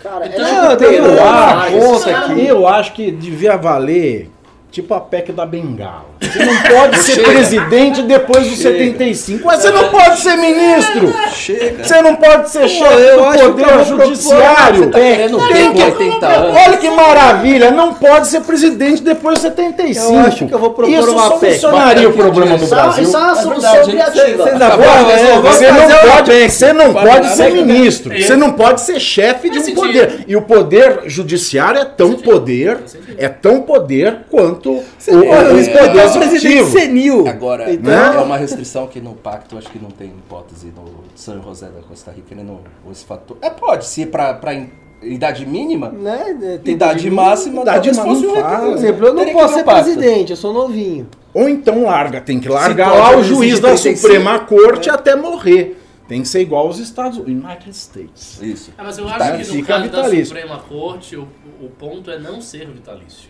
[0.02, 2.46] Cara, Então- é eu mas- conta aqui.
[2.48, 4.30] Eu acho que devia valer
[4.72, 6.06] tipo a PEC da Bengala.
[6.22, 9.46] Você não pode ser presidente depois dos 75.
[9.46, 11.14] Mas você não pode ser ministro.
[11.34, 11.84] Chega.
[11.84, 14.84] Você não pode ser chefe do poder judiciário.
[14.84, 16.58] Você tá Tem com que- 80 anos.
[16.68, 20.14] Olha que maravilha, não pode ser presidente depois dos 75.
[20.14, 21.60] Eu acho que eu vou propor Isso uma PEC.
[21.60, 23.04] solucionaria o problema do Brasil.
[23.04, 24.44] Isso é uma É solução criativa.
[24.44, 25.10] Você ainda Tá pode, bom?
[25.12, 26.50] é, vamos Você não pode, PEC.
[26.52, 27.62] você não pode ser né?
[27.64, 28.14] ministro.
[28.14, 28.22] É.
[28.22, 30.26] Você não pode ser chefe de um poder.
[30.28, 32.80] E o poder judiciário é tão poder,
[33.18, 36.72] é tão poder quanto o, Você pode, o o poder escolher o presidente executivo.
[36.72, 37.28] senil.
[37.28, 41.42] Agora, Então- é uma restrição que no pacto acho que não tem hipótese no São
[41.44, 42.60] José da Costa Rica, ele não.
[42.92, 43.38] Esse fator.
[43.42, 44.70] É, pode, se pra, pra in-
[45.04, 46.36] idade mínima, Né?
[46.40, 48.66] né, tem idade máxima, idade talvez fosse máxima um fala.
[48.70, 51.08] Por exemplo, eu não posso ser presidente, eu sou novinho.
[51.34, 55.80] Ou então larga, tem que largar lá o juiz da 35, Suprema Corte até morrer.
[56.08, 57.44] Tem que ser igual aos Estados Unidos.
[57.44, 58.40] United States.
[58.42, 58.72] Isso.
[58.78, 60.26] Ah, mas eu Tá, acho que no caso da.
[60.26, 61.28] Suprema Corte, o,
[61.62, 63.30] o ponto é não ser vitalício.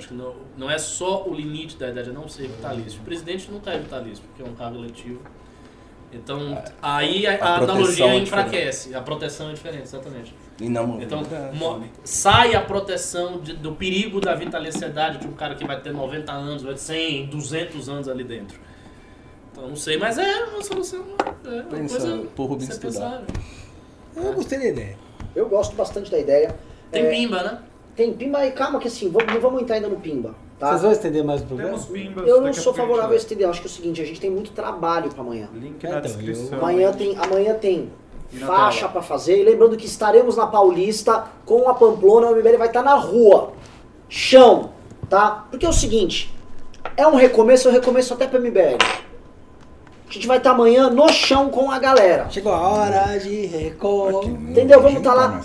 [0.00, 3.00] Acho que não, não é só o limite da idade, é não ser vitalício.
[3.00, 5.20] O presidente não tá vitalício, porque é um cargo eletivo.
[6.12, 8.94] Então, aí a, a a proteção analogia é enfraquece.
[8.94, 10.34] A proteção é diferente, exatamente.
[10.60, 11.22] E não, Então,
[11.54, 15.92] mo- sai a proteção de- do perigo da vitaliciedade de um cara que vai ter
[15.92, 18.58] 90 anos, vai ter 100, 200 anos ali dentro.
[19.52, 21.04] Então, não sei, mas é uma solução.
[21.44, 22.88] É uma Pensa, coisa pro Rubens estudar.
[22.90, 23.26] pensável.
[24.16, 24.98] Eu gostei da ideia.
[25.36, 26.56] Eu gosto bastante da ideia.
[26.90, 27.58] Tem É, pimba, né?
[27.96, 30.34] Tem pimba e calma que assim, vamos, não vamos entrar ainda no pimba.
[30.58, 30.68] Tá?
[30.68, 31.72] Vocês vão estender mais o programa?
[31.72, 32.28] Temos pimbas.
[32.28, 33.48] Eu não sou favorável a ideia.
[33.48, 35.48] Acho que é o seguinte, a gente tem muito trabalho para amanhã.
[35.54, 36.58] Link É, na então, descrição.
[36.58, 37.90] Amanhã tem, amanhã tem
[38.46, 38.92] faixa tela?
[38.92, 39.40] para fazer.
[39.40, 43.52] E lembrando que estaremos na Paulista com a Pamplona, o MBL vai estar na rua.
[44.08, 44.70] Chão,
[45.08, 45.46] tá?
[45.50, 46.34] Porque é o seguinte,
[46.96, 48.76] é um recomeço, é um recomeço até para MBL.
[50.08, 52.28] A gente vai estar amanhã no chão com a galera.
[52.28, 54.28] Chegou a hora de recorde.
[54.28, 54.82] Entendeu?
[54.82, 55.40] Vamos estar lá.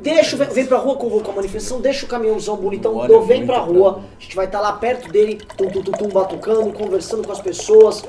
[0.00, 3.44] Deixa, vem, vem pra rua, convoca a manifestação, deixa o caminhãozão bonitão, Olha, do, vem
[3.44, 7.26] pra rua, a gente vai estar lá perto dele, tum, tum, tum, tum, batucando, conversando
[7.26, 8.04] com as pessoas,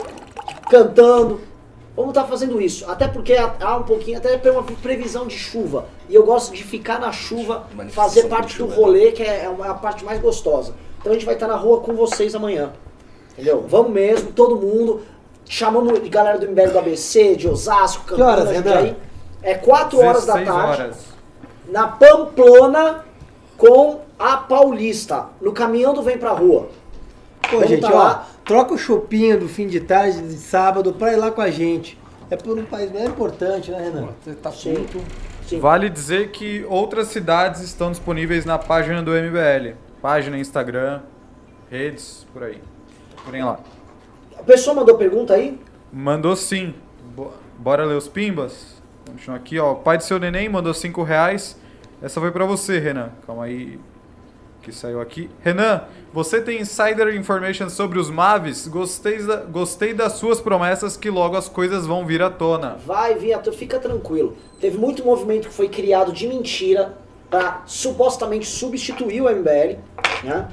[0.69, 1.42] cantando.
[1.95, 5.85] Vamos estar fazendo isso, até porque há, um pouquinho, até tem uma previsão de chuva.
[6.08, 9.68] E eu gosto de ficar na chuva, fazer parte do chuva, rolê, que é uma-
[9.72, 10.74] a parte mais gostosa.
[11.00, 12.72] Então a gente vai estar na rua com vocês amanhã.
[13.34, 13.66] Entendeu?
[13.68, 15.01] Vamos mesmo, todo mundo.
[15.45, 18.95] Chamamos de galera do MBL do ABC, de Osasco, Que horas, Renan?
[19.42, 20.98] É 4 horas da 16 tarde horas.
[21.72, 23.06] Na Pamplona
[23.58, 26.70] com a Paulista, no caminhão do Vem Pra Rua.
[27.44, 28.28] Pô, Vamos gente, tá ó, lá.
[28.46, 31.98] troca o chopinho do fim de tarde, de sábado, pra ir lá com a gente.
[32.30, 34.10] É por um país bem importante, né, Renan?
[34.24, 34.86] Você tá Sim.
[35.60, 39.74] Vale dizer que outras cidades estão disponíveis na página do MBL.
[40.00, 41.02] Página, Instagram,
[41.72, 42.62] redes, por aí.
[43.26, 43.60] Porém lá.
[44.38, 45.60] A pessoa mandou pergunta aí?
[45.92, 46.76] Mandou sim.
[47.16, 48.80] Bo- Bora ler os pimbas?
[49.08, 49.72] Continua aqui, ó.
[49.72, 51.59] O pai do seu neném mandou 5 reais.
[52.02, 53.10] Essa foi pra você, Renan.
[53.26, 53.80] Calma aí.
[54.61, 55.30] Que saiu aqui.
[55.42, 58.68] Renan, você tem insider information sobre os Mavis?
[58.68, 62.78] Gostei, da, gostei das suas promessas que logo as coisas vão vir à tona.
[62.86, 64.36] Vai vir, a- fica tranquilo.
[64.60, 66.98] Teve muito movimento que foi criado de mentira
[67.30, 69.78] pra supostamente substituir o MBL,
[70.26, 70.50] né?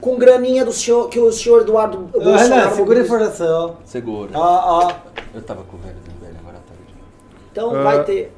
[0.00, 3.78] Com graninha do senhor, que o senhor Eduardo Ô, Renan, segura a informação.
[3.84, 4.30] Segura.
[4.34, 4.92] Ó, ó.
[5.34, 6.94] Eu tava com o velho do velho, agora tá tarde.
[7.50, 7.82] Então Ah.
[7.82, 8.32] vai ter.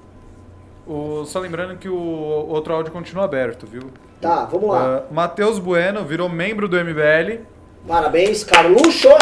[0.86, 3.82] O- só lembrando que o outro áudio continua aberto, viu?
[4.20, 5.02] Tá, vamos lá.
[5.10, 7.40] Uh, Matheus Bueno virou membro do MBL.
[7.86, 8.44] Parabéns,
[8.90, 9.16] show.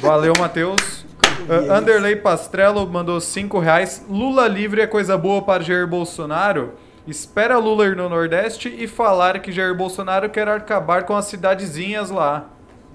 [0.00, 1.04] Valeu, Matheus.
[1.48, 4.04] Uh, Anderley Pastrello mandou 5 reais.
[4.08, 6.72] Lula livre é coisa boa para Jair Bolsonaro?
[7.06, 12.10] Espera Lula ir no Nordeste e falar que Jair Bolsonaro quer acabar com as cidadezinhas
[12.10, 12.46] lá.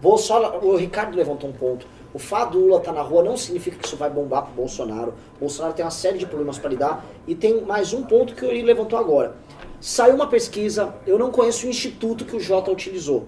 [0.01, 0.59] Vou só.
[0.61, 1.85] O Ricardo levantou um ponto.
[2.13, 5.13] O fato do Lula estar na rua não significa que isso vai bombar pro Bolsonaro.
[5.37, 7.05] O Bolsonaro tem uma série de problemas para lidar.
[7.27, 9.35] E tem mais um ponto que ele levantou agora.
[9.79, 13.27] Saiu uma pesquisa, eu não conheço o instituto que o Jota utilizou,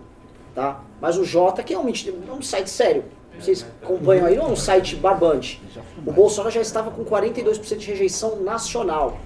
[0.53, 0.84] tá?
[1.02, 3.06] Mas o Jota, que é um, é um site sério,
[3.40, 5.60] vocês acompanham aí, não é um site barbante.
[6.06, 9.18] O Bolsonaro já estava com 42% de rejeição nacional.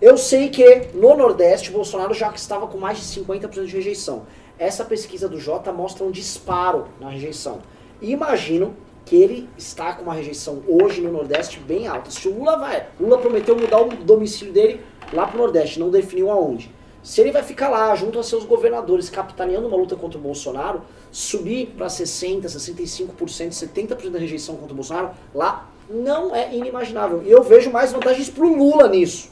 [0.00, 4.26] Eu sei que no Nordeste o Bolsonaro já estava com mais de 50% de rejeição.
[4.58, 7.60] Essa pesquisa do Jota mostra um disparo na rejeição.
[8.02, 8.74] E imagino
[9.04, 12.10] que ele está com uma rejeição hoje no Nordeste bem alta.
[12.10, 14.80] Se o Lula vai, Lula prometeu mudar o domicílio dele
[15.12, 16.70] lá pro Nordeste, não definiu aonde.
[17.02, 20.82] Se ele vai ficar lá junto a seus governadores, capitaneando uma luta contra o Bolsonaro,
[21.10, 27.22] subir para 60, 65%, 70% da rejeição contra o Bolsonaro, lá não é inimaginável.
[27.24, 29.30] E eu vejo mais vantagens pro Lula nisso.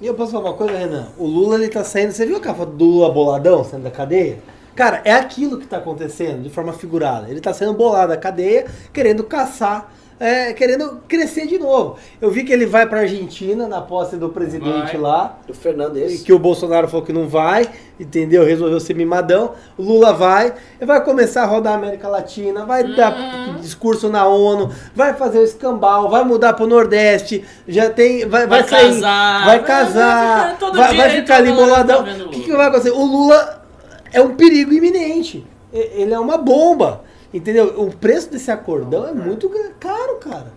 [0.00, 1.08] E eu posso falar uma coisa, Renan?
[1.18, 2.12] O Lula, ele tá saindo...
[2.12, 4.38] Você viu a capa do Lula boladão saindo da cadeia?
[4.76, 7.28] Cara, é aquilo que tá acontecendo de forma figurada.
[7.30, 9.90] Ele tá sendo bolado da cadeia, querendo caçar,
[10.20, 11.96] é, querendo crescer de novo.
[12.20, 14.96] Eu vi que ele vai pra Argentina na posse do presidente Vai.
[15.00, 15.38] lá.
[15.46, 16.22] Do Fernandes.
[16.22, 17.68] Que o Bolsonaro falou que não vai,
[18.00, 18.44] entendeu?
[18.44, 19.52] Resolveu ser mimadão.
[19.76, 24.26] O Lula vai, e vai começar a rodar a América Latina, vai dar discurso na
[24.26, 28.26] ONU, vai fazer o escambau, vai mudar pro Nordeste, já tem.
[28.26, 32.04] Vai, vai, Vai sair, casar, vai vai- casar, vai vai, ficar ali boladão.
[32.04, 32.90] tá O que, que vai acontecer?
[32.90, 33.65] O Lula
[34.12, 35.46] é um perigo iminente.
[35.72, 37.04] Ele é uma bomba.
[37.34, 37.74] Entendeu?
[37.80, 40.52] O preço desse acordão é muito caro, cara.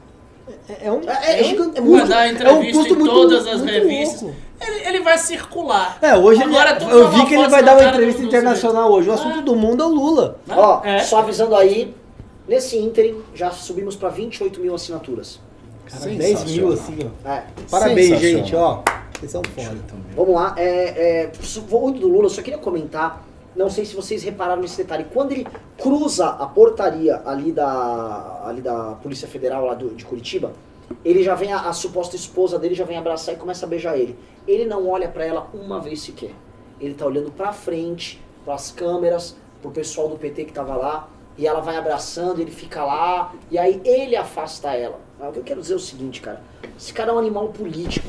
[0.69, 3.13] É, é um, É- é um é custo- Vai dar é um custo em muito-
[3.13, 4.29] todas as muito revistas.
[4.61, 5.97] Ele, ele vai circular.
[6.01, 8.91] É, hoje ele- Agora eu é vi uma que ele vai dar uma entrevista internacional
[8.91, 9.09] hoje.
[9.09, 10.39] O assunto do mundo é o Lula.
[10.49, 10.99] Ó, É.
[10.99, 11.93] só avisando aí,
[12.47, 15.39] nesse ínterim já subimos para 28 mil assinaturas.
[15.85, 17.29] Cara, 10 mil assim, ó.
[17.29, 18.81] É, Parabéns, gente, ó.
[19.19, 19.75] Vocês são foda.
[20.15, 20.53] vamos lá.
[20.57, 21.31] É, é,
[21.67, 23.25] vou indo do Lula, eu só queria comentar.
[23.59, 25.07] Não sei se vocês repararam nesse detalhe.
[25.13, 25.45] Quando ele
[25.77, 30.53] cruza a portaria ali da, ali da Polícia Federal lá do- de Curitiba,
[31.03, 33.97] ele já vem, a, a suposta esposa dele já vem abraçar e começa a beijar
[33.97, 34.17] ele.
[34.47, 36.31] Ele não olha pra ela uma vez sequer.
[36.79, 41.45] Ele tá olhando pra frente, pras câmeras, pro pessoal do PT que tava lá, e
[41.45, 45.01] ela vai abraçando, ele fica lá, e aí ele afasta ela.
[45.19, 46.41] O que eu quero dizer é o seguinte, cara,
[46.77, 48.07] esse cara é um animal político.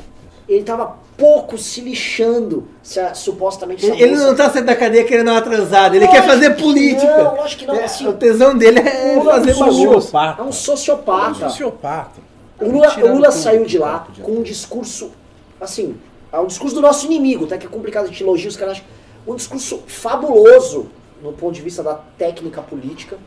[0.53, 5.03] Ele tava pouco se lixando se a- supostamente Ele moça- não tá saindo da cadeia
[5.05, 7.23] querendo dar uma transada, ele quer fazer política.
[7.23, 10.35] não, lógico que não, É, assim, o tesão dele é Lula fazer é um bagunça.
[10.37, 11.29] É um sociopata.
[11.29, 12.19] Um sociopata.
[12.59, 15.11] O Lula, o Lula saiu de lá com um discurso,
[15.59, 15.95] assim,
[16.31, 17.57] é um discurso do nosso inimigo, tá?
[17.57, 18.81] Que é complicado de elogio, os caras.
[19.25, 20.87] Um discurso fabuloso
[21.23, 23.17] no ponto de vista da técnica política.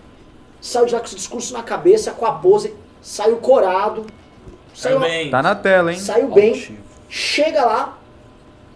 [0.61, 4.05] Saiu de lá com esse discurso na cabeça, com a pose, saiu corado.
[4.75, 5.31] Saiu, Também.
[5.31, 5.99] Tá na tela, hein?
[5.99, 6.77] saiu bem.
[7.09, 7.99] Chega lá,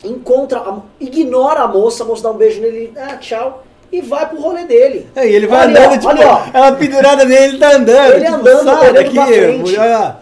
[0.04, 4.28] encontra, a, ignora a moça, a moça dá um beijo nele, ah, tchau, e vai
[4.28, 5.08] pro rolê dele.
[5.16, 6.42] Aí ele vai Olha, andando, ó, tipo, olha, ó.
[6.52, 8.12] ela pendurada nele, ele tá andando.
[8.14, 9.58] Ele tipo, andando, sai daqui, pra frente.
[9.60, 10.16] mulher, olha.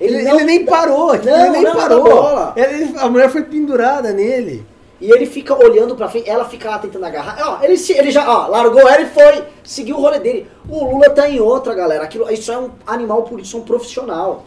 [0.00, 2.04] Ele, não- ele nem parou, Não, ele nem não, parou.
[2.04, 2.52] bola.
[2.56, 4.64] Ele- a mulher foi pendurada nele.
[5.00, 7.36] E ele fica olhando pra frente, ela fica lá tentando agarrar.
[7.60, 10.48] Ó, ele, ele já, ó, largou ela e foi, seguiu o rolê dele.
[10.68, 12.04] O Lula tá em outra, galera.
[12.04, 14.44] Aquilo, isso é um animal político, é um profissional.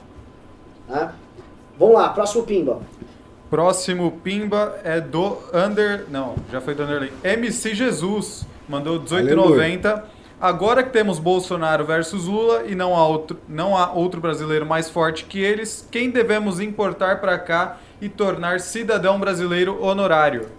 [0.89, 1.09] Né?
[1.81, 2.79] Vamos lá, próximo Pimba.
[3.49, 6.05] Próximo Pimba é do Under.
[6.11, 7.11] Não, já foi do Underlay.
[7.23, 10.03] MC Jesus mandou 18,90.
[10.39, 14.91] Agora que temos Bolsonaro versus Lula e não há, outro, não há outro brasileiro mais
[14.91, 20.49] forte que eles, quem devemos importar pra cá e tornar cidadão brasileiro honorário?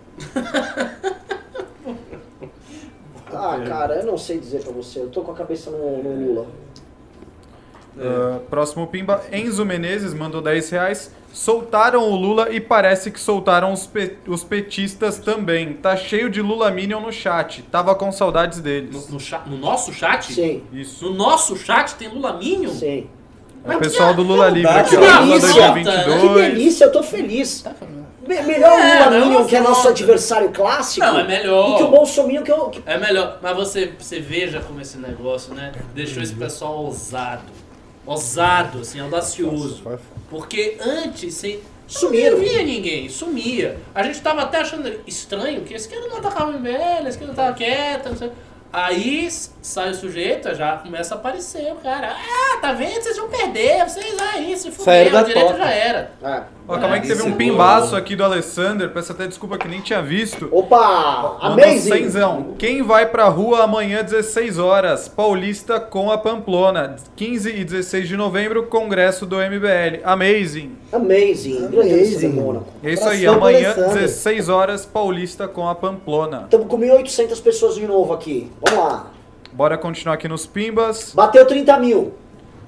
[3.35, 5.01] Ah, cara, eu não sei dizer pra você.
[5.01, 6.47] Eu tô com a cabeça no, no Lula.
[7.99, 11.13] Ah, próximo Pimba, Enzo Menezes mandou 10 reais.
[11.33, 15.73] Soltaram o Lula e parece que soltaram os, pe- os petistas também.
[15.75, 17.63] Tá cheio de Lula Minion no chat.
[17.71, 19.07] Tava com saudades deles.
[19.09, 20.33] No, no cha- no nosso chat?
[20.33, 20.63] Sim.
[20.73, 21.07] Isso.
[21.07, 22.71] No nosso chat tem Lula Minion?
[22.71, 23.07] Sim.
[23.65, 25.01] É o pessoal do Lula Livre Que aqui, ó.
[25.01, 25.73] Lula delícia!
[25.73, 26.21] 2022.
[26.21, 27.65] Que delícia, eu tô feliz.
[28.27, 31.71] Me- melhor É, o Lula Minion, que é nosso adversário clássico, Não, é melhor.
[31.71, 32.69] do que o Bolsonaro, que eu...
[32.71, 35.73] que- É melhor, mas você, você veja como esse negócio, né?
[35.95, 37.43] Deixou esse pessoal ousado.
[38.07, 39.83] Ousado, assim, audacioso.
[40.29, 41.61] Porque antes, sem.
[41.87, 42.39] Sumiram.
[42.39, 43.79] Não via ninguém, sumia.
[43.95, 47.29] A gente tava até achando estranho que esse cara não atacava o MBL, esse cara
[47.29, 48.33] não tava quieto, não sei.
[48.73, 52.17] Aí sai o sujeito, já começa a aparecer o cara.
[52.17, 53.03] Ah, tá vendo?
[53.03, 55.59] Vocês vão perder, vocês aí, se fuderam, a direita toca.
[55.59, 56.13] já era.
[56.23, 56.43] É.
[56.69, 58.91] Ó, calma aí que teve um pimbaço aqui do Alessander.
[58.91, 60.49] Peço até desculpa que nem tinha visto.
[60.53, 61.39] Opa!
[61.43, 61.91] Mandou Amazing!
[61.91, 62.55] cenzão.
[62.57, 65.09] Quem vai pra rua amanhã, 16 horas?
[65.09, 66.97] Paulista com a Pamplona.
[67.17, 70.03] 15 e 16 de novembro, Congresso do MBL.
[70.05, 70.77] Amazing.
[70.93, 71.69] Amazing.
[72.29, 72.67] Mônaco.
[72.83, 73.95] É isso aí, amanhã, Alessander.
[73.95, 76.43] 16 horas, Paulista com a Pamplona.
[76.45, 78.51] Estamos com 1.800 pessoas de novo aqui.
[78.61, 79.11] Vamos lá.
[79.53, 81.13] Bora continuar aqui nos pimbas.
[81.15, 82.15] Bateu 30 mil.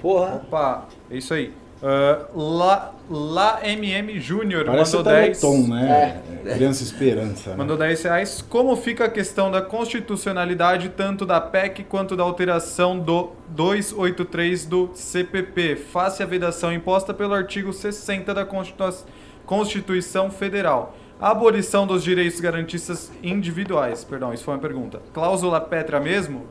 [0.01, 0.41] Porra.
[0.45, 1.51] Opa, é isso aí.
[1.87, 5.39] Ah, lá, lá MM Júnior mandou tá 10.
[5.43, 6.19] no tom, né?
[6.43, 7.51] Criança Esperança.
[7.51, 7.55] né?
[7.57, 8.41] Mandou 10 reais.
[8.41, 14.89] Como fica a questão da constitucionalidade tanto da PEC quanto da alteração do 283 do
[14.95, 19.05] CPP, face à vedação imposta pelo artigo 60 da Constitu-
[19.45, 20.95] Constituição Federal?
[21.21, 24.03] A abolição dos direitos garantistas individuais.
[24.03, 25.01] Perdão, isso foi uma pergunta.
[25.13, 26.45] Cláusula Petra mesmo?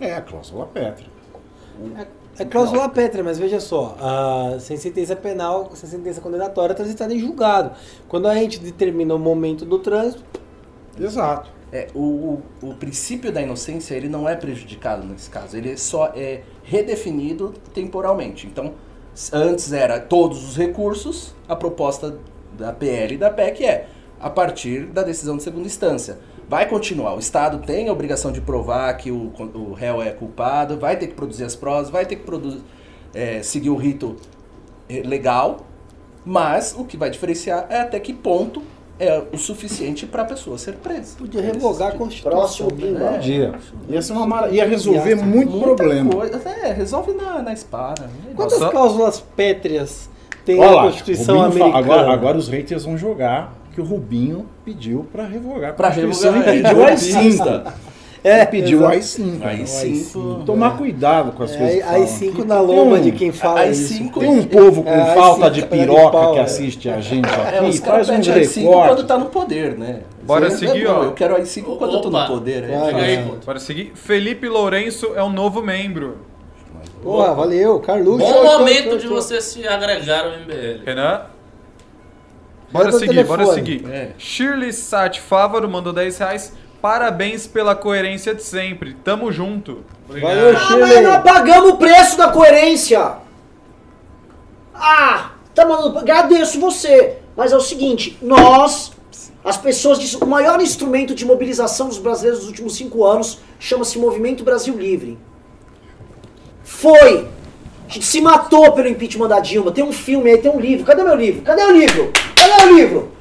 [0.00, 1.06] É, a cláusula Petra.
[1.98, 2.06] É
[2.50, 7.72] cláusula pétrea, mas veja só, a, sem sentença penal, sem sentença condenatória, transitada em julgado.
[8.08, 10.24] Quando a gente determina o momento do trânsito,
[10.98, 11.50] Exato.
[11.72, 16.12] É, o, o, o princípio da inocência ele não é prejudicado nesse caso, ele só
[16.14, 18.46] é redefinido temporalmente.
[18.46, 18.74] Então,
[19.32, 22.18] antes era todos os recursos, a proposta
[22.52, 23.88] da PL e da PEC é
[24.20, 26.18] a partir da decisão de segunda instância.
[26.48, 30.78] Vai continuar, o Estado tem a obrigação de provar que o, o réu é culpado,
[30.78, 32.60] vai ter que produzir as provas, vai ter que produ-
[33.14, 34.16] é, seguir o rito
[34.88, 35.60] eh, legal,
[36.24, 38.62] mas o que vai diferenciar é até que ponto
[39.00, 41.16] é o suficiente para a pessoa ser presa.
[41.16, 42.30] podia revogar a Constituição.
[42.38, 43.12] Próximo né?
[43.14, 43.54] Podia.
[43.88, 44.48] Ia, ser uma mara...
[44.50, 46.12] Ia resolver Ia- muito problema.
[46.12, 46.40] coisa.
[46.48, 48.08] É, resolve na, na espada.
[48.36, 50.08] Quantas Só- cláusulas pétreas
[50.44, 51.78] tem Olha a Constituição Rubinho americana?
[52.02, 56.32] Agora, agora os haters vão jogar que o Rubinho pediu pra revogar a Pra Constituição
[56.32, 57.72] revogar, e é, pediu é, AI-5.
[58.24, 58.92] É, E pediu exato.
[58.94, 59.38] AI-5.
[59.42, 59.66] Aí né?
[59.66, 60.42] cinco.
[60.46, 63.32] Tomar cuidado com as coisas É, aí falam cinco na Tem lomba um- de quem
[63.32, 66.42] fala cinco- Tem um povo com É, falta AI-5 de pegando piroca pau, que é.
[66.42, 70.00] assiste a gente É, aqui os caras faz pedem AI-5 quando tá no poder, né?
[70.22, 71.02] Bora Isso seguir, é ó.
[71.02, 72.20] Eu quero AI-5 quando eu tô Opa.
[72.22, 72.62] no poder.
[72.70, 72.76] É.
[72.94, 73.24] Aí.
[73.44, 73.90] Bora seguir.
[73.96, 76.18] Felipe Lourenço é um novo membro.
[77.02, 78.18] Porra, valeu, Carluxo.
[78.24, 79.16] Bom momento de show.
[79.16, 80.84] você se agregar ao MBL.
[80.86, 81.22] Renan?
[82.72, 83.84] Bora seguir, bora seguir.
[83.90, 84.10] É.
[84.18, 86.52] Shirley Sati Fávaro mandou 10 reais.
[86.80, 88.94] Parabéns pela coerência de sempre.
[89.04, 89.84] Tamo junto.
[90.08, 91.00] Valeu, Ah, mas Shirley.
[91.02, 93.16] nós pagamos o preço da coerência.
[94.74, 95.98] Ah, tá mandando.
[95.98, 97.18] Agradeço você.
[97.36, 98.92] Mas é o seguinte, nós
[99.44, 103.98] As pessoas dizem o maior instrumento de mobilização dos brasileiros dos últimos cinco anos chama-se
[103.98, 105.18] Movimento Brasil Livre.
[106.62, 107.26] Foi.
[107.92, 109.70] A gente se matou pelo impeachment da Dilma.
[109.70, 110.82] Tem um filme aí, tem um livro.
[110.82, 111.42] Cadê meu livro?
[111.42, 112.10] Cadê o livro?
[112.34, 113.12] Cadê o livro?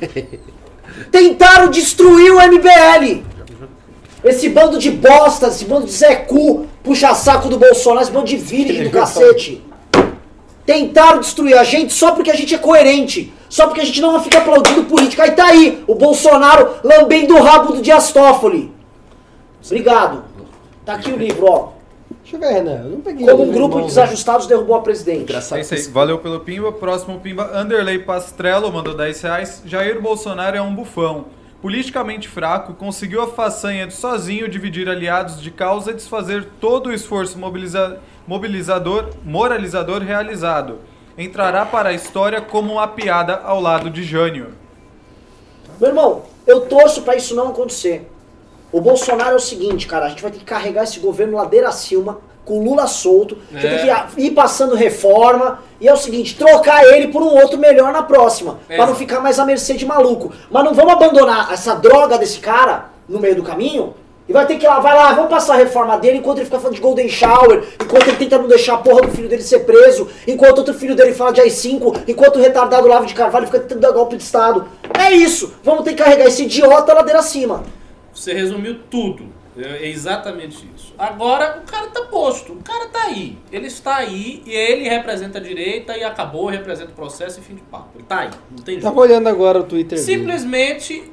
[1.12, 3.22] Tentaram destruir o MBL.
[4.24, 8.38] Esse bando de bosta, esse bando de Zé Cu, puxa-saco do Bolsonaro, esse bando de
[8.38, 9.62] virgem do cacete.
[10.64, 13.30] Tentaram destruir a gente só porque a gente é coerente.
[13.50, 15.24] Só porque a gente não fica aplaudindo política.
[15.24, 18.72] Aí tá aí, o Bolsonaro lambendo o rabo do Dias Toffoli.
[19.62, 20.24] Obrigado.
[20.86, 21.75] Tá aqui o livro, ó.
[22.28, 22.82] Deixa eu ver, Renan.
[22.84, 23.24] Eu não peguei.
[23.24, 25.32] Como um o grupo de desajustados derrubou a presidente.
[25.32, 25.82] É isso aí.
[25.92, 26.72] Valeu pelo Pimba.
[26.72, 29.62] Próximo Pimba, Anderley Pastrello mandou 10 reais.
[29.64, 31.26] Jair Bolsonaro é um bufão.
[31.62, 36.92] Politicamente fraco, conseguiu a façanha de sozinho dividir aliados de causa e desfazer todo o
[36.92, 40.80] esforço mobiliza- mobilizador, moralizador realizado.
[41.16, 44.48] Entrará para a história como uma piada ao lado de Jânio.
[45.80, 48.06] Meu irmão, eu torço pra isso não acontecer.
[48.72, 51.68] O Bolsonaro é o seguinte, cara, a gente vai ter que carregar esse governo ladeira
[51.68, 53.94] acima, com o Lula solto, a gente É.
[53.94, 57.92] tem que ir passando reforma, e é o seguinte, trocar ele por um outro melhor
[57.92, 58.76] na próxima, É.
[58.76, 60.32] pra não ficar mais à mercê de maluco.
[60.50, 63.94] Mas não vamos abandonar essa droga desse cara no meio do caminho,
[64.28, 66.46] e vai ter que ir lá, vai lá, vamos passar a reforma dele enquanto ele
[66.46, 69.42] fica falando de Golden Shower, enquanto ele tenta não deixar a porra do filho dele
[69.42, 73.46] ser preso, enquanto outro filho dele fala de AI-5, enquanto o retardado Lavo de Carvalho
[73.46, 74.66] fica tentando dar golpe de Estado.
[74.98, 77.64] É isso, vamos ter que carregar esse idiota ladeira acima.
[78.16, 79.28] Você resumiu tudo.
[79.58, 80.94] É exatamente isso.
[80.98, 82.54] Agora, o cara tá posto.
[82.54, 83.38] O cara tá aí.
[83.52, 87.54] Ele está aí e ele representa a direita e acabou, representa o processo e fim
[87.54, 87.90] de papo.
[87.94, 88.30] Ele tá aí.
[88.50, 89.00] Não tem Tava jeito.
[89.00, 90.02] olhando agora o Twitter dele.
[90.02, 91.10] Simplesmente,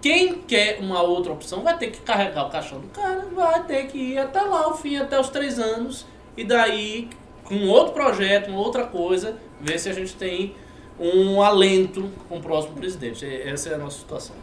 [0.00, 3.86] quem quer uma outra opção vai ter que carregar o caixão do cara, vai ter
[3.86, 7.08] que ir até lá, o fim, até os três anos, e daí,
[7.44, 10.54] com outro projeto, uma outra coisa, ver se a gente tem
[11.00, 13.24] um alento com o próximo presidente.
[13.24, 14.36] Essa é a nossa situação.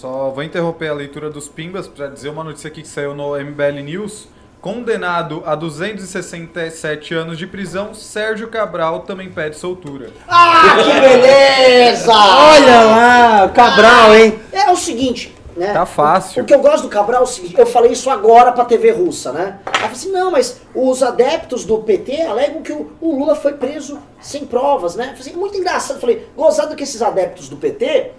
[0.00, 3.36] Só vou interromper a leitura dos Pimbas para dizer uma notícia aqui que saiu no
[3.36, 4.28] MBL News.
[4.60, 10.10] Condenado a 267 anos de prisão, Sérgio Cabral também pede soltura.
[10.28, 12.12] Ah, que beleza!
[12.12, 14.38] Olha lá, o Cabral, hein?
[14.52, 15.72] É o seguinte, né?
[15.72, 16.44] Tá fácil.
[16.44, 18.92] O que eu gosto do Cabral é o seguinte, eu falei isso agora pra TV
[18.92, 19.58] russa, né?
[19.66, 23.34] Aí eu falei assim, não, mas os adeptos do PT alegam que o, o Lula
[23.34, 25.06] foi preso sem provas, né?
[25.06, 25.96] Eu falei assim, muito engraçado.
[25.96, 28.12] Eu falei, gozado que esses adeptos do PT,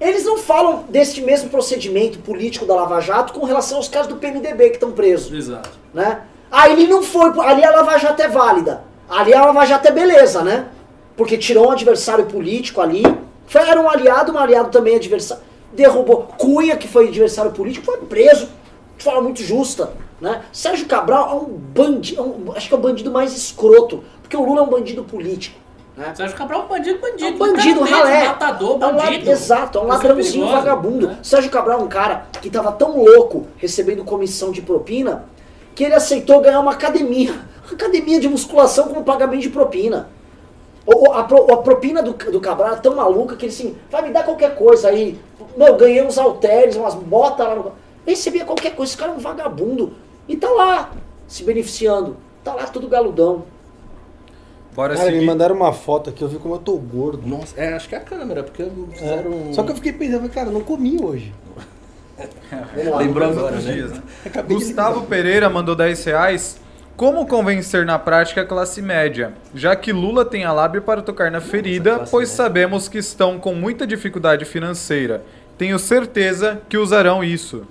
[0.00, 4.16] eles não falam deste mesmo procedimento político da Lava Jato com relação aos casos do
[4.16, 5.70] PMDB que estão presos Exato.
[5.92, 6.22] né?
[6.50, 8.84] Aí ele não foi, ali a Lava Jato é válida.
[9.08, 10.68] Ali a Lava Jato é beleza, né?
[11.16, 13.02] Porque tirou um adversário político ali.
[13.46, 15.42] Foi, era um aliado, um aliado também adversário.
[15.72, 16.28] Derrubou.
[16.38, 18.48] Cunha, que foi adversário político, foi preso
[18.96, 19.92] de forma muito justa.
[20.20, 20.42] Né?
[20.52, 24.04] Sérgio Cabral é um bandido, um, acho que é o bandido mais escroto.
[24.22, 25.58] Porque o Lula é um bandido político.
[25.96, 26.12] Né?
[26.14, 27.24] Sérgio Cabral é um bandido, bandido.
[27.24, 28.28] É um bandido, literalmente, ralé.
[28.28, 29.30] Matador, É um bandido.
[29.30, 31.06] exato, é um Pessoa ladrãozinho vagabundo.
[31.08, 31.18] né?
[31.22, 35.24] Sérgio Cabral é um cara que tava tão louco recebendo comissão de propina
[35.74, 37.32] que ele aceitou ganhar uma academia.
[37.66, 40.08] Uma academia de musculação com pagamento de propina.
[40.86, 43.76] O- o- A, pro- a propina do, do Cabral era tão maluca que ele assim,
[43.90, 45.18] vai me dar qualquer coisa aí.
[45.56, 47.72] Meu, eu ganhei uns halteres, umas botas lá no.
[48.06, 49.94] Recebia qualquer coisa, esse cara é um vagabundo.
[50.28, 50.90] E tá lá,
[51.26, 52.16] se beneficiando.
[52.44, 53.44] Tá lá tudo galudão.
[54.76, 55.26] Bora Cara, me seguir.
[55.26, 57.26] mandaram uma foto aqui, eu vi como eu tô gordo.
[57.26, 58.68] Nossa, é, acho que é a câmera, porque É.
[58.94, 59.54] fizeram um...
[59.54, 61.32] Só que eu fiquei pensando, cara, não comi hoje.
[62.90, 62.98] Lá.
[63.04, 63.72] Todos agora, os né?
[63.74, 64.02] dias, né?
[64.48, 66.60] Gustavo Pereira mandou 10 reais.
[66.96, 69.34] Como convencer na prática a classe média?
[69.54, 72.36] Já que Lula tem a lábia para tocar na ferida, classe pois média.
[72.44, 75.22] sabemos que estão com muita dificuldade financeira.
[75.58, 77.64] Tenho certeza que usarão isso.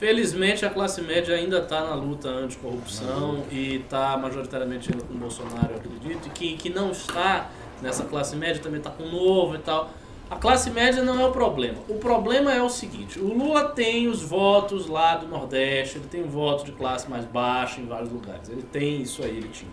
[0.00, 5.18] Felizmente a classe média ainda está na luta anticorrupção e está majoritariamente indo com o
[5.18, 7.50] Bolsonaro, eu acredito, e que, que não está
[7.82, 9.90] nessa classe média também está com o novo e tal.
[10.30, 11.76] A classe média não é o problema.
[11.86, 16.22] O problema é o seguinte: o Lula tem os votos lá do Nordeste, ele tem
[16.22, 18.48] votos de classe mais baixa em vários lugares.
[18.48, 19.70] Ele tem isso aí, ele tinha.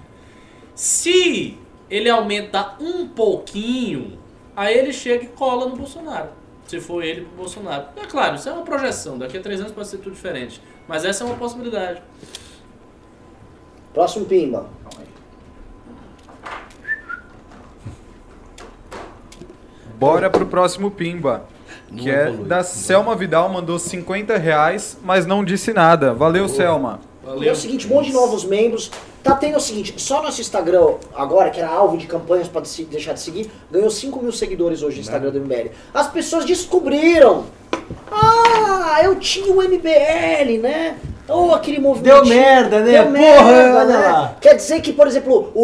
[0.75, 1.57] Se
[1.89, 4.19] ele aumenta um pouquinho,
[4.53, 6.31] aí ele chega e cola no Bolsonaro.
[6.67, 7.85] Se for ele pro Bolsonaro.
[7.95, 9.17] É claro, isso é uma projeção.
[9.17, 10.61] Daqui a três anos pode ser tudo diferente.
[10.87, 12.01] Mas essa é uma possibilidade.
[13.93, 14.69] Próximo Pimba.
[19.97, 21.45] Bora pro próximo Pimba.
[21.95, 22.47] Que é evolui.
[22.47, 26.13] da Selma Vidal, mandou 50 reais, mas não disse nada.
[26.13, 26.99] Valeu, Selma.
[27.27, 27.53] É Valeu.
[27.53, 28.89] o seguinte, um monte de novos membros.
[29.21, 32.85] Tá tendo o seguinte, só nosso Instagram agora, que era alvo de campanhas pra desi-
[32.85, 35.71] deixar de seguir, ganhou 5 mil seguidores hoje no Instagram do MBL.
[35.93, 37.43] As pessoas descobriram.
[38.09, 40.97] Ah, eu tinha o MBL, né?
[41.27, 42.23] Ou aquele movimento.
[42.23, 42.91] Deu merda, né?
[42.91, 44.31] Deu Porra, merda, né?
[44.39, 45.63] Quer dizer que, por exemplo, o,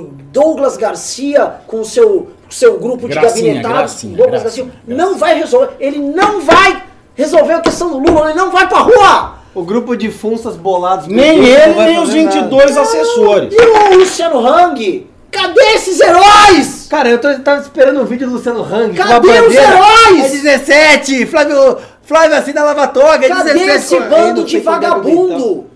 [0.00, 5.16] o Douglas Garcia com o seu seu grupo de gabinetados, gracinha, Douglas gracinha, Garcia, não
[5.16, 5.70] vai resolver.
[5.80, 6.82] Ele não vai
[7.14, 9.41] resolver a questão do Lula, ele não vai pra rua!
[9.54, 11.06] O grupo de funsas bolados.
[11.06, 12.40] Nem ele, nem os fazer nada.
[12.40, 13.54] 22 assessores.
[13.54, 15.10] E o Luciano Hang?
[15.30, 16.86] Cadê esses heróis?
[16.88, 18.96] Cara, eu tô, tava esperando o vídeo do Luciano Hang.
[18.96, 20.24] com a Cadê os heróis?
[20.44, 21.26] É 17!
[21.26, 23.70] Flávio, Flávio assim da Lava Toga, é Cadê 17.
[23.76, 24.70] esse correndo, bando de argumentar.
[24.90, 25.66] vagabundo?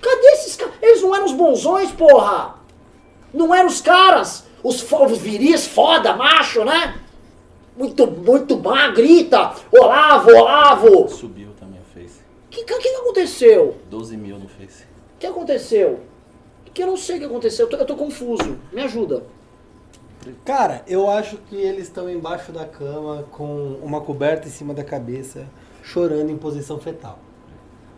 [0.00, 0.74] Cadê esses caras?
[0.80, 2.54] Eles não eram os bonzões, porra!
[3.34, 4.44] Não eram os caras!
[4.62, 6.94] Os, fo- os viris foda, macho, né?
[7.76, 9.52] Muito, muito má, grita!
[9.72, 11.08] Olavo, Olavo!
[11.08, 11.47] Subiu
[12.48, 13.76] o que, que, que aconteceu?
[13.90, 14.84] 12 mil no Face.
[15.16, 16.00] O que aconteceu?
[16.72, 18.58] Que eu não sei o que aconteceu, eu tô, eu tô confuso.
[18.72, 19.22] Me ajuda.
[20.44, 24.82] Cara, eu acho que eles estão embaixo da cama com uma coberta em cima da
[24.82, 25.46] cabeça,
[25.82, 27.18] chorando em posição fetal.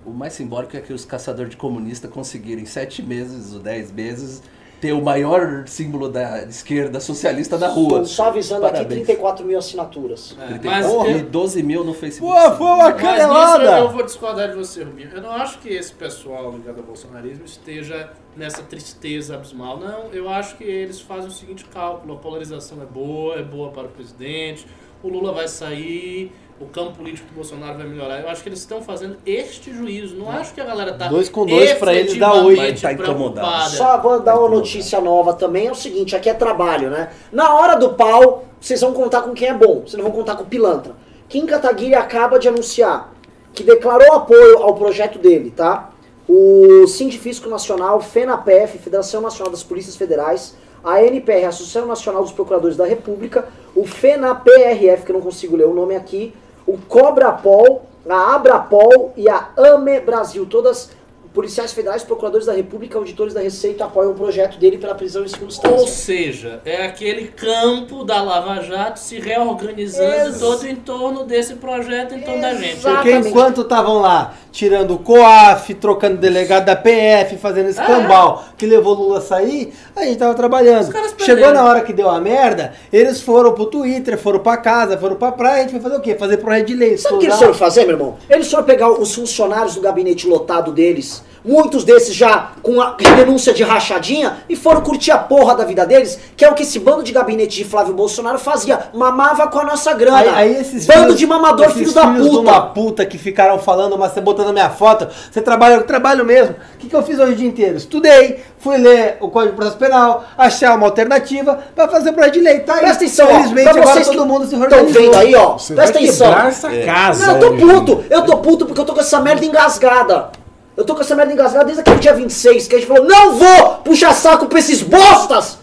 [0.05, 3.93] O mais simbólico é que os caçadores de comunista conseguiram em sete meses ou dez
[3.93, 4.43] meses
[4.81, 8.05] ter o maior símbolo da esquerda socialista da rua.
[8.07, 9.05] Só avisando aqui Parabéns.
[9.05, 10.37] 34 mil assinaturas.
[10.49, 12.33] Ele tem Mas porra, eu- e 12 mil no Facebook.
[12.35, 13.79] Pô, foi uma Mas nisso eu, canelada!
[13.79, 15.11] eu vou discordar de você, Rubinho.
[15.15, 19.79] Eu não acho que esse pessoal ligado ao bolsonarismo esteja nessa tristeza abismal.
[19.79, 23.71] Não, eu acho que eles fazem o seguinte cálculo: a polarização é boa, é boa
[23.71, 24.67] para o presidente,
[25.03, 28.21] o Lula vai sair, o campo político do Bolsonaro vai melhorar.
[28.21, 30.15] Eu acho que eles estão fazendo este juízo.
[30.17, 32.83] Não acho que a galera tá Dois com dois pra eles dá oito.
[32.83, 33.71] Tá incomodado.
[33.71, 37.11] Só vou dar uma notícia nova também, é o seguinte, aqui é trabalho, né?
[37.33, 40.37] Na hora do pau, vocês vão contar com quem é bom, vocês não vão contar
[40.37, 40.95] com o pilantra.
[41.29, 43.15] Kim Kataguiri acaba de anunciar
[43.55, 45.91] que declarou apoio ao projeto dele, tá?
[46.29, 52.77] O Sindifisco Nacional, FENAPF, Federação Nacional das Polícias Federais, a NPR, Associação Nacional dos Procuradores
[52.77, 56.33] da República, o FENAPRF, que eu não consigo ler o nome aqui,
[56.67, 60.91] o COBRAPOL, a ABRAPOL e a AME Brasil, todas
[61.33, 65.29] policiais federais, procuradores da República, auditores da Receita apoiam o projeto dele pela prisão em
[65.29, 65.87] segunda Ou instância.
[65.87, 72.15] seja, é aquele campo da Lava Jato se reorganizando Ex- todo em torno desse projeto,
[72.15, 72.81] em torno da gente.
[72.81, 78.45] Porque enquanto estavam lá tirando o COAF, trocando delegado da PF, fazendo esse Ah, cambal
[78.59, 80.93] que levou Lula a sair, a gente tava trabalhando.
[81.19, 85.15] Chegou na hora que deu a merda, eles foram pro Twitter, foram pra casa, foram
[85.15, 86.17] pra praia, a gente foi fazer o quê?
[86.17, 86.99] Fazer projeto de lei.
[86.99, 88.17] Sabe o que eles foram fazer, meu irmão?
[88.29, 93.53] Eles foram pegar os funcionários do gabinete lotado deles, muitos desses já com a denúncia
[93.53, 96.79] de rachadinha, e foram curtir a porra da vida deles, que é o que esse
[96.79, 98.79] bando de gabinete de Flávio Bolsonaro fazia.
[98.93, 100.19] Mamava com a nossa grana.
[100.19, 102.41] Aí, aí esses bando filhos- de mamador, esses filho da filhos de puta.
[102.51, 106.25] uma puta que ficaram falando, mas você botando a minha foto, você trabalha, eu trabalho
[106.25, 106.55] mesmo.
[106.75, 107.77] O que, que eu fiz hoje o dia inteiro?
[107.77, 112.41] Estudei, fui ler o Código de Processo Penal, achar uma alternativa pra fazer projeto de
[112.41, 112.61] lei.
[112.61, 112.81] Tá aí.
[112.81, 115.03] Presta atenção, ó, Felizmente pra agora vocês todo mundo se Estão organizou.
[115.03, 115.53] vendo aí, ó?
[115.59, 116.39] Você Presta vai atenção.
[116.49, 117.27] essa casa.
[117.27, 118.05] Não, eu tô puto.
[118.11, 120.31] Eu tô puto porque eu tô com essa merda engasgada.
[120.77, 123.35] Eu tô com essa merda engasgada desde aquele dia 26, que a gente falou, não
[123.35, 125.59] vou puxar saco pra esses bostas!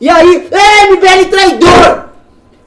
[0.00, 2.08] E aí, é, MBL traidor!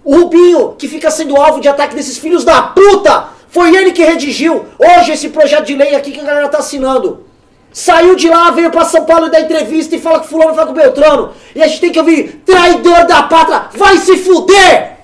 [0.03, 4.03] O Rubinho, que fica sendo alvo de ataque desses filhos da puta, foi ele que
[4.03, 7.25] redigiu hoje esse projeto de lei aqui que a galera tá assinando.
[7.71, 10.67] Saiu de lá, veio pra São Paulo e dar entrevista e fala que fulano fala
[10.67, 11.31] com o Beltrano.
[11.55, 14.97] E a gente tem que ouvir, traidor da pátria, vai se fuder!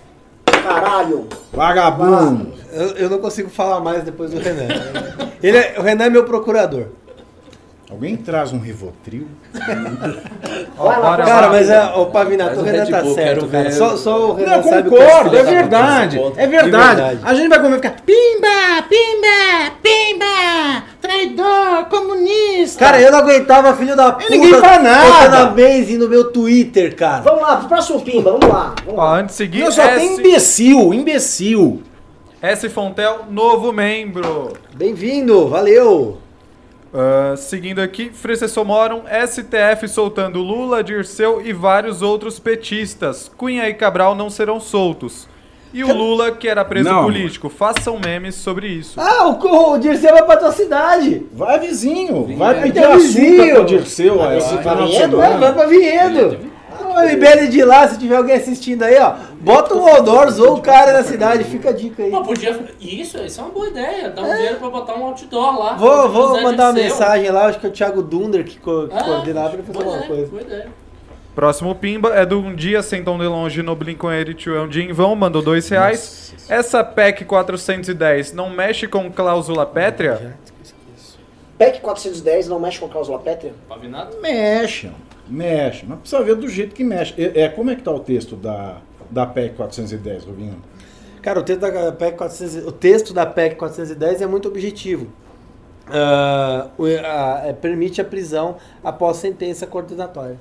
[0.45, 1.27] Caralho.
[1.53, 2.53] Vagabundo.
[2.71, 4.67] Eu, eu não consigo falar mais depois do Renan.
[5.41, 6.87] Ele é- o Renan é meu procurador.
[7.89, 9.27] Alguém traz um Rivotril?
[11.25, 13.63] Cara, mas é, o Pavinato, o Renan tá Bull, certo, cara.
[13.63, 13.71] ver.
[13.71, 16.19] Só, só o Renan Não, sabe o que é concordo, é da verdade.
[16.35, 17.01] É verdade.
[17.01, 17.19] verdade.
[17.23, 17.95] A gente vai comer e ficar.
[18.05, 22.79] Pimba, pimba, pimba, traidor, comunista.
[22.79, 24.29] Cara, eu não aguentava filho da puta.
[24.29, 25.07] ninguém faz nada.
[25.07, 27.21] botando a Maze no meu Twitter, cara.
[27.21, 28.75] Vamos lá, pro próximo Pimba, vamos lá.
[28.85, 29.19] Vamos lá.
[29.19, 31.83] antes de seguir, Não, só tem S, imbecil, imbecil.
[32.41, 34.53] S Fontel, novo membro.
[34.75, 36.17] Bem-vindo, valeu.
[36.93, 43.29] Ah, seguindo aqui, Frecessor Moron, STF soltando Lula, Dirceu e vários outros petistas.
[43.35, 45.27] Cunha e Cabral não serão soltos.
[45.73, 47.03] E o Lula, que era preso Não.
[47.03, 47.49] político.
[47.49, 48.99] Façam memes sobre isso.
[48.99, 51.25] Ah, o, o Dirceu vai pra tua cidade.
[51.33, 52.61] Vai vizinho, vai Vinhedo.
[52.61, 53.55] pedir Teu açúcar vizinho.
[53.55, 54.17] pro Dirceu.
[54.17, 54.57] Vai Vinhedo?
[54.95, 55.17] semana.
[55.17, 56.39] Vai, vai pra Vinhedo.
[56.97, 60.61] O MBL de lá, se tiver alguém assistindo aí, ó, bota um outdoors ou o
[60.61, 62.09] cara na cidade, fica a dica aí.
[62.09, 62.59] Pô, podia.
[62.79, 64.09] Isso, isso é uma boa ideia.
[64.09, 65.73] Dá um dinheiro pra botar um outdoor lá.
[65.75, 68.95] Vou, vou mandar uma mensagem lá, acho que é o Thiago Dunder que, co que
[68.97, 70.25] Ah, coordenava pra fazer alguma coisa.
[70.27, 70.67] boa ideia.
[71.35, 74.83] Próximo Pimba é do Um Dia Sem Tão de Longe no Blink-182 é um dia
[74.83, 76.33] em vão, mandou dois reais.
[76.49, 80.35] Essa PEC 410 não mexe com cláusula pétrea?
[81.59, 83.53] PEC 410 não mexe com cláusula pétrea?
[83.69, 84.17] Pavinato?
[84.19, 84.89] Mexe,
[85.29, 85.85] mexe.
[85.87, 87.13] Mas precisa ver do jeito que mexe.
[87.17, 88.77] É, é, como é que tá o texto da,
[89.09, 90.55] da PEC 410, Rubinho?
[91.21, 95.07] Cara, o texto da PEC 410, o texto da PEC 410 é muito objetivo.
[96.77, 100.37] O- a- é, permite a prisão após sentença coordenatória.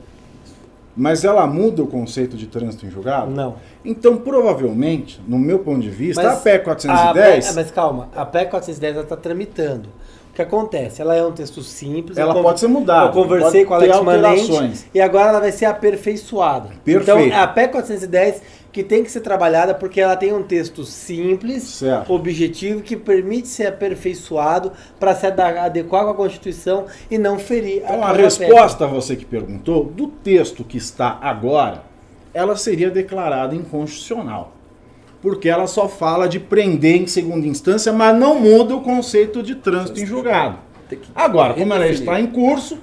[0.96, 3.30] Mas ela muda o conceito de trânsito em julgado?
[3.30, 3.56] Não.
[3.84, 8.08] Então, provavelmente, no meu ponto de vista, Mas a PEC A 410, PEC- mas calma,
[8.16, 9.88] a PEC 410 está tramitando.
[10.36, 11.00] O que acontece?
[11.00, 12.18] Ela é um texto simples.
[12.18, 15.64] Ela pode ser mudada, Eu conversei com a Alex Manente e agora ela vai ser
[15.64, 16.68] aperfeiçoada.
[16.84, 17.02] Perfeito.
[17.04, 20.84] Então, é a PEC 410 que tem que ser trabalhada porque ela tem um texto
[20.84, 22.12] simples, Certo.
[22.12, 28.02] objetivo, que permite ser aperfeiçoado para se adequar com a Constituição e não ferir Então,
[28.04, 31.84] a própria resposta a você que perguntou, do texto que está agora,
[32.34, 34.52] ela seria declarada inconstitucional.
[35.26, 39.56] Porque ela só fala de prender em segunda instância, mas não muda o conceito de
[39.56, 40.58] trânsito em julgado.
[41.16, 42.78] Agora, como ela está em curso,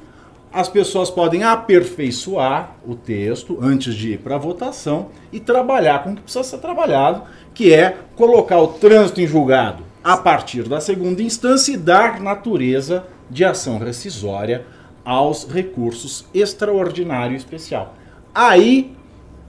[0.52, 6.12] as pessoas podem aperfeiçoar o texto antes de ir para a votação e trabalhar com
[6.12, 7.24] o que precisa ser trabalhado,
[7.54, 13.06] que é colocar o trânsito em julgado a partir da segunda instância e dar natureza
[13.30, 14.66] de ação rescisória
[15.06, 17.96] aos recursos extraordinário e especial.
[18.36, 18.94] Aí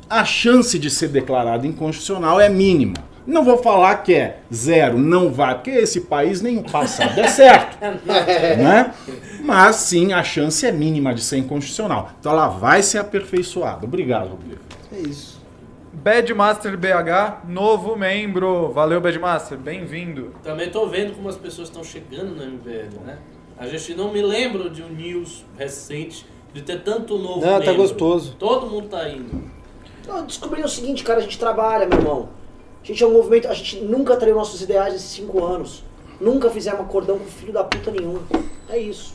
[0.08, 2.94] a chance de ser declarado inconstitucional é mínima.
[3.26, 7.26] Não vou falar que é zero, não vai, porque esse país nem o passado é
[7.26, 8.92] certo né?
[9.42, 12.10] Mas sim, a chance é mínima de ser inconstitucional.
[12.20, 13.86] Então ela vai ser aperfeiçoada.
[13.86, 14.60] Obrigado, Rodrigo.
[14.92, 15.42] É isso.
[15.92, 18.70] Badmaster BH, novo membro.
[18.72, 19.56] Valeu, Badmaster.
[19.56, 20.34] Bem-vindo.
[20.42, 23.18] Também tô vendo como as pessoas estão chegando no MBL, né?
[23.56, 27.60] A gente não me lembra de um news recente de ter tanto novo Não, tá
[27.60, 27.76] membro.
[27.76, 28.34] gostoso.
[28.38, 29.44] Todo mundo tá indo.
[30.06, 32.28] Não, descobri o seguinte, cara, a gente trabalha, meu irmão.
[32.82, 35.82] A gente é um movimento, a gente nunca traiu nossos ideais nesses cinco anos.
[36.20, 38.20] Nunca fizemos acordão com filho da puta nenhum.
[38.68, 39.14] É isso.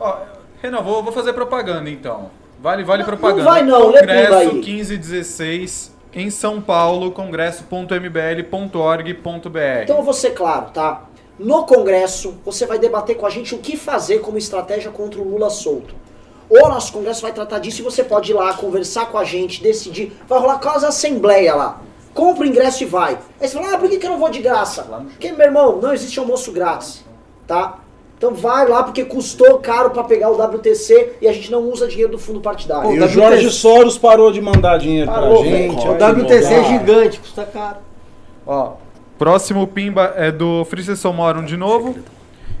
[0.00, 0.16] Ó,
[0.62, 2.30] Renan, vou, vou fazer propaganda então.
[2.60, 3.44] Vale, vale propaganda.
[3.44, 4.52] vai não, lê tudo Congresso aí.
[4.52, 9.82] 1516 em São Paulo, congresso.mbl.org.br.
[9.82, 11.04] Então eu vou ser claro, tá?
[11.38, 15.28] No Congresso, você vai debater com a gente o que fazer como estratégia contra o
[15.28, 15.94] Lula solto.
[16.50, 19.62] O nosso Congresso vai tratar disso e você pode ir lá conversar com a gente,
[19.62, 20.12] decidir.
[20.26, 21.80] Vai rolar quase assembleia lá.
[22.14, 23.18] Compra o ingresso e vai.
[23.40, 24.82] Aí você fala, ah, por que, que eu não vou de graça?
[24.82, 27.04] Porque, meu irmão, não existe almoço grátis,
[27.46, 27.78] tá?
[28.16, 31.86] Então vai lá porque custou caro pra pegar o WTC e a gente não usa
[31.86, 32.92] dinheiro do fundo partidário.
[32.92, 35.86] E o Jorge Soros parou de mandar dinheiro Parou, pra gente.
[35.86, 37.76] O WTC é gigante, custa caro.
[38.44, 38.72] Ó,
[39.16, 41.94] próximo pimba é do Fricesson Moron de novo.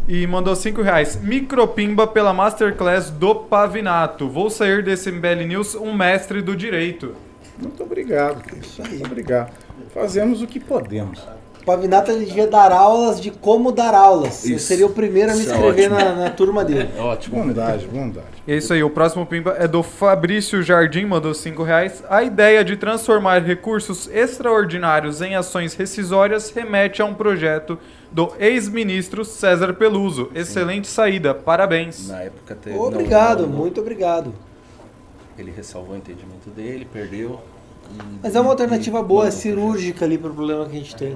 [0.08, 1.20] E mandou 5 reais.
[1.20, 4.26] Micropimba pela Masterclass do Pavinato.
[4.26, 7.14] Vou sair desse MBL News um mestre do direito.
[7.58, 8.42] Muito obrigado.
[8.56, 9.02] Isso aí.
[9.04, 9.52] Obrigado.
[9.92, 11.20] Fazemos o que podemos.
[11.68, 14.42] O Pavinato ele devia dar aulas de como dar aulas.
[14.48, 14.66] Eu Isso.
[14.68, 16.08] seria o primeiro a me Isso é inscrever ótimo.
[16.08, 16.88] na, na turma dele.
[16.98, 17.44] Ótimo.
[17.44, 18.26] Bondade, bondade.
[18.46, 22.02] É isso aí, o próximo pimba é do Fabrício Jardim, mandou 5 reais.
[22.08, 27.78] A ideia de transformar recursos extraordinários em ações rescisórias remete a um projeto
[28.10, 30.30] do ex-ministro César Peluso.
[30.34, 32.08] Excelente saída, parabéns.
[32.08, 32.78] Na época teve.
[32.78, 34.32] Obrigado, não- não- muito obrigado.
[35.38, 37.38] Ele ressalvou o entendimento dele, perdeu.
[38.22, 41.14] Mas é uma alternativa boa, é cirúrgica ali pro problema que a gente tem.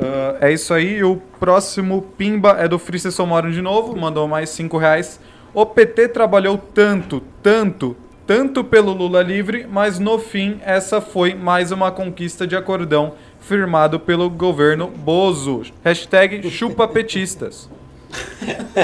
[0.00, 4.50] Ah, é isso aí, o próximo pimba é do Fricesson Moron de novo, mandou mais
[4.50, 5.20] 5 reais.
[5.54, 11.72] O PT trabalhou tanto, tanto, tanto pelo Lula livre, mas no fim essa foi mais
[11.72, 15.62] uma conquista de acordão firmado pelo governo Bozo.
[15.84, 17.70] Hashtag chupapetistas.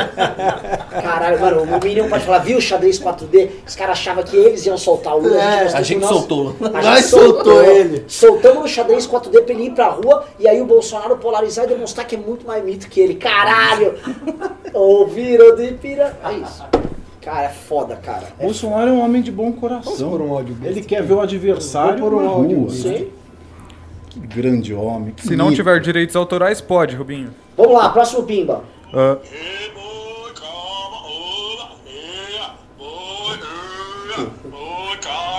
[1.02, 3.48] Caralho, mano, o Minion pode falar, viu, xadrez 4D?
[3.66, 5.36] Os caras achavam que eles iam soltar o Lula.
[5.40, 6.56] É, a gente nós- soltou.
[6.60, 8.04] A Nós gente soltou ele.
[8.08, 11.68] Soltamos no xadrez 4D pra ele ir pra rua e aí o Bolsonaro polarizar e
[11.68, 13.14] demonstrar que é muito mais mito que ele.
[13.14, 13.94] Caralho!
[14.72, 16.16] Ouviram de pira.
[16.24, 16.64] É isso.
[17.20, 18.24] Cara, é foda, cara.
[18.38, 20.10] É Bolsonaro é um homem de bom coração.
[20.10, 22.70] Por um áudio besta Ele quer ver o adversário pôr um na rua.
[22.70, 23.08] Sim.
[24.10, 25.14] Que grande homem.
[25.14, 25.56] que Se não mito.
[25.56, 27.30] tiver direitos autorais, pode, Rubinho.
[27.56, 28.64] Vamos lá, próximo pimba.
[28.94, 29.16] Ah,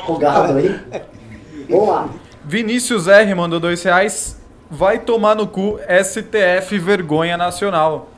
[0.07, 0.79] O gado aí.
[1.69, 2.09] Vamos lá.
[2.43, 4.41] Vinícius R mandou 2 reais.
[4.69, 8.09] Vai tomar no cu STF Vergonha Nacional.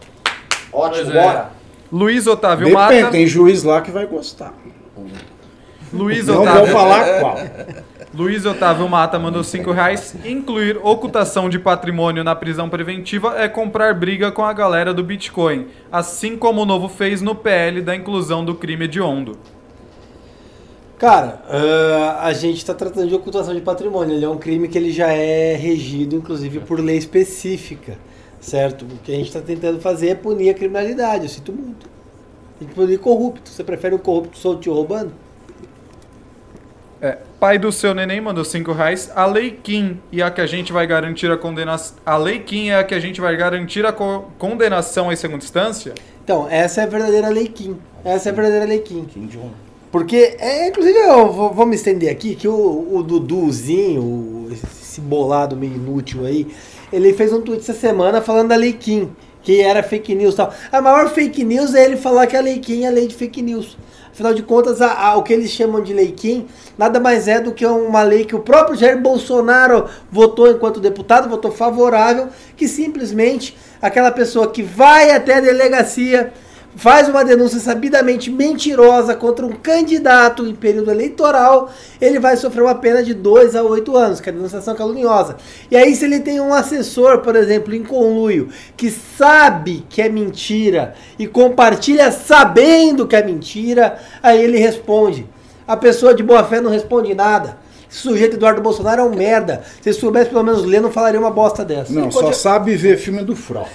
[0.71, 1.23] Ótimo, é.
[1.23, 1.49] bora.
[1.91, 3.11] Luiz Otávio Depende, Mata.
[3.11, 4.53] tem juiz lá que vai gostar.
[5.95, 7.37] Luiz Não vou Otávio, falar qual.
[8.13, 10.15] Luiz Otávio Mata mandou 5 reais.
[10.23, 15.67] Incluir ocultação de patrimônio na prisão preventiva é comprar briga com a galera do Bitcoin.
[15.91, 19.37] Assim como o novo fez no PL da inclusão do crime hediondo.
[20.97, 24.15] Cara, ah, a gente está tratando de ocultação de patrimônio.
[24.15, 27.97] Ele é um crime que ele já é regido, inclusive, por lei específica,
[28.39, 28.85] certo?
[28.85, 31.23] O que a gente está tentando fazer é punir a criminalidade.
[31.23, 31.89] Eu sinto muito.
[32.57, 33.49] Tem que punir corrupto.
[33.49, 35.24] Você prefere o corrupto solto te roubando?
[37.05, 39.11] É, pai do seu neném mandou 5 reais.
[39.15, 41.97] A Lei Kim e a que a gente vai garantir a condenação.
[42.03, 45.43] A Lei Kim é a que a gente vai garantir a co- condenação em segunda
[45.43, 45.93] instância?
[46.23, 47.77] Então, essa é a verdadeira Lei Kim.
[48.03, 49.05] Essa é a verdadeira Lei Kim.
[49.05, 49.51] Kim Jong.
[49.91, 54.99] Porque, é, inclusive, eu vou, vou me estender aqui, que o, o Duduzinho, o- esse
[54.99, 56.47] bolado meio inútil aí,
[56.91, 59.11] ele fez um tweet essa semana falando da Lei Kim,
[59.43, 60.51] que era fake news e tal.
[60.71, 63.43] A maior fake news é ele falar que a Lei Kim é lei de fake
[63.43, 63.77] news.
[64.15, 67.41] Afinal de contas, a- a- o que eles chamam de Lei Kim nada mais é
[67.41, 72.65] do que uma lei que o próprio Jair Bolsonaro votou enquanto deputado, votou favorável, que
[72.65, 76.31] simplesmente aquela pessoa que vai até a delegacia
[76.75, 81.71] faz uma denúncia sabidamente mentirosa contra um candidato em período eleitoral,
[82.01, 85.37] ele vai sofrer uma pena de 2 a 8 anos, que é a denunciação caluniosa.
[85.71, 90.09] E aí, se ele tem um assessor, por exemplo, em conluio, que sabe que é
[90.09, 95.25] mentira e compartilha sabendo que é mentira, aí ele responde.
[95.67, 97.57] A pessoa de boa fé não responde nada.
[97.89, 99.63] Esse sujeito Eduardo Bolsonaro é um merda.
[99.81, 101.93] Se soubesse pelo menos ler, não falaria uma bosta dessa.
[101.93, 103.69] Não, Ele só pode- sabe ver filme do Frota.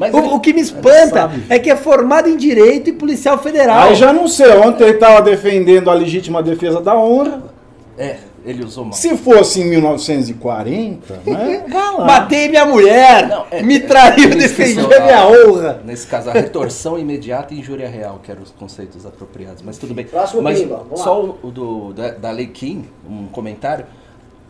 [0.00, 3.36] Mas o, ele- o que me espanta é que é formado em direito e policial
[3.38, 3.88] federal.
[3.88, 7.42] Aí já não sei, ontem ele estava defendendo a legítima defesa da honra.
[7.98, 8.94] É, ele usou mal.
[8.94, 11.64] Se fosse em 1940, né?
[11.68, 12.04] Vai lá.
[12.06, 15.82] Matei minha mulher, Não, é- me é- traiu, ele defendi a minha a- honra.
[15.84, 19.62] Nesse caso, a retorção imediata e injúria real, que eram os conceitos apropriados.
[19.62, 20.06] Mas tudo bem.
[20.06, 21.24] Próximo Mas Pimba, vamos só lá.
[21.24, 23.84] o, o do, da, da Lei Kim, um comentário.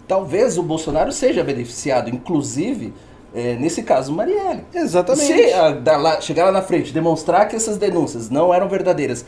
[0.06, 2.92] Talvez o Bolsonaro seja beneficiado, inclusive,
[3.34, 4.62] é, nesse caso, Marielle.
[4.74, 5.24] Exatamente.
[5.26, 9.24] Se ah, dar lá- chegar lá na frente, demonstrar que essas denúncias não eram verdadeiras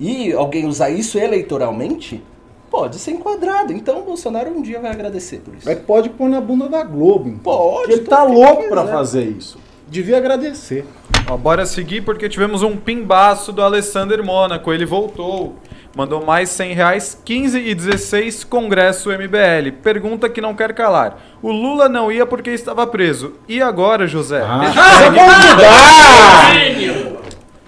[0.00, 2.22] e alguém usar isso eleitoralmente,
[2.70, 3.72] pode ser enquadrado.
[3.72, 5.66] Então o Bolsonaro um dia vai agradecer por isso.
[5.66, 7.28] Mas pode pôr na bunda da Globo.
[7.28, 7.42] então.
[7.42, 9.58] Pode, Ele tá louco pra fazer isso.
[9.86, 10.84] Devia agradecer.
[11.30, 14.72] Ó, bora seguir porque tivemos um pimbaço do Alessander Mônaco.
[14.72, 15.54] Ele voltou.
[15.94, 19.70] Mandou mais 100 reais, 15 e 16, Congresso MBL.
[19.80, 21.18] Pergunta que não quer calar.
[21.40, 23.34] O Lula não ia porque estava preso.
[23.46, 24.42] E agora, José?
[24.42, 25.14] Ah, Hashtag-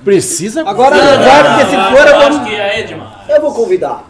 [0.05, 0.67] precisa convidar!
[0.67, 2.45] Precisa Agora vai, porque se for eu vou...
[2.45, 2.99] que é.
[3.29, 4.05] Eu vou convidar.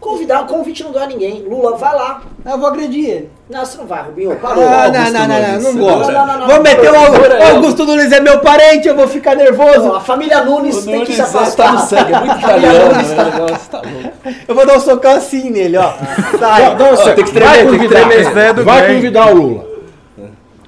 [0.00, 1.42] Convidar, convite não dá a ninguém.
[1.42, 2.22] Lula, vai lá.
[2.44, 3.30] Eu vou agredir ele.
[3.50, 4.36] Não, você não vai, Rubinho.
[4.36, 4.62] Parou.
[4.62, 6.12] Ah, não, Augusto não, não, não, não gosto.
[6.12, 9.92] Não, não, não, Vou meter o Augusto, Nunes é meu parente, eu vou ficar nervoso.
[9.94, 11.66] A família Nunes tem que se afastar.
[11.68, 13.14] tá no sangue, é muito italiano, né?
[13.16, 14.18] tá- O negócio tá louco.
[14.48, 15.92] Eu vou dar um socão assim nele, ó.
[16.38, 16.74] Sai.
[16.74, 18.08] Não, não, você tem que vai tremer, tem que convidar.
[18.08, 18.64] tremer.
[18.64, 19.68] Vai convidar o Lula.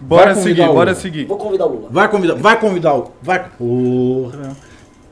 [0.00, 1.26] Bora seguir, bora seguir.
[1.26, 1.88] Vou convidar o Lula.
[1.90, 3.12] Vai convidar, vai convidar o.
[3.22, 3.44] Vai.
[3.58, 4.56] Porra.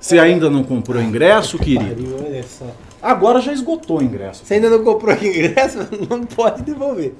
[0.01, 2.17] Você ainda não comprou ingresso, querido?
[2.25, 2.65] Olha só.
[3.03, 4.45] Agora já esgotou o ingresso.
[4.45, 7.15] Você ainda não comprou ingresso, não pode devolver.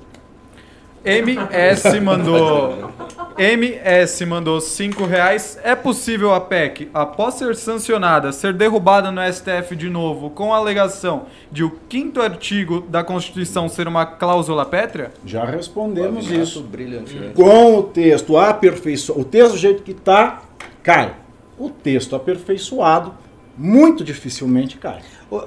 [1.09, 2.91] MS mandou.
[3.39, 5.59] MS mandou 5 reais.
[5.63, 10.57] É possível a PEC, após ser sancionada, ser derrubada no STF de novo, com a
[10.57, 15.13] alegação de o quinto artigo da Constituição ser uma cláusula pétrea?
[15.25, 16.63] Já respondemos isso.
[16.63, 17.15] Brilhante.
[17.15, 17.31] né?
[17.35, 19.21] Com o texto aperfeiçoado.
[19.21, 20.43] O texto do jeito que tá,
[20.83, 21.15] cai.
[21.57, 23.15] O texto aperfeiçoado,
[23.59, 25.01] muito dificilmente cai.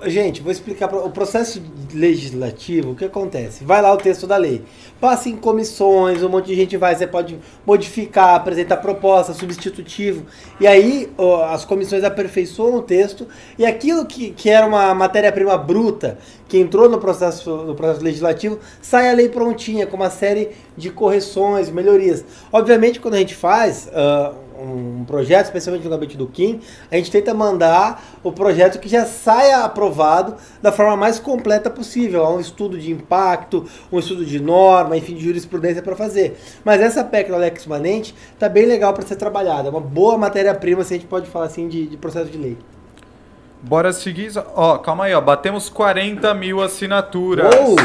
[0.05, 1.59] Gente, vou explicar o processo
[1.91, 3.63] legislativo, o que acontece?
[3.63, 4.61] Vai lá o texto da lei,
[4.99, 10.25] passa em comissões, um monte de gente vai, você pode modificar, apresentar proposta, substitutivo,
[10.59, 11.09] e aí
[11.49, 13.25] as comissões aperfeiçoam o texto,
[13.57, 18.59] e aquilo que, que era uma matéria-prima bruta, que entrou no processo, no processo legislativo,
[18.81, 22.23] sai a lei prontinha, com uma série de correções, melhorias.
[22.51, 27.11] Obviamente, quando a gente faz ah, um projeto, especialmente no gabinete do Kim, a gente
[27.11, 32.23] tenta mandar o projeto que já saia aprovado da forma mais completa possível.
[32.23, 36.37] Há um estudo de impacto, um estudo de norma, enfim, de jurisprudência para fazer.
[36.63, 39.67] Mas essa PEC do Alex Manente tá bem legal para ser trabalhada.
[39.67, 42.57] É uma boa matéria-prima, se a gente pode falar assim, de, de processo de lei.
[43.61, 44.31] Bora seguir.
[44.55, 45.21] Ó, calma aí, ó.
[45.21, 47.53] Batemos 40 mil assinaturas.
[47.55, 47.75] Ou,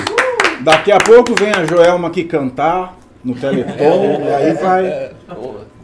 [0.62, 5.10] daqui a pouco vem a Joelma aqui cantar no Teleton, e aí vai.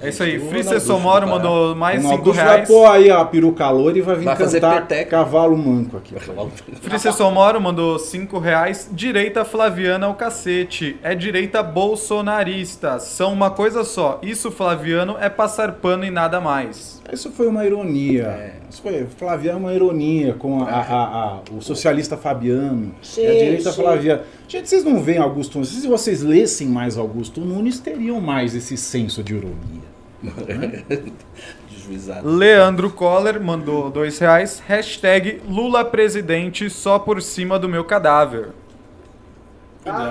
[0.03, 0.39] É isso aí.
[0.39, 2.69] Free Somoro mandou mais o 5 Augusto vai reais.
[2.69, 5.11] pôr aí a peruca loura e vai vir Vai fazer cantar peteca.
[5.19, 6.15] cavalo manco aqui.
[6.83, 8.89] Frícia Somoro mandou 5 reais.
[8.93, 10.97] Direita Flaviana ao cacete.
[11.03, 12.99] É direita bolsonarista.
[12.99, 14.19] São uma coisa só.
[14.23, 17.01] Isso, Flaviano, é passar pano e nada mais.
[17.13, 18.55] Isso foi uma ironia.
[18.71, 22.95] Isso foi, Flaviano, uma ironia com a, a- a- o socialista Fabiano.
[23.03, 23.83] Sim, e a direita sim.
[23.83, 24.23] Flaviana.
[24.49, 25.69] Gente, vocês não veem Augusto Nunes.
[25.71, 29.92] Se vocês lessem mais Augusto Nunes, teriam mais esse senso de ironia.
[31.71, 32.29] Desjuizado.
[32.29, 34.63] Leandro Coller mandou 2 reais.
[34.67, 38.51] Hashtag Lula presidente só por cima do meu cadáver.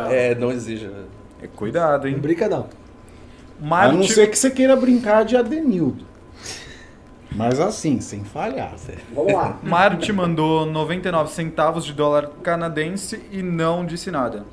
[0.10, 0.90] É, não exige.
[1.42, 2.18] É, cuidado, Não hein?
[2.20, 2.60] brinca não.
[2.60, 4.14] A não Marte...
[4.14, 6.06] ser que você queira brincar de Adenildo.
[7.34, 8.76] Mas assim, sem falhar.
[9.14, 9.58] Vamos lá.
[9.64, 14.46] Marte mandou 99 centavos de dólar canadense e não disse nada.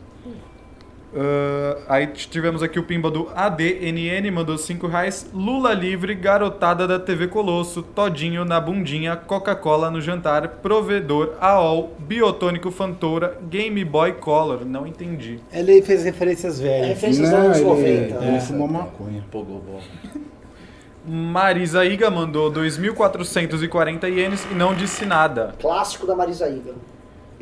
[1.15, 5.29] Ah, aí tivemos aqui o pimba do ADNN, mandou 5 reais.
[5.33, 12.71] Lula livre, garotada da TV Colosso, todinho na bundinha, Coca-Cola no jantar, provedor, AOL, biotônico
[12.71, 14.65] Fantoura, Game Boy Color.
[14.65, 15.41] Não entendi.
[15.53, 16.89] Ele fez referências É velhas.
[16.89, 18.15] referência dos Não, anos ele, 90.
[18.25, 18.41] ele né?
[18.41, 19.25] fumou maconha.
[19.31, 19.81] Pogou bom.
[21.07, 25.55] Marisa Iga mandou 2.440 ienes e não disse nada.
[25.59, 26.75] Clássico da Marisa Iga.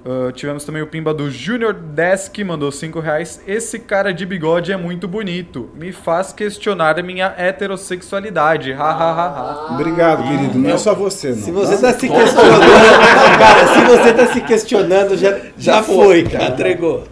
[0.08, 3.40] Ah, tivemos também o pimba do Junior Desk, mandou 5 reais.
[3.44, 5.68] Esse cara de bigode é muito bonito.
[5.74, 8.72] Me faz questionar minha heterossexualidade.
[8.72, 9.74] Ha, ha, ha, ha.
[9.74, 10.56] Obrigado, querido.
[10.56, 11.36] Não é só você, não.
[11.38, 11.92] Se você tá?
[11.92, 12.60] tá se questionando,
[13.38, 16.44] cara, se você tá se questionando, já, já foi, cara.
[16.44, 17.02] Entregou.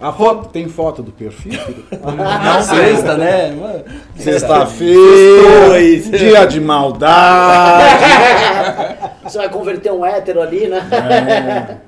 [0.00, 1.58] A foto, tem foto do perfil?
[1.90, 3.52] Não sexta, né?
[4.14, 5.80] Sexta-feira,
[6.16, 7.96] dia de maldade.
[9.24, 11.80] Você vai converter um hétero ali, né?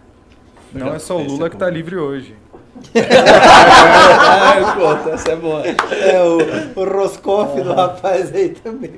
[0.73, 2.35] Não é só o Lula que tá livre hoje.
[2.95, 5.63] Ah, conta, essa é boa.
[5.67, 8.93] É, o, o Roscoff do rapaz aí também.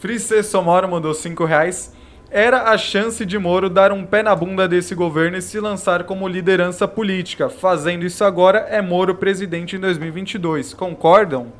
[0.00, 1.92] Frice Somoro mandou 5 reais.
[2.30, 6.02] Era a chance de Moro dar um pé na bunda desse governo e se lançar
[6.04, 7.48] como liderança política.
[7.48, 10.74] Fazendo isso agora é Moro presidente em 2022.
[10.74, 11.52] Concordam?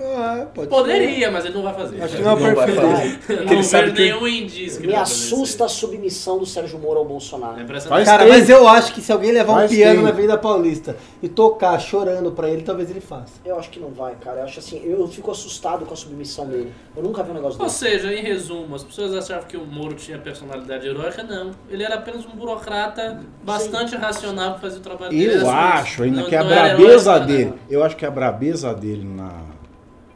[0.00, 2.02] Ah, pode Poderia, mas ele não vai fazer.
[2.02, 2.80] Acho que não é Não vai fazer.
[2.80, 3.18] dele.
[3.28, 6.46] Eu Ele não sabe vejo que- nenhum indício que Me ele assusta a submissão do
[6.46, 7.60] Sérgio Moro ao Bolsonaro.
[7.60, 7.80] É.
[7.80, 10.02] Faz Cara, mas eu acho que se alguém levar um Faz piano tempo.
[10.04, 13.32] na Avenida Paulista e tocar chorando pra ele, talvez ele faça.
[13.44, 14.40] Eu acho que não vai, cara.
[14.40, 16.72] Eu acho assim, eu fico assustado com a submissão dele.
[16.96, 17.78] Eu nunca vi um negócio Ou desse.
[17.78, 21.50] seja, em resumo, as pessoas achavam que o Moro tinha personalidade heróica, não.
[21.70, 25.42] Ele era apenas um burocrata bastante racional para fazer o trabalho dele.
[25.42, 27.58] Eu acho ainda não- que a não era brabeza herói, dele, não.
[27.70, 29.32] eu acho que a brabeza dele na,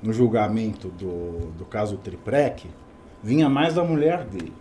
[0.03, 2.69] no julgamento do, do caso Triprec
[3.23, 4.53] vinha mais da mulher dele.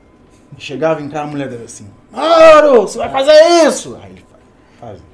[0.57, 3.31] Chegava em casa a mulher dele assim, Moro, você vai fazer
[3.65, 3.97] isso!
[4.01, 4.99] Aí ele faz.
[4.99, 5.11] faz.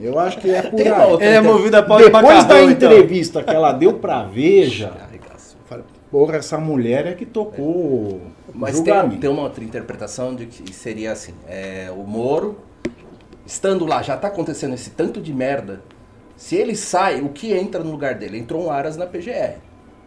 [0.00, 0.90] Eu acho que é por aí.
[1.10, 2.92] outra Ele é inter- movido a pau de Depois da macarrão, então.
[2.92, 4.92] entrevista que ela deu pra Veja,
[6.10, 8.20] porra, essa mulher é que tocou o
[8.54, 9.20] Mas tem, julgamento.
[9.20, 12.56] tem uma outra interpretação de que seria assim: é, o Moro,
[13.44, 15.82] estando lá, já tá acontecendo esse tanto de merda.
[16.38, 18.38] Se ele sai, o que entra no lugar dele?
[18.38, 19.56] Entrou um Aras na PGR.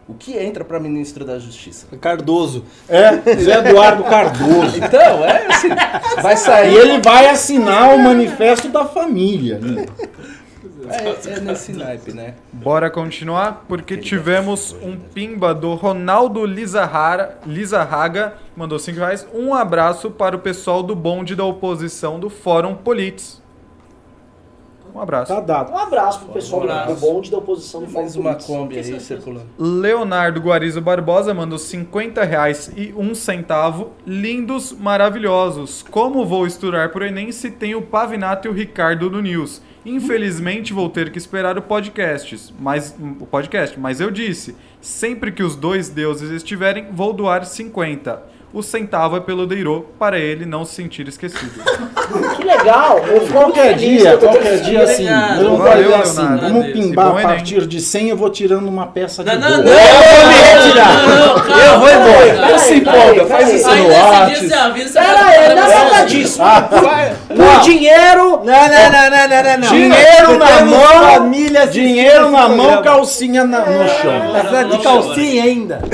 [0.08, 1.86] O que entra pra ministro da Justiça?
[2.00, 2.64] Cardoso.
[2.88, 4.76] É, Zé Eduardo Cardoso.
[4.78, 5.68] Então, é assim,
[6.22, 6.74] vai E sair.
[6.74, 9.58] ele vai assinar o manifesto da família.
[9.60, 9.86] né?
[10.90, 12.34] É, é nesse naipe, né?
[12.52, 19.26] Bora continuar, porque tivemos um pimba do Ronaldo Lizarra- Lizarraga, mandou 5 reais.
[19.34, 23.41] Um abraço para o pessoal do bonde da oposição do Fórum Politis.
[24.94, 25.32] Um abraço.
[25.34, 25.72] Tá dado.
[25.72, 27.00] Um abraço pro pessoal Um do- do abraço.
[27.00, 28.34] bonde da oposição Fórum uma.
[28.34, 29.46] Kombi aí circulando.
[29.58, 33.92] Leonardo Guarizo Barbosa mandou 50 reais e um centavo.
[34.06, 35.82] Lindos, maravilhosos.
[35.90, 39.62] Como vou estudar pro Enem se tem o Pavinato e o Ricardo no News?
[39.84, 45.42] Infelizmente vou ter que esperar o podcast, mas o podcast, mas eu disse, sempre que
[45.42, 48.22] os dois deuses estiverem, vou doar 50.
[48.52, 51.52] O centavo é pelo Deirô, para ele não se sentir esquecido.
[52.36, 53.00] Que legal!
[53.30, 55.06] Qualquer dia, qualquer dia assim,
[55.38, 56.48] eu não Valeu, assim, Leonardo.
[56.48, 59.72] vamos pimbar a partir de 100, eu vou tirando uma peça de Não, não, não,
[59.72, 61.72] Eu vou me retirar.
[61.72, 62.50] Eu vou embora.
[62.50, 66.38] Não se empolga, faz isso no você Pera aí, não é nada disso.
[67.42, 69.68] Por dinheiro, Não, não, não, não, não, não, não.
[69.68, 72.82] Dinheiro na mão, família Dinheiro na mão, programa.
[72.82, 74.36] calcinha na- no chão.
[74.36, 75.80] Essa de calcinha ainda.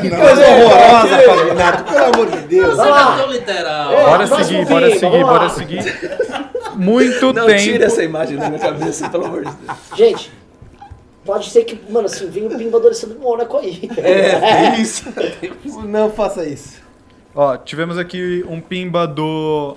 [0.00, 1.84] Que é coisa horrorosa, Pavinato.
[1.92, 2.76] Pelo amor de Deus.
[2.76, 3.92] Você não é tão literal.
[3.92, 6.10] É, Bora seguir, bora seguir, bora seguir.
[6.76, 7.58] Muito Não, tempo.
[7.60, 9.78] tira essa imagem da minha cabeça, pelo amor de Deus.
[9.96, 10.32] gente,
[11.24, 13.90] pode ser que, mano, assim, venha o pimba adolescente do Mônaco aí.
[13.98, 15.04] É, isso.
[15.84, 16.78] Não faça isso.
[17.34, 19.76] Ó, tivemos aqui um pimba do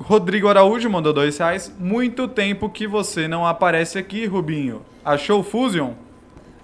[0.00, 1.72] Rodrigo Araújo, mandou dois reais.
[1.78, 4.82] Muito tempo que você não aparece aqui, Rubinho.
[5.04, 5.92] Achou o Fusion?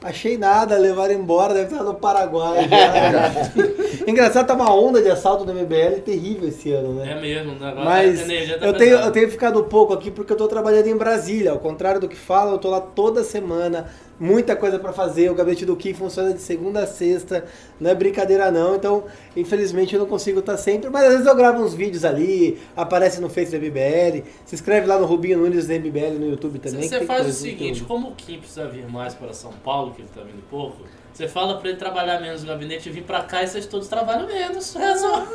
[0.02, 2.66] Achei nada, levaram embora, deve estar no Paraguai.
[2.66, 4.08] já.
[4.08, 7.12] Engraçado, tá uma onda de assalto do MBL terrível esse ano, né?
[7.12, 10.36] É mesmo, o negócio Mas tá eu tenho, eu tenho ficado pouco aqui porque eu
[10.38, 11.50] tô trabalhando em Brasília.
[11.50, 13.90] Ao contrário do que falam, eu tô lá toda semana.
[14.20, 15.30] Muita coisa pra fazer.
[15.30, 17.46] O gabinete do Kim funciona de segunda a sexta.
[17.80, 18.76] Não é brincadeira não.
[18.76, 20.90] Então, infelizmente, eu não consigo estar sempre.
[20.90, 22.60] Mas às vezes eu gravo uns vídeos ali.
[22.76, 24.22] Aparece no Face da MBL.
[24.44, 26.86] Se inscreve lá no Rubinho Nunes da MBL no YouTube também.
[26.86, 30.08] Você faz o seguinte, como o Kim precisa vir mais para São Paulo, que ele
[30.14, 30.82] tá vindo pouco,
[31.14, 33.88] você fala para ele trabalhar menos no gabinete e vir para cá e vocês todos
[33.88, 34.74] trabalham menos.
[34.76, 35.26] Resolve.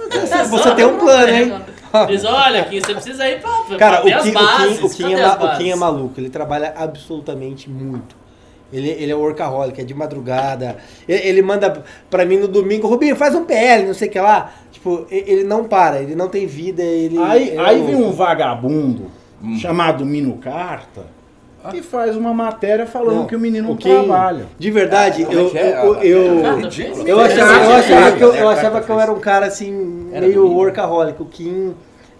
[0.49, 1.53] Você tem um plano, hein?
[2.07, 4.77] Diz, olha, Kim, você precisa ir pra, Cara, pra o ver as Kim, o bases.
[4.77, 6.19] Kim- o Kim é o Kim é maluco.
[6.19, 8.15] Ele trabalha absolutamente muito.
[8.75, 10.77] Ele, ele é workaholic, é de madrugada.
[11.07, 14.19] Ele, ele manda pra mim no domingo, Rubinho, faz um PL, não sei o que
[14.19, 14.51] lá.
[14.71, 17.17] Tipo, ele não para, ele não tem vida, ele.
[17.17, 17.91] Aí, é aí louco.
[17.91, 19.11] vem um vagabundo
[19.59, 21.15] chamado Mino Carta
[21.71, 24.45] que faz uma matéria falando Não, que o menino não o que- trabalha.
[24.59, 25.71] De verdade, Como é eu, é?
[25.71, 27.07] eu, eu, Ah, eu, ridículo.
[27.07, 29.47] eu achava, eu É, achava que eu, é, eu achava que eu era um cara
[29.47, 31.19] assim, Era meio workaholic.
[31.19, 31.73] O Kim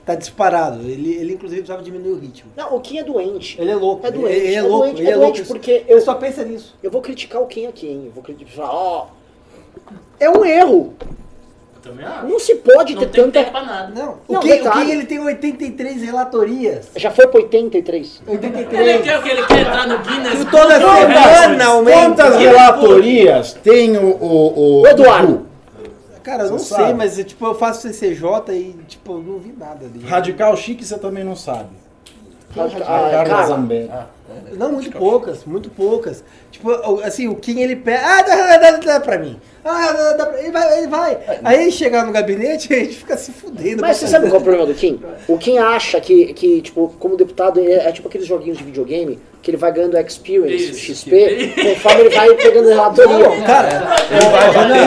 [0.05, 0.81] tá disparado.
[0.81, 2.51] Ele, ele inclusive precisava diminuir o ritmo.
[2.55, 3.59] Não, o Kim é doente.
[3.59, 4.05] Ele é louco.
[4.05, 4.35] É doente.
[4.35, 4.79] Ele, ele é é louco.
[4.85, 5.47] doente, ele é é doente louco.
[5.53, 6.75] porque Ele eu, só pensa nisso.
[6.83, 8.03] eu vou criticar o Kim aqui, hein?
[8.05, 9.07] Eu vou criticar, falar, ó,
[10.19, 10.93] é um erro.
[11.75, 12.27] Eu também acho.
[12.27, 13.39] Não se pode Não ter tem tanta...
[13.39, 13.93] tempo pra nada.
[13.93, 14.71] Não, o Não, Kim, o.
[14.71, 16.89] Kim ele tem 83 relatorias.
[16.95, 18.21] Já foi pro 83.
[18.27, 18.87] 83.
[18.87, 19.29] Ele quer o que?
[19.29, 20.41] Ele quer entrar no Guinness.
[20.41, 21.99] E toda semana aumenta.
[21.99, 25.44] Quantas relatorias tem o, o, o Eduardo.
[26.25, 26.93] Cara, eu não Você sei, sabe?
[26.95, 30.07] mas tipo, eu faço CCJ e tipo, eu não vi nada dele.
[30.07, 31.69] Radical chique você também não sabe.
[32.57, 33.91] Ah, Carla Carla, Zambelli.
[34.57, 36.23] Não, muito poucas, muito poucas.
[36.51, 36.71] Tipo,
[37.03, 38.01] assim, o Kim ele pega.
[38.03, 39.39] Ah, dá, dá, dá, dá pra mim.
[39.63, 40.39] Ah, dá, dá pra...
[40.39, 41.17] Ele vai, ele vai.
[41.43, 43.81] Aí ele chegar no gabinete, a gente fica se fudendo.
[43.81, 44.99] Mas você sabe qual é o problema do Kim?
[45.27, 48.63] O Kim acha que, que tipo, como deputado, ele é, é tipo aqueles joguinhos de
[48.63, 50.95] videogame, que ele vai ganhando experience, Isso.
[50.95, 53.29] XP, conforme ele vai pegando relatoria.
[53.29, 53.95] Não, cara,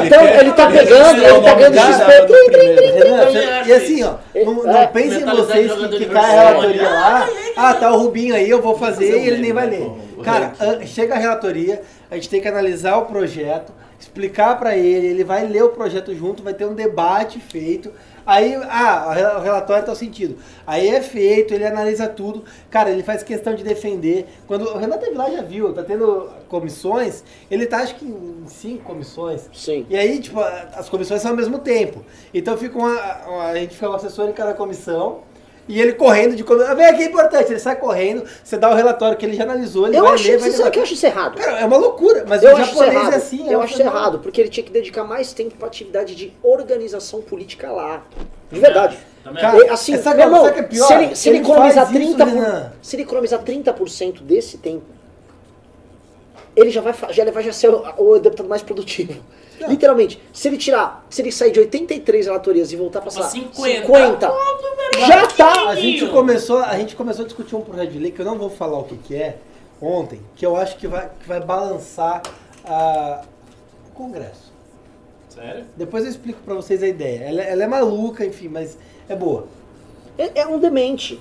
[0.05, 2.26] então ele tá pegando, ele tá ganhando XP.
[2.26, 3.68] Trim, trim, trim.
[3.68, 7.75] E assim, ó, não, não É, pensem vocês que, que cai a relatoria lá, ah,
[7.75, 9.90] tá o Rubinho aí, eu vou fazer ele nem vai ler.
[10.24, 10.52] Cara,
[10.86, 15.47] chega a relatoria, a gente tem que analisar o projeto, explicar pra ele, ele vai
[15.47, 17.90] ler o projeto junto, vai ter um debate feito.
[18.26, 20.36] Aí, ah, o re- o relatório tá o sentido.
[20.66, 22.44] Aí é feito, ele analisa tudo.
[22.68, 24.26] Cara, ele faz questão de defender.
[24.47, 28.44] Quando o Renan teve lá, já viu, tá tendo comissões, ele tá acho que em
[28.47, 29.48] cinco comissões.
[29.55, 29.86] Sim.
[29.89, 32.05] E aí, tipo, as comissões são ao mesmo tempo.
[32.34, 32.92] Então fica uma,
[33.26, 35.20] uma- a gente fica um assessor em cada comissão.
[35.68, 36.74] E ele correndo de comissão.
[36.74, 37.52] Vem aqui, é importante.
[37.52, 40.24] Ele sai correndo, você dá o relatório que ele já analisou, ele Eu vai acho,
[40.26, 41.36] ler, vai você sabe que eu acho isso errado.
[41.36, 43.12] Cara, é uma loucura, mas eu o acho isso japonês errado.
[43.12, 43.48] é assim.
[43.48, 44.02] é eu um acho isso fenômeno.
[44.02, 48.02] errado, porque ele tinha que dedicar mais tempo pra atividade de organização política lá.
[48.50, 48.98] De verdade.
[49.22, 50.86] Também Cara, E, assim, é, sabe- meu irmão, sabe o que é pior?
[50.86, 52.72] se ele, se ele Ele economizar faz isso, 30%, por- Renan.
[52.80, 54.84] se ele economizar 30% desse tempo,
[56.56, 59.20] ele já vai, já vai já ser o, o deputado mais produtivo.
[59.66, 63.28] Literalmente, se ele tirar, se ele sair de 83 relatorias e voltar pra sei lá,
[63.28, 63.80] 50.
[63.86, 64.32] 50,
[65.06, 65.68] já tá.
[65.70, 68.38] A gente começou, a gente começou a discutir um projeto de lei que eu não
[68.38, 69.36] vou falar o que, que é
[69.80, 72.22] ontem, que eu acho que vai, que vai balançar
[72.64, 73.22] a-
[73.88, 74.52] o Congresso.
[75.28, 75.64] Sério?
[75.76, 77.24] Depois eu explico pra vocês a ideia.
[77.24, 78.76] Ela, ela é maluca, enfim, mas
[79.08, 79.46] é boa.
[80.16, 81.20] É, é um demente.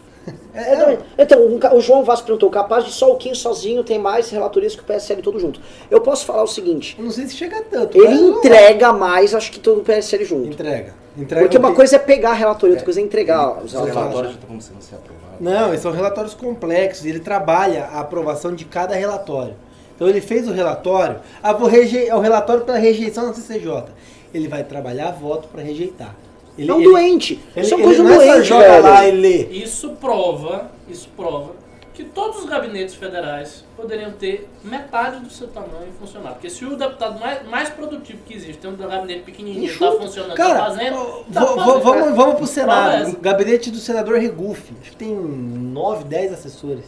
[0.53, 0.97] É, É.
[1.19, 4.75] Então, um o João Vasco perguntou, capaz de só o Kim sozinho tem mais relatorias
[4.75, 5.59] que o PSL todo junto.
[5.89, 7.97] Eu posso falar o seguinte, eu não sei se chega tanto.
[7.97, 10.47] ele mas não- entrega mais, acho que todo o PSL junto.
[10.49, 10.93] Entrega.
[11.17, 13.77] Entrega Porque uma que- coisa é pegar a relatoria, outra coisa é entregar os O
[13.77, 13.95] relatórios.
[13.95, 15.37] relatório já começando a ser aprovado.
[15.39, 17.05] Não, eles são relatórios complexos.
[17.05, 19.55] Ele trabalha a aprovação de cada relatório.
[19.95, 21.17] Então ele fez o relatório.
[21.41, 22.07] Ah, vou reje...
[22.07, 23.85] é o relatório para rejeição na CCJ.
[24.33, 26.15] Ele vai trabalhar voto para rejeitar.
[26.57, 27.39] Ele, É um ele- doente.
[27.55, 28.83] Ele, Isso é uma ele não é joga velho.
[28.83, 29.45] lá e lê.
[29.47, 31.51] Isso prova, isso prova
[31.93, 36.33] que todos os gabinetes federais poderiam ter metade do seu tamanho e funcionar.
[36.33, 39.97] Porque se o deputado mais, mais produtivo que existe tem um gabinete pequenininho, tá Enxuto.
[40.03, 41.63] funcionando, Cara, tá fazendo, ó, tá fazendo.
[41.65, 43.09] vamos, vamos pro Prova Senado.
[43.13, 44.73] O gabinete do senador Regufe.
[44.79, 46.85] Acho que tem 9, 10 assessores.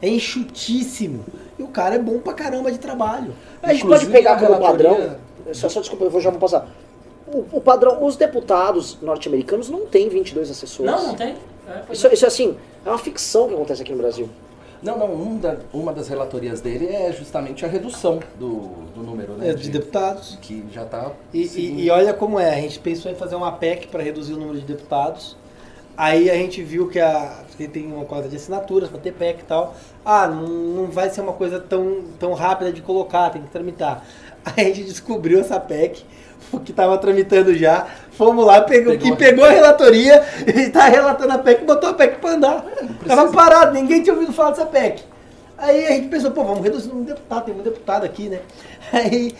[0.00, 1.24] É enxutíssimo.
[1.58, 3.34] E o cara é bom pra caramba de trabalho.
[3.60, 5.16] A gente Inclusive, pode pegar como padrão.
[5.52, 6.68] Só, só desculpa, eu vou já vou passar.
[7.32, 10.90] O, o padrão, os deputados norte-americanos não têm 22 assessores.
[10.90, 11.34] Não, não tem.
[11.68, 14.28] É, Isso, isso assim, é uma ficção que acontece aqui no Brasil.
[14.82, 19.32] Não, não, um da- uma das relatorias dele é justamente a redução do, do número,
[19.34, 19.50] né?
[19.50, 20.38] É, de deputados.
[20.40, 21.10] Que já tá.
[21.34, 24.34] E, e- e olha como é, a gente pensou em fazer uma PEC para reduzir
[24.34, 25.36] o número de deputados.
[25.96, 29.40] Aí a gente viu que, a, que tem uma coisa de assinaturas para ter PEC
[29.40, 29.74] e tal.
[30.04, 34.04] Ah, não, não vai ser uma coisa tão, tão rápida de colocar, tem que tramitar.
[34.46, 36.04] Aí a gente descobriu essa PEC,
[36.64, 37.86] que estava tramitando já.
[38.12, 39.10] Fomos lá, pegou, Pegou.
[39.10, 42.64] que pegou a relatoria e tá relatando a PEC botou a PEC para andar.
[43.06, 45.04] Tava parado, ninguém tinha ouvido falar dessa PEC.
[45.56, 48.38] Aí a gente pensou, pô, vamos reduzir um deputado, tem um deputado aqui, né?
[48.92, 49.34] Aí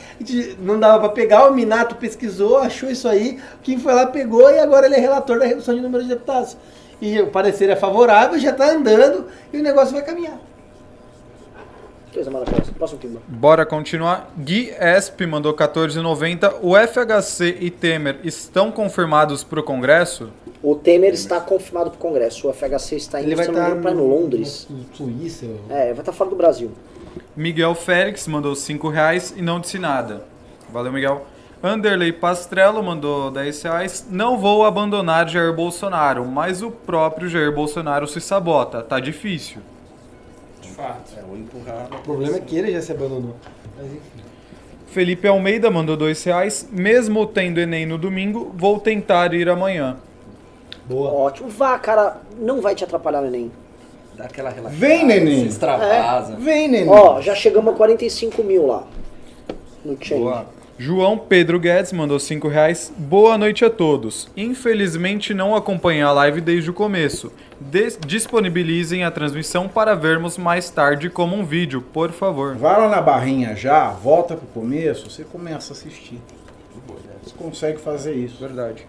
[0.59, 4.59] não dava pra pegar, o Minato pesquisou, achou isso aí, quem foi lá pegou e
[4.59, 6.57] agora ele é relator da redução de número de deputados.
[7.01, 10.39] E o parecer é favorável, já tá andando e o negócio vai caminhar.
[12.77, 13.21] Próximo.
[13.29, 14.33] Bora continuar.
[14.37, 16.57] Gui Esp mandou 14,90.
[16.63, 20.31] O FHC e Temer estão confirmados pro Congresso?
[20.63, 22.49] O Temer está confirmado para o Congresso.
[22.49, 24.69] O FHC está indo, ir no Londres.
[24.93, 25.47] Suíça.
[25.71, 26.73] É, vai estar fora do Brasil.
[27.37, 30.25] Miguel Félix mandou 5 reais e não disse nada.
[30.73, 31.25] Valeu, Miguel.
[31.63, 34.07] Anderley Pastrello mandou 10 reais.
[34.11, 38.83] Não vou abandonar Jair Bolsonaro, mas o próprio Jair Bolsonaro se sabota.
[38.83, 39.61] Tá difícil.
[40.79, 41.13] Fato.
[41.19, 41.89] É, o empurrar.
[41.93, 43.35] O problema é que ele já se abandonou.
[43.77, 44.23] Mas enfim.
[44.87, 46.69] Felipe Almeida mandou dois reais.
[46.71, 49.97] Mesmo tendo Enem no domingo, vou tentar ir amanhã.
[50.87, 51.11] Boa.
[51.11, 51.49] Ótimo.
[51.49, 53.51] Vá, cara, não vai te atrapalhar no Enem.
[54.17, 54.81] Dá aquela relaxada.
[54.81, 55.43] Vem, neném.
[55.43, 56.37] Se extravasa.
[56.37, 56.89] Vem, neném.
[56.89, 58.85] Ó, já chegamos a 45 mil lá.
[59.85, 60.47] No change.
[60.79, 62.93] João Pedro Guedes mandou 5 reais.
[62.97, 64.29] Boa noite a todos.
[64.37, 67.33] Infelizmente não acompanhei a live desde o começo.
[67.61, 72.55] Des- disponibilizem a transmissão para vermos mais tarde como um vídeo, por favor.
[72.57, 76.21] Vai lá na barrinha já, volta pro começo, você começa a assistir.
[77.25, 78.37] Você consegue fazer isso.
[78.41, 78.87] Verdade.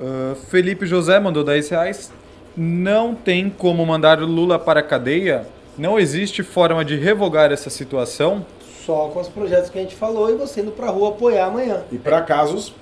[0.00, 2.10] Ah, Felipe José mandou 10 reais.
[2.56, 5.46] Não tem como mandar Lula para a cadeia?
[5.76, 8.44] Não existe forma de revogar essa situação?
[8.84, 11.84] Só com os projetos que a gente falou e você indo pra rua apoiar amanhã.
[11.92, 12.74] E para casos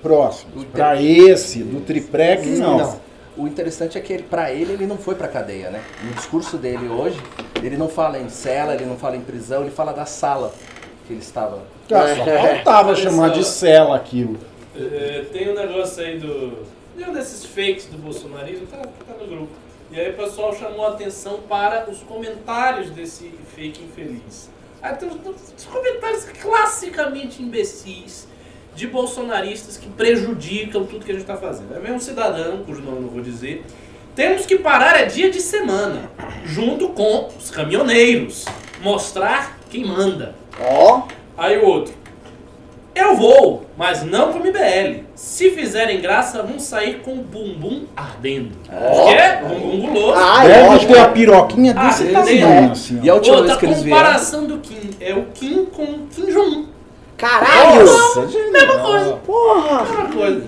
[0.00, 0.64] próximos.
[0.66, 3.00] Para esse, do Triprec, não.
[3.36, 5.80] O interessante é que ele, pra ele, ele não foi pra cadeia, né?
[6.02, 7.20] No discurso dele hoje,
[7.62, 10.52] ele não fala em cela, ele não fala em prisão, ele fala da sala
[11.06, 11.60] que ele estava.
[11.88, 14.38] Cara, só faltava chamar de cela aquilo.
[14.76, 16.66] É, tem um negócio aí do.
[16.96, 19.52] De um desses fakes do bolsonarismo, tá, tá no grupo.
[19.90, 24.50] E aí o pessoal chamou a atenção para os comentários desse fake infeliz.
[24.82, 25.16] Aí tem os,
[25.56, 28.28] os comentários classicamente imbecis
[28.74, 31.74] de bolsonaristas que prejudicam tudo que a gente está fazendo.
[31.74, 33.64] É mesmo um cidadão, cujo nome eu não vou dizer.
[34.14, 36.10] Temos que parar é dia de semana,
[36.44, 38.44] junto com os caminhoneiros.
[38.80, 40.34] Mostrar quem manda.
[40.60, 41.06] Ó.
[41.36, 41.94] Aí o outro.
[42.98, 45.04] Eu vou, mas não com MBL.
[45.14, 48.50] Se fizerem graça, vão sair com o bumbum ardendo.
[48.72, 49.08] Ó.
[49.08, 49.16] Quê?
[49.46, 50.18] Bumbum guloso.
[50.18, 50.92] Ah, Deve lógico.
[50.92, 53.00] ter a piroquinha desse tamanho, assim.
[53.00, 54.00] E a última Outra vez que eles vieram.
[54.00, 54.90] comparação do Kim.
[55.00, 56.66] É o Kim com o Kim Jong-un.
[57.16, 57.84] Caralho!
[58.52, 59.12] Mesma coisa.
[59.24, 59.84] Porra!
[59.84, 60.42] Mesma coisa.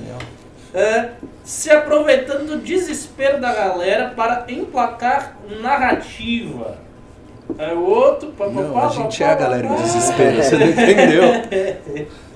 [0.75, 1.09] É,
[1.45, 6.79] se aproveitando do desespero da galera para emplacar narrativa.
[7.59, 8.29] É o outro.
[8.31, 11.23] Pá, pá, Não, pá, a gente é a galera em desespero, você não entendeu?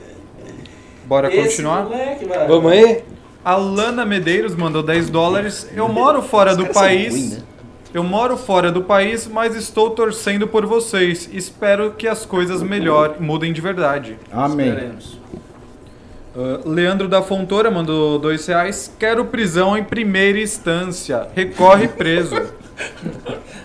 [1.06, 1.84] Bora Esse continuar?
[1.84, 2.26] moleque.
[2.48, 3.02] Vamos aí?
[3.44, 5.68] Alana Medeiros mandou 10 dólares.
[5.74, 7.32] Eu moro fora do país.
[7.32, 7.42] né?
[7.92, 11.28] Eu moro fora do país, mas estou torcendo por vocês.
[11.32, 14.18] Espero que as coisas melhorem, mudem de verdade.
[14.32, 14.92] Amém.
[16.36, 18.92] Ah, Leandro da Fontoura mandou 2 reais.
[18.98, 21.28] Quero prisão em primeira instância.
[21.34, 22.34] Recorre preso.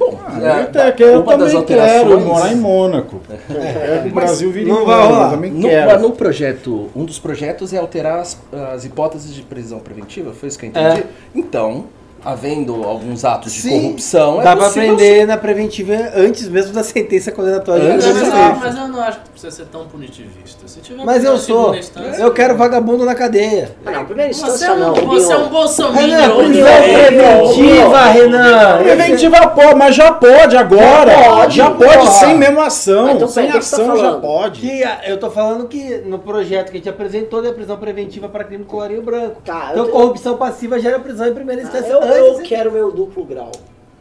[0.00, 3.20] Eu, até que eu também quero morar em Mônaco.
[3.50, 5.26] É, o Brasil vira não em vai Mônaco, rolar.
[5.26, 6.00] eu também No, quero.
[6.00, 8.38] no projeto, um dos projetos é alterar as,
[8.74, 11.04] as hipóteses de prisão preventiva, foi isso que eu entendi?
[11.34, 11.84] Então,
[12.24, 16.72] havendo alguns atos de Sim, corrupção, Dá é pra possível prender na preventiva antes mesmo
[16.72, 17.94] da sentença condenatória.
[17.94, 18.72] Antes de Mas, de eu, primeira não- instância.
[18.72, 20.66] mas eu não acho que precisa ser tão punitivista.
[20.68, 21.74] Se tiver Mas eu sou.
[22.18, 23.70] Eu quero vagabundo na cadeia.
[23.86, 24.94] Ah, não, primeira Você instância é um, não.
[24.94, 26.06] você é um bolsominion.
[26.18, 28.78] Renan, prisão é, preventiva, Renan.
[28.82, 31.10] Preventiva pode, mas já pode agora.
[31.12, 33.06] Já pode, já pode, sem mesmo ação.
[33.06, 34.60] Ah, então, sem tá ação já pode.
[34.60, 38.44] Que eu tô falando que no projeto que a gente apresentou é prisão preventiva para
[38.44, 39.40] crime com colarinho branco.
[39.44, 43.52] Tá, então corrupção passiva gera prisão em primeira Ah, instância eu, quero meu duplo grau.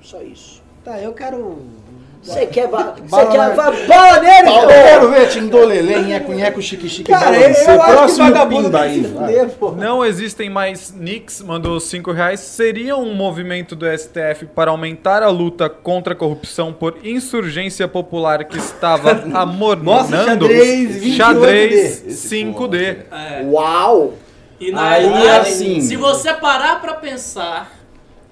[0.01, 0.61] Só isso.
[0.83, 1.57] Tá, eu quero.
[2.23, 2.93] Você quer, ba...
[3.07, 7.41] Você quer va- bala nele, Eu quero ver Tindolelê, nheco, nheco, chique, chique, Cara, eu,
[7.53, 7.69] balanço.
[7.69, 9.03] eu Próximo vagabundo pimba aí.
[9.03, 9.49] fuder.
[9.77, 12.41] Não existem mais Nix, mandou 5 reais.
[12.41, 18.43] Seria um movimento do STF para aumentar a luta contra a corrupção por insurgência popular
[18.43, 19.83] que estava amornando?
[19.85, 21.15] Nossa, xadrez 28D.
[21.15, 22.97] Xadrez Esse 5D.
[23.09, 23.43] É.
[23.45, 24.15] Uau!
[24.59, 27.76] E na Aí, realidade, assim- se você parar pra pensar,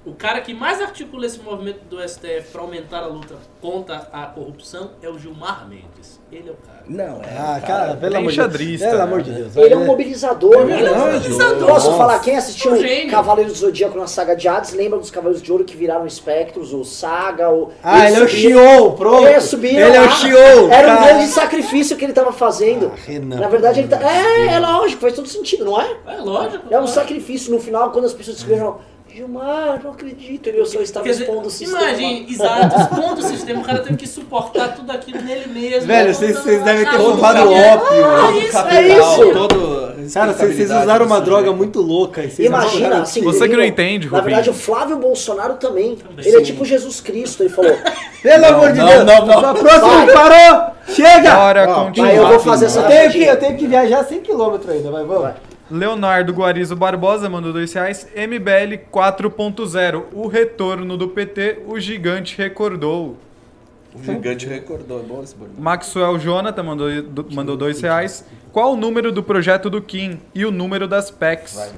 [0.06, 4.24] o cara que mais articula esse movimento do STF pra aumentar a luta contra a
[4.26, 6.20] corrupção é o Gilmar Mendes.
[6.30, 6.84] Ele é o cara.
[6.88, 7.36] Não, é.
[7.36, 8.96] Ah, cara, pelo bem amor de xadrista, Deus.
[8.96, 9.02] Pelo né?
[9.12, 9.56] amor de Deus.
[9.56, 10.78] Ele é um mobilizador, né?
[10.78, 11.68] Ele é um mobilizador.
[11.68, 11.98] Posso Nossa.
[11.98, 13.10] falar, quem assistiu Um gênio.
[13.10, 16.72] Cavaleiros do Zodíaco na saga de Hades, lembra dos Cavaleiros de Ouro que viraram espectros,
[16.72, 17.72] o Saga, o...
[17.82, 19.26] Ah, ele é o Shion, pronto.
[19.26, 20.70] Ele subia Ele é o Shion.
[20.70, 21.06] Era um cara.
[21.06, 22.92] grande sacrifício que ele tava fazendo.
[22.92, 23.98] Ah, Renan, Na verdade, ele tá...
[23.98, 25.96] pelo É, é lógico, faz todo sentido, não é?
[26.06, 26.64] É lógico.
[26.70, 26.94] É um lógico.
[27.00, 27.52] sacrifício.
[27.52, 28.78] No final, quando as pessoas escreveram,
[29.16, 31.80] Gilmar, não acredito, ele só estava dizer, expondo o sistema.
[31.82, 35.86] Imagine, exato, expondo o sistema, o cara teve que suportar tudo aquilo nele mesmo.
[35.88, 37.12] Velho, vocês- vocês devem ter capital.
[37.12, 37.56] ópio.
[38.04, 39.32] Ah, Todo isso, capital, é isso.
[39.32, 39.86] todo.
[40.12, 42.22] Cara, vocês, usaram uma droga muito louca.
[42.22, 44.54] e vocês não Imagina, assim, Você que não entende, Na verdade, o.
[44.54, 45.96] Flávio Bolsonaro também.
[45.96, 46.24] Também.
[46.26, 47.42] Ele é tipo Jesus Cristo.
[47.42, 47.74] Ele falou,
[48.22, 49.04] Pelo amor de não, Deus.
[49.04, 49.40] não, não.
[49.40, 50.12] Sua próxima Vai.
[50.12, 50.66] parou.
[50.88, 51.34] Chega.
[51.34, 52.08] Bora Ó, continuar.
[52.10, 53.30] aí eu vou fazer Eu essa tenho, que, rapidinha.
[53.30, 55.30] eu tenho que viajar 100km ainda, mas vamos.
[55.70, 58.06] Leonardo Guarizo Barbosa mandou 2 reais.
[58.14, 60.04] MBL 4.0.
[60.12, 63.16] O retorno do PT, o gigante recordou.
[63.94, 65.58] O gigante recordou, é bom esse barulho.
[65.58, 68.24] Maxwell Jonathan mandou, do- mandou dois reais.
[68.52, 71.54] Qual o número do projeto do Kim e o número das PECs?
[71.54, 71.70] Vai.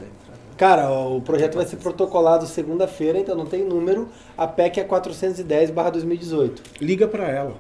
[0.56, 4.08] Cara, o projeto vai ser protocolado segunda-feira, então não tem número.
[4.36, 6.58] A PEC é 410/2018.
[6.80, 7.54] Liga pra ela.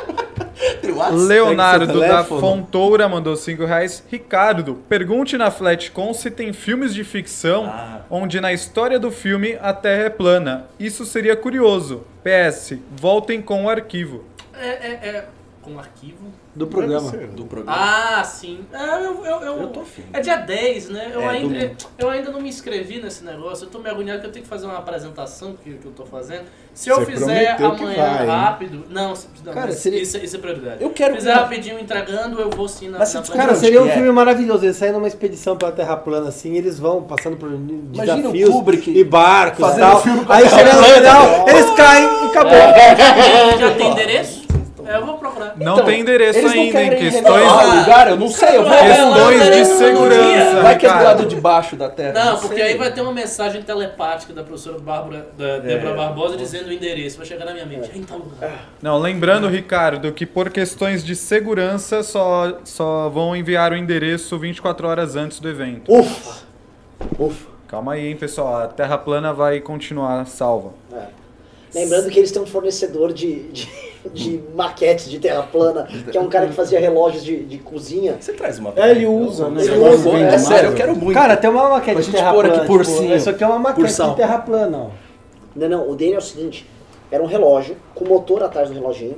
[1.13, 2.25] Leonardo da.
[2.25, 4.03] Fontoura mandou 5 reais.
[4.09, 7.73] Ricardo, pergunte na Flatcom se tem filmes de ficção
[8.11, 10.67] onde na história do filme a Terra é plana.
[10.79, 12.05] Isso seria curioso.
[12.23, 14.25] PS, voltem com o arquivo.
[14.55, 15.29] É, é, é.
[15.61, 16.33] Com arquivo?
[16.57, 17.11] Do programa.
[17.11, 17.77] Do programa.
[17.79, 18.61] Ah, sim.
[18.73, 20.03] É, eu, eu, eu, tô afim.
[20.11, 21.11] é dia 10, né?
[21.13, 21.77] Eu, É, ainda, domingo.
[21.99, 23.67] eu ainda não me inscrevi nesse negócio.
[23.67, 26.07] Eu tô me agoniado que eu tenho que fazer uma apresentação que, que eu tô
[26.07, 26.45] fazendo.
[26.73, 28.27] Se eu Você fizer amanhã vai, hein?
[28.27, 28.85] rápido.
[28.89, 30.83] Não, se- não Cara, seria- isso, isso é prioridade.
[30.83, 33.89] Eu quero Se fizer rapidinho entregando, eu vou sim na, Mas na Cara, seria um
[33.89, 33.93] é?
[33.93, 34.65] filme maravilhoso.
[34.65, 38.51] Eles saem numa expedição pela Terra plana assim, eles vão passando por Imagina o desafios
[38.51, 40.03] Kubrick e barcos e fazendo tal.
[40.03, 43.59] filme com a Aí chega no final, eles caem e acabou.
[43.59, 44.46] Já tem endereço?
[44.87, 45.55] É, eu vou procurar.
[45.57, 48.65] Não tem endereço Eles não ainda, em querem questões, o lugar, eu não sei, eu
[48.65, 50.63] vou questões de segurança.
[50.63, 52.13] Vai que é do lado de baixo da terra.
[52.25, 52.65] Não, porque sei.
[52.65, 57.17] aí vai ter uma mensagem telepática da professora Bárbara, da Débora Barbosa dizendo o endereço.
[57.17, 57.91] Vai chegar na minha mente.
[57.91, 58.69] É lugar.
[58.81, 64.87] Não, lembrando, Ricardo, que por questões de segurança só, só vão enviar o endereço 24
[64.87, 65.93] horas antes do evento.
[65.93, 66.45] Ufa!
[67.19, 67.57] Ufa.
[67.69, 68.63] Calma aí, hein, pessoal.
[68.63, 70.73] A Terra plana vai continuar salva.
[70.93, 71.26] É.
[71.75, 73.69] Lembrando que eles têm um fornecedor de, de,
[74.15, 78.17] de maquetes de terra plana, que é um cara que fazia relógios de, de cozinha.
[78.21, 78.73] Você traz uma.
[78.77, 79.63] É, ele usa, né?
[79.63, 81.13] Ele Ele usa, vende é mais, sério, eu quero muito.
[81.15, 82.67] Cara, tem uma maquete de terra pôr aqui plana.
[82.69, 83.15] por tipo, cima.
[83.17, 84.91] Isso aqui é uma maquete de terra plana, ó.
[85.55, 86.67] Não, não, o dele é o seguinte,
[87.11, 89.17] era um relógio com motor atrás do reloginho.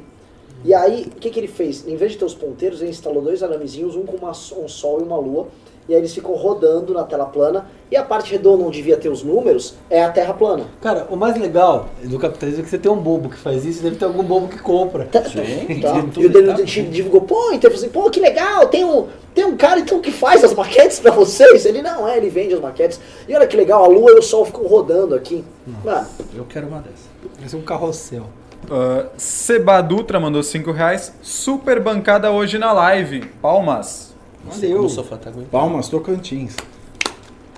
[0.65, 1.87] E aí, o que, que ele fez?
[1.87, 5.01] Em vez de ter os ponteiros, ele instalou dois aramezinhos, um com uma- um sol
[5.01, 5.47] e uma lua.
[5.89, 7.67] E aí eles ficam rodando na tela plana.
[7.91, 10.65] E a parte redonda onde devia ter os números é a terra plana.
[10.83, 13.83] Cara, o mais legal do capitalismo é que você tem um bobo que faz isso,
[13.83, 15.07] deve ter algum bobo que compra.
[15.07, 15.31] Tá, tá.
[16.19, 19.07] E o Danilo Gentili divulgou, pô, então eu falei assim, pô, que legal, tem um,
[19.35, 21.65] tem um cara então que faz as maquetes pra vocês.
[21.65, 23.01] Ele não é, ele vende as maquetes.
[23.27, 25.43] E olha que legal, a lua e o sol ficam rodando aqui.
[25.85, 27.09] Mano, Eu quero uma dessa.
[27.39, 28.27] Vai ser um carrossel.
[28.65, 31.15] Uh, Seba Dutra mandou 5 reais.
[31.23, 33.25] Super bancada hoje na live.
[33.41, 34.08] Palmas.
[34.49, 34.83] Valeu.
[34.83, 35.51] No sofá tá aguentando.
[35.51, 36.57] Palmas Tocantins.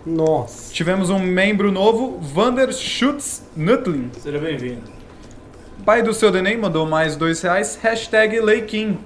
[0.04, 0.72] Nossa.
[0.72, 4.10] Tivemos um membro novo, Vander Schutz Nutlin.
[4.18, 4.82] Seja bem-vindo.
[5.84, 7.78] Pai do seu Denem mandou mais 2 reais.
[7.82, 8.98] Hashtag Leikin.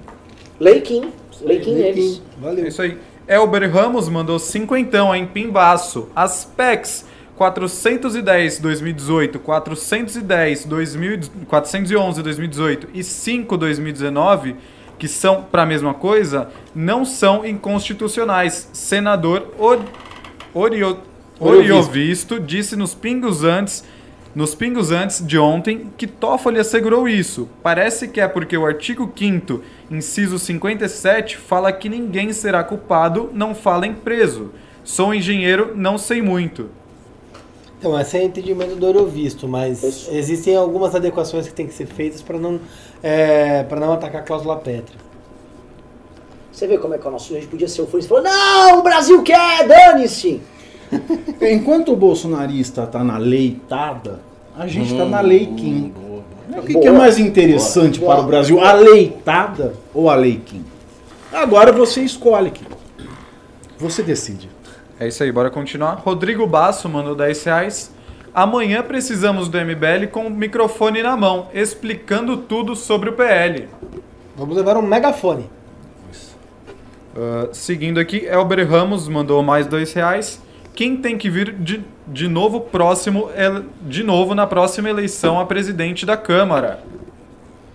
[0.60, 2.22] Leikin, Leikin eles.
[2.38, 2.66] É Valeu.
[2.66, 2.98] isso aí.
[3.26, 6.08] Elber Ramos mandou cinquentão em Pimbaço.
[6.14, 7.06] As PECs
[7.36, 14.56] 410 2018, 410 2000, 411 2018 e 5 2019,
[15.04, 18.70] que são para a mesma coisa, não são inconstitucionais.
[18.72, 19.78] Senador Or,
[20.54, 20.96] Orio,
[21.38, 23.84] Oriovisto disse nos pingos antes
[24.34, 27.48] nos pingos antes de ontem que Toffoli assegurou isso.
[27.62, 29.60] Parece que é porque o artigo 5º,
[29.90, 34.52] inciso 57, fala que ninguém será culpado, não fala em preso.
[34.82, 36.70] Sou engenheiro, não sei muito.
[37.78, 40.10] Então, esse é o entendimento do Eurovisto, mas Isso.
[40.10, 42.58] existem algumas adequações que têm que ser feitas para não,
[43.04, 44.98] é, pra não atacar a cláusula pétrea.
[46.50, 48.24] Você vê como é que o nosso a gente podia ser o Fluminense e falou,
[48.24, 50.40] não, o Brasil quer, dane-se.
[51.42, 54.20] Enquanto o bolsonarista tá na leitada,
[54.56, 55.92] a gente tá na lei Kim.
[56.48, 56.92] O que, que é Boa.
[56.92, 58.14] mais interessante Boa.
[58.14, 58.58] para o Brasil?
[58.60, 60.64] A leitada ou a lei Kim?
[61.30, 62.64] Agora você escolhe, Kim.
[63.78, 64.48] Você decide.
[64.98, 65.94] É isso aí, bora continuar.
[65.96, 67.93] Rodrigo Basso mandou 10 reais.
[68.34, 73.68] Amanhã precisamos do MBL com o microfone na mão, explicando tudo sobre o PL.
[74.36, 75.48] Vamos levar um megafone.
[77.16, 80.42] Uh, seguindo aqui, Elber Ramos mandou mais dois reais.
[80.74, 85.46] Quem tem que vir de, de novo próximo, ele- de novo na próxima eleição a
[85.46, 86.80] presidente da Câmara?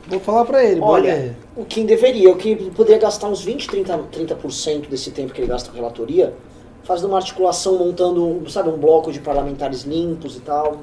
[0.10, 0.82] Vou falar para ele.
[0.82, 1.38] Olha, ideia.
[1.56, 5.48] o Kim deveria, o Kim poderia gastar uns 20, 30%, 30% desse tempo que ele
[5.48, 6.34] gasta com relatoria,
[6.90, 10.78] fazendo uma articulação, montando, sabe, um bloco de parlamentares limpos e tal.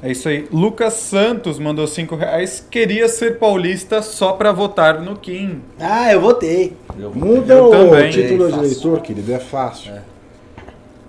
[0.00, 0.46] É isso aí.
[0.52, 2.64] Lucas Santos mandou cinco reais.
[2.70, 5.62] Queria ser paulista só pra votar no Kim.
[5.80, 6.76] Ah, eu votei.
[7.12, 8.10] Muda Eu o também.
[8.12, 8.64] título de Fácil.
[8.66, 9.94] eleitor, querido, é fácil.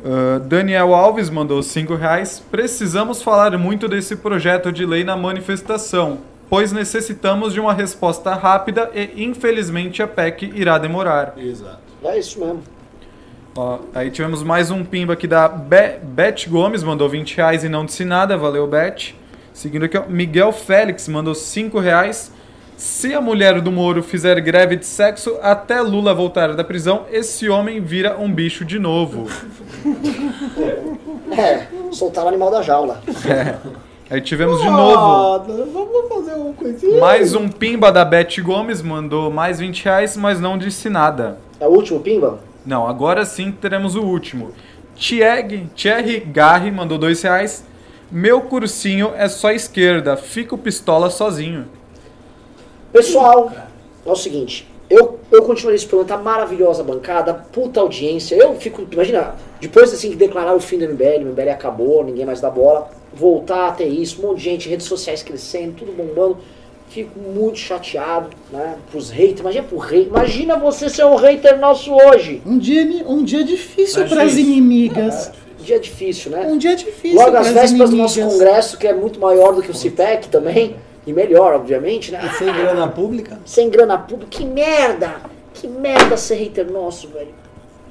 [0.03, 2.41] Uh, Daniel Alves mandou cinco reais.
[2.49, 8.89] Precisamos falar muito desse projeto de lei na manifestação, pois necessitamos de uma resposta rápida
[8.95, 11.35] e, infelizmente, a PEC irá demorar.
[11.37, 11.79] Exato.
[12.03, 12.63] É isso mesmo.
[13.57, 17.69] Ó, aí tivemos mais um pimba aqui da Be Beth Gomes, mandou 20 reais e
[17.69, 19.13] não disse nada, valeu Beth.
[19.53, 22.33] Seguindo aqui, ó, Miguel Félix mandou 5 reais.
[22.75, 27.47] Se a mulher do Moro fizer greve de sexo até Lula voltar da prisão, esse
[27.47, 29.27] homem vira um bicho de novo.
[31.37, 33.01] É, soltar o animal da jaula.
[34.09, 35.43] Aí tivemos de novo
[35.73, 37.01] vamos fazer uma coisinha.
[37.01, 41.39] mais um pimba da Beth Gomes, mandou mais 20 reais, mas não disse nada.
[41.59, 42.39] É o último, Pimba?
[42.65, 44.51] Não, agora sim teremos o último.
[44.95, 47.63] Thierry, Thierry Garri mandou dois reais.
[48.11, 51.67] Meu cursinho é só esquerda, fico pistola sozinho.
[52.91, 53.51] Pessoal,
[54.05, 58.35] é o seguinte, eu, eu continuo nesse programa, tá maravilhosa a bancada, puta audiência.
[58.35, 62.25] Eu fico, imagina, depois assim que declarar o fim do MBL, o MBL acabou, ninguém
[62.25, 65.91] mais dá bola, voltar a ter isso, um monte de gente, redes sociais crescendo, tudo
[65.91, 66.37] bombando.
[66.95, 68.77] Fico muito chateado, né?
[68.89, 72.41] Pros haters, imagina pro rei, imagina você ser um hater nosso hoje.
[72.45, 75.29] Um dia, um dia difícil É para as inimigas.
[75.59, 76.47] Um dia difícil, né?
[76.47, 79.69] Um dia difícil Logo às vésperas do nosso congresso, que é muito maior do que
[79.69, 82.31] o CIPEC também, e melhor, obviamente, né?
[82.31, 83.39] E sem grana pública?
[83.45, 85.17] Sem grana pública, que merda!
[85.53, 87.35] Que merda ser hater nosso, velho.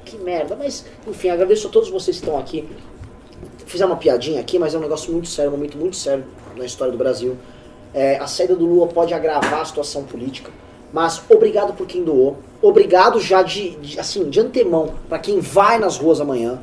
[0.03, 0.55] Que merda.
[0.55, 2.67] Mas, enfim, agradeço a todos vocês que estão aqui.
[3.67, 6.23] Fizer uma piadinha aqui, mas é um negócio muito sério, um momento muito sério
[6.57, 7.37] na história do Brasil.
[7.95, 10.51] É, a saída do Lula pode agravar a situação política,
[10.91, 12.37] mas obrigado por quem doou.
[12.61, 16.61] Obrigado já de, de- assim, de antemão para quem vai nas ruas amanhã.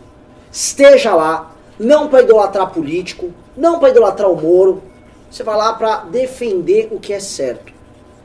[0.52, 4.82] Esteja lá, não para idolatrar político, não para idolatrar o Moro.
[5.30, 7.72] Você vai lá para defender o que é certo.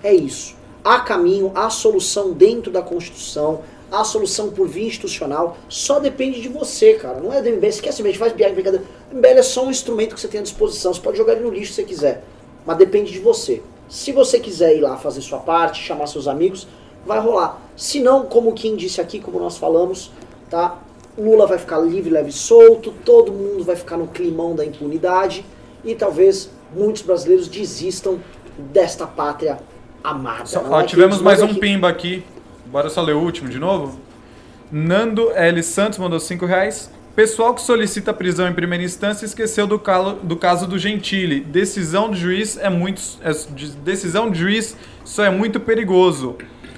[0.04, 0.56] É isso.
[0.84, 5.56] Há caminho, há solução dentro da Constituição, há solução por via institucional.
[5.70, 7.22] Só depende de você, cara.
[7.22, 7.68] Não é do MBL.
[7.68, 8.84] A gente faz brincadeira.
[9.14, 10.94] MBL é só um instrumento que você tem à disposição.
[10.94, 12.24] Você pode jogar ele no lixo se você quiser.
[12.68, 13.64] Mas depende de você.
[13.90, 16.68] Se você quiser ir lá fazer sua parte, chamar seus amigos,
[17.06, 17.62] vai rolar.
[17.78, 20.12] Se não, como quem disse aqui, como nós falamos,
[20.50, 20.78] tá?
[21.18, 25.46] Lula vai ficar livre, leve e solto, todo mundo vai ficar no climão da impunidade
[25.86, 28.20] e talvez muitos brasileiros desistam
[28.58, 29.58] desta pátria
[30.04, 30.46] amada.
[30.46, 32.24] Só- ó, é tivemos mais um aqui- pimba aqui.
[32.66, 33.98] Bora só ler o último de novo?
[34.70, 35.64] Nando L.
[35.64, 36.92] Santos mandou 5 reais.
[37.18, 41.40] Pessoal que solicita prisão em primeira instância esqueceu do, calo- do caso do Gentili.
[41.40, 43.02] Decisão do juiz é muito.
[43.24, 46.36] é- de- decisão do juiz só é muito perigoso.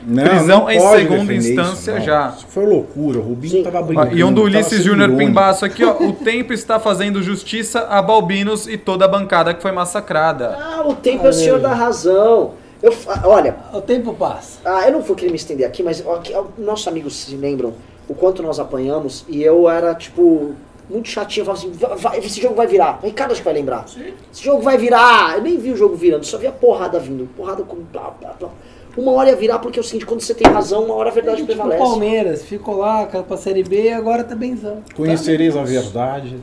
[0.07, 2.29] Não, prisão não em segunda instância isso, já.
[2.37, 4.17] Isso foi loucura, o Rubinho tava Ó, brincando.
[4.17, 5.11] E um do Ulisses Júnior.
[5.17, 5.97] Pimbaço aqui, ó.
[6.01, 10.57] O tempo está fazendo justiça a Balbinos e toda a bancada que foi massacrada.
[10.57, 12.53] Ah, o tempo é o senhor da razão.
[12.81, 12.93] Eu,
[13.25, 13.57] olha.
[13.73, 14.59] O tempo passa.
[14.63, 16.21] Ah, eu não vou querer me estender aqui, mas ó,
[16.57, 17.73] nossos amigos se lembram
[18.09, 20.53] o quanto nós apanhamos e eu era, tipo,
[20.89, 21.43] muito chatinho.
[21.43, 22.99] Eu falava assim: "Va- vai- esse jogo vai virar.
[23.01, 23.85] O Ricardo acho que vai lembrar.
[23.85, 25.35] Esse jogo vai virar.
[25.37, 27.29] Eu nem vi o jogo virando, só via porrada vindo.
[27.37, 28.49] Porrada com blá blá blá.
[28.97, 31.13] Uma hora ia virar porque é o seguinte: quando você tem razão, uma hora a
[31.13, 31.81] verdade Tipo o prevalece.
[31.83, 34.83] Palmeiras, ficou lá, caiu pra Série B e agora tá benzão.
[34.95, 36.37] Conhecereis a verdade.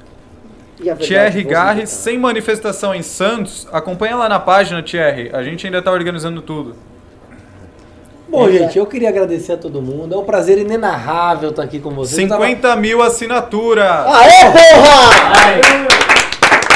[0.79, 1.87] E a verdade Thierry libertará.
[1.87, 3.67] sem manifestação em Santos.
[3.73, 5.31] Acompanha lá na página, Thierry.
[5.33, 6.77] A gente ainda tá organizando tudo.
[8.37, 10.15] Bom, gente, eu queria agradecer a todo mundo.
[10.15, 12.19] É um prazer inenarrável estar aqui com vocês.
[12.19, 13.87] Eu tava- 50 mil assinaturas.
[13.89, 15.97] Aê, porra!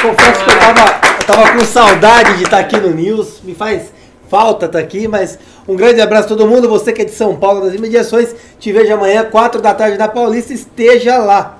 [0.03, 3.41] Confesso que eu tava, eu tava com saudade de estar aqui no News.
[3.45, 3.93] Me faz
[4.31, 6.67] falta estar aqui, mas um grande abraço a todo mundo.
[6.69, 10.09] Você que é de São Paulo, das imediações, te vejo amanhã, 4 da tarde na
[10.09, 10.55] Paulista.
[10.55, 11.59] Esteja lá.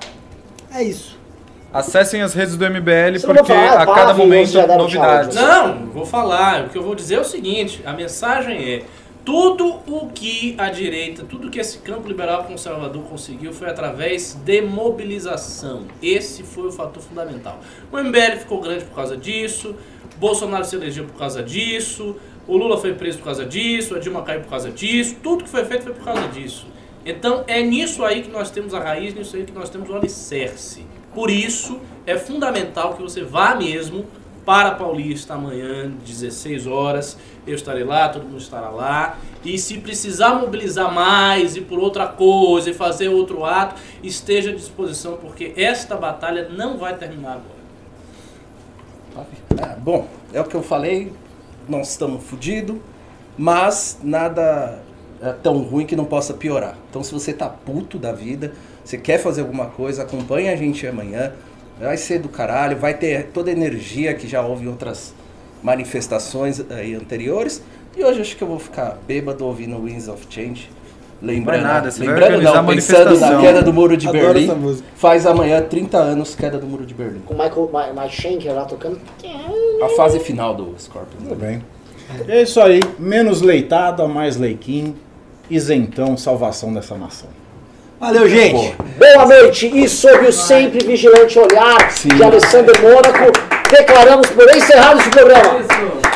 [0.73, 1.19] É isso.
[1.73, 5.35] Acessem as redes do MBL Você porque falar, a cada momento novidades.
[5.35, 6.63] Não, vou falar.
[6.63, 8.81] O que eu vou dizer é o seguinte: a mensagem é.
[9.23, 14.61] Tudo o que a direita, tudo que esse campo liberal conservador conseguiu foi através de
[14.61, 15.85] mobilização.
[16.01, 17.59] Esse foi o fator fundamental.
[17.91, 19.75] O MBL ficou grande por causa disso,
[20.17, 22.15] Bolsonaro se elegeu por causa disso,
[22.47, 25.49] o Lula foi preso por causa disso, a Dilma caiu por causa disso, tudo que
[25.49, 26.65] foi feito foi por causa disso.
[27.05, 29.95] Então é nisso aí que nós temos a raiz, nisso aí que nós temos o
[29.95, 30.85] alicerce.
[31.13, 34.05] Por isso é fundamental que você vá mesmo
[34.45, 37.17] para Paulista amanhã, 16 horas.
[37.45, 39.17] Eu estarei lá, todo mundo estará lá.
[39.43, 44.53] E se precisar mobilizar mais e por outra coisa e fazer outro ato, esteja à
[44.53, 47.61] disposição, porque esta batalha não vai terminar agora.
[49.61, 51.11] Ah, bom, é o que eu falei,
[51.67, 52.77] nós estamos fodidos,
[53.37, 54.79] mas nada
[55.21, 56.75] é tão ruim que não possa piorar.
[56.89, 58.53] Então se você tá puto da vida,
[58.83, 61.33] você quer fazer alguma coisa, acompanhe a gente amanhã.
[61.81, 65.15] Vai ser do caralho, vai ter toda a energia que já houve em outras
[65.63, 67.63] manifestações aí anteriores.
[67.97, 70.69] E hoje acho que eu vou ficar bêbado ouvindo Winds of Change.
[71.21, 74.81] Lembrando, nada, você lembrando não, a pensando na queda do Muro de Adoro Berlim.
[74.95, 77.21] Faz amanhã 30 anos queda do Muro de Berlim.
[77.25, 78.99] Com o Michael Mike Schenker lá tocando.
[79.83, 81.29] A fase final do Scorpion.
[81.29, 81.63] Tudo bem.
[82.27, 82.79] É isso aí.
[82.97, 84.95] Menos leitada, mais leiquim.
[85.49, 87.40] Isentão, salvação dessa nação.
[88.01, 88.75] Valeu, gente.
[88.97, 93.31] Boa noite e sob o sempre vigilante olhar de Alessandro Mônaco,
[93.69, 95.59] declaramos por encerrado esse programa.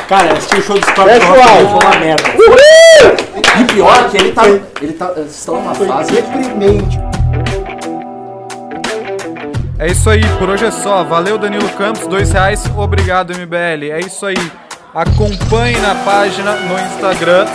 [0.09, 2.23] Cara, assisti o show do Scorpion foi uma merda.
[2.39, 3.61] Uhul!
[3.61, 4.47] E pior que ele tá.
[4.81, 5.14] Ele tá.
[5.15, 6.11] Eles estão numa fase.
[6.11, 6.99] deprimente.
[9.77, 11.03] É isso aí, por hoje é só.
[11.03, 12.64] Valeu, Danilo Campos, dois reais.
[12.75, 13.91] Obrigado, MBL.
[13.91, 14.51] É isso aí.
[14.91, 17.45] Acompanhe na página no Instagram.